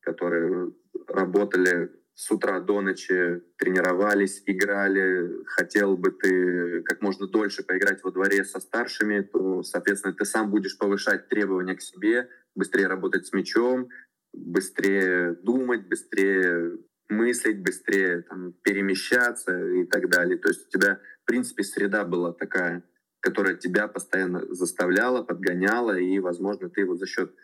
которые 0.00 0.72
работали 1.06 1.90
с 2.22 2.30
утра 2.30 2.60
до 2.60 2.80
ночи, 2.80 3.42
тренировались, 3.58 4.44
играли. 4.46 5.44
Хотел 5.44 5.96
бы 5.96 6.12
ты 6.12 6.82
как 6.82 7.02
можно 7.02 7.26
дольше 7.26 7.64
поиграть 7.64 8.04
во 8.04 8.12
дворе 8.12 8.44
со 8.44 8.60
старшими, 8.60 9.22
то, 9.22 9.64
соответственно, 9.64 10.14
ты 10.14 10.24
сам 10.24 10.48
будешь 10.48 10.78
повышать 10.78 11.28
требования 11.28 11.74
к 11.74 11.82
себе, 11.82 12.28
быстрее 12.54 12.86
работать 12.86 13.26
с 13.26 13.32
мячом, 13.32 13.88
быстрее 14.32 15.34
думать, 15.42 15.88
быстрее 15.88 16.78
мыслить, 17.08 17.60
быстрее 17.60 18.22
там, 18.22 18.52
перемещаться 18.62 19.58
и 19.72 19.84
так 19.84 20.08
далее. 20.08 20.38
То 20.38 20.48
есть 20.48 20.68
у 20.68 20.70
тебя, 20.78 21.00
в 21.22 21.26
принципе, 21.26 21.64
среда 21.64 22.04
была 22.04 22.32
такая, 22.32 22.84
которая 23.18 23.56
тебя 23.56 23.88
постоянно 23.88 24.46
заставляла, 24.54 25.24
подгоняла, 25.24 25.98
и, 25.98 26.20
возможно, 26.20 26.70
ты 26.70 26.84
вот 26.84 27.00
за 27.00 27.06
счет 27.06 27.34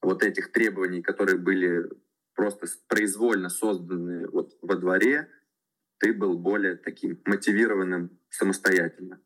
вот 0.00 0.22
этих 0.22 0.52
требований, 0.52 1.02
которые 1.02 1.38
были 1.38 1.88
просто 2.38 2.68
произвольно 2.86 3.50
созданы 3.50 4.28
вот 4.28 4.56
во 4.62 4.76
дворе, 4.76 5.28
ты 5.98 6.14
был 6.14 6.38
более 6.38 6.76
таким 6.76 7.20
мотивированным 7.24 8.16
самостоятельно, 8.30 9.20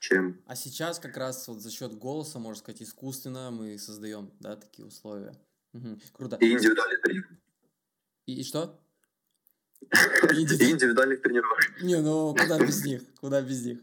чем... 0.00 0.42
А 0.46 0.54
сейчас 0.54 0.98
как 0.98 1.16
раз 1.16 1.48
вот 1.48 1.60
за 1.62 1.70
счет 1.70 1.94
голоса, 1.94 2.38
можно 2.38 2.60
сказать, 2.60 2.82
искусственно 2.82 3.50
мы 3.50 3.78
создаем, 3.78 4.30
да, 4.40 4.56
такие 4.56 4.86
условия. 4.86 5.32
Угу. 5.72 5.98
Круто. 6.12 6.36
И 6.36 6.52
индивидуальный 6.52 6.98
тренинг. 7.00 7.26
И, 8.26 8.40
и 8.40 8.44
что? 8.44 8.78
И 9.90 10.42
индивидуальных 10.42 11.22
тренировок. 11.22 11.80
Не, 11.80 12.02
ну 12.02 12.36
куда 12.38 12.58
без 12.58 12.84
них? 12.84 13.02
Куда 13.18 13.40
без 13.40 13.64
них? 13.64 13.78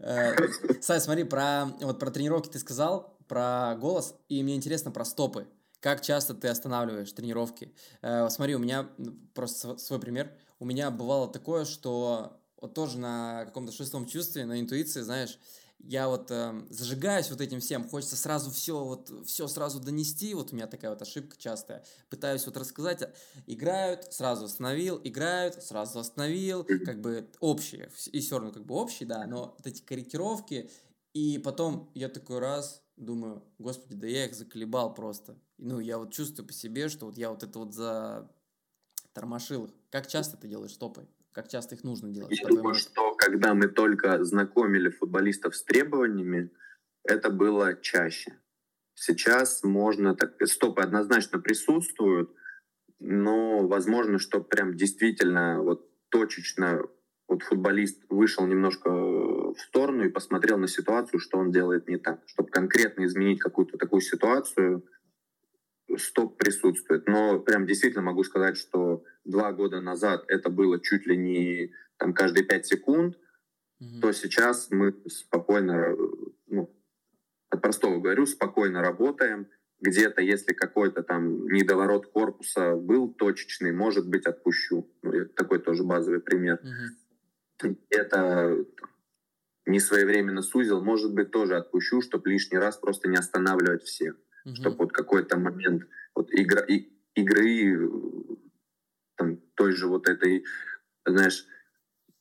Э, 0.00 0.34
Сай, 0.82 1.00
смотри, 1.00 1.24
про, 1.24 1.74
вот 1.80 1.98
про 1.98 2.10
тренировки 2.10 2.50
ты 2.50 2.58
сказал, 2.58 3.18
про 3.28 3.76
голос, 3.76 4.14
и 4.28 4.42
мне 4.42 4.56
интересно 4.56 4.90
про 4.90 5.06
стопы. 5.06 5.46
Как 5.80 6.00
часто 6.02 6.34
ты 6.34 6.48
останавливаешь 6.48 7.12
тренировки? 7.12 7.74
Э, 8.02 8.28
смотри, 8.30 8.54
у 8.56 8.58
меня 8.58 8.88
просто 9.34 9.76
свой 9.78 10.00
пример. 10.00 10.32
У 10.58 10.64
меня 10.64 10.90
бывало 10.90 11.28
такое, 11.28 11.64
что 11.64 12.40
вот 12.60 12.74
тоже 12.74 12.98
на 12.98 13.44
каком-то 13.44 13.72
шестом 13.72 14.06
чувстве, 14.06 14.46
на 14.46 14.60
интуиции, 14.60 15.02
знаешь, 15.02 15.38
я 15.78 16.08
вот 16.08 16.30
э, 16.30 16.64
зажигаюсь 16.70 17.30
вот 17.30 17.40
этим 17.42 17.60
всем, 17.60 17.86
хочется 17.88 18.16
сразу 18.16 18.50
все 18.50 18.82
вот 18.82 19.12
все 19.26 19.46
сразу 19.46 19.78
донести, 19.78 20.32
вот 20.34 20.52
у 20.52 20.56
меня 20.56 20.66
такая 20.66 20.90
вот 20.90 21.02
ошибка 21.02 21.36
частая, 21.36 21.84
пытаюсь 22.08 22.46
вот 22.46 22.56
рассказать, 22.56 23.02
играют, 23.46 24.12
сразу 24.12 24.46
остановил, 24.46 24.98
играют, 25.04 25.62
сразу 25.62 25.98
остановил, 25.98 26.64
как 26.84 27.00
бы 27.02 27.28
общие, 27.40 27.90
и 28.10 28.20
все 28.20 28.38
равно 28.38 28.52
как 28.52 28.64
бы 28.64 28.74
общие, 28.74 29.06
да, 29.06 29.26
но 29.26 29.54
вот 29.58 29.66
эти 29.66 29.82
корректировки, 29.82 30.70
и 31.12 31.38
потом 31.38 31.90
я 31.94 32.08
такой 32.08 32.38
раз 32.38 32.82
думаю, 32.96 33.44
господи, 33.58 33.94
да 33.94 34.06
я 34.06 34.24
их 34.24 34.34
заколебал 34.34 34.94
просто, 34.94 35.36
ну, 35.58 35.80
я 35.80 35.98
вот 35.98 36.12
чувствую 36.12 36.46
по 36.46 36.52
себе, 36.52 36.88
что 36.88 37.06
вот 37.06 37.16
я 37.16 37.30
вот 37.30 37.42
это 37.42 37.58
вот 37.58 37.74
за 37.74 38.30
тормошил 39.12 39.64
их. 39.64 39.70
Как 39.90 40.06
часто 40.06 40.36
ты 40.36 40.48
делаешь 40.48 40.72
стопы? 40.72 41.06
Как 41.32 41.48
часто 41.48 41.74
их 41.74 41.84
нужно 41.84 42.10
делать? 42.10 42.38
Я 42.38 42.48
думаю, 42.48 42.74
что 42.74 43.14
когда 43.14 43.54
мы 43.54 43.68
только 43.68 44.22
знакомили 44.24 44.90
футболистов 44.90 45.56
с 45.56 45.62
требованиями, 45.62 46.50
это 47.02 47.30
было 47.30 47.74
чаще. 47.76 48.38
Сейчас 48.94 49.62
можно 49.62 50.14
так... 50.14 50.34
Стопы 50.46 50.82
однозначно 50.82 51.38
присутствуют, 51.38 52.30
но 52.98 53.66
возможно, 53.66 54.18
что 54.18 54.40
прям 54.40 54.76
действительно 54.76 55.62
вот 55.62 55.90
точечно 56.08 56.82
вот 57.28 57.42
футболист 57.42 58.04
вышел 58.08 58.46
немножко 58.46 58.90
в 58.90 59.58
сторону 59.58 60.04
и 60.04 60.10
посмотрел 60.10 60.58
на 60.58 60.68
ситуацию, 60.68 61.20
что 61.20 61.38
он 61.38 61.50
делает 61.50 61.88
не 61.88 61.96
так. 61.96 62.20
Чтобы 62.26 62.50
конкретно 62.50 63.04
изменить 63.04 63.40
какую-то 63.40 63.78
такую 63.78 64.00
ситуацию, 64.00 64.84
стоп 65.98 66.36
присутствует. 66.36 67.06
Но 67.06 67.40
прям 67.40 67.66
действительно 67.66 68.02
могу 68.02 68.24
сказать, 68.24 68.56
что 68.56 69.04
два 69.24 69.52
года 69.52 69.80
назад 69.80 70.24
это 70.28 70.50
было 70.50 70.80
чуть 70.80 71.06
ли 71.06 71.16
не 71.16 71.72
там, 71.96 72.12
каждые 72.12 72.44
пять 72.44 72.66
секунд, 72.66 73.16
mm-hmm. 73.80 74.00
то 74.00 74.12
сейчас 74.12 74.70
мы 74.70 74.94
спокойно 75.08 75.96
ну, 76.46 76.74
от 77.50 77.62
простого 77.62 78.00
говорю, 78.00 78.26
спокойно 78.26 78.82
работаем, 78.82 79.48
где-то, 79.80 80.22
если 80.22 80.52
какой-то 80.52 81.02
там 81.02 81.46
недоворот 81.48 82.06
корпуса 82.06 82.76
был 82.76 83.12
точечный, 83.12 83.72
может 83.72 84.08
быть, 84.08 84.26
отпущу. 84.26 84.90
Ну, 85.02 85.26
такой 85.26 85.58
тоже 85.58 85.84
базовый 85.84 86.20
пример. 86.20 86.60
Mm-hmm. 86.62 87.76
Это 87.90 88.64
не 89.66 89.80
своевременно 89.80 90.42
сузил, 90.42 90.82
может 90.82 91.12
быть, 91.12 91.30
тоже 91.30 91.56
отпущу, 91.56 92.00
чтобы 92.00 92.30
лишний 92.30 92.58
раз 92.58 92.76
просто 92.76 93.08
не 93.08 93.16
останавливать 93.16 93.82
всех. 93.82 94.16
Mm-hmm. 94.46 94.54
Чтобы 94.54 94.76
вот 94.76 94.92
какой-то 94.92 95.38
момент 95.38 95.82
вот 96.14 96.28
игра, 96.30 96.60
и, 96.62 96.88
игры 97.16 97.90
там, 99.16 99.38
той 99.54 99.72
же 99.72 99.88
вот 99.88 100.08
этой, 100.08 100.44
знаешь, 101.04 101.46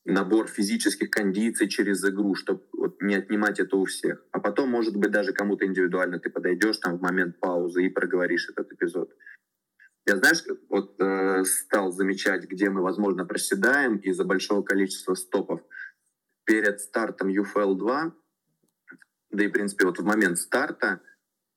набор 0.05 0.47
физических 0.47 1.09
кондиций 1.09 1.67
через 1.67 2.03
игру, 2.03 2.35
чтобы 2.35 2.63
вот 2.73 3.01
не 3.01 3.15
отнимать 3.15 3.59
это 3.59 3.75
у 3.77 3.85
всех. 3.85 4.23
А 4.31 4.39
потом, 4.39 4.69
может 4.69 4.95
быть, 4.95 5.11
даже 5.11 5.33
кому-то 5.33 5.65
индивидуально 5.65 6.19
ты 6.19 6.29
подойдешь 6.29 6.77
там 6.77 6.97
в 6.97 7.01
момент 7.01 7.39
паузы 7.39 7.85
и 7.85 7.89
проговоришь 7.89 8.49
этот 8.49 8.71
эпизод. 8.71 9.11
Я, 10.07 10.17
знаешь, 10.17 10.43
вот 10.69 10.95
э, 11.01 11.43
стал 11.45 11.91
замечать, 11.91 12.47
где 12.47 12.69
мы, 12.69 12.81
возможно, 12.81 13.25
проседаем 13.25 13.97
из-за 13.97 14.23
большого 14.23 14.61
количества 14.61 15.15
стопов. 15.15 15.61
Перед 16.45 16.79
стартом 16.79 17.29
UFL 17.29 17.75
2, 17.75 18.13
да 19.31 19.43
и, 19.43 19.47
в 19.47 19.51
принципе, 19.51 19.85
вот 19.85 19.97
в 19.97 20.05
момент 20.05 20.37
старта, 20.37 21.01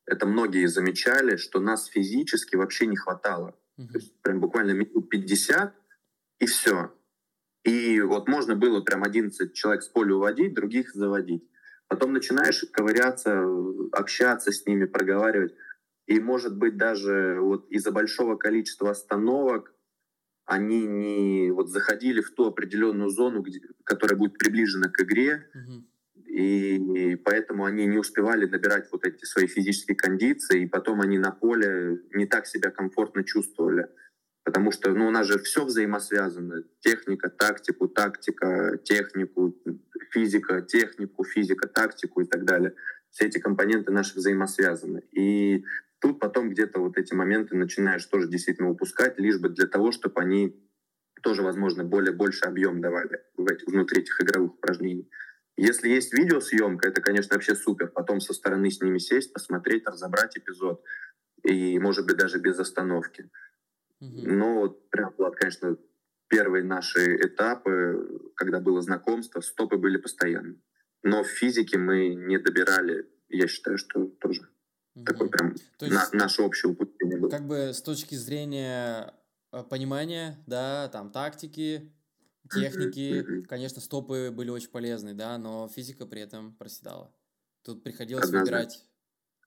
это 0.09 0.25
многие 0.25 0.67
замечали, 0.67 1.37
что 1.37 1.59
нас 1.59 1.85
физически 1.85 2.55
вообще 2.55 2.87
не 2.87 2.97
хватало. 2.97 3.55
Mm-hmm. 3.79 3.87
То 3.87 3.97
есть 3.97 4.21
прям 4.21 4.39
буквально 4.39 4.71
минут 4.71 5.09
50, 5.09 5.73
и 6.39 6.45
все 6.45 6.91
и 7.63 8.01
вот 8.01 8.27
можно 8.27 8.55
было 8.55 8.81
прям 8.81 9.03
11 9.03 9.53
человек 9.53 9.83
с 9.83 9.87
поля 9.87 10.15
уводить, 10.15 10.53
других 10.53 10.93
заводить. 10.93 11.43
Потом 11.87 12.13
начинаешь 12.13 12.63
ковыряться, 12.71 13.43
общаться 13.91 14.51
с 14.51 14.65
ними, 14.65 14.85
проговаривать. 14.85 15.53
И, 16.07 16.19
может 16.19 16.57
быть, 16.57 16.77
даже 16.77 17.37
вот 17.39 17.69
из-за 17.69 17.91
большого 17.91 18.35
количества 18.35 18.91
остановок 18.91 19.73
они 20.45 20.87
не 20.87 21.51
вот 21.51 21.69
заходили 21.69 22.21
в 22.21 22.31
ту 22.31 22.47
определенную 22.47 23.09
зону, 23.09 23.41
где, 23.41 23.61
которая 23.83 24.17
будет 24.17 24.37
приближена 24.39 24.89
к 24.89 24.99
игре, 25.03 25.47
угу. 25.53 25.85
И, 26.39 27.15
поэтому 27.17 27.65
они 27.65 27.85
не 27.85 27.97
успевали 27.97 28.45
набирать 28.45 28.87
вот 28.93 29.05
эти 29.05 29.25
свои 29.25 29.45
физические 29.47 29.97
кондиции, 29.97 30.61
и 30.61 30.67
потом 30.67 31.01
они 31.01 31.17
на 31.17 31.31
поле 31.31 31.99
не 32.13 32.25
так 32.27 32.47
себя 32.47 32.71
комфортно 32.71 33.25
чувствовали. 33.25 33.87
Потому 34.45 34.71
что 34.71 34.91
ну, 34.91 35.07
у 35.07 35.11
нас 35.11 35.27
же 35.27 35.37
все 35.39 35.65
взаимосвязано. 35.65 36.63
Техника, 36.79 37.29
тактику, 37.29 37.89
тактика, 37.89 38.79
технику, 38.85 39.53
физика, 40.11 40.61
технику, 40.61 41.25
физика, 41.25 41.67
тактику 41.67 42.21
и 42.21 42.25
так 42.25 42.45
далее. 42.45 42.73
Все 43.11 43.25
эти 43.25 43.37
компоненты 43.37 43.91
наши 43.91 44.15
взаимосвязаны. 44.15 45.01
И 45.11 45.65
тут 45.99 46.21
потом 46.21 46.51
где-то 46.51 46.79
вот 46.79 46.97
эти 46.97 47.13
моменты 47.13 47.57
начинаешь 47.57 48.05
тоже 48.05 48.29
действительно 48.29 48.69
упускать, 48.69 49.19
лишь 49.19 49.39
бы 49.39 49.49
для 49.49 49.67
того, 49.67 49.91
чтобы 49.91 50.21
они 50.21 50.55
тоже, 51.21 51.41
возможно, 51.41 51.83
более 51.83 52.13
больше 52.13 52.45
объем 52.45 52.79
давали 52.79 53.19
в 53.35 53.45
эти, 53.45 53.65
внутри 53.65 54.03
этих 54.03 54.21
игровых 54.21 54.53
упражнений. 54.53 55.09
Если 55.59 55.89
есть 55.89 56.13
видеосъемка, 56.13 56.87
это, 56.87 57.01
конечно, 57.01 57.35
вообще 57.35 57.53
супер. 57.53 57.89
Потом 57.89 58.21
со 58.21 58.33
стороны 58.33 58.71
с 58.71 58.81
ними 58.81 58.97
сесть, 58.97 59.33
посмотреть, 59.33 59.85
разобрать 59.85 60.37
эпизод. 60.37 60.81
И, 61.43 61.77
может 61.79 62.05
быть, 62.05 62.17
даже 62.17 62.39
без 62.39 62.57
остановки. 62.59 63.29
Угу. 63.99 64.21
Но 64.23 64.53
вот 64.61 64.89
прям, 64.89 65.13
Влад, 65.17 65.35
конечно, 65.35 65.77
первые 66.29 66.63
наши 66.63 67.17
этапы, 67.17 68.31
когда 68.35 68.61
было 68.61 68.81
знакомство, 68.81 69.41
стопы 69.41 69.75
были 69.75 69.97
постоянно. 69.97 70.55
Но 71.03 71.23
в 71.23 71.27
физике 71.27 71.77
мы 71.77 72.15
не 72.15 72.37
добирали, 72.37 73.09
я 73.27 73.47
считаю, 73.47 73.77
что 73.77 74.05
тоже 74.05 74.49
угу. 74.95 75.03
такой 75.03 75.29
прям 75.29 75.55
То 75.77 75.85
есть, 75.85 76.13
на, 76.13 76.19
наше 76.19 76.41
общее 76.41 76.71
упущение 76.71 77.17
было. 77.17 77.29
Как 77.29 77.45
бы 77.45 77.73
с 77.73 77.81
точки 77.81 78.15
зрения 78.15 79.13
э, 79.51 79.63
понимания, 79.69 80.41
да, 80.47 80.87
там 80.87 81.11
тактики, 81.11 81.91
техники, 82.49 83.43
конечно, 83.47 83.81
стопы 83.81 84.31
были 84.31 84.49
очень 84.49 84.69
полезны, 84.69 85.13
да, 85.13 85.37
но 85.37 85.67
физика 85.67 86.05
при 86.05 86.21
этом 86.21 86.53
проседала. 86.55 87.13
Тут 87.63 87.83
приходилось 87.83 88.25
Однозначно. 88.25 88.57
выбирать, 88.57 88.85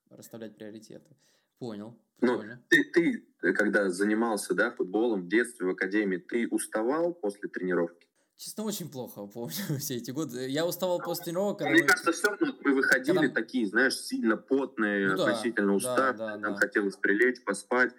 расставлять 0.09 0.55
приоритеты. 0.55 1.15
Понял. 1.59 1.97
Ну, 2.21 2.41
ты, 2.69 2.83
ты, 2.85 3.53
когда 3.53 3.89
занимался 3.89 4.53
да, 4.53 4.71
футболом 4.71 5.23
в 5.23 5.27
детстве, 5.27 5.67
в 5.67 5.69
академии, 5.71 6.17
ты 6.17 6.47
уставал 6.47 7.13
после 7.13 7.49
тренировки? 7.49 8.07
Честно, 8.35 8.63
очень 8.63 8.89
плохо 8.89 9.25
помню 9.33 9.79
все 9.79 9.95
эти 9.95 10.11
годы. 10.11 10.49
Я 10.49 10.65
уставал 10.65 10.99
после 10.99 11.25
тренировок. 11.25 11.61
Мне 11.61 11.81
мы... 11.81 11.87
кажется, 11.87 12.11
все 12.11 12.27
равно 12.27 12.55
мы 12.61 12.73
выходили 12.73 13.17
когда... 13.17 13.33
такие, 13.41 13.67
знаешь, 13.67 13.97
сильно 13.97 14.37
потные, 14.37 15.09
ну, 15.09 15.17
да, 15.17 15.23
относительно 15.23 15.75
уставшие, 15.75 16.17
да, 16.17 16.35
да, 16.35 16.37
нам 16.37 16.53
да. 16.53 16.59
хотелось 16.59 16.95
прилечь, 16.95 17.43
поспать. 17.43 17.93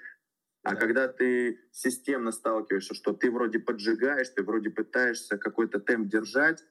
А 0.64 0.70
да. 0.70 0.76
когда 0.76 1.08
ты 1.08 1.60
системно 1.72 2.32
сталкиваешься, 2.32 2.94
что 2.94 3.12
ты 3.12 3.30
вроде 3.30 3.58
поджигаешь, 3.58 4.30
ты 4.30 4.42
вроде 4.42 4.70
пытаешься 4.70 5.36
какой-то 5.36 5.78
темп 5.78 6.08
держать, 6.08 6.64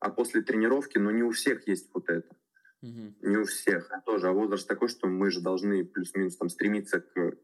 а 0.00 0.10
после 0.10 0.42
тренировки, 0.42 0.98
ну 0.98 1.10
не 1.10 1.22
у 1.22 1.30
всех 1.30 1.66
есть 1.68 1.88
вот 1.94 2.10
это. 2.10 2.36
Угу. 2.82 3.14
Не 3.22 3.36
у 3.36 3.44
всех. 3.44 3.88
А 3.92 4.00
тоже. 4.00 4.26
А 4.28 4.32
возраст 4.32 4.66
такой, 4.66 4.88
что 4.88 5.06
мы 5.06 5.30
же 5.30 5.40
должны 5.40 5.84
плюс-минус 5.84 6.36
там 6.36 6.48
стремиться 6.48 7.00
к 7.00 7.38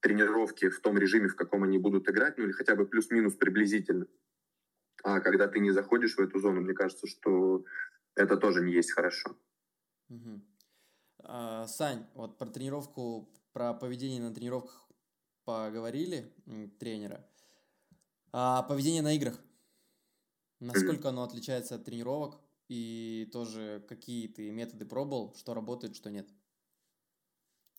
тренировке 0.00 0.68
в 0.68 0.80
том 0.80 0.98
режиме, 0.98 1.28
в 1.28 1.36
каком 1.36 1.62
они 1.62 1.78
будут 1.78 2.06
играть, 2.08 2.36
ну 2.36 2.44
или 2.44 2.52
хотя 2.52 2.76
бы 2.76 2.86
плюс-минус 2.86 3.34
приблизительно. 3.34 4.06
А 5.02 5.20
когда 5.20 5.48
ты 5.48 5.60
не 5.60 5.70
заходишь 5.70 6.16
в 6.16 6.20
эту 6.20 6.38
зону, 6.40 6.60
мне 6.60 6.74
кажется, 6.74 7.06
что 7.06 7.64
это 8.14 8.36
тоже 8.36 8.62
не 8.62 8.74
есть 8.74 8.92
хорошо. 8.92 9.34
Угу. 10.10 10.42
А, 11.20 11.66
Сань, 11.66 12.06
вот 12.14 12.36
про 12.36 12.48
тренировку, 12.48 13.32
про 13.54 13.72
поведение 13.72 14.20
на 14.20 14.34
тренировках 14.34 14.89
поговорили 15.50 16.32
тренера. 16.78 17.26
А 18.32 18.62
поведение 18.62 19.02
на 19.02 19.14
играх? 19.14 19.40
Насколько 20.60 21.08
оно 21.08 21.24
отличается 21.24 21.74
от 21.74 21.84
тренировок? 21.84 22.38
И 22.68 23.28
тоже 23.32 23.84
какие 23.88 24.28
ты 24.28 24.50
методы 24.52 24.86
пробовал, 24.86 25.34
что 25.34 25.54
работает, 25.54 25.96
что 25.96 26.10
нет? 26.10 26.28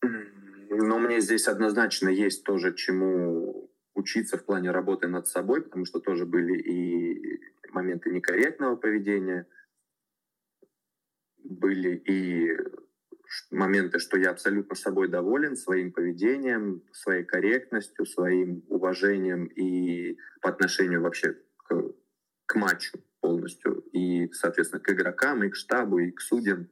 Ну, 0.02 0.98
мне 0.98 1.20
здесь 1.20 1.48
однозначно 1.48 2.10
есть 2.10 2.44
тоже 2.44 2.74
чему 2.74 3.70
учиться 3.94 4.36
в 4.36 4.44
плане 4.44 4.70
работы 4.70 5.08
над 5.08 5.26
собой, 5.26 5.62
потому 5.62 5.86
что 5.86 6.00
тоже 6.00 6.26
были 6.26 6.58
и 6.58 7.40
моменты 7.70 8.10
некорректного 8.10 8.76
поведения, 8.76 9.46
были 11.42 11.96
и 11.96 12.50
моменты, 13.50 13.98
что 13.98 14.16
я 14.16 14.30
абсолютно 14.30 14.74
собой 14.74 15.08
доволен, 15.08 15.56
своим 15.56 15.92
поведением, 15.92 16.82
своей 16.92 17.24
корректностью, 17.24 18.06
своим 18.06 18.64
уважением 18.68 19.46
и 19.46 20.18
по 20.40 20.50
отношению 20.50 21.02
вообще 21.02 21.38
к, 21.56 21.92
к 22.46 22.54
матчу 22.54 22.98
полностью. 23.20 23.80
И, 23.92 24.30
соответственно, 24.32 24.82
к 24.82 24.90
игрокам, 24.90 25.44
и 25.44 25.50
к 25.50 25.56
штабу, 25.56 25.98
и 25.98 26.10
к 26.10 26.20
судьям 26.20 26.68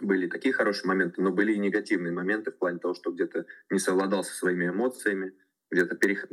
были 0.00 0.28
такие 0.28 0.54
хорошие 0.54 0.86
моменты, 0.86 1.20
но 1.20 1.32
были 1.32 1.52
и 1.52 1.58
негативные 1.58 2.12
моменты 2.12 2.52
в 2.52 2.58
плане 2.58 2.78
того, 2.78 2.94
что 2.94 3.10
где-то 3.10 3.46
не 3.70 3.78
совладал 3.78 4.22
со 4.22 4.32
своими 4.34 4.68
эмоциями, 4.68 5.34
где-то 5.70 5.96
перех... 5.96 6.26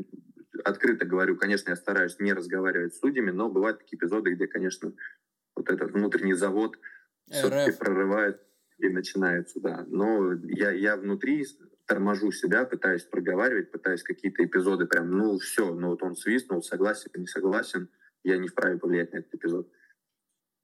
открыто 0.64 1.06
говорю, 1.06 1.36
конечно, 1.38 1.72
я 1.72 1.76
стараюсь 1.76 2.20
не 2.20 2.34
разговаривать 2.34 2.94
с 2.94 3.00
судьями, 3.00 3.32
но 3.32 3.50
бывают 3.50 3.80
такие 3.80 3.98
эпизоды, 3.98 4.34
где, 4.34 4.46
конечно, 4.48 4.94
вот 5.56 5.70
этот 5.70 5.92
внутренний 5.92 6.36
завод 6.36 6.78
все-таки 7.30 7.76
прорывает 7.76 8.40
и 8.78 8.90
начинается, 8.90 9.60
да. 9.60 9.86
Но 9.88 10.34
я, 10.44 10.72
я 10.72 10.98
внутри 10.98 11.46
торможу 11.86 12.32
себя, 12.32 12.66
пытаюсь 12.66 13.04
проговаривать, 13.04 13.72
пытаюсь 13.72 14.04
какие-то 14.04 14.44
эпизоды 14.44 14.86
прям, 14.86 15.12
ну 15.12 15.38
все, 15.38 15.74
ну 15.74 15.90
вот 15.90 16.04
он 16.04 16.16
свистнул, 16.16 16.62
согласен, 16.62 17.12
не 17.16 17.28
согласен, 17.28 17.90
я 18.24 18.38
не 18.38 18.48
вправе 18.48 18.78
повлиять 18.78 19.14
на 19.14 19.20
этот 19.20 19.36
эпизод. 19.36 19.72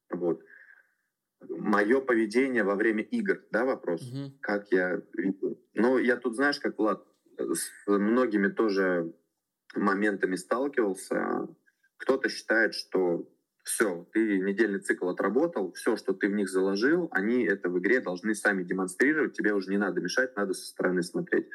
Вот. 0.10 0.44
Мое 1.50 2.02
поведение 2.02 2.64
во 2.64 2.76
время 2.76 3.04
игр, 3.04 3.42
да, 3.52 3.66
вопрос, 3.66 4.02
угу. 4.02 4.34
как 4.42 4.72
я 4.72 5.02
Ну, 5.74 5.98
я 5.98 6.18
тут, 6.18 6.36
знаешь, 6.36 6.60
как 6.60 6.78
Влад, 6.78 7.06
с 7.38 7.72
многими 7.88 8.50
тоже 8.50 9.14
моментами 9.76 10.36
сталкивался. 10.36 11.48
Кто-то 11.98 12.30
считает, 12.30 12.74
что 12.74 13.31
все, 13.64 14.08
ты 14.12 14.40
недельный 14.40 14.80
цикл 14.80 15.10
отработал, 15.10 15.72
все, 15.74 15.96
что 15.96 16.14
ты 16.14 16.28
в 16.28 16.32
них 16.32 16.50
заложил, 16.50 17.10
они 17.12 17.46
это 17.46 17.70
в 17.70 17.80
игре 17.80 18.00
должны 18.00 18.34
сами 18.34 18.64
демонстрировать, 18.64 19.34
тебе 19.34 19.54
уже 19.54 19.70
не 19.70 19.78
надо 19.78 20.02
мешать, 20.02 20.36
надо 20.36 20.54
со 20.54 20.66
стороны 20.66 21.04
смотреть. 21.04 21.48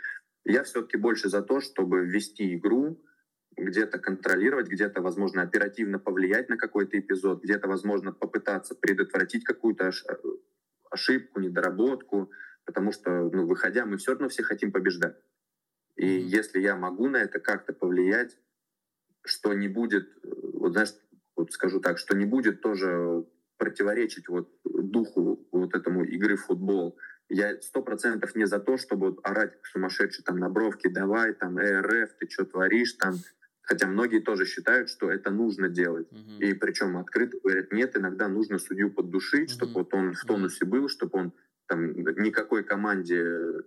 Я 0.45 0.63
все-таки 0.63 0.97
больше 0.97 1.29
за 1.29 1.43
то, 1.43 1.61
чтобы 1.61 2.07
ввести 2.07 2.55
игру, 2.55 3.03
где-то 3.57 3.99
контролировать, 3.99 4.69
где-то, 4.69 5.01
возможно, 5.01 5.43
оперативно 5.43 5.99
повлиять 5.99 6.49
на 6.49 6.57
какой-то 6.57 6.99
эпизод, 6.99 7.43
где-то, 7.43 7.69
возможно, 7.69 8.13
попытаться 8.13 8.75
предотвратить 8.75 9.45
какую-то 9.45 9.91
ошибку, 10.91 11.41
недоработку, 11.41 12.31
потому 12.65 12.93
что, 12.93 13.11
ну, 13.31 13.47
выходя, 13.47 13.87
мы 13.87 13.97
все 13.97 14.13
равно 14.13 14.29
все 14.29 14.43
хотим 14.43 14.73
побеждать. 14.73 15.17
И 15.97 16.07
если 16.07 16.61
я 16.61 16.77
могу 16.77 17.09
на 17.09 17.17
это 17.17 17.41
как-то 17.41 17.73
повлиять, 17.73 18.39
что 19.25 19.55
не 19.55 19.69
будет, 19.69 20.09
вот 20.23 20.73
знаешь, 20.73 20.95
вот 21.37 21.53
скажу 21.53 21.81
так, 21.81 21.99
что 21.99 22.17
не 22.17 22.25
будет 22.25 22.61
тоже 22.61 23.25
противоречить 23.59 24.29
вот 24.29 24.51
духу 24.65 25.47
вот 25.53 25.75
этому 25.75 26.05
игры 26.05 26.37
в 26.37 26.45
футбол. 26.45 26.99
Я 27.29 27.61
сто 27.61 27.83
процентов 27.83 28.35
не 28.35 28.47
за 28.47 28.59
то, 28.59 28.77
чтобы 28.77 29.11
вот 29.11 29.21
орать 29.23 29.55
сумасшедший 29.65 30.25
там 30.25 30.39
на 30.39 30.49
бровке, 30.49 30.89
давай, 30.89 31.33
там, 31.35 31.59
ЭРФ, 31.59 32.13
ты 32.19 32.29
что 32.29 32.45
творишь, 32.45 32.93
там, 32.93 33.15
Хотя 33.67 33.89
многие 33.89 34.21
тоже 34.21 34.47
считают, 34.47 34.89
что 34.89 35.11
это 35.11 35.31
нужно 35.31 35.69
делать. 35.69 36.07
Uh-huh. 36.13 36.39
И 36.39 36.55
причем 36.55 36.97
открыто 36.99 37.37
говорят, 37.43 37.73
нет, 37.73 37.97
иногда 37.97 38.29
нужно 38.29 38.61
судью 38.61 38.93
поддушить, 38.93 39.51
uh-huh. 39.51 39.55
чтобы 39.55 39.73
вот 39.73 39.93
он 39.93 40.15
в 40.15 40.25
тонусе 40.25 40.65
был, 40.65 40.89
чтобы 40.89 41.19
он 41.19 41.33
там 41.67 41.91
никакой 42.23 42.63
команде 42.63 43.65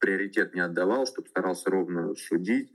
приоритет 0.00 0.54
не 0.54 0.60
отдавал, 0.60 1.06
чтобы 1.06 1.28
старался 1.28 1.70
ровно 1.70 2.16
судить. 2.16 2.72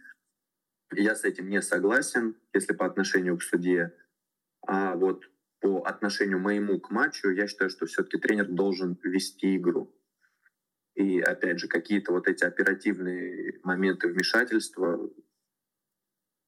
Я 0.94 1.16
с 1.16 1.26
этим 1.26 1.50
не 1.50 1.62
согласен, 1.62 2.38
если 2.54 2.72
по 2.72 2.86
отношению 2.86 3.38
к 3.38 3.44
судье. 3.44 3.94
А 4.66 4.96
вот 4.96 5.24
по 5.60 5.80
отношению 5.80 6.40
моему 6.40 6.80
к 6.80 6.92
матчу, 6.92 7.30
я 7.30 7.48
считаю, 7.48 7.70
что 7.70 7.86
все-таки 7.86 8.18
тренер 8.18 8.50
должен 8.50 9.00
вести 9.04 9.58
игру. 9.58 9.94
И 10.96 11.20
опять 11.20 11.60
же, 11.60 11.68
какие-то 11.68 12.12
вот 12.12 12.28
эти 12.28 12.44
оперативные 12.44 13.60
моменты 13.64 14.08
вмешательства 14.08 15.10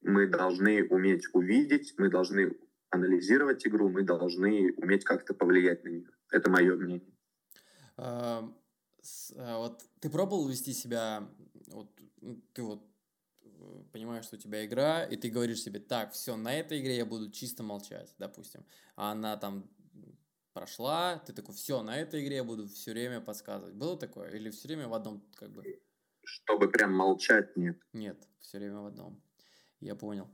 мы 0.02 0.26
должны 0.28 0.86
уметь 0.88 1.26
увидеть, 1.32 1.94
мы 1.98 2.08
должны 2.10 2.56
анализировать 2.90 3.66
игру, 3.66 3.88
мы 3.88 4.02
должны 4.02 4.72
уметь 4.76 5.04
как-то 5.04 5.34
повлиять 5.34 5.82
на 5.84 5.88
нее. 5.88 6.10
Это 6.30 6.50
мое 6.50 6.76
мнение. 6.76 7.16
А, 7.96 8.48
вот 9.36 9.82
ты 10.00 10.10
пробовал 10.10 10.48
вести 10.48 10.72
себя, 10.72 11.28
вот 11.68 11.90
ты 12.52 12.62
вот 12.62 12.82
понимаешь, 13.92 14.24
что 14.24 14.36
у 14.36 14.38
тебя 14.38 14.64
игра, 14.64 15.04
и 15.04 15.16
ты 15.16 15.30
говоришь 15.30 15.62
себе, 15.62 15.80
так, 15.80 16.12
все, 16.12 16.36
на 16.36 16.54
этой 16.54 16.80
игре 16.80 16.96
я 16.96 17.06
буду 17.06 17.30
чисто 17.30 17.62
молчать, 17.62 18.14
допустим, 18.18 18.64
а 18.96 19.12
она 19.12 19.36
там 19.36 19.70
прошла, 20.52 21.18
ты 21.26 21.32
такой, 21.32 21.54
все, 21.54 21.82
на 21.82 21.98
этой 21.98 22.24
игре 22.24 22.36
я 22.36 22.44
буду 22.44 22.66
все 22.66 22.92
время 22.92 23.20
подсказывать. 23.20 23.74
Было 23.74 23.98
такое? 23.98 24.30
Или 24.30 24.50
все 24.50 24.68
время 24.68 24.88
в 24.88 24.94
одном, 24.94 25.22
как 25.34 25.50
бы? 25.50 25.80
Чтобы 26.24 26.70
прям 26.70 26.94
молчать, 26.94 27.56
нет. 27.56 27.78
Нет, 27.92 28.26
все 28.40 28.58
время 28.58 28.80
в 28.80 28.86
одном. 28.86 29.22
Я 29.80 29.94
понял. 29.94 30.28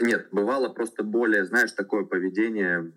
Нет, 0.00 0.28
бывало 0.32 0.68
просто 0.68 1.04
более, 1.04 1.44
знаешь, 1.44 1.72
такое 1.72 2.04
поведение, 2.04 2.92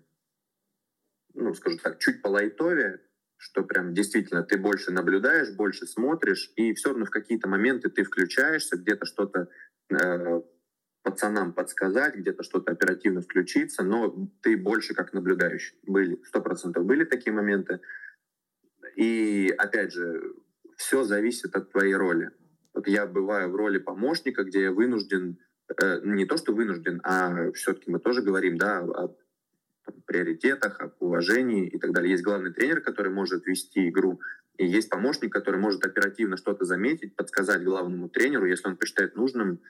ну, 1.34 1.54
скажу 1.54 1.78
так, 1.78 2.00
чуть 2.00 2.20
по 2.20 2.28
лайтове, 2.28 3.07
что 3.38 3.62
прям 3.62 3.94
действительно 3.94 4.42
ты 4.42 4.58
больше 4.58 4.90
наблюдаешь, 4.90 5.54
больше 5.54 5.86
смотришь, 5.86 6.52
и 6.56 6.74
все 6.74 6.90
равно 6.90 7.06
в 7.06 7.10
какие-то 7.10 7.48
моменты 7.48 7.88
ты 7.88 8.02
включаешься, 8.02 8.76
где-то 8.76 9.06
что-то 9.06 9.48
э, 9.90 10.40
пацанам 11.02 11.52
подсказать, 11.52 12.16
где-то 12.16 12.42
что-то 12.42 12.72
оперативно 12.72 13.22
включиться, 13.22 13.84
но 13.84 14.28
ты 14.42 14.56
больше 14.56 14.92
как 14.92 15.12
наблюдающий. 15.12 15.78
Были, 15.86 16.20
сто 16.24 16.42
процентов 16.42 16.84
были 16.84 17.04
такие 17.04 17.32
моменты. 17.32 17.80
И 18.96 19.54
опять 19.56 19.92
же, 19.92 20.34
все 20.76 21.04
зависит 21.04 21.54
от 21.54 21.70
твоей 21.70 21.94
роли. 21.94 22.32
Вот 22.74 22.88
я 22.88 23.06
бываю 23.06 23.50
в 23.50 23.56
роли 23.56 23.78
помощника, 23.78 24.42
где 24.42 24.62
я 24.62 24.72
вынужден, 24.72 25.38
э, 25.80 26.00
не 26.02 26.26
то 26.26 26.36
что 26.36 26.52
вынужден, 26.52 27.00
а 27.04 27.52
все-таки 27.52 27.88
мы 27.88 28.00
тоже 28.00 28.22
говорим, 28.22 28.58
да, 28.58 28.80
о 28.80 29.08
там, 29.08 29.16
приоритетах, 30.06 30.80
об 30.80 30.94
уважении 31.00 31.66
и 31.66 31.78
так 31.78 31.92
далее. 31.92 32.12
Есть 32.12 32.24
главный 32.24 32.52
тренер, 32.52 32.80
который 32.80 33.12
может 33.12 33.46
вести 33.46 33.88
игру, 33.88 34.20
и 34.56 34.66
есть 34.66 34.90
помощник, 34.90 35.32
который 35.32 35.60
может 35.60 35.84
оперативно 35.84 36.36
что-то 36.36 36.64
заметить, 36.64 37.14
подсказать 37.16 37.62
главному 37.62 38.08
тренеру, 38.08 38.46
если 38.46 38.68
он 38.68 38.76
посчитает 38.76 39.16
нужным, 39.16 39.60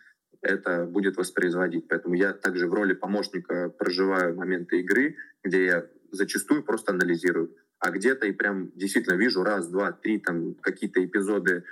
это 0.40 0.86
будет 0.86 1.16
воспроизводить. 1.16 1.88
Поэтому 1.88 2.14
я 2.14 2.32
также 2.32 2.68
в 2.68 2.72
роли 2.72 2.94
помощника 2.94 3.70
проживаю 3.70 4.34
моменты 4.34 4.80
игры, 4.80 5.16
где 5.42 5.64
я 5.64 5.86
зачастую 6.10 6.62
просто 6.62 6.92
анализирую. 6.92 7.54
А 7.80 7.90
где-то 7.90 8.26
и 8.26 8.32
прям 8.32 8.72
действительно 8.74 9.14
вижу 9.14 9.42
раз, 9.42 9.68
два, 9.68 9.92
три, 9.92 10.18
там 10.18 10.54
какие-то 10.54 11.04
эпизоды 11.04 11.64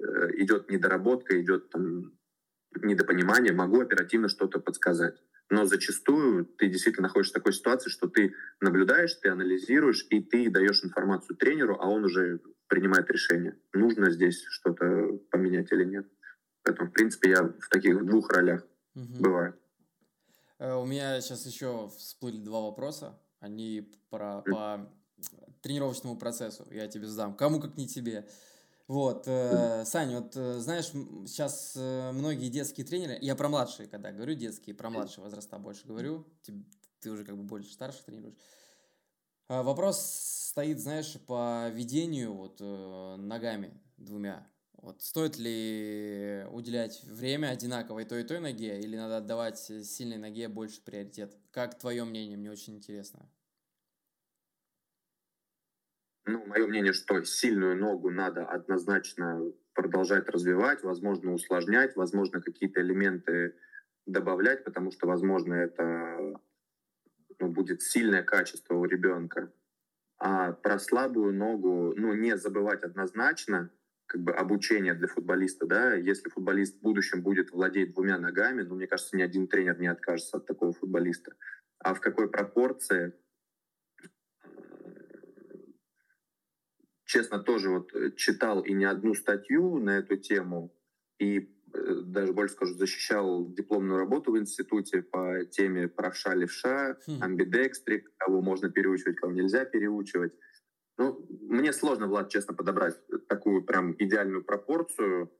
Э, 0.00 0.30
идет 0.36 0.70
недоработка, 0.70 1.40
идет 1.40 1.70
там, 1.70 2.12
недопонимание, 2.82 3.52
могу 3.52 3.80
оперативно 3.80 4.28
что-то 4.28 4.60
подсказать. 4.60 5.16
Но 5.50 5.64
зачастую 5.64 6.44
ты 6.44 6.68
действительно 6.68 7.08
находишься 7.08 7.32
в 7.32 7.40
такой 7.40 7.52
ситуации, 7.54 7.90
что 7.90 8.08
ты 8.08 8.34
наблюдаешь, 8.60 9.14
ты 9.14 9.30
анализируешь, 9.30 10.06
и 10.10 10.20
ты 10.20 10.50
даешь 10.50 10.84
информацию 10.84 11.36
тренеру, 11.36 11.78
а 11.80 11.88
он 11.88 12.04
уже 12.04 12.40
принимает 12.66 13.10
решение, 13.10 13.56
нужно 13.72 14.10
здесь 14.10 14.44
что-то 14.50 15.18
поменять 15.30 15.72
или 15.72 15.84
нет. 15.84 16.06
Поэтому, 16.62 16.90
в 16.90 16.92
принципе, 16.92 17.30
я 17.30 17.44
в 17.44 17.68
таких 17.70 18.04
двух 18.04 18.30
ролях 18.30 18.62
угу. 18.94 19.06
бываю. 19.20 19.58
Э, 20.58 20.74
у 20.74 20.84
меня 20.84 21.20
сейчас 21.20 21.46
еще 21.46 21.88
всплыли 21.96 22.38
два 22.38 22.60
вопроса. 22.60 23.18
Они 23.40 23.90
про, 24.10 24.42
по 24.42 24.92
тренировочному 25.62 26.18
процессу. 26.18 26.66
Я 26.70 26.88
тебе 26.88 27.06
задам. 27.06 27.34
Кому 27.34 27.60
как 27.60 27.76
не 27.76 27.86
тебе. 27.86 28.28
Вот, 28.88 29.24
э, 29.26 29.84
Сань, 29.84 30.14
вот 30.14 30.34
э, 30.34 30.60
знаешь, 30.60 30.86
сейчас 30.86 31.74
э, 31.76 32.10
многие 32.12 32.48
детские 32.48 32.86
тренеры, 32.86 33.18
я 33.20 33.36
про 33.36 33.50
младшие, 33.50 33.86
когда 33.86 34.12
говорю 34.12 34.32
детские, 34.32 34.74
про 34.74 34.88
младшие 34.88 35.22
возраста 35.22 35.58
больше 35.58 35.86
говорю, 35.86 36.24
ты, 36.42 36.54
ты 37.00 37.10
уже 37.10 37.26
как 37.26 37.36
бы 37.36 37.42
больше 37.42 37.70
старше 37.70 38.02
тренируешь. 38.06 38.38
Э, 39.50 39.60
вопрос 39.60 40.00
стоит, 40.00 40.80
знаешь, 40.80 41.18
по 41.26 41.68
ведению 41.68 42.32
вот 42.32 42.62
э, 42.62 43.16
ногами 43.18 43.78
двумя. 43.98 44.48
Вот 44.72 45.02
стоит 45.02 45.36
ли 45.36 46.46
уделять 46.50 47.02
время 47.04 47.48
одинаковой 47.48 48.06
той 48.06 48.22
и 48.22 48.24
той 48.24 48.40
ноге, 48.40 48.80
или 48.80 48.96
надо 48.96 49.18
отдавать 49.18 49.58
сильной 49.58 50.16
ноге 50.16 50.48
больше 50.48 50.80
приоритет? 50.80 51.36
Как 51.50 51.78
твое 51.78 52.04
мнение? 52.04 52.38
Мне 52.38 52.50
очень 52.50 52.76
интересно 52.76 53.28
ну, 56.28 56.44
мое 56.46 56.66
мнение, 56.66 56.92
что 56.92 57.22
сильную 57.24 57.76
ногу 57.76 58.10
надо 58.10 58.44
однозначно 58.44 59.40
продолжать 59.74 60.28
развивать, 60.28 60.82
возможно, 60.82 61.32
усложнять, 61.32 61.96
возможно, 61.96 62.40
какие-то 62.40 62.80
элементы 62.80 63.54
добавлять, 64.06 64.64
потому 64.64 64.90
что, 64.90 65.06
возможно, 65.06 65.54
это 65.54 66.40
ну, 67.38 67.48
будет 67.48 67.82
сильное 67.82 68.22
качество 68.22 68.74
у 68.74 68.84
ребенка. 68.84 69.52
А 70.18 70.52
про 70.52 70.78
слабую 70.78 71.32
ногу, 71.32 71.94
ну, 71.96 72.12
не 72.12 72.36
забывать 72.36 72.82
однозначно, 72.82 73.70
как 74.06 74.22
бы 74.22 74.32
обучение 74.32 74.94
для 74.94 75.06
футболиста, 75.06 75.66
да, 75.66 75.94
если 75.94 76.30
футболист 76.30 76.78
в 76.78 76.82
будущем 76.82 77.22
будет 77.22 77.52
владеть 77.52 77.92
двумя 77.94 78.18
ногами, 78.18 78.62
ну, 78.62 78.74
мне 78.74 78.86
кажется, 78.86 79.16
ни 79.16 79.22
один 79.22 79.46
тренер 79.46 79.78
не 79.78 79.86
откажется 79.86 80.38
от 80.38 80.46
такого 80.46 80.72
футболиста. 80.72 81.34
А 81.78 81.94
в 81.94 82.00
какой 82.00 82.28
пропорции, 82.28 83.12
честно, 87.08 87.38
тоже 87.38 87.70
вот 87.70 87.94
э, 87.94 88.12
читал 88.16 88.60
и 88.60 88.72
не 88.74 88.84
одну 88.84 89.14
статью 89.14 89.78
на 89.78 89.98
эту 89.98 90.16
тему, 90.18 90.74
и 91.18 91.38
э, 91.72 91.94
даже 92.04 92.34
больше 92.34 92.54
скажу, 92.54 92.74
защищал 92.74 93.48
дипломную 93.48 93.98
работу 93.98 94.32
в 94.32 94.38
институте 94.38 95.02
по 95.02 95.44
теме 95.46 95.88
правша, 95.88 96.34
левша, 96.34 96.98
хм. 97.06 97.22
амбидекстрик, 97.22 98.12
кого 98.18 98.42
можно 98.42 98.70
переучивать, 98.70 99.16
кого 99.16 99.32
нельзя 99.32 99.64
переучивать. 99.64 100.34
Ну, 100.98 101.26
мне 101.28 101.72
сложно, 101.72 102.08
Влад, 102.08 102.28
честно, 102.28 102.54
подобрать 102.54 102.96
такую 103.26 103.64
прям 103.64 103.94
идеальную 103.98 104.44
пропорцию, 104.44 105.32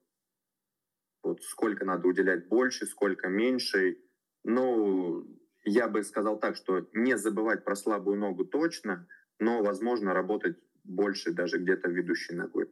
вот 1.22 1.42
сколько 1.42 1.84
надо 1.84 2.08
уделять 2.08 2.48
больше, 2.48 2.86
сколько 2.86 3.28
меньше. 3.28 3.98
Ну, 4.44 5.26
я 5.64 5.88
бы 5.88 6.02
сказал 6.02 6.38
так, 6.38 6.56
что 6.56 6.88
не 6.94 7.18
забывать 7.18 7.64
про 7.64 7.76
слабую 7.76 8.16
ногу 8.16 8.46
точно, 8.46 9.06
но, 9.38 9.62
возможно, 9.62 10.14
работать 10.14 10.56
больше 10.88 11.32
даже 11.32 11.58
где-то 11.58 11.88
ведущей 11.88 12.34
ногой. 12.34 12.68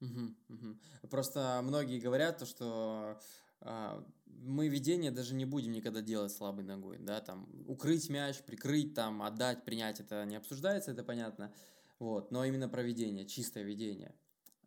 Угу, 0.00 0.34
угу. 0.48 0.78
Просто 1.10 1.60
многие 1.62 2.00
говорят 2.00 2.38
то, 2.38 2.46
что 2.46 3.20
а, 3.60 4.04
мы 4.26 4.68
ведение 4.68 5.10
даже 5.10 5.34
не 5.34 5.44
будем 5.44 5.72
никогда 5.72 6.00
делать 6.00 6.32
слабой 6.32 6.64
ногой, 6.64 6.98
да, 6.98 7.20
там 7.20 7.48
укрыть 7.66 8.08
мяч, 8.08 8.42
прикрыть, 8.42 8.94
там 8.94 9.22
отдать, 9.22 9.64
принять, 9.64 10.00
это 10.00 10.24
не 10.24 10.36
обсуждается, 10.36 10.92
это 10.92 11.04
понятно, 11.04 11.54
вот, 11.98 12.30
но 12.30 12.44
именно 12.44 12.68
проведение, 12.68 13.26
чистое 13.26 13.64
ведение. 13.64 14.14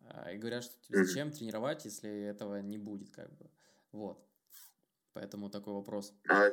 А, 0.06 0.32
и 0.32 0.38
говорят, 0.38 0.64
что 0.64 0.74
зачем 0.88 1.32
тренировать, 1.32 1.84
если 1.84 2.10
этого 2.10 2.60
не 2.60 2.78
будет, 2.78 3.10
как 3.10 3.36
бы, 3.36 3.50
вот. 3.90 4.24
Поэтому 5.12 5.50
такой 5.50 5.74
вопрос. 5.74 6.12
А 6.28 6.50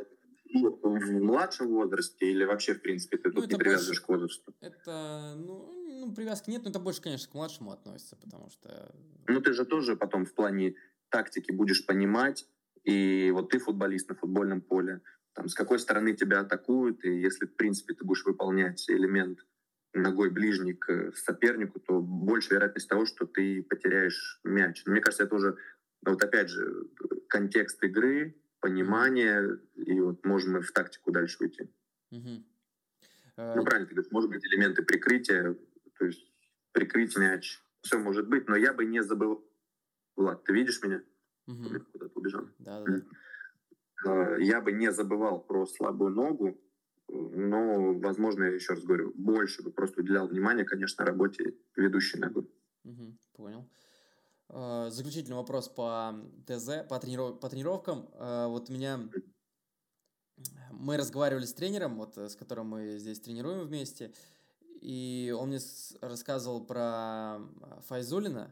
в 0.53 1.21
младшем 1.21 1.67
возрасте 1.67 2.31
или 2.31 2.43
вообще, 2.43 2.73
в 2.73 2.81
принципе, 2.81 3.17
ты 3.17 3.29
ну, 3.29 3.41
тут 3.41 3.51
не 3.51 3.57
привязываешь 3.57 3.99
больше, 3.99 4.05
к 4.05 4.09
возрасту? 4.09 4.55
Это, 4.61 5.33
ну, 5.37 5.71
ну, 5.87 6.13
привязки 6.13 6.49
нет, 6.49 6.63
но 6.63 6.69
это 6.69 6.79
больше, 6.79 7.01
конечно, 7.01 7.29
к 7.31 7.33
младшему 7.33 7.71
относится, 7.71 8.15
потому 8.15 8.49
что... 8.49 8.93
Ну, 9.27 9.41
ты 9.41 9.53
же 9.53 9.65
тоже 9.65 9.95
потом 9.95 10.25
в 10.25 10.33
плане 10.33 10.75
тактики 11.09 11.51
будешь 11.51 11.85
понимать, 11.85 12.47
и 12.83 13.31
вот 13.33 13.49
ты 13.49 13.59
футболист 13.59 14.09
на 14.09 14.15
футбольном 14.15 14.61
поле, 14.61 15.01
там, 15.33 15.47
с 15.47 15.53
какой 15.53 15.79
стороны 15.79 16.13
тебя 16.13 16.41
атакуют, 16.41 17.03
и 17.05 17.21
если, 17.21 17.45
в 17.45 17.55
принципе, 17.55 17.93
ты 17.93 18.03
будешь 18.03 18.25
выполнять 18.25 18.89
элемент 18.89 19.39
ногой 19.93 20.29
ближний 20.29 20.73
к 20.73 21.13
сопернику, 21.15 21.79
то 21.79 22.01
больше 22.01 22.53
вероятность 22.53 22.89
того, 22.89 23.05
что 23.05 23.25
ты 23.25 23.63
потеряешь 23.63 24.39
мяч. 24.43 24.83
Но 24.85 24.93
мне 24.93 25.01
кажется, 25.01 25.23
это 25.23 25.35
уже, 25.35 25.57
вот 26.05 26.23
опять 26.23 26.49
же, 26.49 26.87
контекст 27.27 27.83
игры, 27.83 28.35
понимание, 28.61 29.59
и 29.75 29.99
вот 29.99 30.23
можем 30.25 30.53
мы 30.53 30.61
в 30.61 30.71
тактику 30.71 31.11
дальше 31.11 31.37
уйти. 31.41 31.63
Угу. 32.11 32.43
Ну, 33.37 33.63
правильно 33.63 33.87
ты 33.87 33.95
говоришь, 33.95 34.11
может 34.11 34.29
быть, 34.29 34.45
элементы 34.45 34.83
прикрытия, 34.83 35.57
то 35.97 36.05
есть 36.05 36.31
прикрыть 36.71 37.17
мяч, 37.17 37.61
все 37.81 37.97
может 37.97 38.27
быть, 38.27 38.47
но 38.47 38.55
я 38.55 38.73
бы 38.73 38.85
не 38.85 39.03
забыл. 39.03 39.45
Влад, 40.15 40.43
ты 40.43 40.53
видишь 40.53 40.81
меня? 40.83 41.03
Угу. 41.47 41.85
Куда-то 41.91 42.19
убежал. 42.19 42.47
Да, 42.59 42.83
да. 42.83 44.37
Я 44.37 44.61
бы 44.61 44.71
не 44.71 44.91
забывал 44.91 45.43
про 45.43 45.65
слабую 45.65 46.11
ногу, 46.11 46.59
но, 47.07 47.93
возможно, 47.93 48.45
я 48.45 48.55
еще 48.55 48.73
раз 48.73 48.83
говорю, 48.83 49.13
больше 49.15 49.63
бы 49.63 49.71
просто 49.71 50.01
уделял 50.01 50.27
внимание, 50.27 50.65
конечно, 50.65 51.05
работе 51.05 51.55
ведущей 51.75 52.19
ногой. 52.19 52.49
Угу, 52.83 53.17
понял. 53.33 53.69
Э, 54.53 54.89
заключительный 54.91 55.37
вопрос 55.37 55.69
по 55.69 56.13
ТЗ, 56.45 56.85
по, 56.89 56.99
трениров... 56.99 57.39
по 57.39 57.49
тренировкам. 57.49 58.09
Э, 58.13 58.47
вот 58.47 58.69
у 58.69 58.73
меня... 58.73 58.99
Мы 60.71 60.97
разговаривали 60.97 61.45
с 61.45 61.53
тренером, 61.53 61.97
вот, 61.97 62.17
с 62.17 62.35
которым 62.35 62.69
мы 62.69 62.97
здесь 62.97 63.19
тренируем 63.19 63.67
вместе, 63.67 64.11
и 64.81 65.35
он 65.37 65.49
мне 65.49 65.59
рассказывал 66.01 66.65
про 66.65 67.37
Файзулина, 67.87 68.51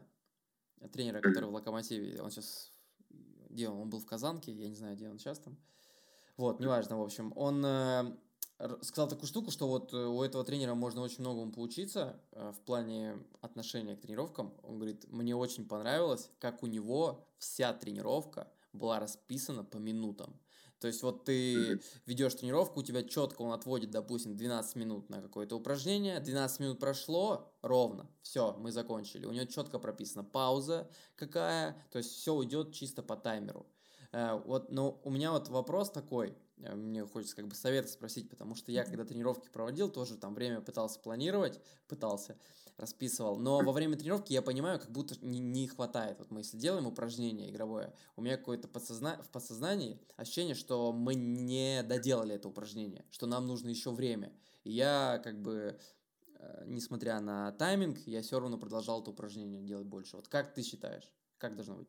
тренера, 0.92 1.20
который 1.20 1.46
в 1.46 1.52
Локомотиве. 1.52 2.22
Он 2.22 2.30
сейчас... 2.30 2.70
Где 3.48 3.68
он? 3.68 3.80
Он 3.80 3.90
был 3.90 3.98
в 3.98 4.06
Казанке, 4.06 4.52
я 4.52 4.68
не 4.68 4.76
знаю, 4.76 4.94
где 4.94 5.10
он 5.10 5.18
сейчас 5.18 5.40
там. 5.40 5.56
Вот, 6.36 6.60
неважно, 6.60 6.96
в 6.96 7.02
общем. 7.02 7.32
Он 7.34 7.66
сказал 8.82 9.08
такую 9.08 9.26
штуку, 9.26 9.50
что 9.50 9.68
вот 9.68 9.92
э, 9.92 9.96
у 9.96 10.22
этого 10.22 10.44
тренера 10.44 10.74
можно 10.74 11.00
очень 11.00 11.20
многому 11.20 11.52
поучиться 11.52 12.20
э, 12.32 12.52
в 12.52 12.60
плане 12.60 13.18
отношения 13.40 13.96
к 13.96 14.00
тренировкам. 14.00 14.52
Он 14.62 14.76
говорит, 14.76 15.06
мне 15.08 15.34
очень 15.34 15.66
понравилось, 15.66 16.30
как 16.38 16.62
у 16.62 16.66
него 16.66 17.26
вся 17.38 17.72
тренировка 17.72 18.48
была 18.72 19.00
расписана 19.00 19.64
по 19.64 19.78
минутам. 19.78 20.38
То 20.78 20.86
есть 20.86 21.02
вот 21.02 21.24
ты 21.24 21.80
ведешь 22.06 22.34
тренировку, 22.34 22.80
у 22.80 22.82
тебя 22.82 23.02
четко 23.02 23.42
он 23.42 23.52
отводит, 23.52 23.90
допустим, 23.90 24.34
12 24.34 24.76
минут 24.76 25.10
на 25.10 25.20
какое-то 25.20 25.56
упражнение, 25.56 26.20
12 26.20 26.60
минут 26.60 26.78
прошло 26.78 27.52
ровно, 27.60 28.10
все, 28.22 28.56
мы 28.58 28.72
закончили. 28.72 29.26
У 29.26 29.32
него 29.32 29.44
четко 29.44 29.78
прописана 29.78 30.24
пауза 30.24 30.90
какая, 31.16 31.76
то 31.90 31.98
есть 31.98 32.10
все 32.10 32.34
уйдет 32.34 32.72
чисто 32.72 33.02
по 33.02 33.16
таймеру. 33.16 33.66
Э, 34.12 34.40
вот, 34.44 34.70
но 34.70 35.00
у 35.04 35.10
меня 35.10 35.32
вот 35.32 35.48
вопрос 35.48 35.90
такой, 35.90 36.34
мне 36.74 37.06
хочется 37.06 37.36
как 37.36 37.48
бы 37.48 37.54
совет 37.54 37.88
спросить, 37.88 38.28
потому 38.28 38.54
что 38.54 38.72
я, 38.72 38.84
когда 38.84 39.04
тренировки 39.04 39.48
проводил, 39.48 39.90
тоже 39.90 40.16
там 40.16 40.34
время 40.34 40.60
пытался 40.60 40.98
планировать, 41.00 41.60
пытался, 41.88 42.36
расписывал, 42.76 43.38
но 43.38 43.60
во 43.60 43.72
время 43.72 43.96
тренировки 43.96 44.32
я 44.32 44.42
понимаю, 44.42 44.78
как 44.78 44.90
будто 44.90 45.14
не, 45.24 45.38
не 45.38 45.68
хватает. 45.68 46.18
Вот 46.18 46.30
мы 46.30 46.40
если 46.40 46.56
делаем 46.56 46.86
упражнение 46.86 47.50
игровое, 47.50 47.94
у 48.16 48.22
меня 48.22 48.36
какое-то 48.36 48.68
подсозна... 48.68 49.22
в 49.22 49.30
подсознании 49.30 50.00
ощущение, 50.16 50.54
что 50.54 50.92
мы 50.92 51.14
не 51.14 51.82
доделали 51.82 52.34
это 52.34 52.48
упражнение, 52.48 53.04
что 53.10 53.26
нам 53.26 53.46
нужно 53.46 53.68
еще 53.68 53.90
время. 53.90 54.32
И 54.64 54.72
я 54.72 55.20
как 55.24 55.40
бы 55.40 55.78
э, 56.34 56.64
несмотря 56.66 57.20
на 57.20 57.52
тайминг, 57.52 57.98
я 58.06 58.22
все 58.22 58.40
равно 58.40 58.58
продолжал 58.58 59.00
это 59.02 59.10
упражнение 59.10 59.62
делать 59.62 59.86
больше. 59.86 60.16
Вот 60.16 60.28
как 60.28 60.54
ты 60.54 60.62
считаешь, 60.62 61.10
как 61.38 61.54
должно 61.54 61.76
быть? 61.76 61.88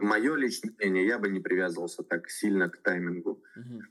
Мое 0.00 0.36
личное 0.36 0.72
мнение, 0.78 1.06
я 1.06 1.18
бы 1.18 1.28
не 1.28 1.40
привязывался 1.40 2.02
так 2.02 2.30
сильно 2.30 2.68
к 2.68 2.78
таймингу. 2.78 3.42
Угу. 3.56 3.82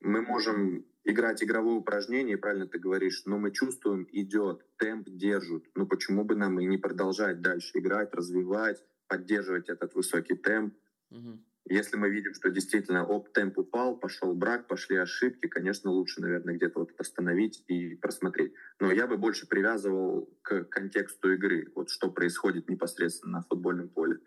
Мы 0.00 0.20
можем 0.20 0.84
играть 1.04 1.42
игровое 1.42 1.76
упражнение, 1.76 2.36
правильно 2.36 2.66
ты 2.66 2.78
говоришь, 2.78 3.22
но 3.24 3.38
мы 3.38 3.50
чувствуем, 3.50 4.06
идет, 4.12 4.64
темп 4.78 5.08
держит. 5.08 5.64
Ну 5.74 5.86
почему 5.86 6.24
бы 6.24 6.34
нам 6.34 6.60
и 6.60 6.66
не 6.66 6.78
продолжать 6.78 7.40
дальше 7.40 7.78
играть, 7.78 8.12
развивать, 8.14 8.82
поддерживать 9.08 9.68
этот 9.68 9.94
высокий 9.94 10.34
темп? 10.34 10.74
Угу. 11.10 11.40
Если 11.66 11.96
мы 11.96 12.10
видим, 12.10 12.34
что 12.34 12.50
действительно 12.50 13.06
оп, 13.06 13.32
темп 13.32 13.58
упал, 13.58 13.96
пошел 13.96 14.34
брак, 14.34 14.66
пошли 14.66 14.96
ошибки, 14.96 15.48
конечно, 15.48 15.90
лучше, 15.90 16.20
наверное, 16.20 16.56
где-то 16.56 16.80
вот 16.80 16.90
остановить 16.98 17.64
и 17.68 17.94
просмотреть. 17.94 18.52
Но 18.80 18.92
я 18.92 19.06
бы 19.06 19.16
больше 19.16 19.48
привязывал 19.48 20.28
к 20.42 20.64
контексту 20.64 21.32
игры, 21.32 21.72
вот 21.74 21.88
что 21.88 22.10
происходит 22.10 22.68
непосредственно 22.68 23.38
на 23.38 23.42
футбольном 23.42 23.88
поле 23.88 24.18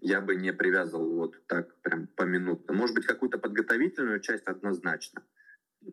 я 0.00 0.20
бы 0.20 0.36
не 0.36 0.52
привязывал 0.52 1.14
вот 1.14 1.46
так 1.46 1.74
прям 1.82 2.06
поминутно. 2.08 2.74
Может 2.74 2.94
быть, 2.94 3.06
какую-то 3.06 3.38
подготовительную 3.38 4.20
часть 4.20 4.44
однозначно. 4.44 5.22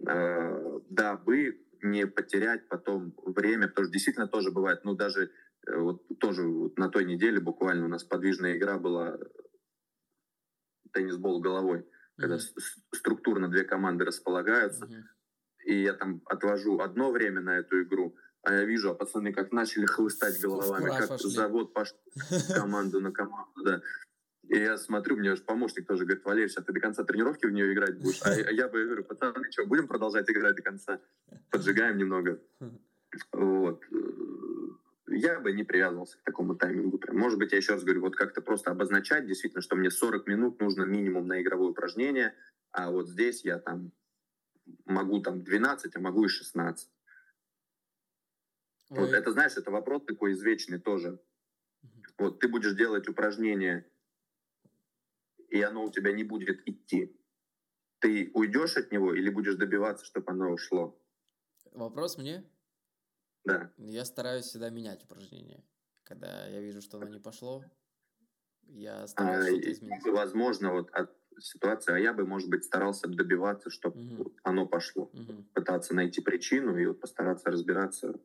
Э, 0.07 0.80
дабы 0.90 1.61
не 1.82 2.07
потерять 2.07 2.68
потом 2.68 3.14
время, 3.26 3.68
потому 3.68 3.86
что 3.86 3.94
действительно 3.94 4.27
тоже 4.27 4.52
бывает, 4.52 4.84
ну 4.84 4.95
даже 4.95 5.32
э, 5.68 5.77
вот 5.77 6.03
тоже 6.19 6.44
вот 6.44 6.77
на 6.77 6.90
той 6.90 7.06
неделе 7.06 7.40
буквально 7.40 7.86
у 7.86 7.90
нас 7.90 8.03
подвижная 8.03 8.57
игра 8.57 8.77
была 8.77 9.18
теннисбол 10.94 11.41
головой, 11.41 11.80
mm-hmm. 11.80 12.22
когда 12.22 12.38
структурно 12.94 13.49
две 13.49 13.64
команды 13.64 14.06
располагаются, 14.06 14.86
mm-hmm. 14.86 15.03
и 15.65 15.82
я 15.84 15.94
там 15.94 16.22
отвожу 16.26 16.80
одно 16.80 17.11
время 17.11 17.41
на 17.41 17.57
эту 17.57 17.84
игру, 17.84 18.15
а 18.46 18.54
я 18.54 18.64
вижу, 18.64 18.92
а 18.92 18.94
пацаны 18.94 19.34
как 19.34 19.52
начали 19.52 19.86
хлыстать 19.86 20.40
головами, 20.40 20.90
как 20.90 21.10
пошли. 21.10 21.30
завод 21.32 21.74
пошел 21.74 21.98
команду 22.56 23.02
на 23.02 23.12
команду, 23.12 23.64
да. 23.64 23.82
И 24.48 24.60
я 24.60 24.78
смотрю, 24.78 25.18
мне 25.18 25.32
уже 25.32 25.42
помощник 25.42 25.88
тоже 25.88 26.06
говорит, 26.06 26.24
Валерий, 26.24 26.50
сейчас 26.50 26.64
ты 26.66 26.72
до 26.72 26.80
конца 26.80 27.04
тренировки 27.04 27.48
в 27.48 27.52
нее 27.52 27.74
играть 27.74 27.98
будешь? 27.98 28.22
А 28.22 28.32
я 28.32 28.68
бы 28.68 28.84
говорю, 28.86 29.04
пацаны, 29.04 29.52
что, 29.52 29.66
будем 29.66 29.88
продолжать 29.88 30.30
играть 30.30 30.56
до 30.56 30.62
конца? 30.62 31.00
Поджигаем 31.50 31.98
немного. 31.98 32.40
Вот. 33.32 33.84
Я 35.08 35.40
бы 35.40 35.52
не 35.52 35.64
привязывался 35.64 36.20
к 36.20 36.24
такому 36.24 36.56
таймингу. 36.56 37.00
Может 37.12 37.40
быть, 37.40 37.52
я 37.52 37.58
еще 37.58 37.74
раз 37.74 37.84
говорю, 37.84 38.02
вот 38.02 38.16
как-то 38.16 38.42
просто 38.42 38.70
обозначать 38.70 39.26
действительно, 39.26 39.64
что 39.64 39.76
мне 39.76 39.90
40 39.90 40.28
минут 40.28 40.60
нужно 40.60 40.84
минимум 40.84 41.26
на 41.26 41.42
игровое 41.42 41.72
упражнение, 41.72 42.36
а 42.72 42.92
вот 42.92 43.10
здесь 43.10 43.44
я 43.44 43.58
там 43.58 43.92
могу 44.86 45.20
там 45.22 45.44
12, 45.44 45.96
а 45.96 46.00
могу 46.00 46.26
и 46.26 46.28
16. 46.28 46.90
Вот 48.90 49.14
это, 49.14 49.32
знаешь, 49.32 49.57
это 49.57 49.72
вопрос 49.72 50.03
такой 50.06 50.34
извечный 50.34 50.80
тоже. 50.80 51.20
Вот 52.18 52.40
ты 52.40 52.48
будешь 52.48 52.76
делать 52.76 53.07
упражнение, 53.10 53.86
и 55.49 55.62
оно 55.62 55.84
у 55.86 55.91
тебя 55.91 56.12
не 56.12 56.24
будет 56.24 56.68
идти. 56.68 57.20
Ты 57.99 58.32
уйдешь 58.34 58.78
от 58.78 58.91
него 58.91 59.14
или 59.14 59.30
будешь 59.30 59.56
добиваться, 59.56 60.06
чтобы 60.06 60.32
оно 60.32 60.52
ушло? 60.52 60.99
Вопрос 61.72 62.18
мне? 62.18 62.44
Да. 63.44 63.72
Я 63.78 64.06
стараюсь 64.06 64.45
всегда 64.45 64.70
менять 64.70 65.03
упражнение. 65.03 65.64
Когда 66.03 66.48
я 66.48 66.62
вижу, 66.62 66.82
что 66.82 66.98
оно 66.98 67.07
не 67.10 67.20
пошло, 67.20 67.64
я 68.68 69.03
а, 69.03 69.07
стараюсь 69.07 69.48
а, 69.48 69.52
что-то 69.52 69.72
изменить. 69.72 70.06
Возможно, 70.06 70.72
вот 70.72 70.90
от 70.91 71.12
ситуации, 71.40 71.94
а 71.94 71.99
я 71.99 72.14
бы, 72.14 72.26
может 72.26 72.49
быть, 72.49 72.64
старался 72.64 73.07
добиваться, 73.07 73.70
чтобы 73.70 73.99
угу. 73.99 74.36
оно 74.44 74.66
пошло. 74.68 75.10
Угу. 75.14 75.45
Пытаться 75.53 75.94
найти 75.94 76.22
причину 76.22 76.78
и 76.78 76.86
вот 76.86 76.99
постараться 76.99 77.52
разбираться 77.52 78.20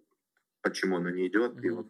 почему 0.62 0.96
оно 0.96 1.10
не 1.10 1.28
идет, 1.28 1.56
mm-hmm. 1.56 1.66
и 1.66 1.70
вот 1.70 1.88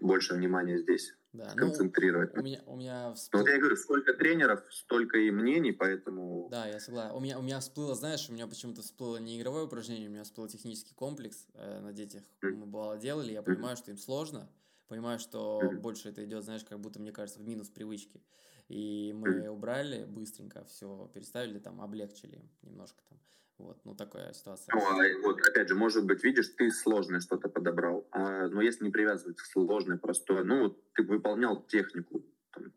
больше 0.00 0.34
внимания 0.34 0.78
здесь 0.78 1.14
да, 1.32 1.52
ну, 1.56 1.68
концентрировать. 1.68 2.34
Ну, 2.34 2.42
у 2.42 2.44
меня, 2.44 2.62
у 2.66 2.76
меня 2.76 3.12
всплыл... 3.14 3.42
Вот 3.42 3.50
я 3.50 3.58
говорю, 3.58 3.76
сколько 3.76 4.12
тренеров, 4.14 4.62
столько 4.70 5.18
и 5.18 5.30
мнений, 5.30 5.72
поэтому... 5.72 6.48
Да, 6.50 6.66
я 6.66 6.78
согласен. 6.78 7.14
У 7.16 7.20
меня, 7.20 7.38
у 7.38 7.42
меня 7.42 7.60
всплыло, 7.60 7.94
знаешь, 7.94 8.28
у 8.28 8.32
меня 8.32 8.46
почему-то 8.46 8.82
всплыло 8.82 9.16
не 9.16 9.40
игровое 9.40 9.64
упражнение, 9.64 10.08
у 10.08 10.12
меня 10.12 10.24
всплыл 10.24 10.48
технический 10.48 10.94
комплекс 10.94 11.46
э, 11.54 11.80
на 11.80 11.92
детях. 11.92 12.22
Mm-hmm. 12.42 12.54
Мы 12.54 12.66
бывало 12.66 12.98
делали, 12.98 13.32
я 13.32 13.42
понимаю, 13.42 13.76
mm-hmm. 13.76 13.78
что 13.78 13.90
им 13.92 13.98
сложно, 13.98 14.50
понимаю, 14.88 15.18
что 15.18 15.60
mm-hmm. 15.62 15.80
больше 15.80 16.08
это 16.10 16.24
идет, 16.24 16.44
знаешь, 16.44 16.64
как 16.64 16.80
будто, 16.80 17.00
мне 17.00 17.12
кажется, 17.12 17.40
в 17.40 17.46
минус 17.46 17.70
привычки. 17.70 18.20
И 18.68 19.12
мы 19.14 19.28
mm-hmm. 19.28 19.48
убрали 19.48 20.04
быстренько 20.04 20.64
все, 20.64 21.10
переставили, 21.14 21.58
там, 21.58 21.80
облегчили 21.80 22.42
немножко 22.62 23.02
там. 23.08 23.18
Вот, 23.62 23.78
ну 23.84 23.94
такая 23.94 24.32
ситуация. 24.32 24.74
Ну, 24.74 24.80
а 24.80 24.96
вот 25.22 25.40
опять 25.46 25.68
же, 25.68 25.76
может 25.76 26.04
быть, 26.04 26.24
видишь, 26.24 26.48
ты 26.48 26.70
сложное 26.72 27.20
что-то 27.20 27.48
подобрал, 27.48 28.08
а, 28.10 28.48
но 28.48 28.60
если 28.60 28.84
не 28.84 28.90
привязывать 28.90 29.36
к 29.36 29.44
сложное, 29.44 29.98
простое, 29.98 30.42
ну, 30.42 30.62
вот 30.64 30.92
ты 30.94 31.04
выполнял 31.04 31.62
технику, 31.62 32.24
там, 32.52 32.72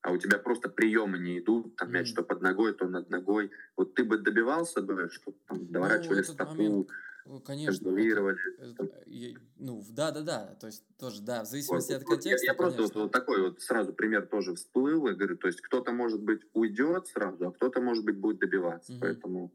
а 0.00 0.12
у 0.12 0.16
тебя 0.16 0.38
просто 0.38 0.70
приемы 0.70 1.18
не 1.18 1.40
идут, 1.40 1.76
там, 1.76 1.92
мяч 1.92 2.12
mm. 2.12 2.14
то 2.16 2.22
под 2.22 2.40
ногой, 2.40 2.72
то 2.72 2.86
над 2.86 3.10
ногой, 3.10 3.50
вот 3.76 3.94
ты 3.94 4.04
бы 4.04 4.16
добивался 4.16 4.80
бы, 4.80 5.10
чтобы 5.10 5.36
там 5.46 5.66
доворачивали 5.70 6.18
ну, 6.18 6.24
стопу, 6.24 6.52
момент... 6.52 6.88
Ну, 7.26 7.40
конечно. 7.40 7.88
Это, 7.88 8.42
это, 8.58 9.02
я, 9.06 9.34
ну, 9.56 9.82
да, 9.90 10.10
да, 10.10 10.20
да. 10.22 10.56
То 10.60 10.66
есть 10.66 10.84
тоже, 10.98 11.22
да, 11.22 11.44
в 11.44 11.46
зависимости 11.46 11.92
вот, 11.92 12.02
от 12.02 12.08
контекста. 12.08 12.46
Я, 12.46 12.52
я 12.52 12.54
просто 12.54 12.82
вот, 12.82 12.94
вот 12.94 13.12
такой 13.12 13.42
вот 13.42 13.62
сразу 13.62 13.94
пример 13.94 14.26
тоже 14.26 14.54
всплыл. 14.54 15.06
и 15.06 15.14
говорю, 15.14 15.36
то 15.36 15.46
есть 15.46 15.62
кто-то, 15.62 15.92
может 15.92 16.22
быть, 16.22 16.42
уйдет 16.52 17.06
сразу, 17.08 17.48
а 17.48 17.52
кто-то, 17.52 17.80
может 17.80 18.04
быть, 18.04 18.18
будет 18.18 18.40
добиваться. 18.40 18.92
Угу. 18.92 19.00
Поэтому 19.00 19.54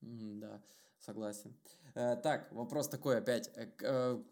да, 0.00 0.62
согласен. 0.98 1.54
Э, 1.94 2.16
так, 2.16 2.52
вопрос 2.52 2.88
такой 2.88 3.18
опять. 3.18 3.50
Э, 3.56 3.70
э, 3.80 4.22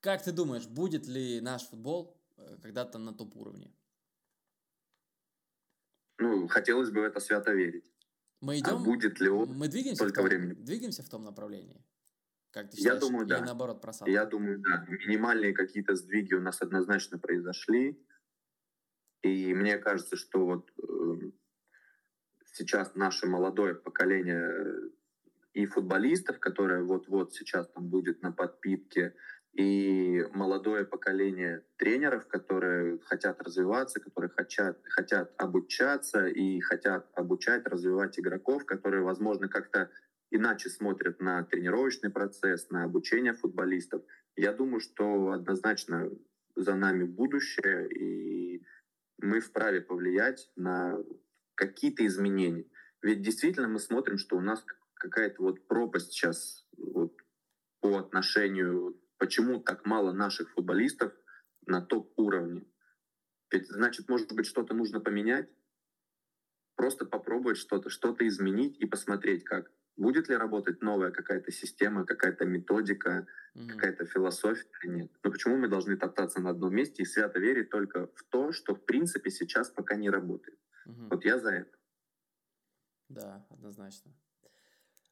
как 0.00 0.22
ты 0.22 0.32
думаешь, 0.32 0.66
будет 0.66 1.06
ли 1.06 1.40
наш 1.40 1.62
футбол 1.62 2.16
когда-то 2.62 2.98
на 2.98 3.12
топ-уровне? 3.12 3.70
Ну, 6.18 6.48
хотелось 6.48 6.90
бы 6.90 7.02
в 7.02 7.04
это 7.04 7.20
свято 7.20 7.52
верить. 7.52 7.92
Мы 8.40 8.58
идем? 8.58 8.76
А 8.76 8.78
будет 8.78 9.20
ли 9.20 9.28
он 9.28 9.52
мы 9.52 9.68
двигаемся 9.68 10.04
только 10.04 10.22
времени? 10.22 10.54
Двигаемся 10.54 11.02
в 11.02 11.08
том 11.08 11.24
направлении? 11.24 11.84
Как 12.50 12.70
ты 12.70 12.78
считаешь? 12.78 12.94
Я 12.94 13.00
думаю, 13.00 13.26
Или 13.26 13.34
да. 13.34 13.44
наоборот 13.44 13.80
просадка? 13.80 14.10
Я 14.10 14.24
думаю, 14.24 14.58
да. 14.58 14.86
Минимальные 14.88 15.52
какие-то 15.52 15.94
сдвиги 15.94 16.34
у 16.34 16.40
нас 16.40 16.62
однозначно 16.62 17.18
произошли. 17.18 18.02
И 19.22 19.52
мне 19.52 19.76
кажется, 19.78 20.16
что 20.16 20.46
вот 20.46 20.70
сейчас 22.60 22.94
наше 22.94 23.26
молодое 23.26 23.74
поколение 23.74 24.90
и 25.54 25.64
футболистов, 25.66 26.38
которые 26.38 26.84
вот-вот 26.84 27.32
сейчас 27.32 27.66
там 27.68 27.88
будет 27.88 28.22
на 28.22 28.32
подпитке, 28.32 29.14
и 29.52 30.24
молодое 30.32 30.84
поколение 30.84 31.64
тренеров, 31.76 32.28
которые 32.28 33.00
хотят 33.00 33.42
развиваться, 33.42 33.98
которые 33.98 34.30
хотят, 34.30 34.78
хотят 34.84 35.32
обучаться 35.38 36.26
и 36.26 36.60
хотят 36.60 37.10
обучать, 37.14 37.66
развивать 37.66 38.20
игроков, 38.20 38.64
которые, 38.64 39.02
возможно, 39.02 39.48
как-то 39.48 39.90
иначе 40.30 40.68
смотрят 40.68 41.20
на 41.20 41.42
тренировочный 41.42 42.10
процесс, 42.10 42.70
на 42.70 42.84
обучение 42.84 43.32
футболистов. 43.32 44.02
Я 44.36 44.52
думаю, 44.52 44.80
что 44.80 45.32
однозначно 45.32 46.10
за 46.54 46.74
нами 46.76 47.04
будущее, 47.04 47.88
и 47.90 48.62
мы 49.18 49.40
вправе 49.40 49.80
повлиять 49.80 50.48
на 50.54 50.98
какие-то 51.60 52.06
изменения. 52.06 52.64
Ведь 53.02 53.20
действительно 53.20 53.68
мы 53.68 53.78
смотрим, 53.78 54.16
что 54.16 54.36
у 54.36 54.40
нас 54.40 54.64
какая-то 54.94 55.42
вот 55.42 55.66
пропасть 55.68 56.12
сейчас 56.12 56.66
вот 56.78 57.14
по 57.80 57.98
отношению, 57.98 58.98
почему 59.18 59.60
так 59.60 59.84
мало 59.84 60.12
наших 60.12 60.50
футболистов 60.52 61.12
на 61.66 61.82
топ-уровне. 61.82 62.64
Ведь, 63.52 63.68
значит, 63.68 64.08
может 64.08 64.32
быть, 64.32 64.46
что-то 64.46 64.74
нужно 64.74 65.00
поменять, 65.00 65.50
просто 66.76 67.04
попробовать 67.04 67.58
что-то, 67.58 67.90
что-то 67.90 68.26
изменить 68.26 68.78
и 68.78 68.86
посмотреть, 68.86 69.44
как. 69.44 69.70
Будет 69.96 70.30
ли 70.30 70.36
работать 70.36 70.80
новая 70.80 71.10
какая-то 71.10 71.52
система, 71.52 72.06
какая-то 72.06 72.46
методика, 72.46 73.26
mm-hmm. 73.54 73.68
какая-то 73.68 74.06
философия 74.06 74.66
или 74.82 74.92
нет? 74.92 75.10
Но 75.22 75.30
почему 75.30 75.58
мы 75.58 75.68
должны 75.68 75.98
топтаться 75.98 76.40
на 76.40 76.50
одном 76.50 76.74
месте 76.74 77.02
и 77.02 77.06
свято 77.06 77.38
верить 77.38 77.68
только 77.68 78.06
в 78.06 78.24
то, 78.30 78.52
что 78.52 78.74
в 78.74 78.86
принципе 78.86 79.30
сейчас 79.30 79.68
пока 79.68 79.96
не 79.96 80.08
работает? 80.08 80.58
Mm-hmm. 80.90 81.08
Вот 81.10 81.24
я 81.24 81.38
за 81.38 81.50
это. 81.50 81.78
Да, 83.08 83.46
однозначно. 83.50 84.12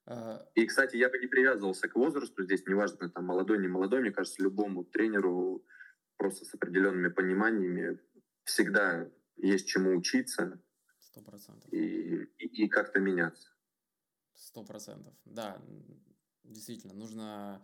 А, 0.07 0.49
и, 0.55 0.67
кстати, 0.67 0.97
я 0.97 1.09
бы 1.11 1.19
не 1.19 1.27
привязывался 1.27 1.89
к 1.89 1.95
возрасту 1.97 2.45
здесь, 2.45 2.67
неважно, 2.67 3.11
там 3.11 3.25
молодой, 3.25 3.59
не 3.59 3.69
молодой, 3.69 4.01
мне 4.01 4.11
кажется, 4.11 4.43
любому 4.43 4.85
тренеру 4.85 5.65
просто 6.17 6.45
с 6.45 6.55
определенными 6.55 7.09
пониманиями 7.09 8.01
всегда 8.45 9.11
есть 9.37 9.69
чему 9.69 9.97
учиться. 9.97 10.61
Сто 10.99 11.21
процентов. 11.21 11.73
И, 11.73 12.25
и, 12.39 12.65
и 12.65 12.69
как-то 12.69 13.01
меняться. 13.01 13.49
Сто 14.35 14.65
процентов. 14.65 15.15
Да, 15.25 15.61
действительно, 16.45 16.95
нужно 16.95 17.63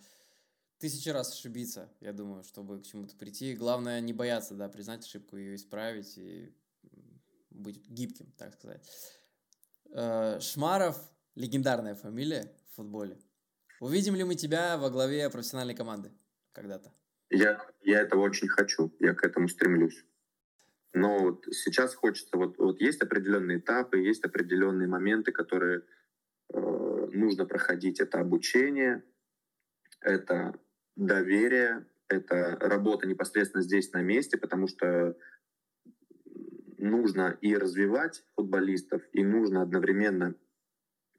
тысячи 0.78 1.08
раз 1.08 1.32
ошибиться, 1.32 1.90
я 2.00 2.12
думаю, 2.12 2.42
чтобы 2.44 2.80
к 2.80 2.84
чему-то 2.84 3.16
прийти. 3.16 3.56
Главное 3.56 4.00
не 4.00 4.12
бояться, 4.12 4.54
да, 4.54 4.68
признать 4.68 5.04
ошибку, 5.04 5.36
ее 5.36 5.54
исправить 5.54 6.18
и 6.18 6.54
быть 7.64 7.84
гибким, 7.88 8.32
так 8.38 8.54
сказать. 8.54 8.88
Э, 9.90 10.38
Шмаров– 10.40 10.96
легендарная 11.34 11.94
фамилия 11.94 12.52
в 12.70 12.76
футболе. 12.76 13.18
Увидим 13.80 14.14
ли 14.14 14.24
мы 14.24 14.36
тебя 14.36 14.76
во 14.78 14.90
главе 14.90 15.28
профессиональной 15.30 15.74
команды 15.74 16.12
когда-то? 16.52 16.92
Я, 17.30 17.60
я 17.82 18.00
этого 18.00 18.20
очень 18.20 18.48
хочу, 18.48 18.94
я 19.00 19.14
к 19.14 19.24
этому 19.24 19.48
стремлюсь. 19.48 20.04
Но 20.92 21.18
вот 21.18 21.44
сейчас 21.50 21.94
хочется, 21.94 22.36
вот, 22.36 22.56
вот 22.58 22.80
есть 22.80 23.02
определенные 23.02 23.58
этапы, 23.58 23.98
есть 23.98 24.24
определенные 24.24 24.86
моменты, 24.86 25.32
которые 25.32 25.82
Э, 26.52 27.08
нужно 27.12 27.46
проходить 27.46 28.00
это 28.00 28.20
обучение, 28.20 29.02
это 30.00 30.58
доверие, 30.96 31.86
это 32.08 32.56
работа 32.60 33.06
непосредственно 33.06 33.62
здесь 33.62 33.92
на 33.92 34.02
месте, 34.02 34.36
потому 34.36 34.68
что 34.68 35.16
нужно 36.84 37.36
и 37.40 37.56
развивать 37.56 38.24
футболистов, 38.36 39.02
и 39.12 39.24
нужно 39.24 39.62
одновременно 39.62 40.34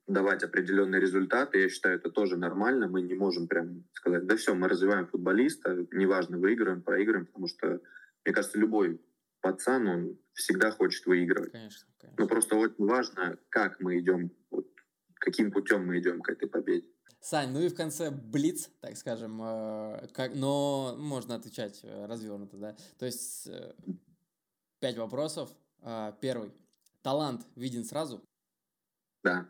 давать 0.07 0.43
определенные 0.43 1.01
результаты. 1.01 1.59
Я 1.59 1.69
считаю, 1.69 1.97
это 1.97 2.09
тоже 2.09 2.37
нормально. 2.37 2.87
Мы 2.87 3.01
не 3.01 3.15
можем 3.15 3.47
прям 3.47 3.83
сказать, 3.93 4.25
да 4.25 4.35
все, 4.37 4.53
мы 4.53 4.67
развиваем 4.67 5.07
футболиста, 5.07 5.85
неважно, 5.91 6.37
выигрываем, 6.37 6.83
проигрываем, 6.83 7.25
потому 7.25 7.47
что, 7.47 7.81
мне 8.23 8.33
кажется, 8.33 8.59
любой 8.59 9.01
пацан, 9.41 9.87
он 9.87 10.19
всегда 10.33 10.71
хочет 10.71 11.05
выигрывать. 11.05 11.51
Конечно, 11.51 11.87
конечно. 11.99 12.23
Но 12.23 12.27
просто 12.27 12.55
очень 12.55 12.85
важно, 12.85 13.37
как 13.49 13.79
мы 13.79 13.99
идем 13.99 14.31
вот, 14.51 14.67
каким 15.15 15.51
путем 15.51 15.85
мы 15.85 15.99
идем 15.99 16.21
к 16.21 16.29
этой 16.29 16.47
победе. 16.47 16.87
Сань, 17.19 17.51
ну 17.51 17.59
и 17.59 17.69
в 17.69 17.75
конце 17.75 18.11
блиц, 18.11 18.69
так 18.81 18.95
скажем, 18.97 19.41
э, 19.41 20.07
как, 20.13 20.35
но 20.35 20.95
можно 20.99 21.33
отвечать 21.33 21.79
э, 21.81 22.05
развернуто, 22.05 22.57
да. 22.57 22.75
То 22.99 23.07
есть 23.07 23.47
э, 23.47 23.73
пять 24.85 24.97
вопросов. 24.97 25.49
Э, 25.81 26.13
первый. 26.21 26.51
Талант 27.01 27.47
виден 27.55 27.83
сразу? 27.83 28.21
Да. 29.23 29.49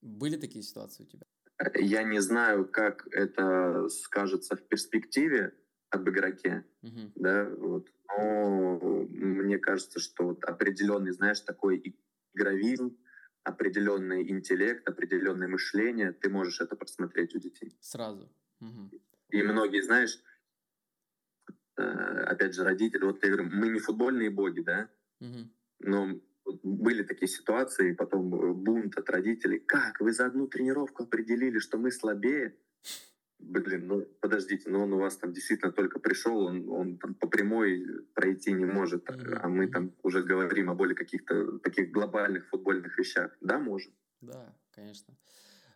Были 0.00 0.36
такие 0.36 0.62
ситуации 0.62 1.02
у 1.02 1.06
тебя? 1.06 1.26
Я 1.74 2.04
не 2.04 2.20
знаю, 2.20 2.64
как 2.64 3.08
это 3.10 3.88
скажется 3.88 4.54
в 4.54 4.62
перспективе 4.68 5.52
об 5.90 6.08
игроке, 6.08 6.64
угу. 6.80 7.10
да, 7.16 7.48
вот. 7.58 7.88
Но 8.06 8.78
мне 9.10 9.58
кажется, 9.58 9.98
что 9.98 10.26
вот 10.26 10.44
определенный, 10.44 11.10
знаешь, 11.10 11.40
такой 11.40 11.98
игровизм, 12.34 12.96
определенный 13.42 14.30
интеллект, 14.30 14.88
определенное 14.88 15.48
мышление, 15.48 16.12
ты 16.12 16.30
можешь 16.30 16.60
это 16.60 16.76
просмотреть 16.76 17.34
у 17.34 17.40
детей. 17.40 17.76
Сразу. 17.80 18.30
Угу. 18.60 18.90
И 19.30 19.42
многие, 19.42 19.82
знаешь, 19.82 20.20
опять 21.82 22.54
же, 22.54 22.64
родители, 22.64 23.04
вот 23.04 23.22
я 23.22 23.30
говорю, 23.30 23.50
мы 23.52 23.68
не 23.68 23.80
футбольные 23.80 24.30
боги, 24.30 24.60
да, 24.60 24.88
угу. 25.20 25.48
но 25.80 26.20
были 26.62 27.02
такие 27.02 27.28
ситуации, 27.28 27.92
потом 27.92 28.30
бунт 28.62 28.96
от 28.96 29.08
родителей. 29.10 29.60
Как? 29.60 30.00
Вы 30.00 30.12
за 30.12 30.26
одну 30.26 30.46
тренировку 30.46 31.04
определили, 31.04 31.58
что 31.58 31.78
мы 31.78 31.90
слабее? 31.90 32.54
блин, 33.38 33.86
ну 33.86 34.04
подождите, 34.20 34.68
но 34.68 34.82
он 34.82 34.92
у 34.92 34.98
вас 34.98 35.16
там 35.16 35.32
действительно 35.32 35.72
только 35.72 35.98
пришел, 35.98 36.44
он, 36.44 36.68
он 36.68 36.98
там 36.98 37.14
по 37.14 37.28
прямой 37.28 37.84
пройти 38.14 38.52
не 38.52 38.64
может, 38.64 39.08
а 39.08 39.48
мы 39.48 39.68
там 39.68 39.94
уже 40.02 40.22
говорим 40.22 40.70
о 40.70 40.74
более 40.74 40.96
каких-то 40.96 41.58
таких 41.58 41.90
глобальных 41.90 42.48
футбольных 42.48 42.98
вещах. 42.98 43.36
Да, 43.40 43.58
можем. 43.58 43.92
Да, 44.20 44.54
конечно. 44.70 45.14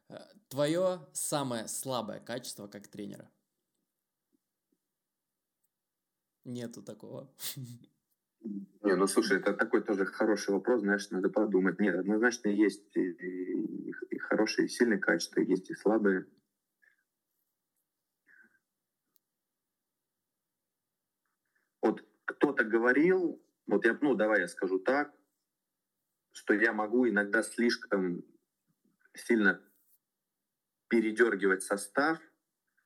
Э, 0.08 0.18
Твое 0.48 1.06
самое 1.12 1.68
слабое 1.68 2.20
качество 2.20 2.66
как 2.66 2.88
тренера? 2.88 3.30
Нету 6.44 6.82
такого. 6.82 7.30
Не, 8.82 8.96
ну 8.96 9.06
слушай, 9.06 9.38
это 9.38 9.52
такой 9.54 9.82
тоже 9.82 10.04
хороший 10.04 10.50
вопрос, 10.50 10.80
знаешь, 10.80 11.08
надо 11.10 11.30
подумать. 11.30 11.78
Нет, 11.78 11.94
однозначно 11.94 12.48
есть 12.48 12.96
и, 12.96 13.00
и, 13.00 13.92
и 14.10 14.18
хорошие, 14.18 14.66
и 14.66 14.68
сильные 14.68 14.98
качества, 14.98 15.40
есть 15.40 15.70
и 15.70 15.74
слабые. 15.74 16.26
кто-то 22.42 22.64
говорил, 22.64 23.40
вот 23.66 23.84
я, 23.84 23.96
ну, 24.00 24.14
давай 24.14 24.40
я 24.40 24.48
скажу 24.48 24.80
так, 24.80 25.14
что 26.32 26.54
я 26.54 26.72
могу 26.72 27.08
иногда 27.08 27.42
слишком 27.42 28.24
сильно 29.14 29.62
передергивать 30.88 31.62
состав 31.62 32.18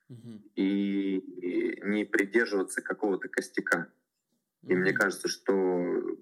угу. 0.09 0.43
и, 0.55 1.19
и 1.19 1.81
не 1.83 2.05
придерживаться 2.05 2.83
какого-то 2.83 3.29
костяка. 3.29 3.93
И 4.63 4.75
мне 4.75 4.93
кажется, 4.93 5.29
что 5.29 5.55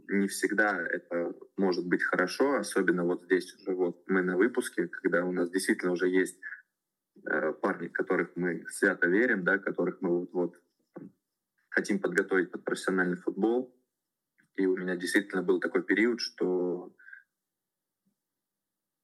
не 0.09 0.29
всегда 0.29 0.79
это 0.79 1.35
может 1.57 1.87
быть 1.87 2.03
хорошо, 2.03 2.57
особенно 2.57 3.05
вот 3.05 3.25
здесь 3.25 3.55
уже 3.55 3.75
вот 3.75 4.03
мы 4.07 4.23
на 4.23 4.37
выпуске, 4.37 4.87
когда 4.89 5.25
у 5.25 5.33
нас 5.33 5.51
действительно 5.51 5.93
уже 5.93 6.09
есть 6.09 6.39
э, 7.25 7.53
парни, 7.53 7.89
которых 7.89 8.33
мы 8.37 8.67
свято 8.69 9.09
верим, 9.09 9.45
да, 9.45 9.59
которых 9.59 10.03
мы 10.03 10.21
вот, 10.21 10.31
вот 10.33 10.57
хотим 11.71 11.99
подготовить 11.99 12.51
под 12.51 12.65
профессиональный 12.65 13.17
футбол. 13.17 13.75
И 14.57 14.67
у 14.67 14.77
меня 14.77 14.95
действительно 14.95 15.43
был 15.43 15.59
такой 15.59 15.83
период, 15.83 16.21
что 16.21 16.95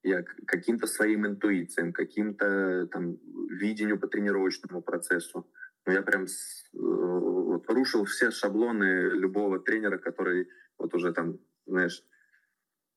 я 0.02 0.22
каким-то 0.47 0.86
своим 0.86 1.27
интуициям, 1.27 1.93
каким-то 1.93 2.89
там 2.90 3.18
видению 3.51 3.98
по 3.98 4.06
тренировочному 4.06 4.82
процессу, 4.82 5.47
но 5.86 5.93
я 5.93 6.02
прям 6.02 6.27
с, 6.27 6.64
э, 6.72 6.78
вот, 6.78 7.68
рушил 7.70 8.05
все 8.05 8.31
шаблоны 8.31 9.10
любого 9.10 9.59
тренера, 9.59 9.98
который 9.98 10.48
вот 10.78 10.94
уже 10.94 11.12
там, 11.12 11.39
знаешь, 11.66 12.02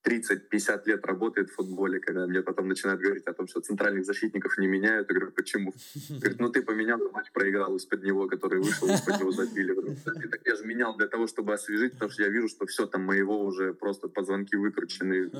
30-50 0.05 0.85
лет 0.85 1.05
работает 1.05 1.49
в 1.49 1.55
футболе, 1.55 1.99
когда 1.99 2.27
мне 2.27 2.41
потом 2.41 2.67
начинают 2.67 3.01
говорить 3.01 3.25
о 3.25 3.33
том, 3.33 3.47
что 3.47 3.61
центральных 3.61 4.05
защитников 4.05 4.57
не 4.57 4.67
меняют, 4.67 5.09
я 5.09 5.15
говорю, 5.15 5.31
почему? 5.31 5.73
Говорит, 6.09 6.39
ну 6.39 6.49
ты 6.49 6.61
поменял, 6.61 6.99
матч 7.11 7.31
проиграл 7.31 7.75
из-под 7.77 8.03
него, 8.03 8.27
который 8.27 8.59
вышел, 8.59 8.87
из-под 8.89 9.19
него 9.19 9.31
забили. 9.31 9.73
Так 10.03 10.41
я 10.45 10.55
же 10.55 10.65
менял 10.65 10.95
для 10.97 11.07
того, 11.07 11.27
чтобы 11.27 11.53
освежить, 11.53 11.93
потому 11.93 12.11
что 12.11 12.23
я 12.23 12.29
вижу, 12.29 12.49
что 12.49 12.65
все, 12.65 12.85
там 12.85 13.03
моего 13.03 13.45
уже 13.45 13.73
просто 13.73 14.09
позвонки 14.09 14.55
выкручены. 14.55 15.31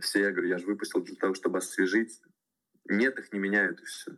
Все, 0.00 0.20
я 0.20 0.30
говорю, 0.30 0.48
я 0.48 0.58
же 0.58 0.66
выпустил 0.66 1.02
для 1.02 1.16
того, 1.16 1.34
чтобы 1.34 1.58
освежить. 1.58 2.20
Нет, 2.88 3.18
их 3.18 3.32
не 3.32 3.38
меняют, 3.38 3.80
и 3.80 3.84
все. 3.84 4.16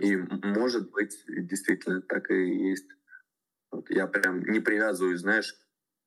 И 0.00 0.16
может 0.16 0.90
быть, 0.90 1.24
действительно, 1.26 2.02
так 2.02 2.30
и 2.30 2.68
есть. 2.70 2.88
Вот 3.70 3.90
я 3.90 4.06
прям 4.06 4.42
не 4.44 4.60
привязываюсь, 4.60 5.20
знаешь, 5.20 5.54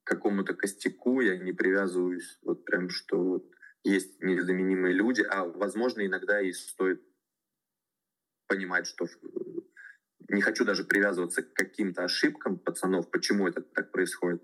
какому-то 0.04 0.54
костяку, 0.54 1.22
я 1.22 1.38
не 1.38 1.54
привязываюсь 1.54 2.38
вот 2.44 2.66
прям, 2.66 2.90
что 2.90 3.18
вот 3.18 3.52
есть 3.84 4.22
незаменимые 4.22 4.94
люди, 4.94 5.22
а, 5.22 5.46
возможно, 5.46 6.06
иногда 6.06 6.42
и 6.42 6.52
стоит 6.52 7.02
понимать, 8.48 8.86
что 8.86 9.08
не 10.30 10.42
хочу 10.42 10.66
даже 10.66 10.84
привязываться 10.84 11.44
к 11.44 11.54
каким-то 11.54 12.04
ошибкам 12.04 12.58
пацанов, 12.60 13.10
почему 13.12 13.48
это 13.48 13.62
так 13.62 13.92
происходит. 13.92 14.44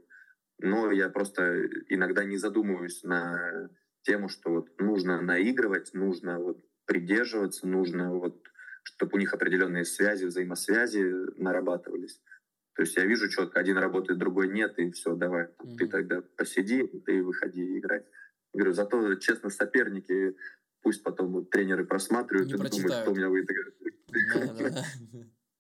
Но 0.60 0.91
я 0.91 1.10
просто 1.10 1.68
иногда 1.88 2.23
не 2.23 2.38
задумываюсь 2.38 3.03
на 3.03 3.69
тему, 4.03 4.30
что 4.30 4.52
вот 4.52 4.80
нужно 4.80 5.22
наигрывать, 5.22 5.94
нужно 5.94 6.40
вот 6.40 6.64
придерживаться, 6.86 7.68
нужно 7.68 8.14
вот, 8.14 8.41
чтобы 8.84 9.15
у 9.15 9.19
них 9.19 9.34
определенные 9.34 9.86
связи, 9.86 10.26
взаимосвязи 10.26 11.06
нарабатывались. 11.38 12.22
То 12.76 12.84
есть 12.84 12.95
я 12.95 13.06
вижу 13.06 13.30
четко, 13.30 13.60
один 13.60 13.77
работает, 13.77 14.19
другой 14.19 14.49
нет, 14.49 14.77
и 14.80 14.91
все, 14.91 15.15
давай, 15.15 15.45
mm-hmm. 15.45 15.77
ты 15.77 15.88
тогда 15.88 16.22
посиди, 16.38 16.88
ты 17.06 17.23
выходи 17.23 17.77
играть. 17.77 18.06
Я 18.53 18.60
говорю, 18.60 18.73
зато, 18.73 19.15
честно, 19.15 19.49
соперники, 19.49 20.36
пусть 20.81 21.03
потом 21.03 21.45
тренеры 21.45 21.86
просматривают 21.86 22.48
не 22.48 22.56
и 22.56 22.57
прочитают. 22.57 22.88
думают, 22.88 23.02
кто 23.03 23.11
у 23.11 23.15
меня 23.15 23.30
выиграет. 23.30 23.76
Да, 24.34 24.53
да, 24.53 24.69
да. 24.69 24.86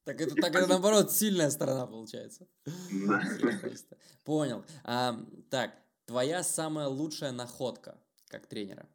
Так 0.09 0.21
это, 0.21 0.35
так 0.35 0.55
это 0.55 0.67
наоборот 0.67 1.11
сильная 1.11 1.51
сторона 1.51 1.85
получается. 1.85 2.47
Понял. 4.25 4.65
А, 4.83 5.23
так, 5.51 5.71
твоя 6.05 6.41
самая 6.41 6.87
лучшая 6.87 7.31
находка 7.31 7.95
как 8.27 8.47
тренера? 8.47 8.89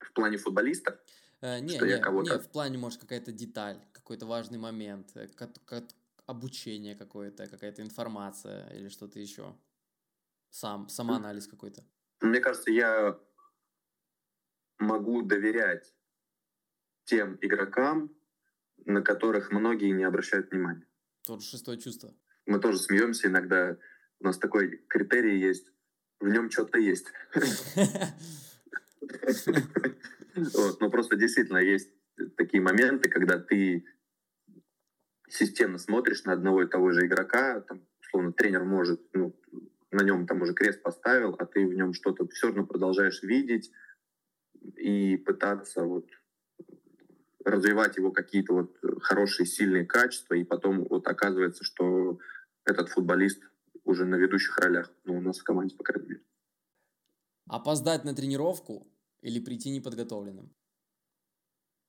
В 0.00 0.12
плане 0.12 0.36
футболиста? 0.38 1.00
Э, 1.40 1.60
не, 1.60 1.78
не, 1.78 2.00
не, 2.00 2.38
в 2.38 2.48
плане, 2.48 2.78
может, 2.78 3.00
какая-то 3.00 3.30
деталь, 3.30 3.80
какой-то 3.92 4.26
важный 4.26 4.58
момент, 4.58 5.12
как, 5.36 5.50
э, 5.50 5.60
как, 5.64 5.84
обучение 6.26 6.96
какое-то, 6.96 7.46
какая-то 7.46 7.82
информация 7.82 8.68
или 8.70 8.88
что-то 8.88 9.20
еще. 9.20 9.56
Сам, 10.50 10.88
самоанализ 10.88 11.46
какой-то. 11.46 11.84
Мне 12.20 12.40
кажется, 12.40 12.72
я 12.72 13.16
могу 14.80 15.22
доверять 15.22 15.94
тем 17.04 17.38
игрокам, 17.40 18.17
на 18.88 19.02
которых 19.02 19.52
многие 19.52 19.90
не 19.90 20.04
обращают 20.04 20.50
внимания. 20.50 20.86
Тот 21.24 21.42
шестое 21.42 21.78
чувство. 21.78 22.14
Мы 22.46 22.58
тоже 22.58 22.78
смеемся 22.78 23.28
иногда. 23.28 23.76
У 24.18 24.24
нас 24.24 24.38
такой 24.38 24.78
критерий 24.88 25.38
есть. 25.38 25.70
В 26.20 26.28
нем 26.28 26.50
что-то 26.50 26.78
есть. 26.78 27.12
Но 30.80 30.90
просто 30.90 31.16
действительно 31.16 31.58
есть 31.58 31.90
такие 32.36 32.62
моменты, 32.62 33.10
когда 33.10 33.38
ты 33.38 33.84
системно 35.28 35.76
смотришь 35.76 36.24
на 36.24 36.32
одного 36.32 36.62
и 36.62 36.68
того 36.68 36.90
же 36.92 37.06
игрока, 37.06 37.60
там, 37.60 37.86
условно, 38.00 38.32
тренер 38.32 38.64
может, 38.64 39.02
ну, 39.12 39.38
на 39.90 40.02
нем 40.02 40.26
там 40.26 40.40
уже 40.40 40.54
крест 40.54 40.82
поставил, 40.82 41.36
а 41.38 41.44
ты 41.44 41.66
в 41.66 41.74
нем 41.74 41.92
что-то 41.92 42.26
все 42.28 42.46
равно 42.46 42.64
продолжаешь 42.66 43.22
видеть 43.22 43.70
и 44.76 45.18
пытаться 45.18 45.84
вот 45.84 46.08
развивать 47.44 47.96
его 47.96 48.10
какие-то 48.10 48.54
вот 48.54 48.76
хорошие, 49.02 49.46
сильные 49.46 49.86
качества, 49.86 50.34
и 50.34 50.44
потом 50.44 50.84
вот 50.84 51.06
оказывается, 51.06 51.64
что 51.64 52.18
этот 52.64 52.88
футболист 52.88 53.42
уже 53.84 54.04
на 54.04 54.16
ведущих 54.16 54.58
ролях, 54.58 54.92
ну, 55.04 55.18
у 55.18 55.20
нас 55.20 55.38
в 55.38 55.44
команде, 55.44 55.76
по 55.76 55.84
крайней 55.84 56.08
мере. 56.08 56.22
Опоздать 57.46 58.04
на 58.04 58.14
тренировку 58.14 58.86
или 59.22 59.40
прийти 59.40 59.70
неподготовленным? 59.70 60.54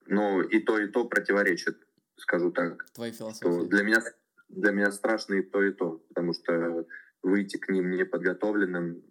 Ну, 0.05 0.41
и 0.41 0.59
то, 0.59 0.80
и 0.80 0.88
то 0.88 1.05
противоречит, 1.05 1.85
скажу 2.15 2.51
так. 2.51 2.89
Твоей 2.93 3.11
философии. 3.11 3.67
Для 3.67 3.84
меня, 3.84 4.01
для 4.47 4.71
меня 4.71 4.91
страшно 4.91 5.35
и 5.35 5.41
то, 5.41 5.61
и 5.61 5.71
то, 5.73 5.97
потому 6.07 6.34
что 6.34 6.88
выйти 7.21 7.57
к 7.57 7.69
ним 7.69 7.91
неподготовленным 7.91 9.03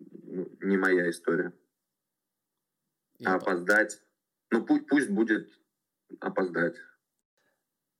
ну, 0.00 0.48
не 0.60 0.76
моя 0.76 1.08
история. 1.08 1.52
И 3.18 3.24
а 3.24 3.36
опоздать 3.36 4.02
ну, 4.52 4.64
пусть, 4.66 4.86
пусть 4.86 5.10
будет 5.10 5.50
опоздать. 6.20 6.76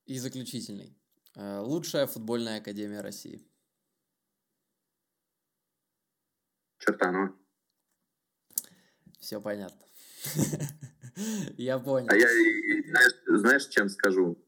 И 0.04 0.18
заключительный. 0.18 0.94
Э, 1.34 1.60
лучшая 1.60 2.06
футбольная 2.06 2.58
академия 2.58 3.00
России. 3.00 3.48
Чертанова. 6.78 7.34
Все 9.18 9.40
понятно. 9.40 9.86
Я 11.56 11.78
понял. 11.78 12.08
А 12.10 12.16
я, 12.16 12.28
знаешь, 12.28 13.14
знаешь, 13.26 13.66
чем 13.68 13.88
скажу? 13.88 14.42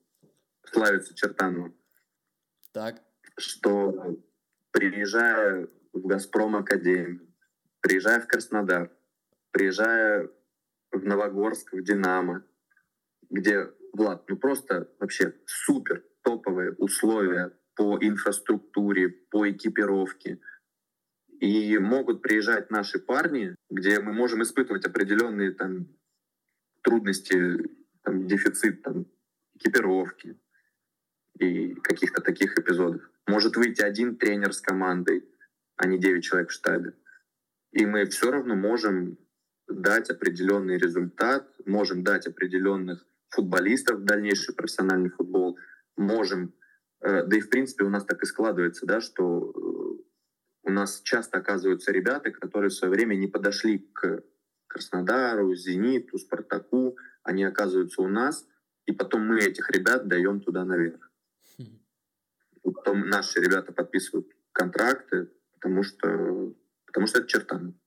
Славится 0.65 1.15
Чертанова. 1.15 1.73
Так. 2.73 3.03
Что 3.37 4.19
приезжая 4.73 5.69
в 5.93 6.07
«Газпром 6.07 6.57
Академию», 6.57 7.27
приезжая 7.81 8.21
в 8.21 8.27
Краснодар, 8.27 8.91
приезжая 9.51 10.31
в 10.95 11.05
Новогорск, 11.05 11.73
в 11.73 11.83
«Динамо», 11.83 12.45
где, 13.31 13.71
Влад, 13.93 14.25
ну 14.29 14.37
просто 14.37 14.91
вообще 14.99 15.35
супер 15.47 16.05
топовые 16.23 16.73
условия 16.73 17.53
по 17.77 17.99
инфраструктуре, 18.01 19.09
по 19.09 19.51
экипировке. 19.51 20.41
И 21.41 21.77
могут 21.79 22.23
приезжать 22.23 22.71
наши 22.71 22.99
парни, 22.99 23.55
где 23.69 24.01
мы 24.01 24.13
можем 24.13 24.43
испытывать 24.43 24.87
определенные 24.87 25.51
там 25.53 25.89
трудности, 26.83 27.69
там, 28.03 28.27
дефицит 28.27 28.83
там, 28.83 29.07
экипировки 29.55 30.39
и 31.39 31.75
каких-то 31.75 32.21
таких 32.21 32.57
эпизодов. 32.59 33.03
Может 33.27 33.57
выйти 33.57 33.83
один 33.83 34.17
тренер 34.17 34.53
с 34.53 34.61
командой, 34.61 35.29
а 35.77 35.87
не 35.87 35.99
9 35.99 36.23
человек 36.23 36.51
в 36.51 36.53
штабе. 36.53 36.95
И 37.73 37.85
мы 37.85 38.07
все 38.07 38.31
равно 38.31 38.55
можем 38.55 39.19
дать 39.69 40.11
определенный 40.11 40.79
результат, 40.79 41.49
можем 41.67 42.03
дать 42.03 42.27
определенных 42.27 43.07
футболистов 43.31 44.01
в 44.01 44.05
дальнейший 44.05 44.55
профессиональный 44.55 45.11
футбол, 45.11 45.59
можем, 45.97 46.55
э, 47.01 47.25
да 47.25 47.37
и 47.37 47.41
в 47.41 47.51
принципе 47.51 47.85
у 47.85 47.91
нас 47.91 48.05
так 48.05 48.23
и 48.23 48.27
складывается, 48.27 48.87
да, 48.87 49.01
что 49.01 49.51
э, 49.51 50.05
у 50.65 50.71
нас 50.71 51.01
часто 51.03 51.39
оказываются 51.39 51.93
ребята, 51.93 52.31
которые 52.31 52.71
в 52.71 52.75
свое 52.75 52.93
время 52.93 53.15
не 53.15 53.27
подошли 53.27 53.79
к 53.93 54.23
Краснодару, 54.67 55.55
Зениту, 55.55 56.19
Спартаку, 56.19 56.97
они 57.23 57.45
оказываются 57.45 58.03
у 58.03 58.09
нас, 58.09 58.47
и 58.87 58.93
потом 58.93 59.27
мы 59.27 59.41
этих 59.41 59.71
ребят 59.71 60.09
даем 60.09 60.41
туда 60.41 60.65
наверх. 60.65 61.11
Хм. 61.59 61.81
Потом 62.63 63.09
наши 63.09 63.41
ребята 63.41 63.73
подписывают 63.73 64.29
контракты, 64.53 65.31
потому 65.55 65.83
что, 65.83 66.55
потому 66.87 67.07
что 67.07 67.21
это 67.21 67.29
чертан 67.29 67.79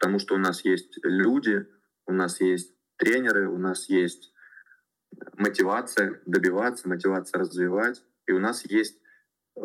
потому 0.00 0.18
что 0.18 0.34
у 0.34 0.38
нас 0.38 0.64
есть 0.64 0.98
люди, 1.02 1.66
у 2.06 2.12
нас 2.12 2.40
есть 2.40 2.74
тренеры, 2.96 3.50
у 3.50 3.58
нас 3.58 3.88
есть 3.90 4.32
мотивация 5.34 6.22
добиваться, 6.24 6.88
мотивация 6.88 7.38
развивать, 7.38 8.02
и 8.26 8.32
у 8.32 8.38
нас 8.38 8.64
есть 8.64 8.98
э, 9.56 9.60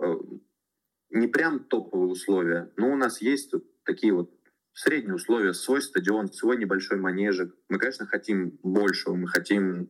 не 1.11 1.27
прям 1.27 1.63
топовые 1.63 2.11
условия, 2.11 2.71
но 2.75 2.91
у 2.91 2.97
нас 2.97 3.21
есть 3.21 3.53
вот 3.53 3.63
такие 3.85 4.13
вот 4.13 4.29
средние 4.73 5.15
условия, 5.15 5.53
свой 5.53 5.81
стадион, 5.81 6.27
свой 6.27 6.57
небольшой 6.57 6.97
манежик. 6.97 7.55
Мы, 7.69 7.79
конечно, 7.79 8.05
хотим 8.05 8.59
большего, 8.61 9.15
мы 9.15 9.29
хотим 9.29 9.89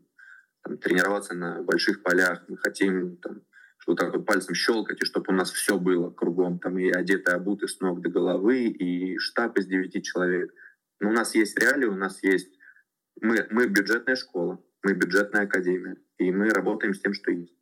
там, 0.61 0.77
тренироваться 0.77 1.33
на 1.33 1.63
больших 1.63 2.03
полях, 2.03 2.43
мы 2.47 2.57
хотим 2.57 3.17
там, 3.17 3.41
вот 3.85 3.97
так 3.97 4.13
вот 4.13 4.25
пальцем 4.25 4.55
щелкать, 4.55 5.01
и 5.01 5.05
чтобы 5.05 5.25
у 5.29 5.35
нас 5.35 5.51
все 5.51 5.77
было 5.77 6.09
кругом, 6.09 6.59
там 6.59 6.77
и 6.77 6.89
одеты, 6.89 7.31
обуты 7.31 7.67
с 7.67 7.79
ног 7.79 8.01
до 8.01 8.09
головы, 8.09 8.67
и 8.67 9.17
штаб 9.17 9.57
из 9.57 9.67
девяти 9.67 10.01
человек. 10.01 10.51
Но 10.99 11.09
у 11.09 11.13
нас 11.13 11.35
есть 11.35 11.57
реалии, 11.59 11.85
у 11.85 11.95
нас 11.95 12.23
есть... 12.23 12.49
Мы, 13.21 13.47
мы 13.49 13.67
бюджетная 13.67 14.15
школа, 14.15 14.61
мы 14.83 14.93
бюджетная 14.93 15.43
академия, 15.43 15.97
и 16.17 16.31
мы 16.31 16.49
работаем 16.49 16.93
с 16.93 16.99
тем, 16.99 17.13
что 17.13 17.31
есть. 17.31 17.55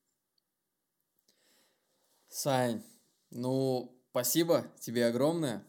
Сань, 2.27 2.83
ну, 3.29 3.95
спасибо 4.09 4.65
тебе 4.79 5.05
огромное 5.05 5.63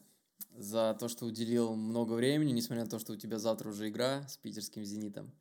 за 0.56 0.96
то, 0.98 1.08
что 1.08 1.26
уделил 1.26 1.74
много 1.74 2.14
времени, 2.14 2.52
несмотря 2.52 2.84
на 2.84 2.90
то, 2.90 2.98
что 2.98 3.12
у 3.12 3.16
тебя 3.16 3.38
завтра 3.38 3.68
уже 3.68 3.88
игра 3.88 4.26
с 4.28 4.38
питерским 4.38 4.84
«Зенитом». 4.84 5.32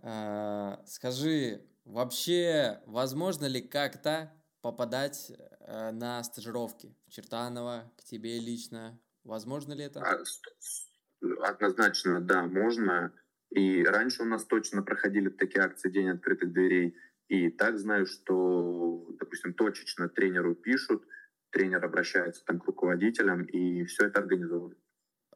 А, 0.00 0.80
скажи, 0.86 1.62
Вообще, 1.88 2.82
возможно 2.84 3.46
ли 3.46 3.62
как-то 3.62 4.30
попадать 4.60 5.32
э, 5.60 5.90
на 5.90 6.22
стажировки 6.22 6.94
в 7.06 7.10
Чертаново, 7.10 7.90
к 7.96 8.04
тебе 8.04 8.38
лично? 8.38 9.00
Возможно 9.24 9.72
ли 9.72 9.84
это? 9.84 10.00
А, 10.02 11.48
однозначно, 11.48 12.20
да, 12.20 12.42
можно. 12.42 13.14
И 13.50 13.82
раньше 13.84 14.22
у 14.22 14.26
нас 14.26 14.44
точно 14.44 14.82
проходили 14.82 15.30
такие 15.30 15.64
акции 15.64 15.88
«День 15.88 16.10
открытых 16.10 16.52
дверей». 16.52 16.94
И 17.28 17.48
так 17.48 17.78
знаю, 17.78 18.04
что, 18.04 19.06
допустим, 19.18 19.54
точечно 19.54 20.10
тренеру 20.10 20.54
пишут, 20.54 21.02
тренер 21.50 21.82
обращается 21.86 22.44
там 22.44 22.60
к 22.60 22.66
руководителям, 22.66 23.44
и 23.44 23.84
все 23.84 24.08
это 24.08 24.20
организовывает. 24.20 24.78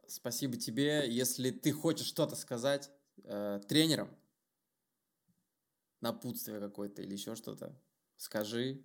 Спасибо 0.06 0.58
тебе. 0.58 1.08
Если 1.08 1.50
ты 1.50 1.72
хочешь 1.72 2.06
что-то 2.06 2.36
сказать 2.36 2.90
э, 3.24 3.60
тренерам, 3.66 4.10
напутствие 6.02 6.60
какое-то 6.60 7.00
или 7.02 7.12
еще 7.12 7.34
что-то, 7.34 7.74
скажи, 8.16 8.82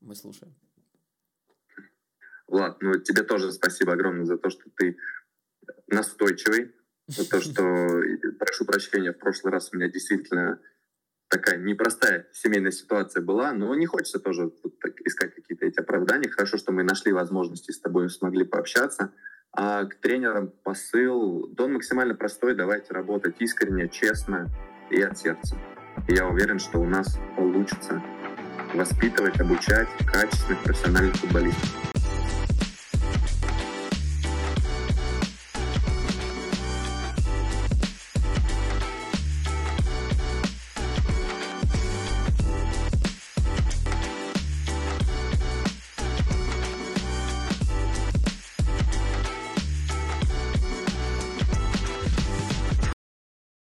мы 0.00 0.14
слушаем. 0.14 0.54
Влад, 2.46 2.82
ну 2.82 2.98
тебе 2.98 3.22
тоже 3.22 3.52
спасибо 3.52 3.94
огромное 3.94 4.26
за 4.26 4.36
то, 4.36 4.50
что 4.50 4.64
ты 4.76 4.96
настойчивый. 5.86 6.72
То, 7.30 7.40
что, 7.40 7.62
прошу 8.38 8.64
прощения, 8.64 9.12
в 9.12 9.18
прошлый 9.18 9.52
раз 9.52 9.70
у 9.72 9.76
меня 9.76 9.88
действительно 9.88 10.60
такая 11.28 11.58
непростая 11.58 12.28
семейная 12.32 12.70
ситуация 12.70 13.22
была, 13.22 13.52
но 13.52 13.74
не 13.74 13.86
хочется 13.86 14.18
тоже 14.18 14.52
вот 14.62 14.74
искать 15.04 15.34
какие-то 15.34 15.66
эти 15.66 15.80
оправдания. 15.80 16.28
Хорошо, 16.28 16.58
что 16.58 16.72
мы 16.72 16.82
нашли 16.82 17.12
возможности 17.12 17.72
с 17.72 17.80
тобой 17.80 18.10
смогли 18.10 18.44
пообщаться. 18.44 19.12
А 19.52 19.84
к 19.84 19.94
тренерам 20.00 20.52
посыл, 20.64 21.46
да 21.48 21.64
он 21.64 21.74
максимально 21.74 22.14
простой, 22.14 22.54
давайте 22.54 22.92
работать 22.92 23.36
искренне, 23.38 23.88
честно 23.88 24.50
и 24.90 25.00
от 25.00 25.16
сердца. 25.16 25.56
И 26.06 26.14
я 26.14 26.26
уверен, 26.26 26.58
что 26.58 26.78
у 26.78 26.86
нас 26.86 27.18
получится 27.36 28.02
воспитывать, 28.74 29.40
обучать 29.40 29.88
качественных 30.06 30.62
профессиональных 30.62 31.16
футболистов. 31.16 31.93